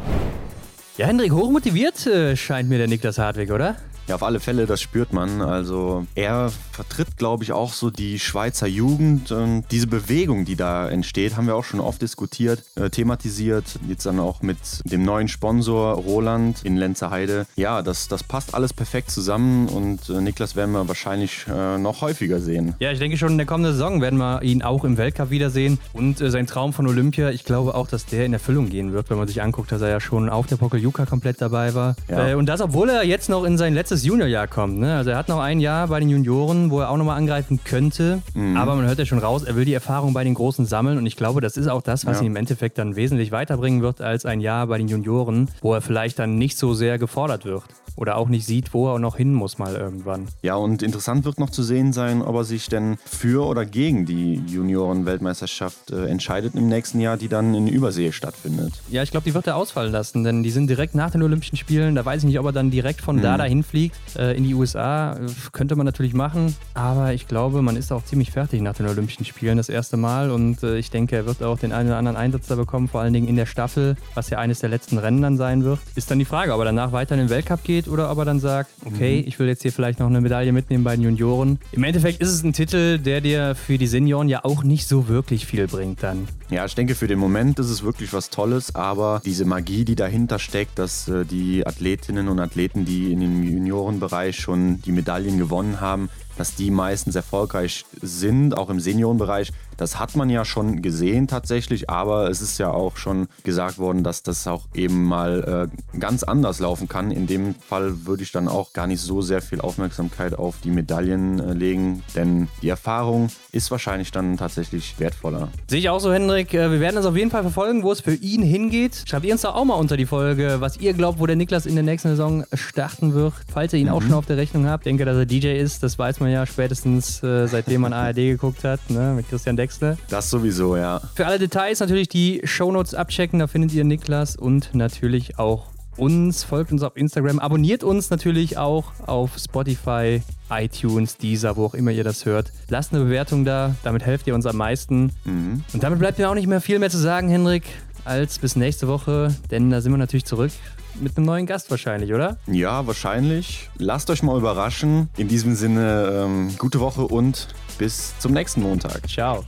Ja, 0.98 1.08
Hendrik, 1.08 1.32
hochmotiviert 1.32 2.06
äh, 2.08 2.36
scheint 2.36 2.70
mir 2.70 2.78
der 2.78 2.88
Niklas 2.88 3.18
Hartwig, 3.18 3.52
oder? 3.52 3.76
Ja, 4.07 4.15
auf 4.15 4.23
alle 4.23 4.39
Fälle, 4.39 4.65
das 4.65 4.81
spürt 4.81 5.11
man. 5.11 5.41
Also 5.41 6.05
er 6.15 6.51
vertritt, 6.71 7.17
glaube 7.17 7.43
ich, 7.43 7.51
auch 7.51 7.73
so 7.73 7.89
die 7.89 8.19
Schweizer 8.19 8.67
Jugend. 8.67 9.31
Und 9.31 9.65
diese 9.71 9.88
Bewegung, 9.88 10.45
die 10.45 10.55
da 10.55 10.89
entsteht, 10.89 11.35
haben 11.35 11.47
wir 11.47 11.55
auch 11.55 11.65
schon 11.65 11.79
oft 11.79 12.01
diskutiert, 12.01 12.63
äh, 12.75 12.89
thematisiert. 12.89 13.65
Jetzt 13.88 14.05
dann 14.05 14.19
auch 14.19 14.41
mit 14.41 14.57
dem 14.85 15.03
neuen 15.03 15.27
Sponsor 15.27 15.95
Roland 15.95 16.63
in 16.63 16.77
Lenzerheide. 16.77 17.47
Ja, 17.57 17.81
das, 17.81 18.07
das 18.07 18.23
passt 18.23 18.53
alles 18.53 18.73
perfekt 18.73 19.11
zusammen 19.11 19.67
und 19.67 20.09
äh, 20.09 20.21
Niklas 20.21 20.55
werden 20.55 20.71
wir 20.71 20.88
wahrscheinlich 20.88 21.45
äh, 21.47 21.77
noch 21.77 22.01
häufiger 22.01 22.39
sehen. 22.39 22.75
Ja, 22.79 22.91
ich 22.91 22.99
denke 22.99 23.17
schon 23.17 23.34
in 23.34 23.38
der 23.38 23.47
kommenden 23.47 23.73
Saison 23.73 24.01
werden 24.01 24.19
wir 24.19 24.41
ihn 24.41 24.61
auch 24.61 24.85
im 24.85 24.97
Weltcup 24.97 25.31
wiedersehen. 25.31 25.79
Und 25.91 26.21
äh, 26.21 26.31
sein 26.31 26.47
Traum 26.47 26.71
von 26.71 26.88
Olympia, 26.88 27.31
ich 27.31 27.43
glaube 27.43 27.75
auch, 27.75 27.88
dass 27.88 28.05
der 28.05 28.25
in 28.25 28.34
Erfüllung 28.34 28.69
gehen 28.69 28.93
wird, 28.93 29.09
wenn 29.09 29.17
man 29.17 29.27
sich 29.27 29.41
anguckt, 29.41 29.71
dass 29.71 29.81
er 29.81 29.89
ja 29.89 29.99
schon 29.99 30.29
auf 30.29 30.47
der 30.47 30.55
Pokeljuka 30.55 31.05
komplett 31.05 31.41
dabei 31.41 31.73
war. 31.73 31.95
Ja. 32.07 32.29
Äh, 32.29 32.34
und 32.35 32.45
das, 32.45 32.61
obwohl 32.61 32.89
er 32.89 33.03
jetzt 33.03 33.27
noch 33.27 33.43
in 33.43 33.57
sein 33.57 33.73
letztes 33.73 33.97
das 33.98 34.06
Juniorjahr 34.06 34.48
kommt. 34.48 34.78
Ne? 34.78 34.95
Also 34.95 35.10
er 35.10 35.18
hat 35.18 35.28
noch 35.28 35.40
ein 35.40 35.60
Jahr 35.60 35.88
bei 35.88 35.99
den 35.99 36.10
Junioren, 36.10 36.69
wo 36.69 36.82
er 36.82 36.91
auch 36.91 36.98
nochmal 36.98 37.18
angreifen 37.18 37.60
könnte. 37.64 38.22
Mhm. 38.36 38.56
Aber 38.56 38.76
man 38.76 38.86
hört 38.86 38.99
ja 38.99 39.06
schon 39.06 39.18
raus, 39.18 39.44
er 39.44 39.56
will 39.56 39.65
die 39.65 39.74
Erfahrung 39.74 40.14
bei 40.14 40.24
den 40.24 40.36
Großen 40.36 40.65
sammeln. 40.65 40.99
Und 40.99 41.07
ich 41.07 41.15
glaube, 41.15 41.41
das 41.41 41.57
ist 41.57 41.68
auch 41.68 41.82
das, 41.82 42.06
was 42.06 42.18
ja. 42.18 42.24
ihn 42.24 42.28
im 42.28 42.36
Endeffekt 42.36 42.78
dann 42.78 42.95
wesentlich 42.95 43.32
weiterbringen 43.32 43.82
wird 43.82 44.02
als 44.02 44.26
ein 44.26 44.40
Jahr 44.40 44.68
bei 44.68 44.78
den 44.78 44.88
Junioren, 44.88 45.49
wo 45.61 45.74
er 45.74 45.82
vielleicht 45.82 46.19
dann 46.19 46.38
nicht 46.38 46.57
so 46.57 46.76
sehr 46.76 46.99
gefordert 46.99 47.45
wird 47.45 47.64
oder 47.98 48.15
auch 48.15 48.30
nicht 48.30 48.45
sieht, 48.45 48.74
wo 48.74 48.94
er 48.94 48.99
noch 48.99 49.18
hin 49.18 49.34
muss 49.34 49.57
mal 49.57 49.76
irgendwann. 49.76 50.28
Ja, 50.44 50.56
und 50.56 50.84
interessant 50.84 51.26
wird 51.26 51.40
noch 51.40 51.49
zu 51.49 51.64
sehen 51.64 51.91
sein, 51.91 52.22
ob 52.22 52.36
er 52.36 52.44
sich 52.44 52.69
denn 52.69 52.98
für 53.03 53.45
oder 53.45 53.65
gegen 53.65 54.06
die 54.06 54.36
Junioren-Weltmeisterschaft 54.48 55.91
äh, 55.91 56.06
entscheidet 56.06 56.56
im 56.56 56.69
nächsten 56.69 56.99
Jahr, 56.99 57.18
die 57.18 57.28
dann 57.28 57.53
in 57.53 57.68
Übersee 57.68 58.11
stattfindet. 58.11 58.74
Ja, 58.90 59.03
ich 59.03 59.11
glaube, 59.11 59.26
die 59.26 59.34
wird 59.34 59.48
er 59.48 59.57
ausfallen 59.57 59.91
lassen, 59.91 60.24
denn 60.24 60.44
die 60.44 60.52
sind 60.52 60.68
direkt 60.68 60.95
nach 60.95 61.11
den 61.11 61.24
Olympischen 61.24 61.57
Spielen. 61.57 61.95
Da 61.95 62.06
weiß 62.06 62.22
ich 62.22 62.28
nicht, 62.28 62.40
ob 62.40 62.45
er 62.45 62.52
dann 62.52 62.72
direkt 62.72 63.02
von 63.02 63.18
mhm. 63.18 63.22
da 63.24 63.38
dahin 63.38 63.64
fliegt 63.64 63.98
äh, 64.15 64.34
in 64.34 64.44
die 64.44 64.53
USA. 64.53 65.18
Könnte 65.52 65.76
man 65.76 65.86
natürlich 65.86 66.14
machen, 66.14 66.56
aber 66.76 67.14
ich 67.14 67.28
glaube, 67.28 67.61
man 67.61 67.76
ist 67.76 67.91
auch 67.91 68.06
ziemlich 68.06 68.32
fertig 68.32 68.61
nach 68.61 68.76
den 68.76 68.88
Olympischen 68.88 69.26
Spielen 69.26 69.57
das 69.57 69.69
erste 69.69 69.98
Mal 69.98 70.30
und 70.30 70.61
äh, 70.61 70.78
ich 70.78 70.91
denke, 70.91 71.15
er 71.15 71.26
wird 71.26 71.41
auch 71.41 71.57
den 71.57 71.72
einen 71.72 71.90
oder 71.90 71.98
anderen 71.98 72.18
Einsatz 72.18 72.48
da 72.48 72.56
bekommen, 72.56 72.88
vor 72.88 73.02
allen 73.02 73.14
Dingen 73.14 73.28
in 73.28 73.36
der 73.36 73.48
Staffel, 73.48 73.95
was 74.14 74.30
ja 74.30 74.38
eines 74.38 74.60
der 74.60 74.69
letzten 74.69 74.99
Rennen 74.99 75.22
dann 75.22 75.38
sein 75.38 75.64
wird. 75.64 75.80
Ist 75.95 76.11
dann 76.11 76.19
die 76.19 76.26
Frage, 76.26 76.53
ob 76.53 76.60
er 76.60 76.65
danach 76.65 76.91
weiter 76.91 77.15
in 77.15 77.22
den 77.22 77.30
Weltcup 77.30 77.64
geht 77.64 77.86
oder 77.89 78.11
ob 78.11 78.18
er 78.19 78.26
dann 78.26 78.39
sagt, 78.39 78.72
okay, 78.85 79.22
mhm. 79.22 79.27
ich 79.27 79.39
will 79.39 79.47
jetzt 79.47 79.61
hier 79.61 79.72
vielleicht 79.72 79.99
noch 79.99 80.07
eine 80.07 80.22
Medaille 80.22 80.51
mitnehmen 80.51 80.84
bei 80.84 80.95
den 80.95 81.03
Junioren. 81.03 81.59
Im 81.72 81.84
Endeffekt 81.84 82.22
ist 82.22 82.30
es 82.30 82.43
ein 82.43 82.53
Titel, 82.53 82.99
der 82.99 83.22
dir 83.22 83.55
für 83.55 83.77
die 83.77 83.88
Senioren 83.88 84.30
ja 84.30 84.43
auch 84.43 84.64
nicht 84.64 84.88
so 84.88 85.07
wirklich 85.07 85.45
viel 85.45 85.68
bringt 85.68 86.03
dann. 86.03 86.27
Ja, 86.49 86.65
ich 86.65 86.76
denke, 86.76 86.95
für 86.95 87.07
den 87.07 87.19
Moment 87.19 87.59
ist 87.59 87.69
es 87.69 87.84
wirklich 87.84 88.14
was 88.14 88.30
Tolles, 88.30 88.73
aber 88.76 89.22
diese 89.26 89.45
Magie, 89.45 89.85
die 89.85 89.95
dahinter 89.95 90.39
steckt, 90.39 90.80
dass 90.80 91.07
äh, 91.07 91.26
die 91.26 91.65
Athletinnen 91.65 92.27
und 92.27 92.39
Athleten, 92.39 92.85
die 92.85 93.11
in 93.11 93.19
dem 93.19 93.43
Juniorenbereich 93.43 94.39
schon 94.39 94.81
die 94.81 94.91
Medaillen 94.91 95.38
gewonnen 95.38 95.81
haben, 95.81 96.09
dass 96.38 96.55
die 96.55 96.72
meistens 96.72 97.15
erfolgreich 97.15 97.85
sind, 98.01 98.55
auch 98.57 98.69
im 98.69 98.80
Seniorenbereich. 98.80 99.51
Das 99.78 99.99
hat 99.99 100.16
man 100.16 100.30
ja 100.30 100.44
schon 100.45 100.82
gesehen 100.82 101.28
tatsächlich, 101.28 101.90
aber 101.90 102.30
es 102.30 102.41
ist 102.41 102.58
ja 102.58 102.72
auch 102.72 102.98
schon 102.98 103.28
gesagt 103.44 103.78
worden, 103.78 104.04
dass 104.04 104.24
das 104.24 104.48
auch 104.48 104.66
eben 104.74 105.04
mal 105.04 105.70
äh, 105.94 105.99
ganz 105.99 106.24
anders 106.24 106.60
laufen 106.60 106.88
kann. 106.88 107.12
In 107.12 107.28
dem 107.28 107.56
Fall 107.56 108.06
würde 108.06 108.24
ich 108.24 108.32
dann 108.32 108.48
auch 108.48 108.74
gar 108.74 108.88
nicht 108.88 109.02
so 109.02 109.22
sehr 109.22 109.41
viel 109.41 109.62
Aufmerksamkeit 109.62 110.38
auf 110.38 110.56
die 110.64 110.72
Medaillen 110.72 111.40
äh, 111.40 111.54
legen, 111.54 112.04
denn 112.16 112.48
die 112.62 112.70
Erfahrung 112.70 113.30
ist 113.52 113.72
wahrscheinlich 113.72 114.12
dann 114.12 114.38
tatsächlich 114.38 114.95
wertvoller. 114.99 115.49
Sehe 115.68 115.80
ich 115.80 115.90
auch 115.90 115.99
so, 115.99 116.12
Hendrik. 116.12 116.54
Äh, 116.54 116.72
wir 116.72 116.80
werden 116.80 116.95
das 116.95 117.06
auf 117.06 117.16
jeden 117.16 117.32
Fall 117.32 117.44
verfolgen, 117.44 117.84
wo 117.84 117.91
es 117.91 118.02
für 118.02 118.16
ihn 118.16 118.41
hingeht. 118.41 119.04
Schreibt 119.08 119.26
ihr 119.26 119.34
uns 119.34 119.41
da 119.41 119.49
auch 119.49 119.66
mal 119.66 119.76
unter 119.76 119.98
die 119.98 120.06
Folge, 120.06 120.58
was 120.60 120.78
ihr 120.78 120.94
glaubt, 120.94 121.20
wo 121.20 121.26
der 121.26 121.36
Niklas 121.36 121.66
in 121.66 121.76
der 121.76 121.84
nächsten 121.84 122.10
Saison 122.10 122.45
starten 122.54 123.14
wird. 123.14 123.34
Falls 123.52 123.74
ihr 123.74 123.80
ihn 123.80 123.88
mhm. 123.88 123.94
auch 123.94 124.02
schon 124.02 124.14
auf 124.14 124.26
der 124.26 124.38
Rechnung 124.38 124.68
habt. 124.68 124.86
Ich 124.86 124.90
denke, 124.90 125.06
dass 125.06 125.18
er 125.18 125.26
DJ 125.26 125.60
ist, 125.60 125.84
das 125.84 125.99
weiß 125.99 126.20
man 126.20 126.32
ja 126.32 126.45
spätestens 126.45 127.22
äh, 127.24 127.48
seitdem 127.48 127.82
man 127.82 127.94
ARD 127.94 128.16
geguckt 128.16 128.64
hat, 128.64 128.80
ne, 128.90 129.14
mit 129.16 129.30
Christian 129.30 129.58
Deck 129.58 129.66
Wechsel. 129.68 129.98
Das 130.10 130.30
sowieso, 130.30 130.77
ja. 130.77 131.02
Für 131.15 131.26
alle 131.27 131.39
Details 131.39 131.81
natürlich 131.81 132.07
die 132.07 132.41
Shownotes 132.45 132.94
abchecken, 132.94 133.39
da 133.39 133.48
findet 133.48 133.73
ihr 133.73 133.84
Niklas 133.84 134.38
und 134.38 134.73
natürlich 134.73 135.38
auch 135.38 135.68
uns, 135.98 136.44
folgt 136.44 136.72
uns 136.72 136.84
auf 136.84 136.95
Instagram, 136.95 137.39
abonniert 137.39 137.84
uns 137.84 138.10
natürlich 138.10 138.57
auch 138.57 138.94
auf 139.06 139.38
Spotify, 139.38 140.22
iTunes, 140.49 141.18
Deezer, 141.18 141.57
wo 141.57 141.65
auch 141.65 141.73
immer 141.73 141.91
ihr 141.91 142.06
das 142.06 142.26
hört. 142.26 142.53
Lasst 142.69 142.94
eine 142.94 143.03
Bewertung 143.03 143.44
da, 143.44 143.76
damit 143.84 144.06
helft 144.06 144.27
ihr 144.27 144.35
uns 144.35 144.45
am 144.45 144.56
meisten. 144.56 145.11
Mhm. 145.26 145.64
Und 145.73 145.84
damit 145.84 145.99
bleibt 145.99 146.18
mir 146.18 146.30
auch 146.30 146.35
nicht 146.35 146.48
mehr 146.48 146.61
viel 146.61 146.80
mehr 146.80 146.89
zu 146.89 146.99
sagen, 146.99 147.27
Henrik, 147.27 147.64
als 148.06 148.39
bis 148.39 148.56
nächste 148.56 148.88
Woche, 148.88 149.35
denn 149.52 149.69
da 149.69 149.81
sind 149.81 149.91
wir 149.91 149.98
natürlich 149.98 150.26
zurück 150.26 150.52
mit 150.99 151.18
einem 151.18 151.26
neuen 151.26 151.45
Gast 151.45 151.69
wahrscheinlich, 151.69 152.14
oder? 152.14 152.38
Ja, 152.48 152.88
wahrscheinlich. 152.88 153.69
Lasst 153.77 154.10
euch 154.10 154.23
mal 154.23 154.38
überraschen. 154.38 155.10
In 155.18 155.27
diesem 155.27 155.56
Sinne, 155.56 156.26
ähm, 156.26 156.56
gute 156.57 156.80
Woche 156.80 157.02
und 157.02 157.49
bis 157.78 158.18
zum 158.20 158.34
nächsten 158.34 158.62
Montag. 158.62 159.08
Ciao. 159.10 159.44